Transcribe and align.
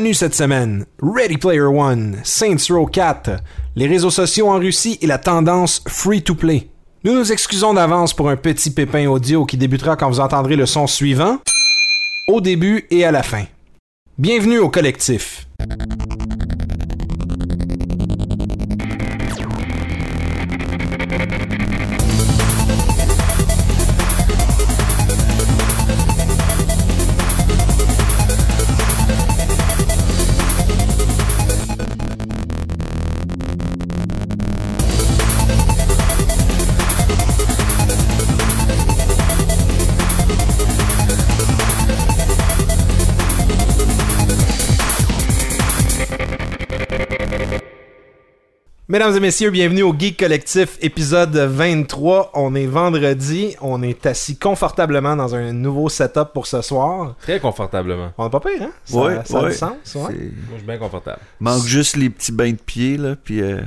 menu 0.00 0.14
cette 0.14 0.34
semaine, 0.36 0.86
Ready 1.02 1.38
Player 1.38 1.62
One, 1.62 2.18
Saints 2.22 2.70
Row 2.70 2.86
4, 2.86 3.30
les 3.74 3.88
réseaux 3.88 4.12
sociaux 4.12 4.48
en 4.48 4.56
Russie 4.56 4.96
et 5.02 5.08
la 5.08 5.18
tendance 5.18 5.82
free-to-play. 5.88 6.68
Nous 7.02 7.14
nous 7.14 7.32
excusons 7.32 7.74
d'avance 7.74 8.14
pour 8.14 8.28
un 8.28 8.36
petit 8.36 8.70
pépin 8.70 9.08
audio 9.08 9.44
qui 9.44 9.56
débutera 9.56 9.96
quand 9.96 10.08
vous 10.08 10.20
entendrez 10.20 10.54
le 10.54 10.66
son 10.66 10.86
suivant, 10.86 11.38
au 12.28 12.40
début 12.40 12.86
et 12.92 13.04
à 13.04 13.10
la 13.10 13.24
fin. 13.24 13.42
Bienvenue 14.18 14.60
au 14.60 14.68
collectif. 14.68 15.48
Mesdames 48.98 49.16
et 49.16 49.20
messieurs, 49.20 49.50
bienvenue 49.50 49.84
au 49.84 49.94
Geek 49.96 50.18
Collectif 50.18 50.76
épisode 50.80 51.36
23. 51.36 52.32
On 52.34 52.56
est 52.56 52.66
vendredi, 52.66 53.54
on 53.60 53.80
est 53.80 54.04
assis 54.06 54.36
confortablement 54.36 55.14
dans 55.14 55.36
un 55.36 55.52
nouveau 55.52 55.88
setup 55.88 56.32
pour 56.34 56.48
ce 56.48 56.62
soir. 56.62 57.14
Très 57.22 57.38
confortablement. 57.38 58.10
On 58.18 58.26
est 58.26 58.30
pas 58.30 58.40
pire, 58.40 58.60
hein? 58.60 58.70
Ça, 58.84 58.96
Ouais, 58.98 59.20
ça 59.24 59.38
a 59.38 59.42
ouais. 59.44 59.50
du 59.50 59.54
sens, 59.56 59.94
ouais. 59.94 60.00
Moi, 60.00 60.10
je 60.50 60.56
suis 60.56 60.66
bien 60.66 60.78
confortable. 60.78 61.20
Manque 61.38 61.62
juste 61.64 61.94
les 61.94 62.10
petits 62.10 62.32
bains 62.32 62.50
de 62.50 62.56
pied, 62.56 62.96
là, 62.96 63.14
puis... 63.14 63.40
euh, 63.40 63.60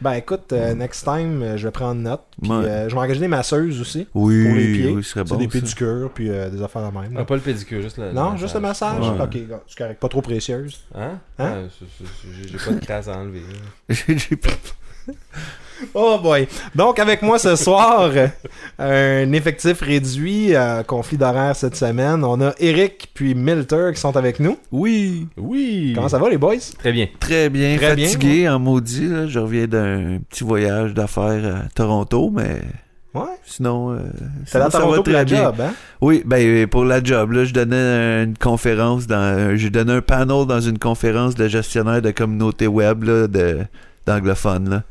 Ben 0.00 0.12
écoute, 0.14 0.52
euh, 0.52 0.74
next 0.74 1.04
time, 1.04 1.42
euh, 1.42 1.56
je 1.58 1.66
vais 1.66 1.70
prendre 1.70 2.00
note. 2.00 2.22
Puis 2.40 2.50
Ouais. 2.50 2.64
euh, 2.64 2.88
je 2.88 2.94
vais 2.94 3.00
engager 3.00 3.20
des 3.20 3.28
masseuses 3.28 3.80
aussi. 3.80 4.06
Oui, 4.14 4.46
pour 4.46 4.54
les 4.56 4.72
pieds. 4.72 4.90
oui, 4.92 5.02
ce 5.04 5.10
serait 5.10 5.24
C'est 5.26 5.34
bon, 5.34 5.36
des 5.38 5.44
ça. 5.44 5.50
pédicures, 5.50 6.10
puis 6.14 6.30
euh, 6.30 6.48
des 6.48 6.62
affaires 6.62 6.90
de 6.90 6.98
même. 6.98 7.14
Ah, 7.18 7.24
pas 7.24 7.34
le 7.34 7.40
pédicure, 7.42 7.82
juste 7.82 7.98
le. 7.98 8.10
non, 8.12 8.36
juste 8.36 8.54
le 8.54 8.60
massage? 8.60 8.98
Ouais. 9.00 9.22
Ok, 9.22 9.36
c'est 9.66 9.76
correct. 9.78 10.00
Pas 10.00 10.08
trop 10.08 10.22
précieuse. 10.22 10.80
Hein? 10.94 11.18
Hein? 11.38 11.52
Ah, 11.66 11.68
c'est- 11.78 11.84
c'est- 11.98 12.28
J'ai 12.42 12.48
j'ai 12.48 12.64
pas 12.64 12.72
de 12.72 12.84
crasse 12.84 13.08
à 13.08 13.18
enlever. 13.18 13.42
J'ai 13.88 14.36
pas- 14.36 14.50
Oh 15.94 16.18
boy. 16.22 16.46
Donc 16.74 16.98
avec 16.98 17.22
moi 17.22 17.38
ce 17.38 17.56
soir, 17.56 18.10
euh, 18.78 19.24
un 19.24 19.32
effectif 19.32 19.80
réduit, 19.80 20.54
euh, 20.54 20.82
conflit 20.82 21.16
d'horaire 21.18 21.56
cette 21.56 21.76
semaine. 21.76 22.24
On 22.24 22.40
a 22.40 22.52
Eric 22.58 23.10
puis 23.14 23.34
Milter 23.34 23.90
qui 23.94 24.00
sont 24.00 24.16
avec 24.16 24.40
nous. 24.40 24.56
oui, 24.72 25.26
Oui! 25.36 25.92
Comment 25.94 26.08
ça 26.08 26.18
va 26.18 26.28
les 26.30 26.38
boys? 26.38 26.56
Très 26.78 26.92
bien. 26.92 27.06
très 27.18 27.48
bien. 27.48 27.76
Très 27.76 27.94
bien, 27.96 28.06
fatigué 28.08 28.48
en 28.48 28.58
maudit, 28.58 29.08
là. 29.08 29.26
Je 29.26 29.38
reviens 29.38 29.66
d'un 29.66 30.18
petit 30.28 30.44
voyage 30.44 30.94
d'affaires 30.94 31.56
à 31.64 31.68
Toronto, 31.74 32.30
mais 32.34 32.60
Ouais. 33.12 33.22
sinon... 33.44 33.90
euh, 33.90 33.96
à 33.96 34.00
sinon, 34.00 34.46
ça 34.46 34.58
va 34.60 34.70
Toronto 34.70 35.02
pour 35.02 35.12
la 35.12 35.24
très 35.24 35.34
bien. 35.34 35.44
job, 35.44 35.54
hein? 35.60 35.72
Oui, 36.00 36.22
ben 36.24 36.46
euh, 36.46 36.66
pour 36.68 36.84
la 36.84 37.02
job, 37.02 37.32
là, 37.32 37.44
je 37.44 37.52
donnais 37.52 38.22
une 38.24 38.38
conférence 38.38 39.08
dans... 39.08 39.56
J'ai 39.56 39.68
donné 39.70 39.94
un 39.94 40.00
panel 40.00 40.46
dans 40.46 40.60
une 40.60 40.78
conférence 40.78 41.34
de 41.34 41.48
gestionnaire 41.48 42.00
de 42.02 42.12
communauté 42.12 42.66
web, 42.68 43.02
là, 43.02 43.26
de 43.26 43.58
d'anglophones, 44.06 44.70
là. 44.70 44.82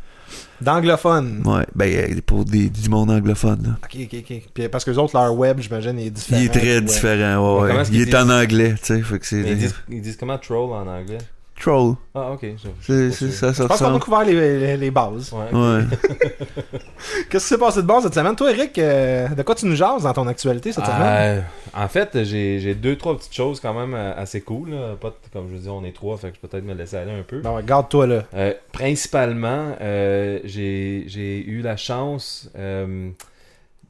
D'anglophone. 0.61 1.41
Ouais, 1.45 1.65
ben 1.75 1.93
euh, 1.93 2.21
pour 2.25 2.45
des, 2.45 2.69
du 2.69 2.89
monde 2.89 3.11
anglophone, 3.11 3.63
là. 3.63 3.69
Ok, 3.83 3.97
ok, 4.03 4.19
ok. 4.19 4.41
Puis 4.53 4.69
parce 4.69 4.83
que 4.83 4.91
les 4.91 4.97
autres, 4.97 5.17
leur 5.17 5.33
web, 5.33 5.59
j'imagine, 5.59 5.97
est 5.99 6.09
différent. 6.09 6.41
Il 6.41 6.45
est 6.45 6.49
très 6.49 6.81
différent, 6.81 7.61
ouais, 7.61 7.73
ouais. 7.73 7.83
Il 7.91 8.01
est 8.01 8.15
en 8.15 8.29
anglais, 8.29 8.75
tu 8.81 9.01
sais, 9.01 9.37
ils, 9.37 9.57
disent, 9.57 9.75
ils 9.89 10.01
disent 10.01 10.17
comment 10.17 10.37
troll 10.37 10.71
en 10.73 10.87
anglais? 10.87 11.19
Troll. 11.59 11.95
Ah, 12.15 12.31
ok. 12.31 12.39
je- 12.41 12.69
je 12.81 13.11
C'est, 13.11 13.31
ça, 13.31 13.53
ça 13.53 13.63
Je 13.63 13.67
pense 13.67 13.79
qu'on 13.79 13.95
a 13.95 13.99
couvert 13.99 14.23
les, 14.23 14.33
les, 14.59 14.77
les 14.77 14.91
bases. 14.91 15.33
Ouais. 15.33 15.57
Ouais. 15.57 15.83
Qu'est-ce 17.29 17.43
qui 17.45 17.49
s'est 17.49 17.57
passé 17.57 17.81
de 17.81 17.87
bon 17.87 18.01
cette 18.01 18.13
semaine? 18.13 18.35
Toi, 18.35 18.51
Eric, 18.51 18.77
euh, 18.79 19.27
de 19.29 19.41
quoi 19.43 19.55
tu 19.55 19.65
nous 19.65 19.75
jases 19.75 20.03
dans 20.03 20.13
ton 20.13 20.27
actualité 20.27 20.71
cette 20.71 20.85
semaine? 20.85 21.01
Euh, 21.01 21.41
en 21.73 21.87
fait, 21.87 22.23
j'ai 22.23 22.59
j'ai 22.59 22.75
deux, 22.75 22.95
trois 22.95 23.17
petites 23.17 23.33
choses 23.35 23.59
quand 23.59 23.73
même 23.73 23.93
euh, 23.93 24.13
assez 24.15 24.41
cool. 24.41 24.71
là. 24.71 24.95
Pas, 24.99 25.09
t- 25.11 25.15
comme 25.33 25.47
je 25.49 25.55
vous 25.55 25.61
dis, 25.61 25.69
on 25.69 25.83
est 25.83 25.91
trois, 25.95 26.17
fait 26.17 26.29
que 26.29 26.35
je 26.35 26.39
peux 26.39 26.47
peut-être 26.47 26.63
me 26.65 26.73
laisser 26.73 26.97
aller 26.97 27.11
un 27.11 27.23
peu. 27.23 27.39
Ben, 27.41 27.51
regarde-toi 27.51 28.07
là. 28.07 28.23
Euh, 28.35 28.53
principalement, 28.71 29.75
euh, 29.81 30.39
j'ai 30.45 31.03
j'ai 31.07 31.45
eu 31.45 31.61
la 31.61 31.77
chance 31.77 32.49
euh, 32.57 33.09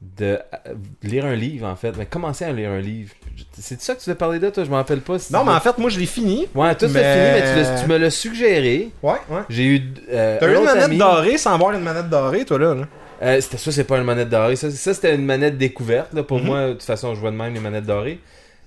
de 0.00 0.38
euh, 0.66 0.74
lire 1.02 1.26
un 1.26 1.34
livre, 1.34 1.66
en 1.66 1.76
fait. 1.76 1.94
Mais 1.98 2.06
commencer 2.06 2.44
à 2.44 2.52
lire 2.52 2.70
un 2.70 2.80
livre. 2.80 3.12
C'est 3.58 3.80
ça 3.80 3.94
que 3.94 4.00
tu 4.00 4.08
veux 4.10 4.16
parler 4.16 4.38
de, 4.38 4.48
toi? 4.50 4.64
Je 4.64 4.70
m'en 4.70 4.76
rappelle 4.76 5.00
pas. 5.00 5.18
si 5.18 5.32
Non, 5.32 5.44
mais 5.44 5.52
en 5.52 5.60
fait, 5.60 5.76
moi, 5.78 5.90
je 5.90 5.98
l'ai 5.98 6.06
fini. 6.06 6.48
Ouais, 6.54 6.74
toi, 6.74 6.88
tu 6.88 6.94
mais- 6.94 7.00
fini, 7.42 7.54
mais 7.64 7.76
tu, 7.76 7.82
tu 7.82 7.88
me 7.88 7.96
l'as 7.98 8.10
suggéré. 8.10 8.90
Ouais, 9.02 9.12
ouais. 9.28 9.42
J'ai 9.50 9.64
eu. 9.66 9.82
Euh, 10.10 10.38
T'as 10.40 10.48
eu 10.50 10.56
une 10.56 10.64
manette 10.64 10.84
ami- 10.84 10.98
dorée 10.98 11.36
sans 11.38 11.54
avoir 11.54 11.72
une 11.72 11.82
manette 11.82 12.08
dorée, 12.08 12.44
toi 12.44 12.58
là. 12.58 12.74
là? 12.74 12.84
Euh, 13.22 13.40
c'était 13.42 13.58
ça, 13.58 13.70
c'est 13.72 13.84
pas 13.84 13.98
une 13.98 14.04
manette 14.04 14.30
dorée. 14.30 14.56
Ça, 14.56 14.70
ça, 14.70 14.94
c'était 14.94 15.14
une 15.14 15.26
manette 15.26 15.58
découverte. 15.58 16.12
Là, 16.14 16.22
pour 16.22 16.38
Mhm. 16.38 16.46
moi, 16.46 16.66
de 16.68 16.72
toute 16.72 16.82
façon, 16.84 17.14
je 17.14 17.20
vois 17.20 17.30
de 17.30 17.36
même 17.36 17.52
les 17.52 17.60
manettes 17.60 17.84
dorées. 17.84 18.18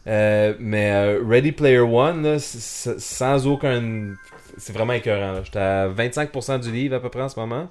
Euh, 0.05 0.53
mais 0.59 0.91
euh, 0.91 1.19
Ready 1.27 1.51
Player 1.53 1.79
One, 1.79 2.21
là, 2.23 2.35
sans 2.39 3.47
aucun. 3.47 3.81
C'est 4.57 4.73
vraiment 4.73 4.93
écœurant. 4.93 5.41
J'étais 5.43 5.57
à 5.59 5.87
25% 5.87 6.59
du 6.59 6.71
livre 6.71 6.95
à 6.95 6.99
peu 6.99 7.09
près 7.09 7.21
en 7.23 7.29
ce 7.29 7.39
moment. 7.39 7.69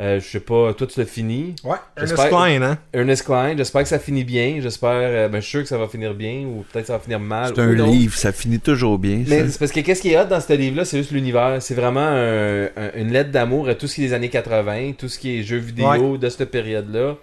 Euh, 0.00 0.20
je 0.20 0.24
sais 0.28 0.38
pas, 0.40 0.72
toi 0.74 0.86
tu 0.86 1.00
l'as 1.00 1.06
fini. 1.06 1.56
Ouais, 1.64 1.76
Ernest 1.96 2.14
Klein, 2.28 2.62
hein. 2.62 2.78
Ernest 2.92 3.24
Klein, 3.24 3.56
j'espère 3.56 3.82
que 3.82 3.88
ça 3.88 3.98
finit 3.98 4.22
bien. 4.22 4.60
J'espère, 4.60 4.90
euh, 4.92 5.28
ben, 5.28 5.40
je 5.40 5.44
suis 5.44 5.50
sûr 5.50 5.62
que 5.62 5.68
ça 5.68 5.76
va 5.76 5.88
finir 5.88 6.14
bien 6.14 6.44
ou 6.46 6.64
peut-être 6.70 6.86
ça 6.86 6.92
va 6.92 6.98
finir 7.00 7.18
mal. 7.18 7.52
C'est 7.54 7.60
un 7.60 7.66
livre, 7.90 8.14
ça 8.16 8.30
finit 8.30 8.60
toujours 8.60 8.96
bien. 8.98 9.24
Mais 9.26 9.48
c'est 9.48 9.58
parce 9.58 9.72
que 9.72 9.80
qu'est-ce 9.80 10.00
qui 10.00 10.12
est 10.12 10.20
hot 10.20 10.26
dans 10.26 10.40
ce 10.40 10.52
livre-là, 10.52 10.84
c'est 10.84 10.98
juste 10.98 11.10
l'univers. 11.10 11.56
C'est 11.60 11.74
vraiment 11.74 11.98
un- 12.06 12.66
un- 12.76 12.92
une 12.94 13.12
lettre 13.12 13.32
d'amour 13.32 13.68
à 13.68 13.74
tout 13.74 13.88
ce 13.88 13.96
qui 13.96 14.04
est 14.04 14.08
des 14.08 14.12
années 14.14 14.28
80, 14.28 14.92
tout 14.96 15.08
ce 15.08 15.18
qui 15.18 15.40
est 15.40 15.42
jeux 15.42 15.56
vidéo 15.58 15.86
de 16.16 16.28
cette 16.28 16.44
période-là. 16.48 17.16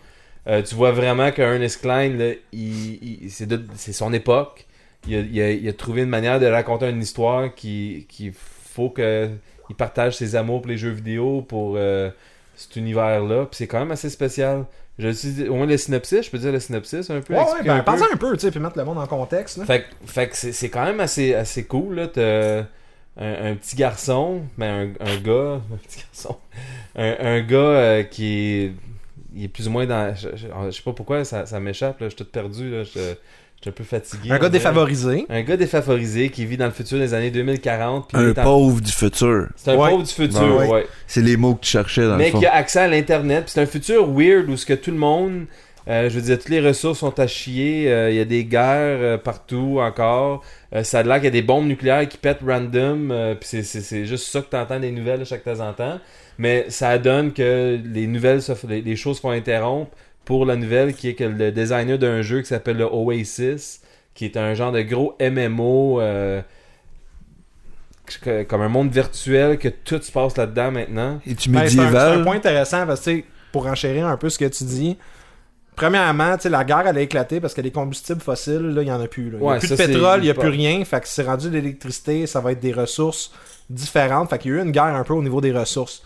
Euh, 0.47 0.61
tu 0.61 0.75
vois 0.75 0.91
vraiment 0.91 1.31
que 1.31 1.41
Ernest 1.41 1.79
Klein, 1.81 2.09
là, 2.09 2.31
il, 2.51 3.23
il- 3.23 3.31
c'est, 3.31 3.47
de- 3.47 3.63
c'est 3.75 3.93
son 3.93 4.11
époque. 4.11 4.65
Il 5.07 5.15
a, 5.15 5.19
il 5.19 5.41
a- 5.41 5.51
il 5.51 5.69
a 5.69 5.73
trouvé 5.73 6.01
une 6.01 6.09
manière 6.09 6.41
de 6.41 6.45
raconter 6.47 6.89
une 6.89 7.01
histoire 7.01 7.55
qui, 7.55 8.05
qui 8.09 8.31
faut 8.33 8.89
que 8.89 9.29
il 9.69 9.75
partage 9.75 10.17
ses 10.17 10.35
amours 10.35 10.61
pour 10.61 10.69
les 10.69 10.77
jeux 10.77 10.89
vidéo, 10.91 11.41
pour 11.41 11.75
euh, 11.77 12.09
cet 12.55 12.75
univers-là. 12.75 13.45
Puis 13.45 13.57
c'est 13.57 13.67
quand 13.67 13.79
même 13.79 13.91
assez 13.91 14.09
spécial. 14.09 14.65
Je 14.97 15.09
suis 15.09 15.47
au 15.49 15.55
moins 15.55 15.65
le 15.65 15.75
synopsis, 15.77 16.25
je 16.25 16.31
peux 16.31 16.37
dire 16.37 16.51
le 16.53 16.59
synopsis 16.59 17.09
un 17.09 17.19
peu. 17.19 17.33
Ouais, 17.33 17.39
ouais, 17.41 17.63
ben, 17.63 17.75
un 17.75 17.79
peu. 17.79 17.85
pense 17.91 18.01
un 18.01 18.15
peu, 18.15 18.33
tu 18.33 18.39
sais, 18.39 18.51
puis 18.51 18.59
mettre 18.61 18.77
le 18.77 18.85
monde 18.85 18.97
en 18.97 19.07
contexte, 19.07 19.57
là. 19.57 19.65
Fait, 19.65 19.81
que- 19.81 19.87
fait 20.09 20.29
que 20.29 20.35
c'est, 20.37 20.69
quand 20.69 20.85
même 20.85 21.01
assez, 21.01 21.33
assez 21.33 21.65
cool, 21.65 21.95
là. 21.95 22.07
T'as 22.07 22.59
un, 23.17 23.51
un 23.51 23.55
petit 23.55 23.75
garçon, 23.75 24.43
mais 24.57 24.67
un, 24.67 24.89
un 25.01 25.17
gars, 25.17 25.61
un 25.73 25.77
petit 25.85 25.99
garçon, 25.99 26.37
un, 26.95 27.15
un 27.19 27.41
gars 27.41 27.57
euh, 27.57 28.03
qui 28.03 28.25
est, 28.27 28.71
il 29.35 29.43
est 29.43 29.47
plus 29.49 29.67
ou 29.67 29.71
moins 29.71 29.85
dans, 29.85 30.15
je, 30.15 30.29
je- 30.35 30.47
je 30.47 30.71
sais 30.71 30.81
pas 30.83 30.93
pourquoi 30.93 31.25
ça, 31.25 31.45
ça 31.45 31.59
m'échappe, 31.59 31.99
là. 31.99 32.07
Je 32.07 32.15
suis 32.15 32.23
tout 32.23 32.31
perdu, 32.31 32.71
là. 32.71 32.83
Je, 32.85 33.15
un 33.67 33.71
peu 33.73 33.83
fatigué. 33.83 34.31
Un 34.31 34.37
gars 34.39 34.49
défavorisé. 34.49 35.25
Un 35.29 35.41
gars 35.41 35.57
défavorisé 35.57 36.29
qui 36.29 36.45
vit 36.45 36.57
dans 36.57 36.65
le 36.65 36.71
futur 36.71 36.97
des 36.99 37.13
années 37.13 37.31
2040. 37.31 38.09
puis 38.09 38.21
il 38.21 38.27
Un 38.27 38.31
en- 38.31 38.43
pauvre 38.43 38.81
du 38.81 38.91
futur. 38.91 39.47
C'est 39.55 39.71
un 39.71 39.77
Ouais. 39.77 39.89
pauvre 39.89 40.03
du 40.03 40.11
futur, 40.13 40.39
Ben 40.41 40.51
ouais. 40.57 40.69
ouais. 40.69 40.87
C'est 41.07 41.21
les 41.21 41.37
mots 41.37 41.55
que 41.55 41.61
tu 41.65 41.71
cherchais 41.71 42.05
dans 42.07 42.17
Mais 42.17 42.25
le 42.25 42.31
fond. 42.31 42.39
qui 42.39 42.45
a 42.45 42.53
accès 42.53 42.79
à 42.79 42.87
l'internet. 42.87 43.45
C'est 43.47 43.61
un 43.61 43.65
futur 43.65 44.09
weird 44.11 44.49
où 44.49 44.57
ce 44.57 44.65
que 44.65 44.73
tout 44.73 44.91
le 44.91 44.97
monde, 44.97 45.45
euh, 45.87 46.09
je 46.09 46.15
veux 46.15 46.21
dire, 46.21 46.37
toutes 46.39 46.49
les 46.49 46.61
ressources 46.61 46.99
sont 46.99 47.19
à 47.19 47.27
chier. 47.27 47.91
euh, 47.91 48.09
Il 48.09 48.15
y 48.17 48.19
a 48.19 48.25
des 48.25 48.43
guerres 48.43 48.99
euh, 49.01 49.17
partout 49.17 49.77
encore. 49.79 50.43
Euh, 50.73 50.83
ça 50.83 50.99
a 50.99 51.03
l'air 51.03 51.15
qu'il 51.17 51.25
y 51.25 51.27
a 51.27 51.31
des 51.31 51.41
bombes 51.41 51.67
nucléaires 51.67 52.07
qui 52.07 52.17
pètent 52.17 52.39
random. 52.45 53.11
euh, 53.11 53.35
puis 53.35 53.47
c'est- 53.49 53.63
c'est 53.63 53.81
c'est 53.81 54.05
juste 54.05 54.25
ça 54.27 54.41
que 54.41 54.49
tu 54.49 54.55
entends 54.57 54.79
des 54.79 54.91
nouvelles 54.91 55.21
à 55.21 55.25
chaque 55.25 55.43
temps 55.43 55.59
en 55.59 55.73
temps. 55.73 55.99
Mais 56.37 56.65
ça 56.67 56.97
donne 56.97 57.31
que 57.31 57.79
les 57.93 58.07
nouvelles, 58.07 58.41
se 58.41 58.51
f- 58.51 58.67
les, 58.67 58.81
les 58.81 58.95
choses 58.97 59.19
font 59.21 59.29
interrompre 59.29 59.91
pour 60.25 60.45
la 60.45 60.55
nouvelle 60.55 60.93
qui 60.95 61.09
est 61.09 61.13
que 61.13 61.23
le 61.23 61.51
designer 61.51 61.97
d'un 61.99 62.21
jeu 62.21 62.41
qui 62.41 62.47
s'appelle 62.47 62.77
le 62.77 62.85
Oasis, 62.91 63.81
qui 64.13 64.25
est 64.25 64.37
un 64.37 64.53
genre 64.55 64.71
de 64.71 64.81
gros 64.81 65.15
MMO. 65.19 66.01
euh, 66.01 66.41
que- 68.21 68.43
comme 68.43 68.61
un 68.61 68.69
monde 68.69 68.91
virtuel 68.91 69.57
que 69.57 69.67
tout 69.69 69.99
se 70.01 70.11
passe 70.11 70.37
là-dedans 70.37 70.71
maintenant. 70.71 71.19
Es-tu 71.27 71.49
Ben, 71.49 71.67
c'est 71.67 71.79
un, 71.79 71.91
c'est 71.91 71.97
un 71.97 72.23
point 72.23 72.35
intéressant 72.35 72.85
parce 72.85 73.01
que, 73.01 73.11
tu 73.11 73.25
pour 73.51 73.65
enchérir 73.67 74.05
un 74.07 74.17
peu 74.17 74.29
ce 74.29 74.37
que 74.37 74.45
tu 74.45 74.63
dis, 74.63 74.97
premièrement, 75.75 76.37
tu 76.37 76.49
la 76.49 76.63
guerre, 76.63 76.85
elle 76.87 76.97
a 76.97 77.01
éclaté 77.01 77.39
parce 77.39 77.53
que 77.55 77.61
les 77.61 77.71
combustibles 77.71 78.21
fossiles, 78.21 78.59
là, 78.75 78.81
il 78.83 78.87
y 78.87 78.91
en 78.91 79.01
a 79.01 79.07
plus. 79.07 79.31
Il 79.35 79.43
y 79.43 79.47
a 79.47 79.57
plus 79.57 79.67
ça, 79.67 79.75
de 79.75 79.81
c'est- 79.81 79.87
pétrole, 79.87 80.19
il 80.23 80.27
y 80.27 80.29
a 80.29 80.33
pas- 80.35 80.41
plus 80.41 80.49
rien. 80.51 80.83
Fait 80.85 81.01
que 81.01 81.07
c'est 81.07 81.23
rendu 81.23 81.49
de 81.49 81.53
l'électricité, 81.55 82.27
ça 82.27 82.41
va 82.41 82.51
être 82.51 82.59
des 82.59 82.73
ressources 82.73 83.31
différentes. 83.69 84.29
Fait 84.29 84.37
qu'il 84.37 84.51
y 84.51 84.53
a 84.53 84.57
eu 84.57 84.61
une 84.61 84.71
guerre 84.71 84.83
un 84.95 85.03
peu 85.03 85.13
au 85.13 85.23
niveau 85.23 85.41
des 85.41 85.51
ressources. 85.51 86.03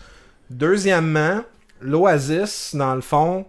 Deuxièmement, 0.48 1.42
l'Oasis, 1.82 2.74
dans 2.74 2.94
le 2.94 3.00
fond, 3.02 3.44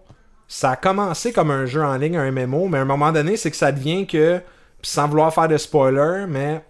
ça 0.51 0.71
a 0.71 0.75
commencé 0.75 1.31
comme 1.31 1.49
un 1.49 1.65
jeu 1.65 1.81
en 1.81 1.95
ligne, 1.95 2.17
un 2.17 2.29
MMO, 2.29 2.67
mais 2.67 2.79
à 2.79 2.81
un 2.81 2.85
moment 2.85 3.13
donné, 3.13 3.37
c'est 3.37 3.49
que 3.49 3.55
ça 3.55 3.71
devient 3.71 4.05
que, 4.05 4.41
sans 4.81 5.07
vouloir 5.07 5.33
faire 5.33 5.47
de 5.47 5.55
spoiler, 5.55 6.25
mais 6.27 6.61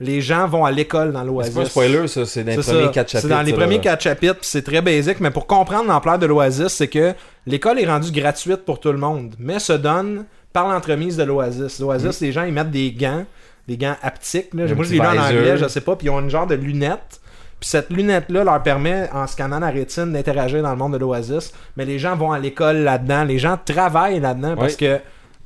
les 0.00 0.20
gens 0.20 0.48
vont 0.48 0.64
à 0.64 0.72
l'école 0.72 1.12
dans 1.12 1.22
l'Oasis. 1.22 1.52
C'est 1.52 1.60
pas 1.60 1.64
un 1.64 1.70
spoiler, 1.70 2.08
ça, 2.08 2.26
c'est 2.26 2.42
dans 2.42 2.50
les 2.50 2.62
premiers 2.62 2.90
quatre 2.90 3.10
chapitres. 3.10 3.28
C'est 3.28 3.28
dans 3.28 3.42
les 3.42 3.52
premiers 3.52 3.80
quatre 3.80 4.02
chapitres, 4.02 4.40
puis 4.40 4.48
c'est 4.50 4.62
très 4.62 4.82
basique, 4.82 5.20
mais 5.20 5.30
pour 5.30 5.46
comprendre 5.46 5.86
l'ampleur 5.86 6.18
de 6.18 6.26
l'Oasis, 6.26 6.72
c'est 6.72 6.88
que 6.88 7.14
l'école 7.46 7.78
est 7.78 7.86
rendue 7.86 8.10
gratuite 8.10 8.64
pour 8.64 8.80
tout 8.80 8.90
le 8.90 8.98
monde, 8.98 9.36
mais 9.38 9.60
se 9.60 9.72
donne 9.72 10.24
par 10.52 10.66
l'entremise 10.66 11.16
de 11.16 11.22
l'Oasis. 11.22 11.78
L'Oasis, 11.78 12.20
les 12.20 12.32
gens, 12.32 12.42
ils 12.42 12.52
mettent 12.52 12.72
des 12.72 12.90
gants 12.90 13.24
des 13.68 13.76
gants 13.76 13.96
haptiques. 14.02 14.52
Là. 14.54 14.66
Moi, 14.74 14.84
je 14.84 14.90
l'ai 14.90 14.98
lu 14.98 15.06
en 15.06 15.16
anglais, 15.16 15.58
je 15.58 15.68
sais 15.68 15.82
pas. 15.82 15.94
Puis 15.94 16.06
ils 16.06 16.10
ont 16.10 16.20
une 16.20 16.30
genre 16.30 16.46
de 16.46 16.54
lunette. 16.54 17.20
Puis 17.60 17.70
cette 17.70 17.90
lunette-là 17.90 18.44
leur 18.44 18.62
permet, 18.62 19.08
en 19.12 19.26
scannant 19.26 19.58
la 19.58 19.70
rétine, 19.70 20.12
d'interagir 20.12 20.62
dans 20.62 20.70
le 20.70 20.76
monde 20.76 20.92
de 20.92 20.98
l'Oasis. 20.98 21.52
Mais 21.76 21.84
les 21.84 21.98
gens 21.98 22.14
vont 22.16 22.30
à 22.30 22.38
l'école 22.38 22.78
là-dedans. 22.78 23.24
Les 23.24 23.38
gens 23.38 23.58
travaillent 23.62 24.20
là-dedans 24.20 24.54
parce 24.56 24.76
que 24.76 25.00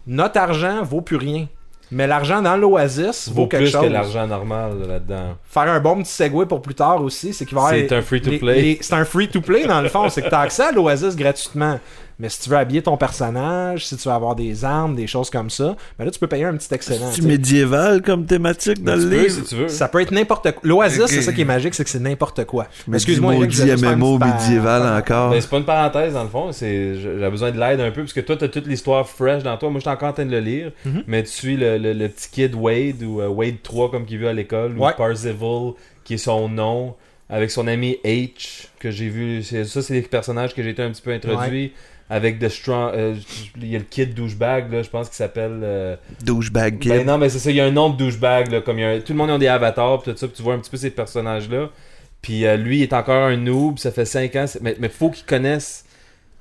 notre 0.07 0.39
argent 0.39 0.83
vaut 0.83 1.01
plus 1.01 1.17
rien. 1.17 1.47
Mais 1.95 2.07
l'argent 2.07 2.41
dans 2.41 2.57
l'Oasis 2.57 3.29
vaut, 3.29 3.43
vaut 3.43 3.47
quelque 3.47 3.65
plus 3.65 3.71
chose. 3.71 3.83
que 3.83 3.93
l'argent 3.93 4.27
normal 4.27 4.79
là, 4.81 4.87
là-dedans. 4.95 5.37
Faire 5.45 5.71
un 5.71 5.79
bon 5.79 6.03
petit 6.03 6.11
segue 6.11 6.47
pour 6.47 6.63
plus 6.63 6.75
tard 6.75 7.03
aussi, 7.03 7.35
c'est 7.35 7.45
qu'il 7.45 7.55
va 7.55 7.65
y 7.65 7.65
avoir 7.67 7.89
C'est 7.89 7.95
un 7.95 8.03
free-to-play. 8.03 8.79
C'est 8.81 8.95
un 8.95 9.05
free-to-play 9.05 9.67
dans 9.67 9.83
le 9.83 9.91
fond. 9.91 10.09
c'est 10.09 10.23
que 10.23 10.29
tu 10.29 10.35
as 10.35 10.41
accès 10.41 10.63
à 10.65 10.73
l'Oasis 10.73 11.15
gratuitement. 11.17 11.79
Mais 12.23 12.29
si 12.29 12.41
tu 12.41 12.49
veux 12.51 12.57
habiller 12.57 12.81
ton 12.83 12.97
personnage, 12.97 13.85
si 13.87 13.97
tu 13.97 14.09
veux 14.09 14.15
avoir 14.15 14.35
des 14.37 14.65
armes, 14.65 14.95
des 14.95 15.07
choses 15.09 15.29
comme 15.29 15.51
ça, 15.51 15.77
ben 15.99 16.05
là, 16.05 16.11
tu 16.13 16.19
peux 16.21 16.29
payer 16.29 16.45
un 16.45 16.57
petit 16.57 16.73
excellent. 16.73 17.11
C'est 17.13 17.23
médiéval 17.23 18.01
comme 18.01 18.25
thématique 18.27 18.83
dans 18.83 18.95
tu 18.95 19.09
le 19.09 19.23
livre? 19.23 19.31
si 19.35 19.43
tu 19.43 19.55
veux. 19.57 19.69
Ça 19.69 19.89
peut 19.89 20.01
être 20.01 20.13
n'importe 20.13 20.53
quoi. 20.53 20.61
L'Oasis, 20.63 21.07
c'est 21.07 21.21
ça 21.23 21.33
qui 21.33 21.41
est 21.41 21.45
magique, 21.45 21.75
c'est 21.75 21.83
que 21.85 21.91
c'est 21.91 21.99
n'importe 21.99 22.45
quoi. 22.45 22.69
Me 22.87 22.95
Excuse-moi, 22.95 23.35
je 23.35 23.39
maudit 23.41 23.73
MMO 23.85 24.19
médiéval 24.19 24.83
par- 24.83 24.97
encore. 24.99 25.31
Ben, 25.33 25.41
c'est 25.41 25.51
pas 25.51 25.59
une 25.59 25.65
parenthèse 25.65 26.13
dans 26.15 26.23
le 26.23 26.29
fond, 26.29 26.51
j'ai 26.53 27.29
besoin 27.31 27.51
de 27.51 27.59
l'aide 27.59 27.81
un 27.81 27.91
peu 27.91 28.03
parce 28.03 28.13
que 28.13 28.21
toi 28.21 28.37
t'as 28.37 28.49
toute 28.49 28.67
l'histoire 28.69 29.09
fresh 29.09 29.43
dans 29.43 29.57
toi. 29.57 29.71
Moi 29.71 29.81
j'étais 29.81 29.91
encore 29.91 30.11
en 30.11 30.13
train 30.13 30.25
de 30.27 30.31
le 30.31 30.41
lire, 30.41 30.73
Mhm. 30.85 31.03
mais 31.09 31.25
tu 31.25 31.31
suis 31.31 31.57
le, 31.57 31.77
le- 31.79 31.93
le 31.93 32.09
petit 32.09 32.29
kid 32.31 32.55
Wade 32.55 33.03
ou 33.03 33.21
euh, 33.21 33.29
Wade 33.29 33.63
3 33.63 33.91
comme 33.91 34.05
qu'il 34.07 34.19
veut 34.19 34.29
à 34.29 34.33
l'école 34.33 34.79
ou. 34.79 34.85
Parzival 34.97 35.73
qui 36.05 36.15
est 36.15 36.19
son 36.19 36.49
nom 36.49 36.95
avec 37.29 37.51
son 37.51 37.67
ami 37.67 37.97
H 38.05 38.67
que 38.79 38.91
j'ai 38.91 39.09
vu. 39.09 39.43
c'est- 39.43 39.65
Ça 39.65 39.83
c'est 39.83 39.95
les 39.95 40.03
personnages 40.03 40.55
que 40.55 40.63
j'ai 40.63 40.71
été 40.71 40.83
un 40.83 40.91
petit 40.91 41.03
peu 41.03 41.13
introduit. 41.13 41.73
Avec 42.11 42.39
The 42.39 42.49
Strong, 42.49 42.95
euh, 42.95 43.15
il 43.57 43.69
y 43.71 43.77
a 43.77 43.79
le 43.79 43.85
kid 43.85 44.13
douchebag 44.15 44.71
là, 44.73 44.83
je 44.83 44.91
pense 44.91 45.09
qu'il 45.09 45.17
s'appelle. 45.17 45.61
euh, 45.63 45.97
Douchebag 46.25 46.79
kid. 46.79 46.91
ben 46.93 47.07
non, 47.07 47.17
mais 47.19 47.29
c'est 47.31 47.39
ça, 47.39 47.51
il 47.51 47.57
y 47.57 47.61
a 47.61 47.65
un 47.65 47.71
nom 47.71 47.89
de 47.91 47.97
douchebag, 47.97 48.51
là, 48.51 48.61
comme 48.61 48.79
il 48.79 48.83
y 48.83 48.85
a 48.85 48.91
un- 48.91 49.01
tout 49.01 49.13
le 49.13 49.19
monde 49.19 49.31
a 49.31 49.39
des 49.39 49.47
avatars, 49.49 50.03
pis 50.03 50.11
tout 50.11 50.17
ça, 50.17 50.29
pis 50.29 50.35
tu 50.35 50.43
vois 50.43 50.55
un 50.55 50.59
petit 50.59 50.71
peu 50.71 50.77
ces 50.77 50.91
personnages-là. 50.91 51.71
Puis 52.21 52.45
euh, 52.47 52.57
lui, 52.57 52.79
il 52.79 52.83
est 52.83 52.93
encore 52.93 53.25
un 53.25 53.37
noob, 53.37 53.79
ça 53.79 53.91
fait 53.91 54.05
5 54.05 54.37
ans, 54.37 54.45
mais, 54.61 54.77
mais 54.79 54.89
faut 54.89 55.11
qu'il 55.11 55.25
connaisse 55.27 55.85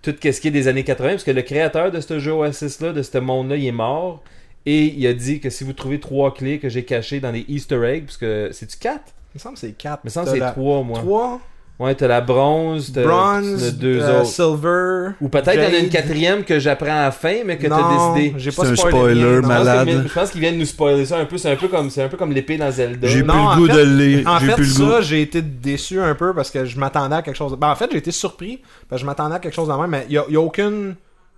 tout 0.01 0.13
ce 0.21 0.41
qui 0.41 0.47
est 0.47 0.51
des 0.51 0.67
années 0.67 0.83
80, 0.83 1.09
parce 1.11 1.23
que 1.23 1.31
le 1.31 1.41
créateur 1.43 1.91
de 1.91 1.99
ce 2.01 2.19
jeu 2.19 2.33
Oasis-là, 2.33 2.91
de 2.91 3.01
ce 3.01 3.17
monde-là, 3.17 3.55
il 3.55 3.65
est 3.67 3.71
mort. 3.71 4.21
Et 4.65 4.85
il 4.95 5.07
a 5.07 5.13
dit 5.13 5.39
que 5.39 5.49
si 5.49 5.63
vous 5.63 5.73
trouvez 5.73 5.99
trois 5.99 6.33
clés 6.33 6.59
que 6.59 6.69
j'ai 6.69 6.83
cachées 6.85 7.19
dans 7.19 7.31
des 7.31 7.45
Easter 7.47 7.83
eggs, 7.83 8.05
parce 8.05 8.17
que 8.17 8.49
c'est-tu 8.51 8.77
4 8.77 9.01
Il 9.33 9.37
me 9.37 9.39
semble 9.39 9.53
que 9.55 9.59
c'est 9.61 9.71
4. 9.71 10.01
Il 10.03 10.07
me 10.07 10.09
semble 10.11 10.25
que 10.31 10.33
c'est 10.33 10.51
3, 10.51 10.83
moi. 10.83 10.99
3, 10.99 11.41
Ouais, 11.81 11.95
t'as 11.95 12.07
la 12.07 12.21
bronze, 12.21 12.91
t'as 12.93 13.01
t'as 13.01 13.07
bronze, 13.07 13.73
deux 13.77 13.99
euh, 14.01 14.19
autres. 14.21 14.29
silver. 14.29 15.15
Ou 15.19 15.29
peut-être 15.29 15.55
il 15.55 15.63
y 15.63 15.65
en 15.65 15.73
a 15.73 15.77
une 15.79 15.89
quatrième 15.89 16.43
que 16.43 16.59
j'apprends 16.59 16.91
à 16.99 17.01
la 17.05 17.11
fin, 17.11 17.37
mais 17.43 17.57
que 17.57 17.65
t'as 17.67 18.13
décidé. 18.13 18.35
J'ai 18.37 18.51
pas 18.51 18.65
C'est 18.65 18.71
un 18.71 18.75
spoilé 18.75 18.97
spoiler 18.97 19.23
rien, 19.39 19.41
malade. 19.41 20.03
je 20.07 20.13
pense 20.13 20.29
qu'ils 20.29 20.41
viennent 20.41 20.59
nous 20.59 20.65
spoiler 20.65 21.05
ça 21.07 21.17
un 21.17 21.25
peu. 21.25 21.39
C'est 21.39 21.49
un 21.51 21.55
peu 21.55 21.67
comme, 21.69 21.89
c'est 21.89 22.03
un 22.03 22.07
peu 22.07 22.17
comme 22.17 22.31
l'épée 22.31 22.57
dans 22.57 22.69
Zelda. 22.69 23.07
J'ai 23.07 23.23
plus 23.23 23.31
le 23.33 23.55
goût 23.55 23.65
fait- 23.67 23.73
de 23.73 23.79
le 23.79 23.97
lire. 23.97 24.27
En 24.29 24.37
J'ai 24.37 24.45
fait, 24.47 24.53
plus 24.55 24.77
le 24.79 24.85
goût. 24.85 24.91
ça, 24.91 25.01
j'ai 25.01 25.21
été 25.23 25.41
déçu 25.41 25.99
un 25.99 26.13
peu 26.13 26.35
parce 26.35 26.51
que 26.51 26.65
je 26.65 26.77
m'attendais 26.79 27.15
à 27.15 27.21
quelque 27.23 27.35
chose. 27.37 27.51
de- 27.51 27.57
Ben, 27.57 27.71
en 27.71 27.75
fait, 27.75 27.89
j'ai 27.91 27.97
été 27.97 28.11
surpris 28.11 28.61
parce 28.87 28.99
que 28.99 29.01
je 29.01 29.05
m'attendais 29.07 29.35
à 29.35 29.39
quelque 29.39 29.55
chose 29.55 29.67
de 29.67 29.73
même, 29.73 29.89
mais 29.89 30.05
il 30.07 30.11
y 30.11 30.33
y 30.33 30.35
a 30.37 30.39
aucune 30.39 30.93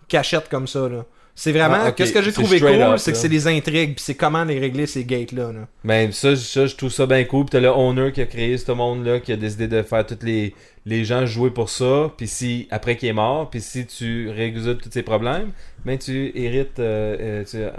cachette 0.10 0.50
comme 0.50 0.68
ça. 0.68 0.82
Là. 0.90 1.06
C'est 1.36 1.52
vraiment. 1.52 1.78
Ah. 1.86 1.92
Qu'est-ce 1.92 2.14
que 2.14 2.22
j'ai 2.22 2.32
trouvé 2.32 2.60
cool, 2.60 3.00
c'est 3.00 3.12
que 3.12 3.18
c'est 3.18 3.28
les 3.28 3.48
intrigues, 3.48 3.96
puis 3.96 4.04
c'est 4.04 4.16
comment 4.16 4.44
les 4.44 4.60
régler 4.60 4.86
ces 4.86 5.04
gates-là. 5.04 5.52
là. 5.52 5.62
Ben, 5.84 6.12
ça, 6.12 6.36
ça, 6.36 6.68
je 6.68 6.76
trouve 6.76 6.92
ça 6.92 7.06
bien 7.08 7.24
cool. 7.24 7.46
Puis 7.46 7.52
t'as 7.54 7.60
le 7.60 7.70
owner 7.70 8.12
qui 8.12 8.22
a 8.22 8.26
créé 8.26 8.58
ce 8.58 8.72
monde-là, 8.72 9.20
qui 9.20 9.32
a 9.32 9.36
décidé 9.36 9.68
de 9.68 9.82
faire 9.82 10.06
tous 10.06 10.20
les, 10.22 10.54
les 10.86 11.06
gens 11.06 11.26
jouer 11.26 11.50
pour 11.50 11.70
ça. 11.70 12.12
Puis 12.16 12.28
si, 12.28 12.68
après 12.70 12.98
qu'il 12.98 13.10
est 13.10 13.14
mort, 13.14 13.50
puis 13.50 13.62
si 13.62 13.88
tu 13.88 14.30
résous 14.30 14.76
tous 14.76 14.92
ses 14.92 15.02
problèmes, 15.02 15.52
ben 15.86 15.98
tu 15.98 16.32
hérites, 16.36 16.80
euh, 16.80 17.18
euh, 17.20 17.44
tu 17.44 17.58
euh, 17.58 17.70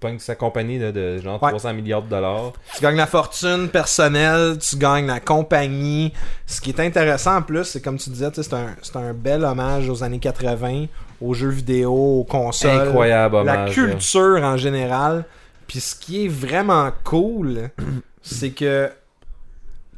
pognes 0.00 0.18
sa 0.18 0.34
compagnie 0.34 0.78
là, 0.78 0.90
de 0.92 1.18
genre 1.18 1.40
Ouais. 1.42 1.50
300 1.50 1.72
milliards 1.72 2.02
de 2.02 2.10
dollars. 2.10 2.52
Tu 2.76 2.82
gagnes 2.82 2.96
la 2.96 3.06
fortune 3.06 3.68
personnelle, 3.68 4.58
tu 4.58 4.76
gagnes 4.76 5.06
la 5.06 5.20
compagnie. 5.20 6.12
Ce 6.46 6.60
qui 6.60 6.70
est 6.70 6.80
intéressant 6.80 7.36
en 7.36 7.42
plus, 7.42 7.64
c'est 7.64 7.80
comme 7.80 7.96
tu 7.96 8.10
disais, 8.10 8.28
c'est 8.34 8.52
un, 8.52 8.74
c'est 8.82 8.96
un 8.96 9.14
bel 9.14 9.44
hommage 9.44 9.88
aux 9.88 10.02
années 10.02 10.18
80, 10.18 10.86
aux 11.24 11.34
jeux 11.34 11.48
vidéo, 11.50 11.92
aux 12.20 12.24
consoles. 12.24 12.88
Incroyable 12.88 13.42
la 13.44 13.68
culture 13.70 14.40
en 14.42 14.56
général. 14.56 15.24
Puis 15.66 15.80
ce 15.80 15.94
qui 15.94 16.24
est 16.26 16.28
vraiment 16.28 16.90
cool, 17.04 17.70
c'est 18.22 18.50
que 18.50 18.90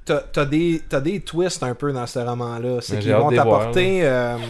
t'as 0.05 0.21
t'as 0.33 0.45
des, 0.45 0.81
t'as 0.89 1.01
des 1.01 1.21
twists 1.21 1.63
un 1.63 1.75
peu 1.75 1.93
dans 1.93 2.07
ce 2.07 2.19
roman-là. 2.21 2.79
C'est 2.81 2.99
qu'ils 2.99 3.13
vont 3.15 3.31
t'apporter... 3.31 4.01
euh, 4.05 4.37
tu 4.39 4.45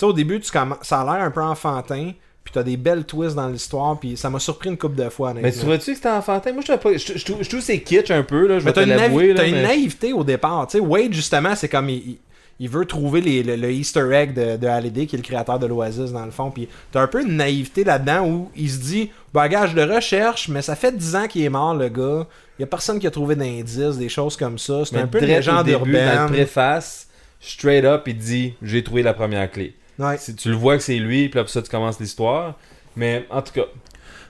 sais, 0.00 0.06
au 0.06 0.12
début, 0.12 0.40
tu 0.40 0.50
ça 0.82 1.00
a 1.00 1.04
l'air 1.04 1.24
un 1.24 1.30
peu 1.30 1.40
enfantin, 1.42 2.12
puis 2.44 2.52
t'as 2.52 2.62
des 2.62 2.76
belles 2.76 3.04
twists 3.04 3.34
dans 3.36 3.48
l'histoire, 3.48 3.98
puis 3.98 4.16
ça 4.16 4.28
m'a 4.28 4.38
surpris 4.38 4.68
une 4.68 4.76
couple 4.76 4.96
de 4.96 5.08
fois, 5.08 5.32
Mais 5.32 5.40
honnêtement. 5.40 5.60
trouvais-tu 5.60 5.90
que 5.92 5.96
c'était 5.96 6.10
enfantin? 6.10 6.52
Moi, 6.52 6.62
je 6.66 6.72
trouve 6.72 6.92
pas. 6.92 6.98
Je, 6.98 7.18
je 7.18 7.24
trouve 7.24 7.42
je 7.42 7.48
trouve 7.48 7.60
que 7.60 7.66
c'est 7.66 7.80
kitsch 7.80 8.10
un 8.10 8.22
peu, 8.22 8.46
là. 8.46 8.58
Je 8.58 8.64
vais 8.64 8.72
te 8.72 8.80
t'as 8.80 8.82
une, 8.82 8.90
naï- 8.90 8.98
l'avouer, 8.98 9.34
t'as 9.34 9.46
une 9.46 9.62
naïveté 9.62 10.12
au 10.12 10.22
départ. 10.24 10.66
Tu 10.66 10.78
sais, 10.78 10.84
Wade, 10.84 11.12
justement, 11.14 11.54
c'est 11.54 11.68
comme 11.68 11.88
il, 11.88 12.18
il- 12.60 12.68
veut 12.68 12.84
trouver 12.84 13.20
les- 13.20 13.42
le, 13.42 13.56
le 13.56 13.70
Easter 13.72 14.08
egg 14.12 14.34
de, 14.34 14.56
de 14.56 14.66
Hallyday, 14.66 15.06
qui 15.06 15.16
est 15.16 15.18
le 15.18 15.22
créateur 15.24 15.58
de 15.58 15.66
l'Oasis, 15.66 16.12
dans 16.12 16.24
le 16.24 16.30
fond. 16.30 16.50
Puis 16.50 16.68
t'as 16.92 17.00
un 17.02 17.06
peu 17.06 17.22
une 17.22 17.36
naïveté 17.36 17.84
là-dedans 17.84 18.26
où 18.26 18.50
il 18.56 18.70
se 18.70 18.78
dit 18.78 19.10
Bah, 19.34 19.48
gars, 19.48 19.66
je 19.66 19.74
le 19.76 19.84
recherche, 19.84 20.48
mais 20.48 20.62
ça 20.62 20.74
fait 20.76 20.96
10 20.96 21.16
ans 21.16 21.26
qu'il 21.28 21.42
est 21.44 21.48
mort, 21.50 21.74
le 21.74 21.88
gars. 21.88 22.26
Il 22.58 22.62
y 22.62 22.64
a 22.64 22.66
personne 22.66 22.98
qui 22.98 23.06
a 23.06 23.10
trouvé 23.10 23.36
d'indices, 23.36 23.98
des 23.98 24.08
choses 24.08 24.36
comme 24.36 24.58
ça. 24.58 24.84
C'est 24.86 24.96
un 24.96 25.06
peu 25.06 25.18
une 25.20 25.26
légende 25.26 25.66
début, 25.66 25.78
Dans 25.78 25.84
le 25.84 25.92
urbaine. 25.92 26.26
préface, 26.28 27.08
straight 27.40 27.84
up, 27.84 28.04
il 28.06 28.16
dit 28.16 28.54
J'ai 28.62 28.82
trouvé 28.82 29.02
la 29.02 29.12
première 29.14 29.50
clé. 29.50 29.74
Ouais. 29.98 30.16
Si 30.18 30.34
tu 30.34 30.48
le 30.50 30.56
vois 30.56 30.76
que 30.76 30.82
c'est 30.82 30.96
lui, 30.98 31.28
puis 31.28 31.38
là, 31.38 31.44
pour 31.44 31.50
ça, 31.50 31.62
tu 31.62 31.70
commences 31.70 32.00
l'histoire. 32.00 32.54
Mais 32.96 33.26
en 33.30 33.42
tout 33.42 33.52
cas, 33.52 33.64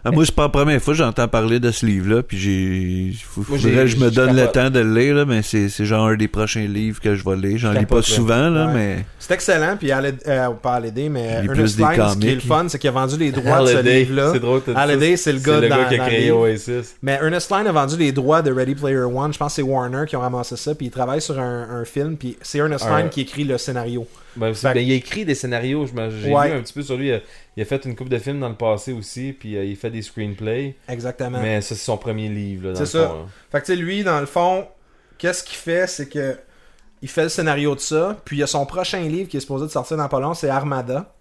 Ah, 0.09 0.13
moi, 0.13 0.25
c'est 0.25 0.35
pas 0.35 0.43
la 0.45 0.49
première 0.51 0.81
fois 0.81 0.95
que 0.95 0.99
j'entends 0.99 1.27
parler 1.27 1.59
de 1.59 1.71
ce 1.73 1.85
livre-là, 1.85 2.23
puis 2.23 2.39
j'ai. 2.39 3.13
je 3.13 3.97
me 3.97 4.09
donne 4.11 4.37
le 4.37 4.47
temps 4.47 4.71
de 4.71 4.79
le 4.79 4.95
lire, 4.95 5.15
là, 5.17 5.25
mais 5.25 5.43
c'est 5.43 5.69
c'est 5.69 5.85
genre 5.85 6.07
un 6.07 6.15
des 6.15 6.29
prochains 6.29 6.67
livres 6.69 7.01
que 7.01 7.17
je 7.17 7.25
vais 7.25 7.35
lire. 7.37 7.59
J'en 7.59 7.73
Je 7.73 7.79
lis 7.81 7.87
pas 7.87 8.03
souvent, 8.03 8.49
là, 8.49 8.67
Ouais. 8.69 8.73
mais. 8.73 8.97
C'est 9.19 9.35
excellent, 9.35 9.77
puis 9.77 9.89
Hallyday- 9.89 10.23
euh, 10.29 10.51
pas 10.51 10.81
mais 10.81 11.43
Ernest 11.45 11.77
des 11.77 11.83
Lyne, 11.83 11.91
ce 11.91 12.17
qui 12.19 12.27
est 12.29 12.31
comics. 12.31 12.35
le 12.35 12.41
fun, 12.41 12.67
c'est 12.69 12.79
qu'il 12.79 12.89
a 12.89 12.93
vendu 12.93 13.17
les 13.17 13.33
droits 13.33 13.63
de 13.63 13.67
ce 13.67 13.77
Halliday, 13.79 13.99
livre-là. 14.05 14.31
c'est 14.33 14.39
drôle. 14.39 14.63
Halliday, 14.77 15.17
c'est 15.17 15.33
le 15.33 15.41
gars 15.41 15.61
le 15.61 15.69
dans- 15.69 15.77
gars 15.77 15.85
qui 15.87 15.95
a 15.99 16.07
créé. 16.07 16.31
Oasis. 16.31 16.95
Mais 17.03 17.19
Ernest 17.21 17.51
Line 17.51 17.67
a 17.67 17.73
vendu 17.73 17.97
les 17.97 18.13
droits 18.13 18.43
de 18.43 18.53
Ready 18.53 18.77
Player 18.77 18.99
One. 19.01 19.33
Je 19.33 19.39
pense 19.39 19.53
que 19.53 19.57
c'est 19.57 19.63
Warner 19.63 20.05
qui 20.07 20.15
ont 20.15 20.21
ramassé 20.21 20.55
ça. 20.57 20.75
Puis 20.77 20.87
il 20.87 20.91
travaille 20.91 21.21
sur 21.21 21.41
un, 21.41 21.67
un 21.81 21.85
film. 21.85 22.17
Puis 22.17 22.37
c'est 22.43 22.59
Ernest 22.59 22.87
Line 22.89 23.09
qui 23.09 23.23
écrit 23.23 23.43
le 23.43 23.59
scénario. 23.59 24.07
Ben, 24.37 24.53
ben, 24.63 24.77
il 24.77 24.93
a 24.93 24.95
écrit 24.95 25.25
des 25.25 25.35
scénarios. 25.35 25.87
J'ai 26.23 26.31
Ouais. 26.33 26.51
lu 26.53 26.59
un 26.59 26.61
petit 26.63 26.75
peu 26.75 26.83
sur 26.83 26.97
lui. 26.97 27.11
Il 27.57 27.63
a, 27.63 27.65
fait 27.65 27.85
une 27.87 27.97
coupe 27.97 28.09
de 28.11 28.19
films 28.19 28.41
dans 28.41 28.49
le 28.51 28.55
passé 28.55 28.93
aussi. 28.93 29.33
Puis 29.33 29.57
euh, 29.57 29.65
il 29.65 29.77
fait 29.77 29.91
des 29.91 30.03
screenplays. 30.03 30.77
Exactement. 30.89 31.41
Mais 31.41 31.61
ça, 31.61 31.75
c'est 31.75 31.85
son 31.85 31.97
premier 31.97 32.29
livre. 32.29 32.69
là, 32.69 32.73
dans 32.75 32.81
le 32.81 32.87
ça. 32.87 33.09
fond, 33.09 33.15
là. 33.15 33.25
Fait 33.51 33.61
que 33.61 33.67
tu 33.67 33.73
sais, 33.73 33.77
lui, 33.77 34.05
dans 34.05 34.21
le 34.21 34.27
fond, 34.27 34.67
qu'est-ce 35.19 35.43
qu'il 35.43 35.57
fait 35.57 35.87
C'est 35.87 36.09
que 36.09 36.37
il 37.03 37.09
fait 37.09 37.25
le 37.25 37.29
scénario 37.29 37.75
de 37.75 37.81
ça. 37.81 38.17
Puis 38.25 38.37
il 38.37 38.41
y 38.41 38.43
a 38.43 38.47
son 38.47 38.67
prochain 38.67 39.01
livre 39.01 39.29
qui 39.29 39.37
est 39.37 39.41
supposé 39.41 39.67
de 39.67 39.71
sortir 39.71 39.97
dans 39.97 40.09
pas 40.09 40.21
long, 40.21 40.35
c'est 40.35 40.49
Armada. 40.49 41.15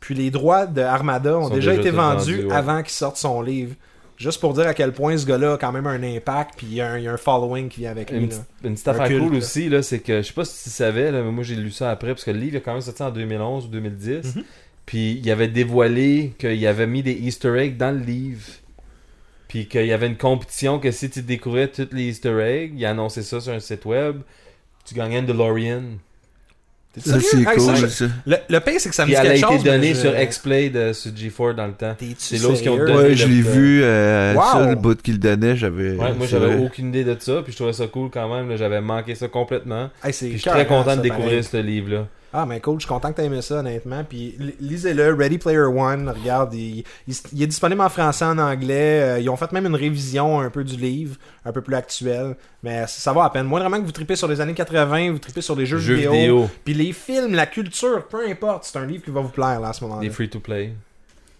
Puis 0.00 0.14
les 0.14 0.30
droits 0.30 0.66
de 0.66 0.80
Armada 0.80 1.38
ont 1.38 1.48
déjà, 1.50 1.70
déjà 1.72 1.80
été 1.80 1.90
vendus 1.90 2.36
vendus, 2.36 2.46
ouais. 2.46 2.54
avant 2.54 2.82
qu'il 2.82 2.92
sorte 2.92 3.16
son 3.16 3.42
livre. 3.42 3.74
Juste 4.16 4.40
pour 4.40 4.52
dire 4.52 4.66
à 4.66 4.74
quel 4.74 4.92
point 4.92 5.16
ce 5.16 5.24
gars-là 5.24 5.54
a 5.54 5.56
quand 5.56 5.72
même 5.72 5.86
un 5.86 6.02
impact. 6.02 6.54
Puis 6.58 6.66
il 6.66 6.74
y, 6.74 6.80
a 6.82 6.92
un- 6.92 6.98
il 6.98 7.04
y 7.04 7.08
a 7.08 7.12
un 7.12 7.16
following 7.16 7.68
qui 7.70 7.80
vient 7.80 7.90
avec 7.90 8.10
lui. 8.10 8.18
Une, 8.24 8.28
là. 8.30 8.36
une 8.64 8.74
petite 8.74 8.88
Un 8.88 8.92
affaire 8.92 9.18
cool 9.18 9.32
là. 9.32 9.38
aussi, 9.38 9.68
là, 9.70 9.82
c'est 9.82 10.00
que 10.00 10.20
je 10.20 10.26
sais 10.28 10.34
pas 10.34 10.44
si 10.44 10.64
tu 10.64 10.70
savais, 10.70 11.10
là, 11.10 11.22
mais 11.22 11.30
moi 11.30 11.42
j'ai 11.42 11.54
lu 11.56 11.70
ça 11.70 11.90
après, 11.90 12.08
parce 12.08 12.24
que 12.24 12.30
le 12.30 12.38
livre 12.38 12.58
a 12.58 12.60
quand 12.60 12.72
même 12.72 12.82
sorti 12.82 13.02
en 13.02 13.10
2011 13.10 13.64
ou 13.64 13.68
2010. 13.68 14.36
Mhm. 14.36 14.44
Puis 14.90 15.20
il 15.22 15.30
avait 15.30 15.46
dévoilé 15.46 16.32
qu'il 16.36 16.66
avait 16.66 16.88
mis 16.88 17.04
des 17.04 17.12
Easter 17.12 17.56
eggs 17.58 17.76
dans 17.76 17.92
le 17.96 18.04
livre. 18.04 18.42
Puis 19.46 19.66
qu'il 19.66 19.86
y 19.86 19.92
avait 19.92 20.08
une 20.08 20.16
compétition 20.16 20.80
que 20.80 20.90
si 20.90 21.08
tu 21.10 21.22
découvrais 21.22 21.68
tous 21.68 21.86
les 21.92 22.08
Easter 22.08 22.40
eggs, 22.42 22.72
il 22.76 22.84
annonçait 22.86 23.22
ça 23.22 23.40
sur 23.40 23.52
un 23.52 23.60
site 23.60 23.84
web, 23.84 24.16
tu 24.84 24.94
gagnais 24.96 25.20
une 25.20 25.26
DeLorean. 25.26 25.82
Ça, 26.98 27.20
c'est 27.20 27.36
Hey, 27.38 27.44
ça, 27.44 27.54
cool, 27.54 27.76
je- 27.76 27.86
ça. 27.86 28.04
Le, 28.26 28.36
le 28.48 28.58
pire, 28.58 28.74
c'est 28.80 28.88
que 28.88 28.94
ça 28.96 29.04
me 29.06 29.10
dit 29.10 29.14
elle 29.14 29.20
a 29.28 29.34
quelque 29.34 29.44
été 29.46 29.54
chose. 29.54 29.62
donnée 29.62 29.94
je- 29.94 30.00
sur 30.00 30.20
X-Play 30.20 30.70
de- 30.70 30.92
sur 30.92 31.12
G4 31.12 31.54
dans 31.54 31.68
le 31.68 31.72
temps. 31.74 31.94
C'est 32.18 32.38
l'autre 32.42 32.60
qui 32.60 32.68
ont 32.68 32.76
donné. 32.78 32.92
Ouais, 32.94 33.14
je 33.14 33.28
l'ai 33.28 33.36
le- 33.36 33.42
vu, 33.48 33.80
euh, 33.84 34.34
Wow. 34.34 34.42
ça, 34.42 34.68
le 34.70 34.74
bout 34.74 35.00
qu'il 35.00 35.20
donnait, 35.20 35.54
j'avais. 35.54 35.92
Ouais, 35.92 36.12
moi 36.14 36.26
j'avais 36.26 36.56
aucune 36.56 36.88
idée 36.88 37.04
de 37.04 37.16
ça, 37.20 37.42
puis 37.44 37.52
je 37.52 37.56
trouvais 37.58 37.72
ça 37.72 37.86
cool 37.86 38.10
quand 38.10 38.28
même, 38.34 38.56
j'avais 38.56 38.80
manqué 38.80 39.14
ça 39.14 39.28
complètement. 39.28 39.88
Hey, 40.02 40.12
c'est 40.12 40.26
Puis 40.26 40.38
je 40.38 40.42
suis 40.42 40.50
très 40.50 40.66
content 40.66 40.96
de 40.96 41.02
découvrir 41.02 41.28
pareil. 41.28 41.44
ce 41.44 41.56
livre-là. 41.58 42.08
Ah, 42.32 42.46
mais 42.46 42.60
cool, 42.60 42.76
je 42.76 42.84
suis 42.84 42.88
content 42.88 43.10
que 43.10 43.16
t'aies 43.16 43.24
aimé 43.24 43.42
ça, 43.42 43.56
honnêtement. 43.56 44.04
Puis 44.08 44.36
li- 44.38 44.54
lisez-le, 44.60 45.14
Ready 45.14 45.38
Player 45.38 45.58
One, 45.62 46.08
regarde, 46.08 46.54
il, 46.54 46.84
il- 47.08 47.14
il 47.32 47.42
est 47.42 47.46
disponible 47.48 47.80
en 47.80 47.88
français, 47.88 48.24
en 48.24 48.38
anglais. 48.38 49.00
euh, 49.02 49.18
ils 49.20 49.28
ont 49.28 49.36
fait 49.36 49.50
même 49.50 49.66
une 49.66 49.74
révision 49.74 50.38
un 50.40 50.48
peu 50.50 50.62
du 50.62 50.76
livre, 50.76 51.16
un 51.44 51.50
peu 51.50 51.60
plus 51.60 51.74
actuelle. 51.74 52.36
Mais 52.62 52.84
ça 52.86 53.12
va 53.12 53.24
à 53.24 53.30
peine. 53.30 53.46
Moi, 53.46 53.58
vraiment 53.58 53.80
que 53.80 53.84
vous 53.86 53.90
tripez 53.92 54.14
sur 54.14 54.28
les 54.28 54.40
années 54.40 54.54
80, 54.54 55.10
vous 55.10 55.18
tripez 55.18 55.40
sur 55.42 55.56
les 55.56 55.66
jeux, 55.66 55.78
Jeux 55.78 55.94
vidéo, 55.94 56.12
vidéo, 56.12 56.50
puis 56.64 56.74
les 56.74 56.92
films, 56.92 57.34
la 57.34 57.46
culture, 57.46 58.06
peu 58.06 58.28
importe, 58.28 58.64
c'est 58.64 58.78
un 58.78 58.86
livre 58.86 59.02
qui 59.04 59.10
va 59.10 59.20
vous 59.22 59.28
plaire 59.30 59.58
là, 59.60 59.70
à 59.70 59.72
ce 59.72 59.82
moment-là. 59.84 60.02
des 60.02 60.10
free-to-play. 60.10 60.72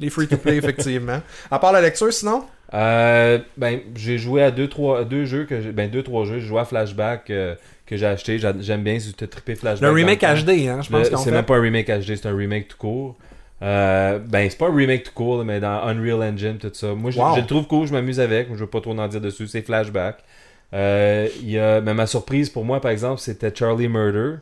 Les 0.00 0.10
free-to-play, 0.10 0.56
effectivement. 0.58 1.20
À 1.50 1.58
part 1.58 1.72
la 1.72 1.80
lecture, 1.82 2.12
sinon? 2.12 2.44
Euh, 2.72 3.38
ben, 3.56 3.80
j'ai 3.96 4.18
joué 4.18 4.42
à 4.42 4.50
deux, 4.50 4.68
trois, 4.68 5.04
deux 5.04 5.24
jeux 5.24 5.44
que 5.44 5.60
j'ai- 5.60 5.72
ben 5.72 5.90
deux, 5.90 6.02
trois 6.02 6.24
jeux. 6.24 6.38
J'ai 6.40 6.46
joué 6.46 6.60
à 6.60 6.64
Flashback 6.64 7.30
euh, 7.30 7.54
que 7.86 7.96
j'ai 7.96 8.06
acheté. 8.06 8.38
J'a- 8.38 8.54
J'aime 8.60 8.82
bien 8.82 8.98
si 9.00 9.12
tu 9.12 9.26
trippé 9.26 9.56
Flashback. 9.56 9.82
Le 9.88 9.94
remake 9.94 10.20
dans 10.20 10.32
le 10.32 10.38
temps. 10.40 10.52
HD, 10.52 10.68
hein, 10.68 10.80
je 10.82 10.90
pense 10.90 11.04
Le- 11.04 11.10
qu'on 11.10 11.16
C'est 11.22 11.30
fait. 11.30 11.36
même 11.36 11.44
pas 11.44 11.56
un 11.56 11.60
remake 11.60 11.88
HD, 11.88 12.14
c'est 12.16 12.26
un 12.26 12.36
remake 12.36 12.68
tout 12.68 12.76
court. 12.76 13.16
Euh, 13.62 14.18
ben, 14.24 14.48
c'est 14.48 14.56
pas 14.58 14.68
un 14.68 14.74
remake 14.74 15.02
tout 15.02 15.12
court, 15.12 15.44
mais 15.44 15.58
dans 15.60 15.82
Unreal 15.86 16.22
Engine, 16.22 16.58
tout 16.58 16.70
ça. 16.72 16.94
Moi, 16.94 17.10
je, 17.10 17.18
Wow. 17.18 17.34
je 17.36 17.40
le 17.40 17.46
trouve 17.46 17.66
cool, 17.66 17.86
je 17.86 17.92
m'amuse 17.92 18.20
avec. 18.20 18.48
Je 18.52 18.58
veux 18.60 18.66
pas 18.66 18.80
trop 18.80 18.96
en 18.96 19.08
dire 19.08 19.20
dessus. 19.20 19.46
C'est 19.48 19.62
Flashback. 19.62 20.18
Euh, 20.72 21.28
il 21.42 21.50
y 21.50 21.58
a, 21.58 21.80
mais 21.80 21.92
ma 21.94 22.06
surprise 22.06 22.48
pour 22.48 22.64
moi, 22.64 22.80
par 22.80 22.92
exemple, 22.92 23.20
c'était 23.20 23.52
Charlie 23.54 23.88
Murder. 23.88 24.36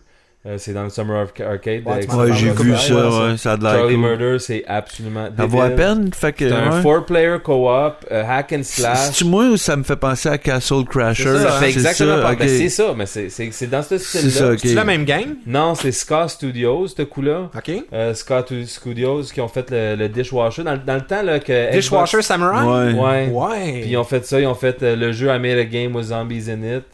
Euh, 0.47 0.55
c'est 0.57 0.73
dans 0.73 0.85
le 0.85 0.89
Summer 0.89 1.17
Arc- 1.23 1.41
Arcade. 1.41 1.83
Ouais, 1.85 2.33
j'ai 2.33 2.51
vu 2.53 2.77
ça, 2.77 3.37
ça 3.37 3.53
a 3.53 3.57
de 3.57 3.65
l'air 3.65 3.73
Charlie 3.73 3.95
cool. 3.97 4.05
Murder, 4.05 4.37
c'est 4.39 4.65
absolument 4.69 5.29
Ça 5.37 5.47
vaut 5.47 5.61
à 5.61 5.69
débile. 5.69 5.85
peine, 5.85 6.11
fait 6.15 6.33
que... 6.33 6.49
C'est 6.49 6.55
un 6.55 6.81
four-player 6.81 7.37
co-op, 7.43 8.07
euh, 8.13 8.23
hack 8.25 8.53
and 8.53 8.61
slash. 8.63 9.11
C'est 9.15 9.25
moi 9.25 9.47
ou 9.49 9.57
ça 9.57 9.77
me 9.77 9.83
fait 9.83 9.97
penser 9.97 10.29
à 10.29 10.39
Castle 10.39 10.85
Crasher? 10.89 11.25
C'est 11.25 11.39
ça, 11.43 11.51
fait 11.59 11.69
exactement. 11.71 12.17
Ben, 12.39 12.49
c'est 12.49 12.69
ça, 12.69 12.95
mais 12.97 13.07
c'est- 13.07 13.67
dans 13.67 13.83
ce 13.83 13.99
C'est 13.99 14.19
style-là. 14.21 14.31
ça, 14.31 14.53
ok. 14.53 14.59
C'est 14.63 14.75
la 14.75 14.85
même 14.85 15.05
game? 15.05 15.35
Non, 15.45 15.75
c'est 15.75 15.91
Ska 15.93 16.29
Studios, 16.29 16.87
ce 16.87 17.03
coup-là. 17.03 17.51
Ok. 17.57 17.73
Euh, 17.93 18.15
Ska 18.15 18.45
Tu- 18.45 18.65
Studios 18.65 19.23
qui 19.35 19.41
ont 19.41 19.49
fait 19.49 19.69
le, 19.73 19.97
le 19.97 20.09
Dishwasher. 20.09 20.63
Dans, 20.63 20.73
le- 20.75 20.79
dans 20.79 20.95
le 20.95 21.01
temps 21.03 21.23
là, 21.23 21.41
que. 21.41 21.73
Dishwasher 21.73 22.23
Samurai? 22.23 22.65
Ouais. 22.65 22.93
Ouais. 22.95 23.29
Ouais. 23.33 23.81
Puis 23.83 23.91
ils 23.91 23.97
ont 23.97 24.05
fait 24.05 24.25
ça, 24.25 24.41
ils 24.41 24.47
ont 24.47 24.55
fait 24.55 24.83
euh, 24.85 24.95
le 24.95 25.11
jeu 25.11 25.27
I 25.27 25.39
Made 25.41 25.59
a 25.59 25.65
Game 25.65 25.97
with 25.97 26.07
Zombies 26.07 26.49
in 26.49 26.63
It. 26.63 26.85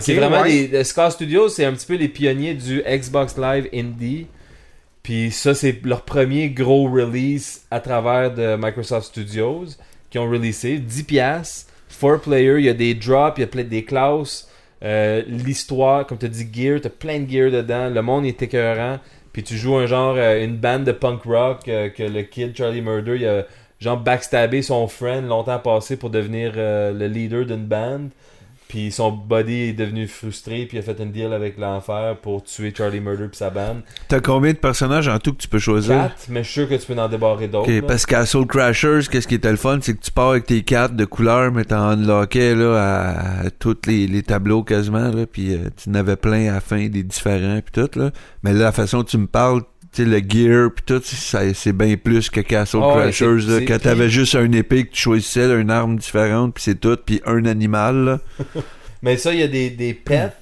C'est 0.00 0.14
vraiment 0.14 0.42
ouais. 0.42 0.68
des. 0.68 0.84
Ska 0.84 1.10
Studios, 1.10 1.48
c'est 1.48 1.64
un 1.64 1.72
petit 1.72 1.86
peu 1.86 1.94
les 1.94 2.08
pionniers 2.08 2.54
du 2.54 2.82
Xbox 2.82 3.36
Live 3.38 3.68
Indie. 3.72 4.26
Puis 5.02 5.30
ça, 5.30 5.54
c'est 5.54 5.84
leur 5.84 6.02
premier 6.02 6.50
gros 6.50 6.90
release 6.90 7.64
à 7.70 7.78
travers 7.78 8.34
de 8.34 8.56
Microsoft 8.56 9.06
Studios 9.06 9.66
qui 10.10 10.18
ont 10.18 10.28
releasé 10.28 10.78
10 10.78 11.04
piastres, 11.04 11.72
4 12.00 12.22
player, 12.22 12.58
il 12.58 12.64
y 12.64 12.68
a 12.68 12.74
des 12.74 12.94
drops, 12.94 13.38
il 13.38 13.42
y 13.42 13.44
a 13.44 13.46
plein 13.46 13.64
des 13.64 13.84
classes, 13.84 14.48
euh, 14.82 15.22
l'histoire, 15.26 16.06
comme 16.06 16.18
tu 16.18 16.28
dit 16.28 16.48
gear, 16.52 16.80
t'as 16.80 16.90
plein 16.90 17.20
de 17.20 17.30
gear 17.30 17.50
dedans, 17.50 17.88
le 17.88 18.02
monde 18.02 18.26
est 18.26 18.40
écœurant, 18.42 18.98
puis 19.32 19.42
tu 19.42 19.56
joues 19.56 19.76
un 19.76 19.86
genre 19.86 20.14
euh, 20.16 20.44
une 20.44 20.56
bande 20.56 20.84
de 20.84 20.92
punk 20.92 21.22
rock 21.22 21.68
euh, 21.68 21.88
que 21.88 22.02
le 22.02 22.22
kid 22.22 22.56
Charlie 22.56 22.82
Murder, 22.82 23.16
il 23.16 23.26
a 23.26 23.46
genre 23.80 23.98
backstabé 23.98 24.62
son 24.62 24.86
friend 24.88 25.28
longtemps 25.28 25.58
passé 25.58 25.96
pour 25.96 26.10
devenir 26.10 26.52
le 26.56 27.06
leader 27.06 27.44
d'une 27.44 27.66
bande. 27.66 28.08
Puis 28.68 28.90
son 28.90 29.12
buddy 29.12 29.68
est 29.68 29.72
devenu 29.72 30.08
frustré, 30.08 30.66
puis 30.66 30.76
il 30.76 30.80
a 30.80 30.82
fait 30.82 31.00
un 31.00 31.06
deal 31.06 31.32
avec 31.32 31.56
l'enfer 31.56 32.16
pour 32.20 32.42
tuer 32.42 32.72
Charlie 32.76 33.00
Murder 33.00 33.28
puis 33.28 33.36
sa 33.36 33.50
bande. 33.50 33.82
T'as 34.08 34.20
combien 34.20 34.52
de 34.52 34.58
personnages 34.58 35.06
en 35.06 35.18
tout 35.18 35.32
que 35.32 35.38
tu 35.38 35.48
peux 35.48 35.60
choisir? 35.60 35.94
4, 35.94 36.26
mais 36.30 36.42
je 36.42 36.50
suis 36.50 36.60
sûr 36.62 36.68
que 36.68 36.74
tu 36.74 36.92
peux 36.92 37.00
en 37.00 37.08
débarrer 37.08 37.46
d'autres. 37.46 37.80
Parce 37.86 38.06
qu'à 38.06 38.26
Soul 38.26 38.46
Crashers, 38.46 39.02
qu'est-ce 39.10 39.28
qui 39.28 39.36
était 39.36 39.50
le 39.50 39.56
fun, 39.56 39.78
c'est 39.80 39.94
que 39.94 40.02
tu 40.02 40.10
pars 40.10 40.30
avec 40.30 40.46
tes 40.46 40.62
cartes 40.62 40.96
de 40.96 41.04
couleurs, 41.04 41.52
mais 41.52 41.64
t'en 41.64 41.90
unlockais 41.92 42.54
là, 42.54 42.74
à, 42.76 43.46
à 43.46 43.50
tous 43.50 43.76
les, 43.86 44.06
les 44.08 44.22
tableaux 44.22 44.64
quasiment, 44.64 45.10
là, 45.10 45.26
puis 45.26 45.54
euh, 45.54 45.68
tu 45.76 45.88
en 45.90 45.94
avais 45.94 46.16
plein 46.16 46.50
à 46.50 46.54
la 46.54 46.60
fin, 46.60 46.88
des 46.88 47.02
différents, 47.04 47.60
puis 47.60 47.72
tout, 47.72 47.98
là. 47.98 48.10
Mais 48.42 48.52
là, 48.52 48.64
la 48.64 48.72
façon 48.72 48.98
dont 48.98 49.04
tu 49.04 49.18
me 49.18 49.26
parles, 49.26 49.62
le 50.04 50.18
gear, 50.18 50.70
puis 50.74 50.84
tout, 50.86 51.00
c'est 51.04 51.72
bien 51.72 51.96
plus 51.96 52.28
que 52.30 52.40
Castle 52.40 52.78
ouais, 52.78 52.92
Crashers, 52.92 53.46
là, 53.46 53.60
quand 53.66 53.78
t'avais 53.80 54.08
juste 54.08 54.34
un 54.34 54.50
épée 54.52 54.84
que 54.84 54.92
tu 54.92 55.00
choisissais, 55.02 55.50
une 55.60 55.70
arme 55.70 55.96
différente, 55.96 56.54
puis 56.54 56.62
c'est 56.62 56.80
tout, 56.80 56.96
puis 57.04 57.20
un 57.26 57.44
animal, 57.46 57.96
là. 58.04 58.20
Mais 59.02 59.16
ça, 59.16 59.32
il 59.32 59.40
y 59.40 59.42
a 59.42 59.48
des, 59.48 59.70
des 59.70 59.94
pets. 59.94 60.32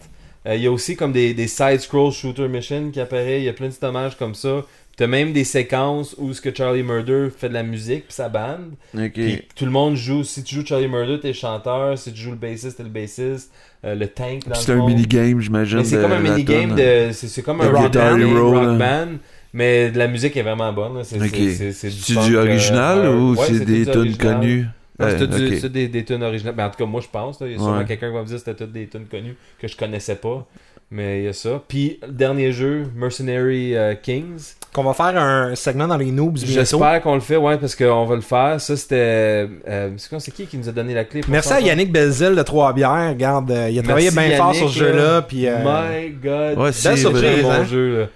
Euh, 0.47 0.57
Il 0.57 0.63
y 0.63 0.67
a 0.67 0.73
aussi 0.73 0.97
comme 0.97 1.13
des, 1.13 1.35
des 1.35 1.49
side-scroll 1.49 2.13
shooter 2.13 2.49
mission 2.49 2.91
qui 2.91 3.01
apparaissent. 3.01 3.41
Il 3.41 3.45
y 3.45 3.49
a 3.49 3.53
plein 3.53 3.69
de 3.69 3.75
dommages 3.81 4.17
comme 4.17 4.35
ça. 4.35 4.65
T'as 4.97 5.09
même 5.09 5.33
des 5.33 5.43
séquences 5.43 6.15
où 6.19 6.33
ce 6.33 6.41
que 6.41 6.55
Charlie 6.55 6.85
Murder 6.85 7.29
fait 7.37 7.49
de 7.49 7.55
la 7.55 7.65
musique 7.65 8.05
puis 8.07 8.15
sa 8.15 8.29
bande. 8.29 8.75
Puis 9.13 9.43
tout 9.57 9.65
le 9.65 9.73
monde 9.73 9.97
joue. 9.97 10.23
Si 10.23 10.45
tu 10.45 10.55
joues 10.55 10.65
Charlie 10.65 10.87
Murder, 10.87 11.19
t'es 11.21 11.33
chanteur. 11.33 11.99
Si 11.99 12.13
tu 12.13 12.21
joues 12.21 12.31
le 12.31 12.37
bassiste, 12.37 12.77
t'es 12.77 12.85
le 12.85 12.91
bassiste. 12.91 13.51
Euh, 13.85 13.97
le 13.97 14.07
tank, 14.07 14.45
c'est 14.55 14.73
un 14.73 14.87
minigame, 14.87 15.41
j'imagine. 15.41 15.85
C'est 15.85 16.01
comme 16.01 16.13
un 16.13 16.21
minigame 16.21 16.75
de. 16.77 17.11
C'est 17.13 17.43
comme 17.43 17.61
un 17.61 17.71
rock 17.71 17.93
band, 17.93 18.17
Hero, 18.19 18.51
rock 18.53 18.79
là. 18.79 19.05
band. 19.05 19.13
Mais 19.55 19.91
la 19.93 20.09
musique 20.09 20.37
est 20.37 20.43
vraiment 20.43 20.73
bonne. 20.73 20.99
là. 20.99 21.05
C'est 21.05 21.17
du 21.17 22.37
euh, 22.37 22.43
original 22.43 22.99
euh, 22.99 23.15
ou 23.15 23.35
ouais, 23.37 23.47
c'est 23.47 23.65
des 23.65 23.87
tunes 23.87 24.17
connues? 24.17 24.67
C'est 25.01 25.73
des, 25.73 25.87
des 25.89 26.05
tunes 26.05 26.23
originales. 26.25 26.55
Ben, 26.57 26.67
en 26.67 26.71
tout 26.71 26.79
cas, 26.79 26.87
moi, 26.87 27.01
je 27.01 27.09
pense. 27.09 27.41
là. 27.41 27.47
Il 27.47 27.53
y 27.53 27.55
a 27.55 27.59
sûrement 27.59 27.79
Ouais. 27.79 27.85
quelqu'un 27.85 28.09
qui 28.09 28.15
va 28.15 28.21
me 28.23 28.27
dire 28.27 28.35
que 28.37 28.39
c'était 28.45 28.55
toutes 28.65 28.73
des 28.73 28.89
tunes 28.89 29.07
connues 29.11 29.37
que 29.61 29.69
je 29.69 29.77
connaissais 29.77 30.17
pas. 30.17 30.45
Mais 30.91 31.21
il 31.21 31.25
y 31.25 31.29
a 31.29 31.33
ça. 31.33 31.63
Puis, 31.67 31.99
le 32.07 32.13
dernier 32.13 32.53
jeu, 32.53 32.85
Mercenary 32.95 33.77
euh, 33.77 33.95
Kings. 34.01 34.55
Qu'on 34.73 34.83
va 34.83 34.93
faire 34.93 35.17
un 35.17 35.55
segment 35.55 35.87
dans 35.87 35.97
les 35.97 36.11
noobs 36.11 36.35
bientôt. 36.35 36.53
J'espère 36.53 37.01
qu'on 37.01 37.15
le 37.15 37.21
fait, 37.21 37.37
ouais, 37.37 37.57
parce 37.59 37.75
qu'on 37.77 38.05
va 38.07 38.15
le 38.17 38.21
faire. 38.21 38.61
Ça, 38.61 38.77
c'était. 38.77 39.49
euh, 39.69 39.91
c'est 39.97 40.35
qui 40.35 40.47
qui 40.47 40.59
nous 40.59 40.69
a 40.69 40.73
donné 40.73 40.95
la 40.95 41.05
clé 41.05 41.21
pour 41.21 41.31
Merci 41.31 41.53
à 41.53 41.57
ça? 41.57 41.61
Yannick 41.61 41.93
Belzil 41.93 42.35
de 42.37 42.43
Trois-Bières. 42.43 43.11
Regarde, 43.11 43.51
euh, 43.53 43.71
il 43.71 43.79
a 43.79 43.83
travaillé 43.83 44.11
bien 44.11 44.37
fort 44.37 44.55
sur 44.55 44.69
ce 44.69 44.79
jeu-là. 44.81 45.23
Puis, 45.23 45.47
euh, 45.47 45.59
My 45.65 46.11
God. 46.11 46.59
Ouais, 46.59 46.73
c'est 46.73 46.89
un 46.89 47.11
bon 47.11 47.51
hein? 47.51 47.65
jeu. 47.65 48.01
Là. 48.01 48.07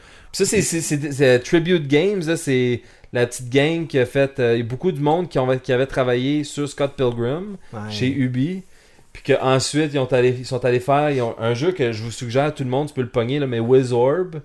Ça, 0.45 0.61
c'est, 0.62 1.38
Tribute 1.40 1.88
Games. 1.88 2.23
C'est 2.37 2.83
la 3.12 3.26
petite 3.26 3.50
gang 3.50 3.87
qui 3.87 3.99
a 3.99 4.07
fait. 4.07 4.38
euh, 4.38 4.54
Il 4.54 4.59
y 4.59 4.62
a 4.62 4.64
beaucoup 4.64 4.92
de 4.92 5.00
monde 5.00 5.28
qui, 5.28 5.38
ont, 5.38 5.59
qui 5.59 5.73
avait 5.73 5.87
travaillé 5.87 6.45
sur 6.45 6.68
Scott 6.68 6.95
Pilgrim 6.97 7.57
ouais. 7.73 7.80
chez 7.90 8.09
Ubi. 8.09 8.62
Puis 9.12 9.35
qu'ensuite, 9.35 9.92
ils, 9.95 9.99
ont 9.99 10.12
allé, 10.12 10.37
ils 10.38 10.47
sont 10.47 10.64
allés 10.64 10.80
faire 10.80 11.11
ils 11.11 11.23
ont 11.23 11.35
un 11.40 11.54
jeu 11.54 11.73
que 11.73 11.90
je 11.92 12.02
vous 12.02 12.11
suggère, 12.12 12.54
tout 12.54 12.62
le 12.62 12.71
monde, 12.71 12.88
tu 12.88 12.95
peux 12.95 13.00
le 13.02 13.09
pogner, 13.09 13.38
là, 13.40 13.47
mais 13.47 13.59
Wizorb. 13.59 14.40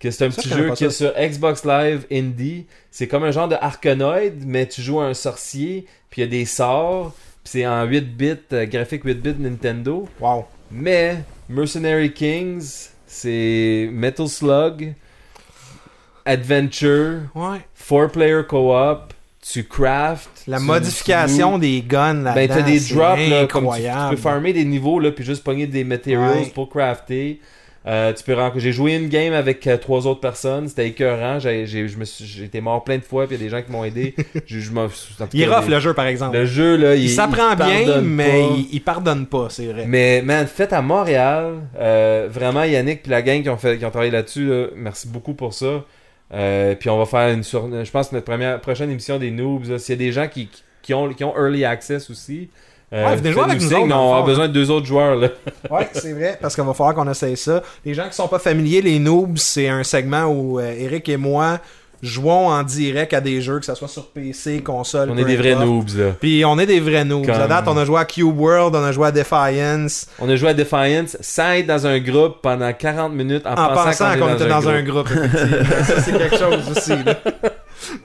Que 0.00 0.10
c'est 0.10 0.26
un 0.26 0.30
Ça, 0.30 0.42
petit 0.42 0.48
jeu 0.48 0.70
qui 0.74 0.84
est 0.84 0.90
sur 0.90 1.12
Xbox 1.14 1.64
Live 1.64 2.06
Indie. 2.10 2.66
C'est 2.90 3.06
comme 3.06 3.24
un 3.24 3.30
genre 3.30 3.48
de 3.48 3.56
Arkanoid, 3.60 4.32
mais 4.46 4.66
tu 4.66 4.82
joues 4.82 5.00
un 5.00 5.14
sorcier, 5.14 5.86
puis 6.10 6.22
il 6.22 6.24
y 6.24 6.26
a 6.26 6.30
des 6.30 6.44
sorts. 6.46 7.12
Puis 7.42 7.52
c'est 7.52 7.66
en 7.66 7.84
8 7.84 8.16
bits, 8.16 8.34
euh, 8.52 8.64
graphique 8.66 9.04
8 9.04 9.14
bits 9.14 9.34
Nintendo. 9.38 10.08
Wow. 10.20 10.46
Mais 10.70 11.18
Mercenary 11.48 12.12
Kings, 12.12 12.88
c'est 13.06 13.88
Metal 13.92 14.26
Slug, 14.28 14.94
Adventure, 16.24 17.20
Ouais. 17.34 17.58
4-player 17.88 18.42
co-op, 18.48 19.12
tu 19.46 19.64
craft. 19.64 20.30
La 20.46 20.58
tu- 20.58 20.64
modification 20.64 21.58
des 21.58 21.82
guns 21.86 22.22
là 22.22 22.32
ben, 22.32 22.48
t'as 22.48 22.62
des 22.62 22.80
drops, 22.80 23.28
là, 23.28 23.46
comme 23.46 23.68
tu, 23.74 23.82
tu 23.82 23.88
peux 24.10 24.16
farmer 24.16 24.52
des 24.52 24.64
niveaux, 24.64 24.98
là, 25.00 25.10
puis 25.10 25.24
juste 25.24 25.44
pogner 25.44 25.66
des 25.66 25.84
materials 25.84 26.38
Ouais. 26.38 26.52
pour 26.54 26.68
crafter. 26.70 27.40
Euh, 27.86 28.14
tu 28.14 28.24
peux 28.24 28.34
J'ai 28.56 28.72
joué 28.72 28.94
une 28.94 29.10
game 29.10 29.34
avec 29.34 29.66
euh, 29.66 29.76
trois 29.76 30.06
autres 30.06 30.20
personnes, 30.20 30.68
c'était 30.68 30.88
écœurant. 30.88 31.38
J'ai 31.38 31.64
été 32.42 32.62
mort 32.62 32.82
plein 32.82 32.96
de 32.96 33.02
fois, 33.02 33.26
puis 33.26 33.36
il 33.36 33.42
y 33.42 33.42
a 33.42 33.44
des 33.44 33.50
gens 33.54 33.62
qui 33.62 33.70
m'ont 33.70 33.84
aidé. 33.84 34.14
Je- 34.46 34.58
je 34.58 34.70
Il 35.34 35.42
est 35.42 35.46
cas, 35.46 35.56
rough 35.58 35.66
les- 35.68 35.74
le 35.74 35.80
jeu 35.80 35.92
par 35.92 36.06
exemple. 36.06 36.34
Le 36.38 36.46
jeu, 36.46 36.76
là, 36.76 36.94
il, 36.94 37.02
il 37.04 37.10
s'apprend 37.10 37.54
bien, 37.54 38.00
mais 38.00 38.30
pas. 38.30 38.54
il, 38.56 38.68
il 38.72 38.80
pardonne 38.82 39.26
pas, 39.26 39.48
c'est 39.50 39.66
vrai. 39.66 39.84
Mais 39.86 40.22
man, 40.22 40.46
fait 40.46 40.72
à 40.72 40.80
Montréal, 40.80 41.56
euh, 41.78 42.26
vraiment 42.32 42.64
Yannick 42.64 43.02
puis 43.02 43.10
la 43.10 43.20
gang 43.20 43.42
qui 43.42 43.50
ont 43.50 43.58
fait, 43.58 43.76
qui 43.76 43.84
ont 43.84 43.90
travaillé 43.90 44.10
là-dessus, 44.12 44.46
là, 44.48 44.66
merci 44.74 45.06
beaucoup 45.06 45.34
pour 45.34 45.52
ça. 45.52 45.84
Euh, 46.32 46.74
puis 46.74 46.88
on 46.90 46.98
va 46.98 47.06
faire 47.06 47.32
une 47.34 47.42
sur, 47.42 47.68
je 47.84 47.90
pense 47.90 48.10
notre 48.12 48.24
première 48.24 48.60
prochaine 48.60 48.90
émission 48.90 49.18
des 49.18 49.30
noobs. 49.30 49.76
S'il 49.78 49.94
y 49.94 49.98
a 49.98 49.98
des 49.98 50.12
gens 50.12 50.28
qui, 50.28 50.48
qui 50.82 50.94
ont 50.94 51.08
qui 51.12 51.22
ont 51.24 51.36
early 51.36 51.64
access 51.64 52.10
aussi, 52.10 52.48
euh, 52.92 53.06
Ouais, 53.06 53.16
venez 53.16 53.32
jouer 53.32 53.42
avec 53.42 53.60
nous 53.60 53.74
autres, 53.74 53.88
dans 53.88 54.04
On 54.04 54.10
avoir 54.10 54.24
besoin 54.24 54.48
de 54.48 54.52
deux 54.52 54.70
autres 54.70 54.86
joueurs 54.86 55.16
là. 55.16 55.28
Ouais, 55.70 55.88
c'est 55.92 56.12
vrai, 56.12 56.38
parce 56.40 56.54
qu'il 56.54 56.64
va 56.64 56.74
falloir 56.74 56.94
qu'on 56.94 57.10
essaye 57.10 57.36
ça. 57.36 57.62
Les 57.84 57.94
gens 57.94 58.08
qui 58.08 58.14
sont 58.14 58.28
pas 58.28 58.38
familiers, 58.38 58.82
les 58.82 58.98
noobs, 58.98 59.36
c'est 59.36 59.68
un 59.68 59.82
segment 59.82 60.26
où 60.26 60.58
euh, 60.58 60.74
Eric 60.78 61.08
et 61.08 61.16
moi 61.16 61.60
jouons 62.04 62.48
en 62.48 62.62
direct 62.62 63.12
à 63.14 63.20
des 63.20 63.40
jeux, 63.40 63.58
que 63.58 63.64
ce 63.66 63.74
soit 63.74 63.88
sur 63.88 64.06
PC, 64.08 64.60
console. 64.62 65.10
On 65.10 65.16
est 65.16 65.24
des 65.24 65.36
vrais 65.36 65.54
noobs 65.56 65.88
là. 65.96 66.12
Puis 66.20 66.44
on 66.44 66.58
est 66.58 66.66
des 66.66 66.78
vrais 66.80 67.04
noobs. 67.04 67.24
Comme- 67.26 67.34
À 67.34 67.46
date, 67.48 67.64
on 67.66 67.76
a 67.76 67.84
joué 67.84 67.98
à 67.98 68.04
Cube 68.04 68.38
World, 68.38 68.76
on 68.76 68.84
a 68.84 68.92
joué 68.92 69.08
à 69.08 69.10
Defiance, 69.12 70.06
On 70.20 70.28
a 70.28 70.36
joué 70.36 70.50
à 70.50 70.54
Defiance 70.54 71.16
sans 71.20 71.52
être 71.52 71.66
dans 71.66 71.86
un 71.86 71.98
groupe 71.98 72.36
pendant 72.42 72.72
40 72.72 73.12
minutes 73.14 73.46
en, 73.46 73.52
en 73.52 73.74
pensant 73.74 74.14
qu'on, 74.14 74.26
qu'on 74.28 74.34
était 74.34 74.46
dans 74.48 74.68
un 74.68 74.82
groupe. 74.82 75.08
effectivement. 75.10 75.66
ça, 75.84 76.00
c'est 76.02 76.12
quelque 76.12 76.36
chose 76.38 76.70
aussi. 76.76 76.90
là. 77.04 77.14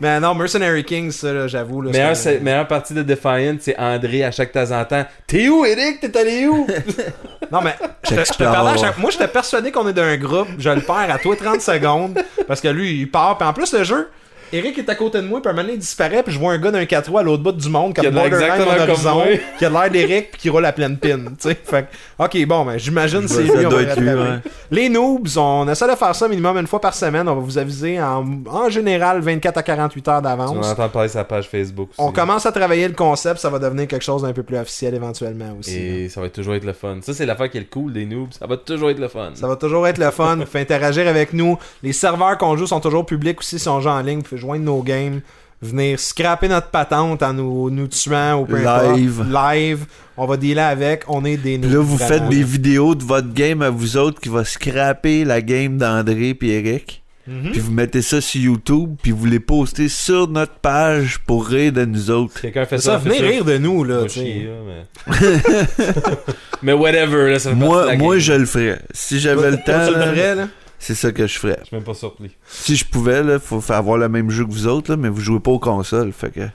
Mais 0.01 0.19
non, 0.19 0.33
Mercenary 0.33 0.83
Kings, 0.83 1.11
ça, 1.11 1.33
là, 1.33 1.47
j'avoue. 1.47 1.81
Là, 1.81 1.91
Meilleure, 1.91 2.15
c'est 2.15 2.29
un- 2.29 2.33
c'est- 2.33 2.39
meilleure 2.39 2.67
partie 2.67 2.93
de 2.93 3.03
Defiance, 3.03 3.57
c'est 3.61 3.77
André 3.77 4.23
à 4.23 4.31
chaque 4.31 4.51
temps 4.51 4.71
en 4.71 4.85
temps. 4.85 5.05
T'es 5.27 5.49
où, 5.49 5.65
Eric? 5.65 5.99
T'es 5.99 6.17
allé 6.17 6.47
où? 6.47 6.65
Non, 7.51 7.61
mais 7.63 7.73
je 7.81 7.85
te- 7.87 7.89
je 8.03 8.09
te 8.09 8.15
J'explore. 8.15 8.51
parlais 8.53 8.71
à 8.73 8.77
chaque- 8.77 8.97
moi, 8.99 9.09
j'étais 9.09 9.27
persuadé 9.27 9.71
qu'on 9.71 9.87
est 9.87 9.93
d'un 9.93 10.15
groupe. 10.17 10.47
Je 10.59 10.69
le 10.69 10.81
perds 10.81 11.09
à 11.13 11.17
toi 11.17 11.35
30 11.35 11.61
secondes 11.61 12.19
parce 12.47 12.61
que 12.61 12.67
lui, 12.67 12.99
il 13.01 13.09
part. 13.09 13.37
Puis 13.39 13.47
en 13.47 13.53
plus, 13.53 13.73
le 13.73 13.83
jeu, 13.83 14.07
Eric 14.51 14.77
est 14.79 14.89
à 14.89 14.95
côté 14.95 15.21
de 15.21 15.27
moi, 15.27 15.41
puis 15.41 15.49
un 15.49 15.53
moment 15.53 15.63
donné, 15.63 15.73
il 15.75 15.79
disparaît, 15.79 16.23
puis 16.23 16.33
je 16.33 16.39
vois 16.39 16.53
un 16.53 16.57
gars 16.57 16.71
d'un 16.71 16.85
4 16.85 17.09
roues 17.09 17.17
à 17.17 17.23
l'autre 17.23 17.43
bout 17.43 17.51
du 17.51 17.69
monde, 17.69 17.93
Qui 17.93 18.01
comme 18.01 18.07
a 18.07 18.09
de 18.09 18.15
l'air 18.15 18.29
Borderline 18.29 18.61
exactement 18.61 18.85
mon 18.85 18.91
horizon, 18.91 19.39
qui 19.57 19.65
a 19.65 19.69
l'air 19.69 19.89
d'Eric, 19.91 20.31
puis 20.31 20.41
qui 20.41 20.49
roule 20.49 20.65
à 20.65 20.71
pleine 20.71 20.97
pin. 20.97 21.17
tu 21.17 21.33
sais. 21.39 21.57
Fait 21.63 21.83
que, 21.83 22.23
ok, 22.23 22.45
bon, 22.47 22.65
ben, 22.65 22.77
j'imagine 22.77 23.27
c'est 23.27 23.43
lui. 23.43 23.51
on 23.65 23.69
doit 23.69 23.81
va 23.83 23.91
être 23.91 23.99
lui, 23.99 24.09
ouais. 24.09 24.39
Les 24.71 24.89
noobs, 24.89 25.27
on 25.37 25.67
essaie 25.67 25.87
de 25.89 25.95
faire 25.95 26.15
ça 26.15 26.27
minimum 26.27 26.57
une 26.57 26.67
fois 26.67 26.79
par 26.81 26.93
semaine. 26.93 27.27
On 27.27 27.35
va 27.35 27.41
vous 27.41 27.57
aviser 27.57 28.01
en, 28.01 28.25
en 28.47 28.69
général 28.69 29.21
24 29.21 29.57
à 29.57 29.63
48 29.63 30.07
heures 30.07 30.21
d'avance. 30.21 30.65
entendre 30.67 30.89
parler 30.91 31.09
sur 31.09 31.19
sa 31.19 31.23
page 31.23 31.47
Facebook 31.49 31.89
aussi. 31.91 32.01
On 32.01 32.11
commence 32.11 32.45
à 32.45 32.51
travailler 32.51 32.87
le 32.87 32.93
concept, 32.93 33.39
ça 33.39 33.49
va 33.49 33.59
devenir 33.59 33.87
quelque 33.87 34.03
chose 34.03 34.21
d'un 34.21 34.33
peu 34.33 34.43
plus 34.43 34.57
officiel 34.57 34.93
éventuellement 34.93 35.55
aussi. 35.59 35.77
Et 35.77 36.09
ça 36.09 36.21
va 36.21 36.29
toujours 36.29 36.55
être 36.55 36.65
le 36.65 36.73
fun. 36.73 36.97
Ça, 37.01 37.13
c'est 37.13 37.25
l'affaire 37.25 37.49
qui 37.49 37.57
est 37.57 37.61
le 37.61 37.67
cool 37.69 37.93
des 37.93 38.05
noobs. 38.05 38.31
Ça 38.37 38.45
va 38.47 38.57
toujours 38.57 38.89
être 38.89 38.99
le 38.99 39.07
fun. 39.07 39.31
Ça 39.33 39.47
va 39.47 39.55
toujours 39.55 39.87
être 39.87 39.97
le 39.97 40.11
fun. 40.11 40.35
Vous 40.37 40.45
pouvez 40.45 40.61
interagir 40.61 41.07
avec 41.07 41.33
nous. 41.33 41.57
Les 41.83 41.93
serveurs 41.93 42.37
qu'on 42.37 42.55
joue 42.57 42.67
sont 42.67 42.79
toujours 42.79 43.05
publics 43.05 43.39
aussi 43.39 43.59
si 43.59 43.67
on 43.69 43.79
joue 43.81 43.89
en 43.89 44.01
ligne. 44.01 44.17
Vous 44.19 44.23
pouvez 44.23 44.38
joindre 44.39 44.65
nos 44.65 44.81
games. 44.81 45.21
Venir 45.61 45.99
scraper 45.99 46.47
notre 46.47 46.69
patente 46.69 47.21
en 47.21 47.33
nous, 47.33 47.69
nous 47.69 47.87
tuant 47.87 48.41
ou 48.41 48.45
peu 48.45 48.57
Live. 48.57 49.19
importe. 49.21 49.55
Live. 49.55 49.85
On 50.15 50.25
va 50.25 50.37
dealer 50.37 50.63
avec. 50.63 51.03
On 51.09 51.25
est 51.25 51.35
des 51.35 51.57
Puis 51.57 51.69
là, 51.69 51.79
vous 51.79 51.97
faites 51.97 52.29
des 52.29 52.43
vidéos 52.43 52.95
de 52.95 53.03
votre 53.03 53.33
game 53.33 53.61
à 53.61 53.69
vous 53.69 53.97
autres 53.97 54.21
qui 54.21 54.29
va 54.29 54.45
scraper 54.45 55.25
la 55.25 55.41
game 55.41 55.77
d'André 55.77 56.37
et 56.41 56.47
Eric. 56.47 57.03
Mhm. 57.29 57.51
puis 57.51 57.59
vous 57.59 57.71
mettez 57.71 58.01
ça 58.01 58.21
sur 58.21 58.41
YouTube, 58.41 58.95
puis 59.03 59.11
vous 59.11 59.25
les 59.25 59.39
postez 59.39 59.87
sur 59.87 60.27
notre 60.27 60.53
page 60.53 61.19
pour 61.27 61.45
rire 61.45 61.71
de 61.71 61.85
nous 61.85 62.09
autres. 62.09 62.41
Quelqu'un 62.41 62.65
fait 62.65 62.79
Ça, 62.79 62.93
ça, 62.93 62.97
venez 62.97 63.19
rire 63.19 63.45
de 63.45 63.59
nous, 63.59 63.83
là. 63.83 64.07
Chier, 64.07 64.49
mais... 64.65 65.15
mais 66.63 66.73
whatever, 66.73 67.29
là, 67.29 67.37
ça 67.37 67.53
Moi, 67.53 67.95
moi 67.97 68.17
je 68.17 68.33
le 68.33 68.45
ferais. 68.47 68.79
Si 68.91 69.19
j'avais 69.19 69.51
le 69.51 69.57
temps, 69.57 69.85
tu 69.87 69.93
le 69.93 69.99
là, 69.99 70.07
ferais, 70.07 70.35
là? 70.35 70.47
C'est 70.79 70.95
ça 70.95 71.11
que 71.11 71.27
je 71.27 71.37
ferais. 71.37 71.57
Je 71.61 71.67
suis 71.67 71.75
même 71.75 71.83
pas 71.85 71.93
surpris. 71.93 72.35
Si 72.47 72.75
je 72.75 72.85
pouvais, 72.85 73.21
là, 73.23 73.37
faut 73.39 73.61
faire 73.61 73.77
avoir 73.77 73.97
le 73.97 74.09
même 74.09 74.29
jeu 74.31 74.45
que 74.45 74.51
vous 74.51 74.65
autres, 74.67 74.91
là, 74.91 74.97
mais 74.97 75.09
vous 75.09 75.21
jouez 75.21 75.39
pas 75.39 75.51
aux 75.51 75.59
consoles, 75.59 76.11
fait 76.13 76.31
que... 76.31 76.47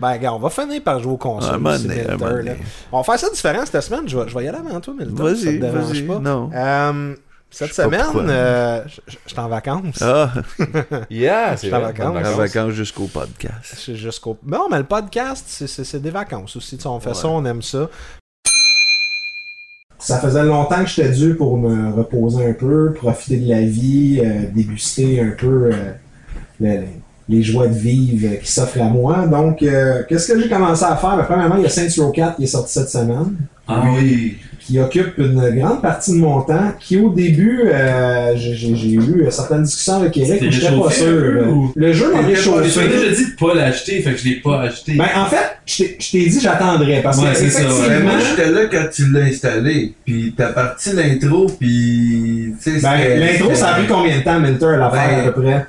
Ben, 0.00 0.16
gars, 0.18 0.32
on 0.34 0.38
va 0.40 0.50
finir 0.50 0.82
par 0.82 0.98
jouer 1.00 1.12
aux 1.12 1.16
consoles. 1.16 1.62
donné, 1.62 1.78
Milter, 1.78 2.16
là. 2.42 2.54
On 2.90 2.98
va 2.98 3.04
faire 3.04 3.18
ça 3.20 3.30
différent 3.30 3.64
cette 3.64 3.80
semaine. 3.82 4.08
Je 4.08 4.18
vais, 4.18 4.28
je 4.28 4.34
vais 4.36 4.44
y 4.44 4.48
aller 4.48 4.58
avant 4.58 4.80
toi, 4.80 4.94
Milton. 4.98 5.14
Vas-y, 5.14 5.36
ça 5.36 5.50
te 5.52 5.56
dérange 5.58 5.92
vas-y, 5.92 6.02
pas. 6.02 6.18
non. 6.18 6.50
Euh, 6.52 7.14
cette 7.50 7.68
Je 7.68 7.74
semaine, 7.74 8.00
euh, 8.16 8.82
je 8.86 9.00
je- 9.06 9.18
je 9.26 9.30
suis 9.30 9.38
en 9.38 9.46
vacances. 9.48 10.00
Ah, 10.02 10.32
Yeah, 11.10 11.56
c'est 11.56 11.66
J'étais 11.66 11.76
en 11.76 11.80
vacances. 11.82 12.26
en 12.26 12.36
vacances 12.36 12.72
jusqu'au 12.72 13.04
podcast. 13.06 13.90
Jusqu'au. 13.94 14.38
Non, 14.44 14.66
mais 14.70 14.78
le 14.78 14.84
podcast, 14.84 15.44
c'est- 15.46 15.66
c'est 15.68 15.84
c'est 15.84 16.00
des 16.00 16.10
vacances 16.10 16.56
aussi. 16.56 16.76
Tu 16.78 16.82
sais, 16.82 16.88
on 16.88 16.98
fait 16.98 17.10
Ouais. 17.10 17.14
ça, 17.14 17.28
on 17.28 17.44
aime 17.44 17.62
ça. 17.62 17.88
Ça 20.02 20.18
faisait 20.18 20.44
longtemps 20.44 20.82
que 20.82 20.88
j'étais 20.90 21.10
dû 21.10 21.34
pour 21.34 21.56
me 21.56 21.92
reposer 21.92 22.44
un 22.44 22.52
peu, 22.52 22.92
profiter 22.92 23.36
de 23.36 23.48
la 23.48 23.60
vie, 23.62 24.20
euh, 24.24 24.42
déguster 24.52 25.20
un 25.20 25.30
peu 25.38 25.70
euh, 25.72 25.92
le- 26.60 26.80
les 27.28 27.42
joies 27.42 27.68
de 27.68 27.74
vivre 27.74 28.40
qui 28.40 28.50
s'offrent 28.50 28.80
à 28.82 28.88
moi. 28.88 29.26
Donc, 29.26 29.62
euh, 29.62 30.02
qu'est-ce 30.08 30.32
que 30.32 30.40
j'ai 30.40 30.48
commencé 30.48 30.84
à 30.84 30.96
faire? 30.96 31.16
Ben, 31.16 31.22
premièrement, 31.24 31.56
il 31.56 31.62
y 31.62 31.66
a 31.66 31.68
Saints 31.68 32.02
Row 32.02 32.10
4 32.10 32.36
qui 32.36 32.44
est 32.44 32.46
sorti 32.46 32.72
cette 32.72 32.88
semaine. 32.90 33.36
Ah 33.68 33.84
oui. 33.96 34.38
Qui 34.72 34.78
occupe 34.80 35.18
une 35.18 35.50
grande 35.60 35.82
partie 35.82 36.12
de 36.12 36.16
mon 36.16 36.40
temps, 36.40 36.72
qui 36.80 36.96
au 36.96 37.10
début, 37.10 37.60
euh, 37.66 38.32
j'ai 38.36 38.70
eu 38.92 39.26
certaines 39.28 39.64
discussions 39.64 39.96
avec 40.00 40.16
Eric, 40.16 40.40
mais 40.40 40.50
j'étais 40.50 40.66
pas 40.80 40.90
sûr. 40.90 41.46
ou- 41.52 41.72
Le 41.76 41.92
jeu 41.92 42.10
m'a 42.10 42.22
réchauffé. 42.22 42.62
déjà 42.88 43.14
dit 43.14 43.26
de 43.32 43.36
pas 43.38 43.54
l'acheter, 43.54 44.00
fait 44.00 44.12
que 44.12 44.16
je 44.18 44.24
l'ai 44.30 44.36
pas 44.36 44.62
acheté. 44.62 44.92
Ben, 44.94 45.04
en 45.14 45.26
fait, 45.26 45.58
je 45.66 45.76
t'ai- 45.84 45.96
je 46.00 46.10
dit 46.30 46.40
j'attendrais, 46.40 47.02
parce 47.02 47.18
Ouais, 47.18 47.32
que 47.32 47.36
c'est 47.36 47.50
ça, 47.50 47.60
ouais. 47.60 47.66
Effectivement, 47.66 48.12
moi, 48.12 48.20
j'étais 48.30 48.50
là 48.50 48.60
quand 48.70 48.84
tu 48.90 49.12
l'as 49.12 49.20
installé. 49.24 49.92
Puis 50.06 50.34
t'as 50.34 50.52
parti 50.52 50.90
l'intro, 50.94 51.46
puis... 51.60 52.54
tu 52.62 52.70
sais, 52.70 52.80
ben, 52.80 53.20
l'intro, 53.20 53.54
ça 53.54 53.68
a 53.68 53.74
pris 53.74 53.86
combien 53.86 54.16
de 54.18 54.22
temps, 54.24 54.40
Milter, 54.40 54.64
à 54.66 54.76
la 54.78 54.90
faire, 54.90 55.08
Ben, 55.22 55.28
à 55.28 55.32
peu 55.32 55.42
près? 55.42 55.66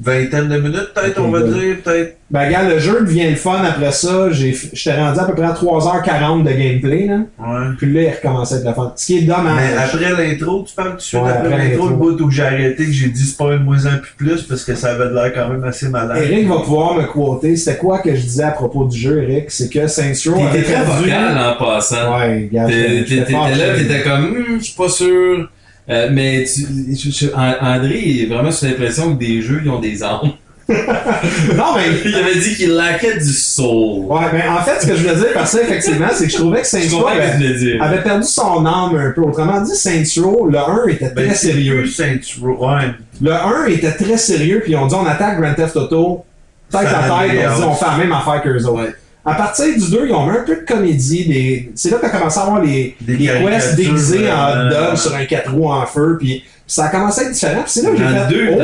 Vingtaine 0.00 0.48
de 0.48 0.58
minutes, 0.58 0.90
peut-être, 0.94 1.20
on 1.20 1.30
va 1.30 1.40
good. 1.40 1.54
dire, 1.58 1.76
peut-être. 1.84 2.14
Ben, 2.30 2.46
regarde, 2.46 2.68
le 2.68 2.78
jeu 2.78 3.00
devient 3.00 3.30
le 3.30 3.36
fun 3.36 3.58
après 3.66 3.90
ça. 3.90 4.30
J'ai- 4.30 4.54
J'étais 4.74 4.96
rendu 4.96 5.18
à 5.18 5.24
peu 5.24 5.32
près 5.34 5.46
à 5.46 5.52
3h40 5.52 6.44
de 6.44 6.50
gameplay, 6.52 7.06
là. 7.06 7.20
Ouais. 7.38 7.66
Puis 7.78 7.90
là, 7.92 8.02
il 8.02 8.10
recommençait 8.10 8.56
à 8.56 8.58
être 8.58 8.66
le 8.66 8.74
fun. 8.74 8.92
Ce 8.96 9.06
qui 9.06 9.18
est 9.18 9.22
dommage. 9.22 9.56
Mais 9.56 9.76
après 9.76 10.26
l'intro, 10.28 10.62
tu 10.68 10.74
parles 10.74 10.90
tout 10.90 10.96
de 10.96 11.00
suite 11.00 11.22
Ouais, 11.22 11.30
après, 11.30 11.52
après 11.52 11.68
l'intro, 11.70 11.88
le 11.88 11.94
bout 11.96 12.20
où 12.20 12.30
j'ai 12.30 12.42
arrêté, 12.44 12.84
que 12.84 12.92
j'ai 12.92 13.08
dit 13.08 13.24
spoil-moi 13.24 13.76
un 13.86 13.96
peu 13.96 14.06
plus, 14.18 14.42
parce 14.42 14.62
que 14.62 14.74
ça 14.74 14.90
avait 14.90 15.06
de 15.08 15.14
l'air 15.14 15.32
quand 15.34 15.48
même 15.48 15.64
assez 15.64 15.88
malade. 15.88 16.18
Eric 16.22 16.46
va 16.48 16.56
pouvoir 16.60 16.94
me 16.94 17.04
quoter. 17.04 17.56
C'était 17.56 17.78
quoi 17.78 17.98
que 18.00 18.14
je 18.14 18.20
disais 18.20 18.44
à 18.44 18.50
propos 18.50 18.84
du 18.84 18.98
jeu, 18.98 19.22
Eric? 19.22 19.50
C'est 19.50 19.70
que 19.72 19.86
Saints 19.86 20.12
Row 20.30 20.38
T'étais 20.52 20.64
très 20.74 20.84
vocal 20.84 21.36
en 21.38 21.64
passant. 21.64 22.18
Ouais, 22.18 22.50
j'étais 22.52 23.04
T'étais 23.04 23.32
là, 23.32 23.74
t'étais 23.76 24.02
comme, 24.02 24.26
Hum, 24.26 24.44
je 24.58 24.64
suis 24.64 24.74
pas 24.76 24.88
sûr. 24.90 25.48
Euh, 25.90 26.08
mais 26.12 26.44
tu, 26.44 26.66
je- 26.94 27.10
je- 27.26 27.32
An- 27.34 27.56
André 27.62 28.20
est 28.22 28.26
vraiment 28.26 28.50
sur 28.50 28.68
l'impression 28.68 29.14
que 29.14 29.18
des 29.24 29.40
jeux, 29.40 29.60
ils 29.64 29.70
ont 29.70 29.80
des 29.80 30.02
âmes. 30.02 30.32
Non, 30.68 31.74
mais 31.74 31.84
Il 32.04 32.14
avait 32.14 32.38
dit 32.38 32.54
qu'il 32.54 32.72
laquait 32.74 33.16
du 33.16 33.32
soul. 33.32 34.04
Ouais, 34.06 34.20
ben 34.30 34.42
en 34.50 34.62
fait, 34.62 34.82
ce 34.82 34.86
que 34.86 34.94
je 34.96 35.02
voulais 35.02 35.14
dire 35.16 35.32
par 35.32 35.46
ça, 35.48 35.62
effectivement, 35.62 36.08
c'est 36.12 36.26
que 36.26 36.30
je 36.32 36.36
trouvais 36.36 36.60
que 36.60 36.68
tu 36.68 36.76
avait, 36.76 37.80
avait 37.80 38.02
perdu 38.02 38.26
son 38.26 38.66
âme 38.66 38.94
un 38.96 39.10
peu. 39.12 39.22
Autrement 39.22 39.62
dit, 39.62 39.74
Saints 39.74 40.22
Row, 40.22 40.46
le 40.46 40.58
1 40.58 40.86
était 40.88 41.10
Ben, 41.10 41.26
très 41.28 41.34
sérieux. 41.34 41.80
plus 41.82 41.90
Saints 41.92 42.18
Row, 42.42 42.66
ouais. 42.68 42.90
Le 43.22 43.32
1 43.32 43.66
était 43.68 43.92
très 43.92 44.18
sérieux, 44.18 44.60
puis 44.62 44.76
on 44.76 44.86
dit 44.86 44.94
on 44.94 45.06
attaque 45.06 45.40
Grand 45.40 45.54
Theft 45.54 45.76
Auto, 45.76 46.24
tête 46.70 46.80
à 46.82 46.84
tête, 46.84 47.38
on 47.50 47.56
dit 47.56 47.62
on 47.66 47.74
fait 47.74 47.86
la 47.86 47.96
même 47.96 48.12
affaire 48.12 48.42
qu'eux 48.42 48.62
autres. 48.66 48.82
Ouais. 48.82 48.94
À 49.28 49.34
partir 49.34 49.66
du 49.66 49.90
2, 49.90 50.06
ils 50.08 50.12
ont 50.14 50.26
mis 50.26 50.36
un 50.36 50.42
peu 50.42 50.56
de 50.56 50.64
comédie. 50.66 51.26
Des... 51.26 51.72
C'est 51.74 51.90
là 51.90 51.96
que 51.98 52.02
t'as 52.02 52.10
commencé 52.10 52.38
à 52.38 52.42
avoir 52.42 52.62
les, 52.62 52.96
Des 53.00 53.16
les 53.16 53.26
quests 53.26 53.76
déguisés 53.76 54.30
en 54.30 54.34
hot 54.34 54.54
vraiment. 54.54 54.88
dog 54.88 54.96
sur 54.96 55.14
un 55.14 55.24
4 55.24 55.52
roues 55.52 55.70
en 55.70 55.86
feu, 55.86 56.16
puis 56.18 56.44
ça 56.66 56.86
a 56.86 56.88
commencé 56.88 57.20
à 57.20 57.24
être 57.24 57.32
différent. 57.32 57.62
Puis 57.62 57.72
c'est 57.72 57.82
là 57.82 57.90
que 57.90 57.96
j'ai 57.96 58.04
Dans 58.04 58.28
fait 58.28 58.34
le 58.34 58.46
2, 58.46 58.48
oh, 58.52 58.56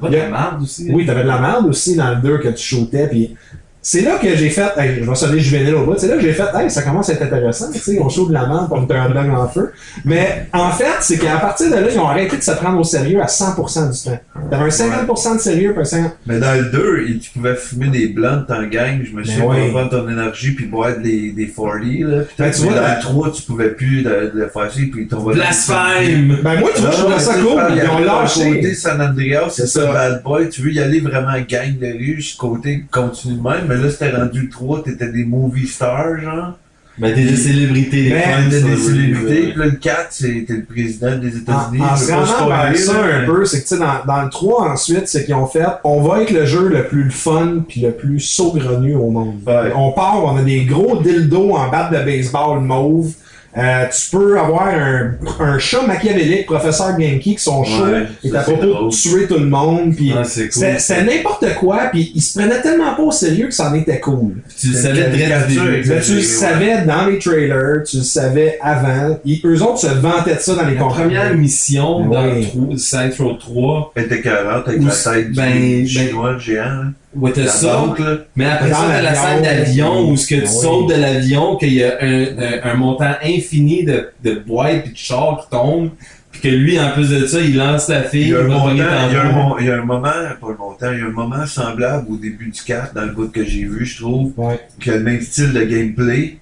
t'avais 0.00 0.10
de 0.10 0.16
la 0.16 0.28
merde 0.28 0.62
aussi. 0.62 0.88
Oui, 0.90 1.06
t'avais 1.06 1.22
de 1.22 1.28
la 1.28 1.38
merde 1.38 1.66
aussi 1.66 1.96
dans 1.96 2.10
le 2.10 2.16
2 2.16 2.38
que 2.38 2.48
tu 2.48 2.62
shootais, 2.62 3.08
puis 3.08 3.36
c'est 3.82 4.02
là 4.02 4.18
que 4.18 4.36
j'ai 4.36 4.50
fait, 4.50 4.70
hey, 4.76 5.00
je 5.02 5.08
vais 5.08 5.14
sonner 5.16 5.40
juvénile 5.40 5.74
au 5.74 5.84
bout, 5.86 5.94
c'est 5.96 6.08
là 6.08 6.16
que 6.16 6.22
j'ai 6.22 6.32
fait, 6.34 6.44
hey, 6.54 6.70
ça 6.70 6.82
commence 6.82 7.08
à 7.08 7.14
être 7.14 7.22
intéressant, 7.22 7.70
tu 7.72 7.78
sais, 7.78 7.98
on 8.00 8.08
de 8.26 8.32
la 8.32 8.46
merde 8.46 8.68
pour 8.68 8.80
me 8.80 8.86
faire 8.86 9.02
un 9.02 9.08
dog 9.10 9.30
en 9.30 9.48
feu. 9.48 9.72
Mais 10.04 10.46
en 10.52 10.70
fait, 10.70 10.84
c'est 11.00 11.16
qu'à 11.18 11.36
partir 11.38 11.70
de 11.70 11.76
là, 11.76 11.86
ils 11.90 11.98
ont 11.98 12.06
arrêté 12.06 12.36
de 12.36 12.42
se 12.42 12.50
prendre 12.52 12.78
au 12.78 12.84
sérieux 12.84 13.20
à 13.22 13.26
100% 13.26 13.90
du 13.92 14.10
temps. 14.10 14.18
T'avais 14.50 14.64
un 14.64 14.68
50% 14.68 15.36
de 15.36 15.40
sérieux, 15.40 15.72
puis 15.72 15.80
un 15.80 15.84
50%. 15.84 16.10
Mais 16.26 16.38
dans 16.38 16.52
le 16.54 16.70
2, 16.70 17.04
il- 17.08 17.18
tu 17.20 17.30
pouvais 17.30 17.54
fumer 17.56 17.88
des 17.88 18.08
blunts 18.08 18.44
en 18.50 18.62
gang, 18.66 19.00
je 19.02 19.16
me 19.16 19.24
suis 19.24 19.40
pour 19.40 19.50
oui. 19.50 19.70
prendre 19.70 19.90
ton 19.90 20.08
énergie 20.08 20.52
puis 20.52 20.66
boire 20.66 20.96
des, 21.02 21.32
des 21.32 21.46
40, 21.46 21.70
là. 21.82 22.22
Puis 22.22 22.34
Ben, 22.38 22.50
tu 22.50 22.60
vois, 22.62 22.74
dans 22.74 22.80
le 22.94 23.00
3, 23.00 23.32
tu 23.32 23.42
pouvais 23.42 23.70
plus 23.70 24.02
de, 24.02 24.32
de 24.34 24.46
faire 24.52 24.70
ça, 24.70 24.80
puis 24.92 25.08
ton 25.08 25.22
Blasphème! 25.22 26.38
Ben 26.42 26.60
moi, 26.60 26.70
tu 26.74 26.80
vois, 26.82 26.90
je 26.90 26.96
trouvais 26.98 27.18
ça 27.18 27.34
cool, 27.34 27.62
ils 27.76 27.88
ont 27.90 27.98
lâché. 27.98 28.50
côté 28.56 28.74
San 28.74 29.00
Andreas, 29.00 29.50
c'est 29.50 29.66
ça, 29.66 29.86
bad 29.92 30.22
boy. 30.22 30.48
Tu 30.48 30.62
veux 30.62 30.72
y 30.72 30.80
aller 30.80 31.00
vraiment 31.00 31.32
gang 31.48 31.76
de 31.78 31.86
rue, 31.86 32.22
côté 32.38 32.84
continue 32.90 33.34
de 33.36 33.42
même, 33.42 33.66
mais 33.70 33.76
là, 33.76 33.88
c'était 33.88 34.10
rendu 34.10 34.42
le 34.42 34.48
3, 34.48 34.82
t'étais 34.82 35.12
des 35.12 35.24
movie 35.24 35.66
stars, 35.66 36.20
genre. 36.20 36.58
Ben, 36.98 37.14
t'es 37.14 37.22
des 37.22 37.36
célébrités, 37.36 38.02
des 38.02 38.10
Ben, 38.10 38.48
des 38.48 38.76
célébrités, 38.76 39.48
puis 39.50 39.58
là, 39.58 39.66
le 39.66 39.70
4, 39.70 40.06
c'était 40.10 40.52
le 40.52 40.64
président 40.64 41.16
des 41.16 41.28
En, 41.28 41.40
États-Unis. 41.40 41.82
en 41.82 41.96
Je 41.96 42.00
se 42.00 42.10
veux 42.10 42.18
pas 42.18 42.26
spoiler, 42.26 42.78
ça 42.78 43.04
un 43.04 43.24
peu, 43.26 43.44
c'est 43.44 43.62
que 43.62 43.68
tu 43.68 43.68
sais, 43.68 43.78
dans, 43.78 44.04
dans 44.06 44.22
le 44.22 44.28
3 44.28 44.70
ensuite, 44.70 45.06
c'est 45.06 45.24
qu'ils 45.24 45.34
ont 45.34 45.46
fait, 45.46 45.64
on 45.84 46.02
va 46.02 46.22
être 46.22 46.32
le 46.32 46.44
jeu 46.44 46.68
le 46.68 46.88
plus 46.88 47.10
fun 47.10 47.64
puis 47.66 47.80
le 47.80 47.92
plus 47.92 48.20
saugrenu 48.20 48.96
au 48.96 49.08
monde. 49.08 49.36
Ouais. 49.46 49.72
On 49.74 49.92
part, 49.92 50.22
on 50.24 50.36
a 50.36 50.42
des 50.42 50.64
gros 50.64 51.00
dildos 51.00 51.52
en 51.52 51.70
batte 51.70 51.92
de 51.92 52.04
baseball 52.04 52.60
mauve. 52.60 53.14
Euh, 53.58 53.84
tu 53.86 54.16
peux 54.16 54.38
avoir 54.38 54.68
un, 54.68 55.10
un 55.40 55.58
chat 55.58 55.82
machiavélique, 55.84 56.46
professeur 56.46 56.90
Genki, 57.00 57.34
qui 57.34 57.42
sont 57.42 57.64
chauds 57.64 57.84
Ouais, 57.84 58.06
et 58.22 58.28
ça, 58.30 58.40
à 58.40 58.42
propos 58.44 58.62
de 58.86 58.90
tuer 58.90 59.26
tout 59.26 59.38
le 59.38 59.46
monde. 59.46 59.92
Puis 59.96 60.12
Ah, 60.16 60.22
c'est 60.22 60.48
cool. 60.48 61.04
n'importe 61.04 61.54
quoi, 61.58 61.88
puis 61.90 62.12
ils 62.14 62.22
se 62.22 62.38
prenaient 62.38 62.60
tellement 62.62 62.94
pas 62.94 63.02
au 63.02 63.10
sérieux 63.10 63.46
que 63.48 63.54
ça 63.54 63.70
en 63.70 63.74
était 63.74 63.98
cool. 63.98 64.34
Tu 64.56 64.68
le 64.68 64.74
savais 64.74 65.10
très 65.10 65.48
début. 65.48 65.82
Mais 65.88 66.00
tu 66.00 66.12
le 66.12 66.18
ouais. 66.18 66.22
savais 66.22 66.82
dans 66.82 67.06
les 67.06 67.18
trailers, 67.18 67.82
tu 67.84 67.96
le 67.96 68.02
savais 68.04 68.56
avant. 68.62 69.18
Ils- 69.24 69.40
eux 69.44 69.62
autres 69.62 69.78
se 69.78 69.86
vantaient 69.88 70.36
de 70.36 70.40
ça 70.40 70.54
dans 70.54 70.66
les 70.66 70.76
La 70.76 70.84
première 70.84 71.34
mission 71.34 72.06
dans 72.08 72.26
le 72.26 72.42
trou- 72.42 72.76
Saints 72.78 73.10
Row 73.18 73.32
3, 73.34 73.92
Elle 73.96 74.04
était 74.04 74.20
40 74.20 74.68
avec 74.68 74.80
Ou 74.80 74.84
la 74.86 74.90
c'est- 74.92 75.12
tête 75.12 75.30
du 75.32 75.36
ben- 75.36 75.52
ben- 75.52 75.86
chinois 75.88 76.38
géant, 76.38 76.84
était 77.28 77.42
La 77.44 77.50
ça, 77.50 77.76
banque, 77.76 78.00
mais 78.36 78.44
après 78.44 78.70
ça, 78.70 78.86
t'as 78.88 79.02
la 79.02 79.14
scène 79.14 79.42
d'avion 79.42 80.08
où 80.08 80.16
ce 80.16 80.26
que 80.28 80.36
tu 80.36 80.40
oui. 80.42 80.46
sautes 80.46 80.88
de 80.90 80.94
l'avion, 80.94 81.56
qu'il 81.56 81.72
y 81.74 81.82
a 81.82 81.94
un, 82.00 82.22
un, 82.24 82.70
un 82.70 82.74
montant 82.74 83.14
infini 83.24 83.84
de, 83.84 84.10
de 84.22 84.34
boîtes 84.34 84.86
et 84.86 84.90
de 84.90 84.96
chars 84.96 85.40
qui 85.44 85.50
tombent, 85.50 85.90
puis 86.30 86.40
que 86.42 86.48
lui, 86.48 86.78
en 86.78 86.92
plus 86.92 87.10
de 87.10 87.26
ça, 87.26 87.40
il 87.40 87.56
lance 87.56 87.88
la 87.88 88.04
fille, 88.04 88.22
Il 88.22 88.28
y 88.28 88.34
a 88.36 88.38
un 88.38 88.42
va 88.42 88.48
montant, 88.48 88.64
pogner 88.68 88.82
il 89.08 89.12
y 89.12 89.16
a 89.16 89.22
un, 89.22 89.28
dans 89.32 89.48
mon- 89.48 89.58
il 89.58 89.66
y 89.66 89.70
a 89.70 89.74
un 89.74 89.84
moment, 89.84 90.02
pas 90.02 90.46
un 90.48 90.56
montant, 90.56 90.92
il 90.92 90.98
y 91.00 91.02
a 91.02 91.06
un 91.06 91.10
moment 91.10 91.44
semblable 91.46 92.06
au 92.12 92.16
début 92.16 92.48
du 92.50 92.62
4, 92.62 92.94
dans 92.94 93.02
le 93.02 93.10
bout 93.12 93.28
que 93.32 93.44
j'ai 93.44 93.64
vu, 93.64 93.84
je 93.84 93.98
trouve, 94.00 94.32
Ouais. 94.36 94.60
qui 94.80 94.90
a 94.90 94.94
le 94.96 95.02
même 95.02 95.20
style 95.20 95.52
de 95.52 95.64
gameplay, 95.64 96.36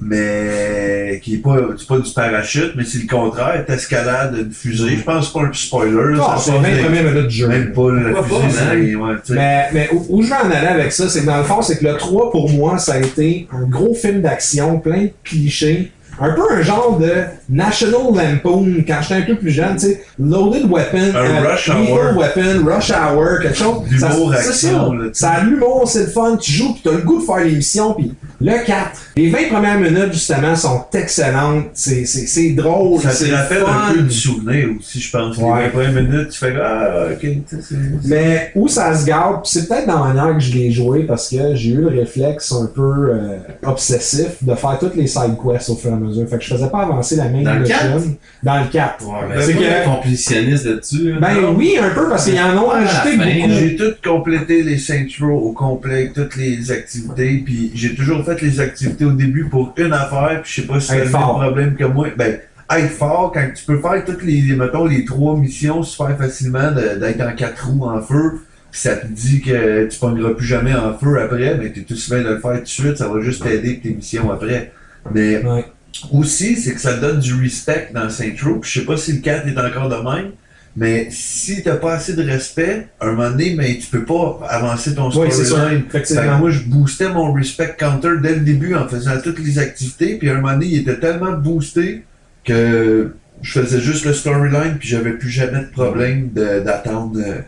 mais 0.00 1.20
qui 1.22 1.34
est 1.34 1.38
pas, 1.38 1.56
c'est 1.76 1.86
pas 1.86 1.98
du 1.98 2.10
parachute, 2.12 2.72
mais 2.76 2.84
c'est 2.84 2.98
le 3.02 3.06
contraire, 3.08 3.64
t'escalades 3.66 4.36
une 4.38 4.52
fusée. 4.52 4.96
Je 4.96 5.02
pense 5.02 5.32
pas 5.32 5.40
un 5.42 5.52
spoiler, 5.52 6.14
Ah, 6.20 6.36
ça 6.36 6.42
c'est 6.44 6.50
sort 6.52 6.60
20 6.62 6.70
des- 6.74 6.82
premières 6.82 7.04
minutes 7.04 7.24
de 7.24 7.28
jeu. 7.28 7.48
même 7.48 7.72
pas 7.72 7.90
la 7.92 8.22
fusée, 8.22 8.94
pas, 8.96 9.04
ouais, 9.06 9.14
sais. 9.24 9.34
Mais, 9.34 9.64
mais 9.72 9.88
où, 9.92 10.06
où 10.08 10.22
je 10.22 10.28
veux 10.28 10.34
en 10.34 10.50
aller 10.50 10.66
avec 10.68 10.92
ça, 10.92 11.08
c'est 11.08 11.20
que 11.22 11.26
dans 11.26 11.38
le 11.38 11.44
fond, 11.44 11.62
c'est 11.62 11.78
que 11.78 11.84
le 11.86 11.96
3, 11.96 12.30
pour 12.30 12.50
moi, 12.50 12.78
ça 12.78 12.94
a 12.94 12.98
été 12.98 13.48
un 13.52 13.64
gros 13.66 13.94
film 13.94 14.20
d'action, 14.22 14.78
plein 14.80 15.04
de 15.04 15.10
clichés. 15.24 15.92
Un 16.20 16.30
peu 16.32 16.42
un 16.50 16.62
genre 16.62 16.98
de 16.98 17.10
National 17.48 18.00
Lampoon 18.14 18.84
quand 18.86 18.98
j'étais 19.02 19.14
un 19.14 19.22
peu 19.22 19.36
plus 19.36 19.50
jeune, 19.50 19.74
tu 19.76 19.86
sais, 19.86 20.02
Loaded 20.18 20.64
Weapon, 20.70 21.14
Un 21.14 21.48
Rush 21.48 21.68
Lethal 21.68 21.92
Hour. 21.92 22.16
Weapon, 22.18 22.64
Rush 22.66 22.90
Hour, 22.90 23.40
quelque 23.42 23.56
chose. 23.56 23.82
L'humour 23.90 24.34
Ça- 24.34 24.38
action, 24.48 24.94
ça. 25.12 25.30
a 25.30 25.44
l'humour, 25.44 25.84
c'est 25.88 26.00
le 26.00 26.06
fun, 26.06 26.36
tu 26.36 26.52
joues, 26.52 26.74
pis 26.74 26.80
t'as 26.84 26.92
le 26.92 26.98
goût 26.98 27.20
de 27.20 27.24
faire 27.24 27.44
l'émission, 27.44 27.94
puis 27.94 28.12
le 28.40 28.64
4. 28.66 28.90
Les 29.16 29.30
20 29.30 29.38
premières 29.50 29.78
minutes, 29.80 30.12
justement, 30.12 30.54
sont 30.56 30.84
excellentes, 30.94 31.66
c'est, 31.74 32.04
c'est, 32.04 32.26
c'est 32.26 32.50
drôle, 32.50 33.00
Ça 33.00 33.10
c'est 33.10 33.28
te 33.28 33.34
rappelle 33.34 33.62
fun. 33.62 33.72
un 33.90 33.94
peu 33.94 34.02
du 34.02 34.14
souvenir 34.14 34.68
aussi, 34.78 35.00
je 35.00 35.10
pense. 35.10 35.36
Ouais. 35.38 35.44
Les 35.44 35.64
20 35.64 35.70
premières 35.70 36.02
minutes, 36.02 36.28
tu 36.30 36.38
fais 36.38 36.54
ah, 36.62 37.06
ok, 37.12 37.28
c'est. 37.48 37.74
Mais 38.06 38.52
où 38.54 38.68
ça 38.68 38.94
se 38.96 39.06
garde, 39.06 39.42
pis 39.44 39.50
c'est 39.52 39.68
peut-être 39.68 39.86
dans 39.86 40.04
la 40.04 40.12
manière 40.14 40.34
que 40.34 40.40
je 40.42 40.52
l'ai 40.52 40.70
joué 40.70 41.04
parce 41.04 41.28
que 41.30 41.54
j'ai 41.54 41.70
eu 41.70 41.80
le 41.80 41.88
réflexe 41.88 42.52
un 42.52 42.66
peu 42.66 42.82
euh, 43.10 43.38
obsessif 43.64 44.42
de 44.42 44.54
faire 44.54 44.78
toutes 44.78 44.94
les 44.96 45.06
side 45.06 45.36
quests 45.42 45.70
au 45.70 45.76
fur 45.76 45.90
et 45.90 45.94
à 45.94 45.96
mesure. 45.96 46.07
Fait 46.26 46.38
que 46.38 46.44
je 46.44 46.54
faisais 46.54 46.68
pas 46.68 46.82
avancer 46.82 47.16
la 47.16 47.28
main 47.28 47.42
Dans 47.42 47.54
le 47.54 47.60
mission. 47.60 47.76
4? 47.78 48.04
Dans 48.42 48.60
le 48.60 48.66
4. 48.70 49.06
Ouais, 49.06 49.12
Ben, 49.36 49.42
c'est 49.42 49.54
que- 49.54 49.88
un 49.88 49.94
complétionniste 49.94 50.64
là-dessus. 50.66 51.14
Ben 51.20 51.34
oui, 51.56 51.76
un 51.80 51.90
peu 51.90 52.08
parce 52.08 52.24
qu'ils 52.26 52.38
en 52.40 52.56
ont 52.56 52.70
fin, 52.70 52.80
beaucoup. 53.16 53.52
J'ai 53.58 53.76
tout 53.76 53.94
complété 54.04 54.62
les 54.62 54.78
Saints 54.78 55.06
Row 55.20 55.38
au 55.48 55.52
complet, 55.52 56.10
toutes 56.14 56.36
les 56.36 56.70
activités, 56.70 57.42
puis 57.44 57.70
j'ai 57.74 57.94
toujours 57.94 58.24
fait 58.24 58.40
les 58.42 58.60
activités 58.60 59.04
au 59.04 59.12
début 59.12 59.44
pour 59.48 59.72
une 59.76 59.92
affaire, 59.92 60.40
puis 60.42 60.52
je 60.54 60.60
sais 60.62 60.66
pas 60.66 60.80
si 60.80 60.88
c'est 60.88 60.98
le 60.98 61.04
même 61.04 61.12
problème 61.12 61.74
que 61.76 61.84
moi. 61.84 62.08
Ben, 62.16 62.38
être 62.70 62.90
fort 62.90 63.30
quand 63.32 63.46
tu 63.54 63.64
peux 63.64 63.78
faire 63.78 64.04
toutes 64.04 64.22
les, 64.22 64.42
mettons, 64.54 64.84
les 64.84 65.04
trois 65.04 65.36
missions 65.36 65.82
super 65.82 66.16
facilement, 66.18 66.70
de- 66.70 66.98
d'être 67.00 67.20
en 67.26 67.32
quatre 67.34 67.66
roues 67.66 67.86
en 67.86 68.00
feu, 68.02 68.40
pis 68.70 68.80
ça 68.80 68.96
te 68.96 69.06
dit 69.06 69.40
que 69.40 69.86
tu 69.86 69.98
pogneras 69.98 70.34
plus 70.34 70.46
jamais 70.46 70.74
en 70.74 70.92
feu 70.98 71.18
après, 71.22 71.56
mais 71.56 71.70
t'es 71.72 71.80
tout 71.80 71.94
bien 72.10 72.18
de 72.22 72.28
le 72.34 72.38
faire 72.40 72.56
tout 72.58 72.60
de 72.64 72.66
suite, 72.68 72.98
ça 72.98 73.08
va 73.08 73.20
juste 73.22 73.42
t'aider 73.42 73.74
pour 73.74 73.82
tes 73.84 73.96
missions 73.96 74.30
après. 74.30 74.72
Mais 75.14 75.42
Ouais. 75.42 75.64
Aussi, 76.12 76.56
c'est 76.56 76.74
que 76.74 76.80
ça 76.80 76.94
donne 76.94 77.20
du 77.20 77.34
respect 77.34 77.90
dans 77.94 78.08
Saint 78.10 78.32
Row. 78.42 78.60
Je 78.62 78.80
sais 78.80 78.86
pas 78.86 78.96
si 78.96 79.12
le 79.12 79.20
4 79.20 79.48
est 79.48 79.58
encore 79.58 79.88
de 79.88 79.96
même, 79.96 80.32
mais 80.76 81.08
si 81.10 81.62
t'as 81.62 81.76
pas 81.76 81.94
assez 81.94 82.14
de 82.14 82.22
respect, 82.22 82.86
un 83.00 83.12
moment 83.12 83.30
donné, 83.30 83.54
mais 83.56 83.78
tu 83.78 83.88
peux 83.88 84.04
pas 84.04 84.40
avancer 84.48 84.94
ton 84.94 85.10
storyline. 85.10 85.84
Fait 85.88 86.02
que 86.02 86.06
Effectivement. 86.06 86.38
moi, 86.38 86.50
je 86.50 86.60
boostais 86.64 87.08
mon 87.08 87.32
respect 87.32 87.74
counter 87.76 88.10
dès 88.22 88.34
le 88.34 88.40
début 88.40 88.74
en 88.74 88.86
faisant 88.86 89.20
toutes 89.22 89.40
les 89.40 89.58
activités. 89.58 90.16
Puis 90.18 90.30
à 90.30 90.34
un 90.34 90.40
moment 90.40 90.52
donné, 90.52 90.66
il 90.66 90.78
était 90.80 90.98
tellement 91.00 91.32
boosté 91.32 92.04
que 92.44 93.14
je 93.42 93.60
faisais 93.60 93.80
juste 93.80 94.04
le 94.04 94.12
storyline. 94.12 94.76
Puis 94.78 94.88
j'avais 94.88 95.12
plus 95.12 95.30
jamais 95.30 95.60
de 95.60 95.70
problème 95.70 96.28
d'attendre 96.32 97.18
euh, 97.18 97.40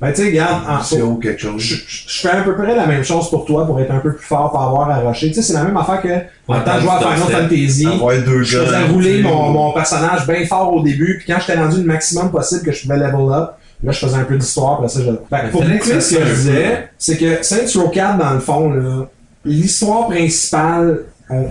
Ben, 0.00 0.12
tu 0.12 0.22
sais, 0.22 0.28
regarde, 0.28 0.62
en- 0.68 0.82
ou 1.02 1.16
quelque 1.16 1.40
chose. 1.40 1.60
je, 1.60 2.20
fais 2.20 2.30
à 2.30 2.42
peu 2.42 2.54
près 2.54 2.74
la 2.76 2.86
même 2.86 3.02
chose 3.02 3.28
pour 3.30 3.44
toi 3.44 3.66
pour 3.66 3.80
être 3.80 3.90
un 3.90 3.98
peu 3.98 4.14
plus 4.14 4.24
fort, 4.24 4.50
pour 4.52 4.62
avoir 4.62 4.88
à 4.90 5.00
rusher. 5.00 5.28
Tu 5.28 5.34
sais, 5.34 5.42
c'est 5.42 5.54
la 5.54 5.64
même 5.64 5.76
affaire 5.76 6.00
que 6.00 6.08
en 6.46 6.60
temps 6.60 6.76
de 6.76 6.80
jouer 6.82 6.90
à 6.90 6.98
Final 7.16 7.18
Fantasy. 7.42 7.86
Deux 8.24 8.42
Je 8.44 8.58
faisais 8.64 8.76
rouler 8.92 9.22
mon, 9.22 9.50
mon 9.50 9.72
personnage 9.72 10.24
bien 10.26 10.46
fort 10.46 10.72
au 10.72 10.82
début, 10.84 11.18
puis 11.18 11.32
quand 11.32 11.40
j'étais 11.40 11.58
rendu 11.58 11.78
le 11.78 11.84
maximum 11.86 12.30
possible 12.30 12.62
que 12.62 12.70
je 12.72 12.82
pouvais 12.82 12.96
level 12.96 13.26
up, 13.32 13.50
là 13.82 13.90
je 13.92 13.98
faisais 13.98 14.16
un 14.16 14.24
peu 14.24 14.36
d'histoire, 14.38 14.74
après 14.74 14.88
ça 14.88 15.00
je. 15.00 15.10
Ben, 15.30 15.50
pour 15.50 15.62
que 15.78 16.00
ce 16.00 16.14
que 16.14 16.24
je 16.24 16.34
disais, 16.34 16.88
c'est 16.96 17.16
que 17.16 17.42
Saints 17.42 17.80
Row 17.80 17.88
4, 17.88 18.18
dans 18.18 18.34
le 18.34 18.40
fond, 18.40 18.70
là, 18.70 19.08
l'histoire 19.44 20.06
principale, 20.08 21.00
on, 21.28 21.46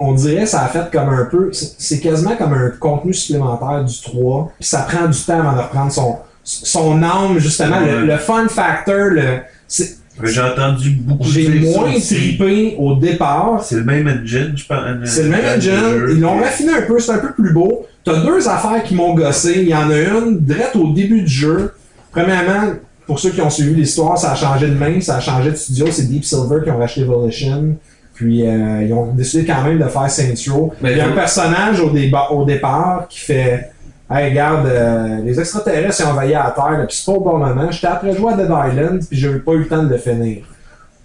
on 0.00 0.12
dirait 0.14 0.46
ça 0.46 0.62
a 0.64 0.68
fait 0.68 0.90
comme 0.92 1.08
un 1.08 1.24
peu. 1.26 1.50
c'est- 1.52 1.74
C'est 1.78 2.00
quasiment 2.00 2.34
comme 2.36 2.52
un 2.54 2.70
contenu 2.80 3.14
supplémentaire 3.14 3.84
du 3.84 4.00
3, 4.00 4.50
puis 4.58 4.68
ça 4.68 4.80
prend 4.88 5.06
du 5.06 5.18
temps 5.20 5.38
avant 5.40 5.52
de 5.52 5.58
reprendre 5.62 5.92
son, 5.92 6.16
son 6.44 7.02
âme, 7.02 7.38
justement, 7.38 7.80
le, 7.80 7.86
Ouais. 8.00 8.06
le 8.06 8.16
fun 8.18 8.46
factor, 8.48 9.10
le. 9.10 9.22
c'est- 9.68 9.98
J'ai 10.24 10.40
entendu 10.42 10.90
beaucoup 10.90 11.24
J'ai 11.28 11.48
moins 11.48 11.90
trippé 11.98 12.76
au 12.78 12.94
départ, 12.96 13.62
C'est 13.64 13.76
le 13.76 13.84
même 13.84 14.06
engine, 14.06 14.52
je 14.54 14.66
pense. 14.66 14.78
c'est 15.04 15.22
le 15.22 15.30
même 15.30 15.56
engine, 15.56 16.06
ils 16.10 16.20
l'ont 16.20 16.38
raffiné 16.38 16.72
un 16.74 16.82
peu, 16.82 16.98
c'est 17.00 17.12
un 17.12 17.18
peu 17.18 17.32
plus 17.32 17.52
beau. 17.52 17.86
T'as 18.04 18.22
deux 18.22 18.46
affaires 18.46 18.82
qui 18.84 18.94
m'ont 18.94 19.14
gossé. 19.14 19.54
Il 19.62 19.68
y 19.68 19.74
en 19.74 19.88
a 19.90 19.96
une, 19.98 20.38
direct 20.40 20.76
au 20.76 20.92
début 20.92 21.22
du 21.22 21.28
jeu. 21.32 21.72
Premièrement, 22.10 22.74
pour 23.06 23.18
ceux 23.18 23.30
qui 23.30 23.40
ont 23.40 23.48
suivi 23.50 23.74
l'histoire, 23.74 24.18
ça 24.18 24.32
a 24.32 24.34
changé 24.34 24.66
de 24.68 24.74
main, 24.74 25.00
ça 25.00 25.16
a 25.16 25.20
changé 25.20 25.50
de 25.50 25.56
studio. 25.56 25.86
C'est 25.90 26.08
Deep 26.08 26.24
Silver 26.24 26.56
qui 26.62 26.70
ont 26.70 26.78
racheté 26.78 27.04
Volition. 27.04 27.76
Puis 28.14 28.46
euh, 28.46 28.82
ils 28.86 28.92
ont 28.92 29.12
décidé 29.14 29.44
quand 29.46 29.62
même 29.62 29.78
de 29.78 29.88
faire 29.88 30.10
Saints 30.10 30.34
Row. 30.52 30.74
Il 30.84 30.90
y 30.96 31.00
a 31.00 31.06
un 31.08 31.12
personnage 31.12 31.80
au, 31.80 31.88
déba- 31.90 32.30
au 32.32 32.44
départ 32.44 33.06
qui 33.08 33.18
fait 33.20 33.70
Hey, 34.12 34.28
regarde, 34.30 34.66
euh, 34.66 35.22
les 35.24 35.40
extraterrestres 35.40 36.00
ils 36.00 36.06
ont 36.06 36.10
envahi 36.10 36.32
la 36.32 36.52
Terre, 36.54 36.84
puis 36.86 36.96
c'est 36.96 37.06
pas 37.06 37.12
au 37.12 37.20
bon 37.20 37.38
moment. 37.38 37.70
J'étais 37.70 37.86
après 37.86 38.14
jouer 38.14 38.34
à 38.34 38.36
Dead 38.36 38.46
Island, 38.46 39.00
puis 39.08 39.18
j'ai 39.18 39.38
pas 39.38 39.52
eu 39.52 39.60
le 39.60 39.68
temps 39.68 39.82
de 39.82 39.88
le 39.88 39.96
finir. 39.96 40.44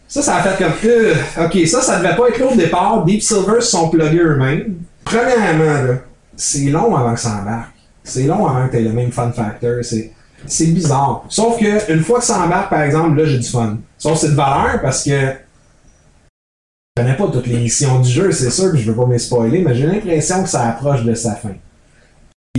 Ça, 0.09 0.21
ça 0.21 0.35
a 0.35 0.41
fait 0.41 0.61
comme. 0.61 0.73
euh, 0.85 1.13
ok, 1.45 1.67
ça, 1.67 1.81
ça 1.81 1.99
devait 1.99 2.15
pas 2.15 2.27
être 2.29 2.39
là 2.39 2.47
au 2.47 2.55
départ. 2.55 3.05
Deep 3.05 3.21
Silver 3.21 3.61
se 3.61 3.71
sont 3.71 3.89
pluggés 3.89 4.19
eux-mêmes. 4.19 4.75
Premièrement, 5.05 5.87
là, 5.87 5.93
c'est 6.35 6.65
long 6.69 6.95
avant 6.95 7.13
que 7.13 7.19
ça 7.19 7.39
embarque. 7.41 7.71
C'est 8.03 8.23
long 8.23 8.45
avant 8.45 8.67
que 8.67 8.71
tu 8.71 8.77
aies 8.77 8.81
le 8.83 8.91
même 8.91 9.11
fun 9.11 9.31
factor. 9.31 9.83
C'est, 9.83 10.11
c'est 10.45 10.67
bizarre. 10.67 11.23
Sauf 11.29 11.59
que 11.59 11.91
une 11.91 12.03
fois 12.03 12.19
que 12.19 12.25
ça 12.25 12.39
embarque, 12.39 12.69
par 12.69 12.81
exemple, 12.81 13.17
là, 13.17 13.25
j'ai 13.25 13.37
du 13.37 13.47
fun. 13.47 13.77
Sauf 13.97 14.13
que 14.13 14.19
c'est 14.19 14.31
de 14.31 14.35
valeur 14.35 14.81
parce 14.81 15.03
que 15.03 15.11
je 15.11 17.03
connais 17.03 17.15
pas 17.15 17.27
toutes 17.27 17.47
les 17.47 17.59
missions 17.59 17.99
du 17.99 18.09
jeu, 18.09 18.31
c'est 18.31 18.49
sûr 18.49 18.71
que 18.71 18.77
je 18.77 18.91
veux 18.91 18.97
pas 18.97 19.05
me 19.05 19.17
spoiler, 19.17 19.61
mais 19.61 19.75
j'ai 19.75 19.85
l'impression 19.85 20.43
que 20.43 20.49
ça 20.49 20.67
approche 20.67 21.03
de 21.03 21.13
sa 21.13 21.35
fin. 21.35 21.53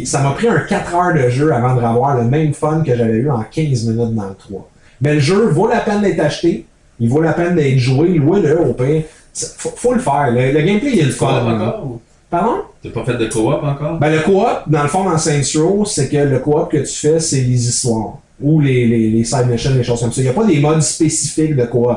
Ça 0.07 0.21
m'a 0.23 0.31
pris 0.31 0.49
un 0.49 0.61
4 0.61 0.95
heures 0.95 1.15
de 1.15 1.29
jeu 1.29 1.53
avant 1.53 1.75
de 1.75 1.81
revoir 1.81 2.17
le 2.17 2.25
même 2.25 2.53
fun 2.53 2.83
que 2.85 2.95
j'avais 2.97 3.19
eu 3.19 3.31
en 3.31 3.43
15 3.43 3.87
minutes 3.87 4.15
dans 4.15 4.29
le 4.29 4.35
3. 4.35 4.69
Mais 5.01 5.15
le 5.15 5.21
jeu 5.21 5.49
vaut 5.49 5.69
la 5.69 5.81
peine 5.81 6.01
d'être 6.03 6.21
acheté, 6.21 6.67
il 7.01 7.09
vaut 7.09 7.21
la 7.21 7.33
peine 7.33 7.55
d'être 7.55 7.79
joué, 7.79 8.09
louez-le 8.15 8.61
au 8.61 8.73
pire. 8.75 9.03
Faut, 9.35 9.73
faut 9.77 9.95
le 9.95 10.01
faire. 10.01 10.31
Le, 10.33 10.53
le 10.53 10.61
gameplay, 10.63 10.91
il 10.95 10.99
est 10.99 11.05
le 11.05 11.11
fun. 11.11 11.55
encore 11.55 11.87
ou? 11.87 12.01
Pardon? 12.31 12.57
T'as 12.83 12.91
pas 12.91 13.05
fait 13.05 13.17
de 13.17 13.27
co-op 13.27 13.63
encore? 13.63 13.99
Ben, 13.99 14.11
le 14.13 14.21
coop, 14.21 14.45
dans 14.67 14.83
le 14.83 14.89
fond, 14.89 15.05
dans 15.05 15.17
Saints 15.17 15.41
Row, 15.57 15.85
c'est 15.87 16.09
que 16.09 16.17
le 16.19 16.39
coop 16.41 16.71
que 16.71 16.79
tu 16.79 16.93
fais, 16.93 17.21
c'est 17.21 17.41
les 17.41 17.69
histoires. 17.69 18.19
Ou 18.41 18.61
les, 18.61 18.87
les, 18.87 19.11
les 19.11 19.25
side 19.25 19.47
missions, 19.49 19.71
les 19.75 19.83
choses 19.83 20.01
comme 20.01 20.13
ça. 20.13 20.21
Il 20.21 20.25
n'y 20.25 20.31
a 20.31 20.35
pas 20.35 20.45
des 20.45 20.61
modes 20.61 20.83
spécifiques 20.83 21.57
de 21.57 21.65
coop. 21.65 21.89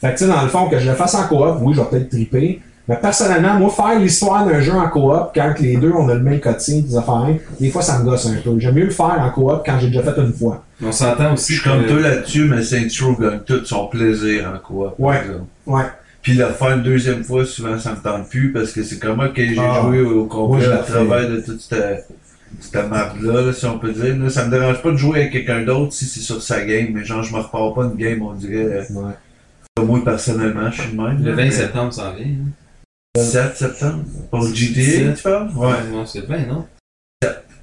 Fait 0.00 0.08
que, 0.12 0.18
tu 0.18 0.24
sais, 0.24 0.30
dans 0.30 0.42
le 0.42 0.48
fond, 0.48 0.68
que 0.68 0.78
je 0.78 0.88
le 0.88 0.94
fasse 0.94 1.14
en 1.14 1.26
coop, 1.26 1.56
oui, 1.62 1.74
je 1.74 1.80
vais 1.80 1.86
peut-être 1.86 2.10
triper. 2.10 2.60
Mais 2.88 2.96
personnellement, 2.96 3.54
moi, 3.54 3.68
faire 3.70 3.98
l'histoire 3.98 4.46
d'un 4.46 4.60
jeu 4.60 4.72
en 4.72 4.88
coop, 4.88 5.30
quand 5.34 5.54
les 5.60 5.76
deux, 5.76 5.92
on 5.92 6.08
a 6.08 6.14
le 6.14 6.20
même 6.22 6.40
cutting, 6.40 6.86
des 6.86 6.96
affaires, 6.96 7.26
des 7.60 7.70
fois, 7.70 7.82
ça 7.82 7.98
me 7.98 8.04
gosse 8.04 8.26
un 8.26 8.36
peu. 8.42 8.58
J'aime 8.58 8.74
mieux 8.76 8.84
le 8.84 8.90
faire 8.90 9.20
en 9.20 9.30
coop 9.30 9.62
quand 9.66 9.78
j'ai 9.78 9.88
déjà 9.88 10.02
fait 10.02 10.18
une 10.20 10.32
fois. 10.32 10.64
On 10.82 10.90
s'entend 10.90 11.28
Je 11.28 11.32
aussi 11.34 11.52
suis 11.54 11.62
comme 11.62 11.84
toi 11.86 12.00
là-dessus, 12.00 12.44
mais 12.46 12.62
Saints 12.62 12.88
Row 13.04 13.14
gagne 13.20 13.40
tout 13.40 13.62
son 13.64 13.88
plaisir 13.88 14.50
en 14.54 14.58
coop. 14.58 14.94
Ouais. 14.98 15.20
Ouais. 15.66 15.82
Puis 16.22 16.32
le 16.34 16.46
faire 16.46 16.72
une 16.72 16.82
deuxième 16.82 17.22
fois, 17.24 17.44
souvent, 17.44 17.78
ça 17.78 17.90
me 17.92 17.96
tente 17.96 18.28
plus 18.30 18.52
parce 18.52 18.72
que 18.72 18.82
c'est 18.82 18.98
comment 18.98 19.28
que 19.28 19.44
j'ai 19.44 19.58
Ah. 19.60 19.82
joué 19.82 20.00
au 20.00 20.24
complet 20.24 20.64
je 20.64 20.70
à 20.70 20.74
la 20.76 20.78
travers 20.78 21.28
de 21.28 21.40
toute 21.40 21.60
cette, 21.60 22.06
cette 22.60 22.88
map-là, 22.88 23.42
là, 23.42 23.52
si 23.52 23.66
on 23.66 23.78
peut 23.78 23.92
dire. 23.92 24.16
Là. 24.16 24.30
Ça 24.30 24.46
me 24.46 24.50
dérange 24.50 24.80
pas 24.82 24.90
de 24.92 24.96
jouer 24.96 25.20
avec 25.20 25.32
quelqu'un 25.32 25.62
d'autre 25.62 25.92
si 25.92 26.06
c'est 26.06 26.20
sur 26.20 26.42
sa 26.42 26.64
game, 26.64 26.88
mais 26.94 27.04
genre, 27.04 27.22
je 27.22 27.34
me 27.34 27.40
repars 27.40 27.74
pas 27.74 27.84
une 27.84 27.94
game, 27.96 28.22
on 28.22 28.32
dirait. 28.32 28.86
Ouais. 28.90 29.84
Moi, 29.84 30.00
personnellement, 30.04 30.70
je 30.72 30.80
suis 30.82 30.96
le 30.96 31.02
même. 31.02 31.18
Le 31.22 31.30
là, 31.30 31.36
20 31.36 31.42
mais- 31.44 31.50
septembre 31.50 31.92
s'en 31.92 32.12
vient. 32.14 32.24
hein. 32.26 32.50
17 33.18 33.56
septembre? 33.56 34.04
Pour 34.30 34.42
GTA, 34.46 34.74
17. 34.74 35.16
tu 35.16 35.22
parles? 35.22 35.50
Ouais. 35.56 35.90
Non, 35.92 36.06
c'est 36.06 36.20
le 36.20 36.26
20, 36.26 36.46
non 36.46 36.66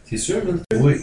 C'est 0.05 0.17
sûr, 0.17 0.37
Oui. 0.75 0.95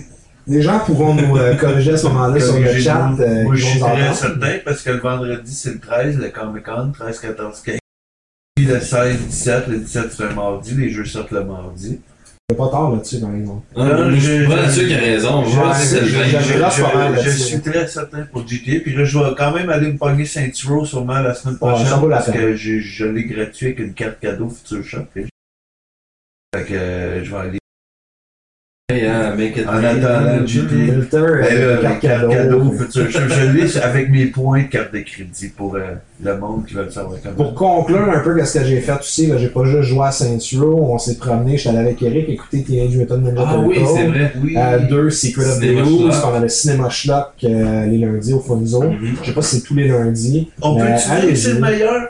Les 0.49 0.61
gens 0.61 0.81
pourront 0.81 1.15
nous 1.15 1.37
euh, 1.37 1.55
corriger 1.55 1.93
à 1.93 1.97
ce 1.97 2.07
moment-là 2.09 2.41
sur 2.41 2.59
le 2.59 2.77
chat. 2.81 3.13
euh, 3.21 3.45
Moi, 3.45 3.55
je 3.55 3.65
suis 3.65 3.79
très 3.79 4.13
certain 4.15 4.59
parce 4.65 4.83
que 4.83 4.91
le 4.91 4.99
vendredi, 4.99 5.55
c'est 5.55 5.75
le 5.75 5.79
13, 5.79 6.19
le 6.19 6.29
Comic 6.31 6.65
Con, 6.65 6.91
13, 6.93 7.21
14, 7.21 7.61
15. 7.63 7.79
Puis 8.57 8.65
le 8.67 8.81
16, 8.81 9.19
17, 9.29 9.67
le 9.69 9.79
17, 9.79 10.13
c'est 10.13 10.25
un 10.25 10.33
mardi, 10.35 10.75
les 10.75 10.91
jeux 10.91 11.05
sortent 11.05 11.31
le 11.31 11.45
mardi. 11.45 12.01
Pas 12.55 12.69
tard 12.69 12.91
là-dessus, 12.93 13.21
par 13.21 13.35
exemple. 13.35 13.63
Non, 13.77 13.85
Non, 13.85 14.11
je 14.11 14.17
je- 14.17 14.37
suis 14.39 14.47
pas 14.49 14.57
là-dessus 14.57 14.87
qui 14.87 14.95
a 14.95 14.99
raison. 14.99 15.45
Je, 15.45 15.57
Moi, 15.57 15.73
je- 15.75 15.85
c'est 15.87 16.01
le 16.01 16.07
je- 16.07 16.17
20. 16.17 16.25
je- 16.25 16.31
j'avais 16.31 16.59
là, 16.59 16.71
c'est 16.71 16.83
pas 16.83 16.95
mal 16.95 17.15
je- 17.15 17.21
je 17.21 17.27
là-dessus. 17.27 17.43
suis 17.45 17.61
très 17.61 17.87
certain 17.87 18.23
pour 18.33 18.47
GTA. 18.47 18.81
Puis 18.81 18.95
là, 18.95 19.05
je 19.05 19.19
vais 19.19 19.25
quand 19.37 19.53
même 19.53 19.71
aller 19.71 19.93
me 19.93 19.97
pogner 19.99 20.25
Saints 20.27 20.51
Row 20.69 20.85
sûrement 20.85 21.21
la 21.21 21.35
semaine 21.35 21.57
prochaine. 21.59 21.87
la 22.09 22.17
parce 22.17 22.31
que 22.31 22.55
j'ai- 22.55 22.81
je 22.81 23.05
l'ai 23.07 23.25
gratuit 23.25 23.67
avec 23.67 23.79
une 23.81 23.95
carte 23.95 24.21
cadeau 24.21 24.49
Future 24.49 24.85
Shop. 24.85 25.07
Fait 25.15 26.65
que 26.65 26.75
euh, 26.75 27.25
je 27.25 27.31
vais 27.31 27.37
aller. 27.39 27.59
Hey, 28.93 29.07
hein, 29.07 29.35
make 29.37 29.57
it 29.57 29.67
En 29.69 29.83
attendant, 29.83 30.47
GTA. 30.47 30.75
Milter, 30.75 31.19
Ben 31.41 31.47
euh, 31.51 31.89
cadeau. 32.01 32.75
Shop. 32.93 33.01
Je 33.11 33.53
l'ai 33.53 33.77
avec 33.79 34.11
mes 34.11 34.27
points 34.27 34.63
de 34.63 34.67
carte 34.69 34.93
de 34.93 35.01
crédit 35.01 35.49
pour 35.57 35.75
euh, 35.77 35.81
le 36.23 36.37
monde 36.39 36.67
qui 36.67 36.75
veut 36.75 36.85
le 36.85 36.91
savoir. 36.91 37.19
Pour 37.37 37.55
conclure 37.55 38.09
un 38.15 38.21
peu 38.21 38.45
ce 38.45 38.59
que 38.59 38.65
j'ai 38.65 38.81
fait 38.81 38.93
aussi, 38.99 39.31
j'ai 39.39 39.49
pas 39.49 39.65
juste 39.65 39.83
joué 39.89 40.05
à 40.07 40.11
Saints 40.13 40.39
Row, 40.59 40.89
on 40.93 40.99
s'est 40.99 41.17
promené, 41.17 41.57
j'étais 41.57 41.71
allé 41.71 41.79
avec 41.79 42.03
Eric 42.03 42.29
écouter 42.29 42.63
Teenage 42.63 42.97
Mutant 42.97 43.19
Ninja 43.19 43.45
Ah 43.47 43.59
oui, 43.59 43.75
Turtles. 43.77 43.93
c'est 43.97 44.07
vrai. 44.07 44.33
Oui. 44.43 44.55
Euh, 44.57 44.79
deux, 44.89 45.11
Secret 45.11 45.45
of 45.47 45.61
the 45.61 45.85
Schlock. 45.85 46.21
qu'on 46.23 46.35
avait 46.35 46.49
Cinéma 46.49 46.91
Schlock 46.91 47.27
euh, 47.45 47.87
les 47.87 47.99
lundis 47.99 48.33
au 48.35 48.41
Funzo. 48.41 48.83
Mhm. 48.83 48.99
Je 49.23 49.27
sais 49.27 49.33
pas 49.33 49.43
si 49.43 49.57
c'est 49.57 49.63
tous 49.63 49.75
les 49.75 49.89
lundis. 49.89 50.51
On 50.61 50.79
Euh, 50.79 50.85
peut-tu 50.85 51.11
allez-y. 51.11 51.37
c'est 51.37 51.53
le 51.55 51.61
meilleur 51.61 52.09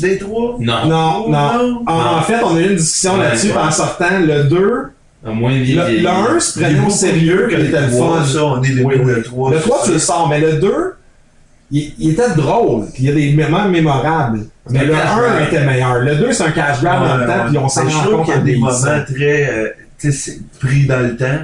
des 0.00 0.18
trois? 0.18 0.56
Non. 0.60 0.86
Non, 0.86 1.28
non. 1.30 1.82
En, 1.86 2.16
en 2.18 2.22
fait, 2.22 2.36
on 2.44 2.56
a 2.56 2.60
eu 2.60 2.70
une 2.70 2.76
discussion 2.76 3.14
Ouais, 3.14 3.24
là-dessus 3.24 3.48
ouais. 3.48 3.58
en 3.58 3.70
sortant. 3.70 4.18
Le 4.20 4.44
2, 4.44 4.82
À 5.26 5.30
moins 5.30 5.52
le, 5.52 5.62
vieilli. 5.62 6.02
le 6.02 6.08
1 6.08 6.40
se 6.40 6.58
prenait 6.60 6.86
au 6.86 6.90
sérieux, 6.90 7.48
il 7.50 7.66
était 7.66 7.80
le 7.80 7.88
fun. 7.88 8.24
Ça, 8.24 8.44
on 8.44 8.62
est 8.62 8.68
les 8.68 8.82
Oui, 8.82 8.96
deux, 8.98 9.04
oui. 9.04 9.12
le 9.16 9.22
3. 9.22 9.50
Le 9.52 9.58
3, 9.60 9.82
tu 9.86 9.92
le 9.92 9.98
sors, 9.98 10.28
mais 10.28 10.38
le 10.40 10.52
2, 10.54 10.72
il, 11.70 11.92
il 11.98 12.10
était 12.10 12.30
drôle, 12.36 12.86
puis 12.92 13.04
il 13.04 13.06
y 13.06 13.08
a 13.10 13.14
des 13.14 13.32
moments 13.32 13.68
mémorables. 13.68 14.40
Mais 14.70 14.84
le 14.84 14.92
cash 14.92 15.08
1 15.10 15.16
grab. 15.16 15.42
était 15.48 15.64
meilleur. 15.64 15.98
Le 16.00 16.16
2, 16.16 16.32
c'est 16.32 16.42
un 16.44 16.50
cash 16.50 16.80
grab 16.82 17.02
en 17.02 17.18
même 17.18 17.26
temps, 17.26 17.44
puis 17.48 17.58
on 17.58 17.68
s'en 17.68 17.88
rend 17.88 18.04
compte 18.18 18.24
qu'il 18.26 18.34
y 18.34 18.36
a 18.36 18.40
en 18.40 18.44
des 18.44 18.56
moments 18.56 19.04
très 19.06 19.50
euh, 19.50 19.68
tu 19.98 20.12
sais, 20.12 20.32
c'est 20.32 20.58
pris 20.60 20.86
dans 20.86 21.00
le 21.00 21.16
temps. 21.16 21.38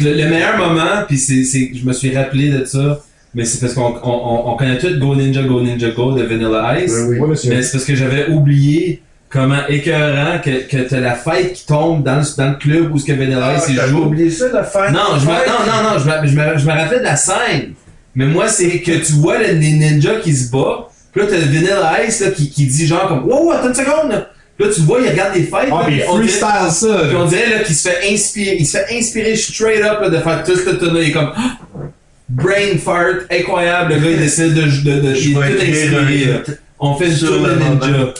Le, 0.00 0.10
le 0.14 0.28
meilleur 0.28 0.58
moment, 0.58 1.04
puis 1.06 1.18
c'est, 1.18 1.44
c'est, 1.44 1.70
je 1.74 1.84
me 1.86 1.92
suis 1.92 2.16
rappelé 2.16 2.50
de 2.50 2.64
ça, 2.64 3.00
mais 3.34 3.44
c'est 3.46 3.60
parce 3.60 3.72
qu'on 3.74 3.94
on, 4.02 4.10
on, 4.10 4.52
on 4.52 4.56
connaît 4.56 4.78
tout 4.78 4.88
Go 4.98 5.14
Ninja 5.14 5.42
Go 5.42 5.60
Ninja 5.62 5.90
Go 5.90 6.12
de 6.12 6.22
Vanilla 6.24 6.78
Ice. 6.80 6.92
Oui, 7.08 7.18
Oui, 7.18 7.28
monsieur. 7.30 7.50
Mais 7.50 7.62
c'est 7.62 7.72
parce 7.72 7.84
que 7.84 7.94
j'avais 7.94 8.28
oublié 8.28 9.02
comment 9.32 9.66
écœurant 9.68 10.38
que, 10.44 10.68
que 10.68 10.76
t'as 10.88 11.00
la 11.00 11.14
fête 11.14 11.54
qui 11.54 11.66
tombe 11.66 12.02
dans 12.04 12.16
le, 12.16 12.36
dans 12.36 12.50
le 12.50 12.56
club 12.56 12.92
où 12.94 12.98
ce 12.98 13.06
que 13.06 13.12
Vanilla 13.12 13.56
Ice 13.56 13.64
il 13.68 13.76
T'as 13.76 13.86
joue. 13.88 14.02
oublié 14.04 14.30
ça, 14.30 14.46
la 14.52 14.62
fête? 14.64 14.90
Non, 14.92 15.18
je 15.18 15.24
me, 15.26 15.30
non, 15.32 15.66
non, 15.66 15.90
non, 15.90 15.98
je 15.98 16.04
me, 16.06 16.26
je 16.28 16.36
me, 16.36 16.58
je 16.58 16.66
me 16.66 16.72
rappelais 16.72 16.98
de 17.00 17.04
la 17.04 17.16
scène. 17.16 17.72
Mais 18.14 18.26
moi, 18.26 18.46
c'est 18.48 18.80
que 18.80 18.92
tu 18.92 19.12
vois 19.14 19.38
le, 19.38 19.46
les 19.54 19.72
ninjas 19.72 20.16
qui 20.22 20.34
se 20.36 20.50
bat. 20.50 20.88
Puis 21.12 21.22
là, 21.22 21.28
t'as 21.30 21.38
le 21.38 21.44
Vanilla 21.44 22.04
Ice 22.06 22.20
là, 22.20 22.30
qui, 22.30 22.50
qui 22.50 22.66
dit 22.66 22.86
genre 22.86 23.08
comme 23.08 23.24
Wow, 23.24 23.52
attends 23.52 23.68
une 23.68 23.74
seconde 23.74 24.10
là. 24.10 24.28
Puis 24.58 24.68
là, 24.68 24.74
tu 24.74 24.80
vois, 24.82 25.00
il 25.00 25.08
regarde 25.08 25.34
les 25.34 25.44
fêtes. 25.44 25.70
Ah, 25.72 25.80
là, 25.80 25.84
puis 25.86 25.94
puis 25.96 26.04
on 26.08 26.18
dirait- 26.18 26.28
freestyle 26.28 26.70
ça. 26.90 26.98
puis 27.04 27.12
là. 27.14 27.18
on 27.20 27.24
dirait 27.26 27.48
là, 27.50 27.58
qu'il 27.60 27.74
se 27.74 27.88
fait 27.88 28.12
inspirer. 28.12 28.56
Il 28.58 28.66
se 28.66 28.76
fait 28.76 28.98
inspirer 28.98 29.34
straight 29.36 29.82
up 29.82 29.98
là, 30.02 30.10
de 30.10 30.18
faire 30.18 30.42
tout 30.44 30.54
ce 30.56 30.70
tonneau. 30.70 31.00
Il 31.00 31.08
est 31.08 31.12
comme 31.12 31.32
Ah! 31.34 31.56
Brain 32.28 32.78
fart, 32.82 33.26
incroyable. 33.30 33.94
Le 33.94 34.00
gars, 34.00 34.10
il 34.10 34.18
décide 34.18 34.54
de. 34.54 34.62
de, 34.62 35.00
de 35.08 35.14
Je 35.14 35.30
il 35.30 35.36
est 35.36 35.40
tout 35.56 35.62
inspiré. 35.62 36.24
là. 36.26 36.38
On 36.78 36.94
fait 36.96 37.10
Sur 37.10 37.28
tour 37.28 37.46
de 37.46 37.48
le 37.48 37.56
ninja. 37.56 38.14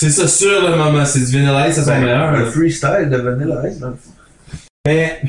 C'est 0.00 0.10
ça, 0.10 0.28
sur 0.28 0.62
le 0.62 0.76
moment. 0.76 1.04
C'est 1.04 1.18
du 1.18 1.32
Vanilla 1.32 1.68
Ice, 1.68 1.74
c'est 1.74 1.80
son 1.80 1.88
ben, 1.88 2.02
meilleur. 2.02 2.28
un 2.28 2.44
freestyle 2.44 3.08
de 3.10 3.16
Vanilla 3.16 3.68
Ice, 3.68 3.80
dans 3.80 3.88
le 3.88 3.94
fond. 3.94 4.12
Mais. 4.86 5.20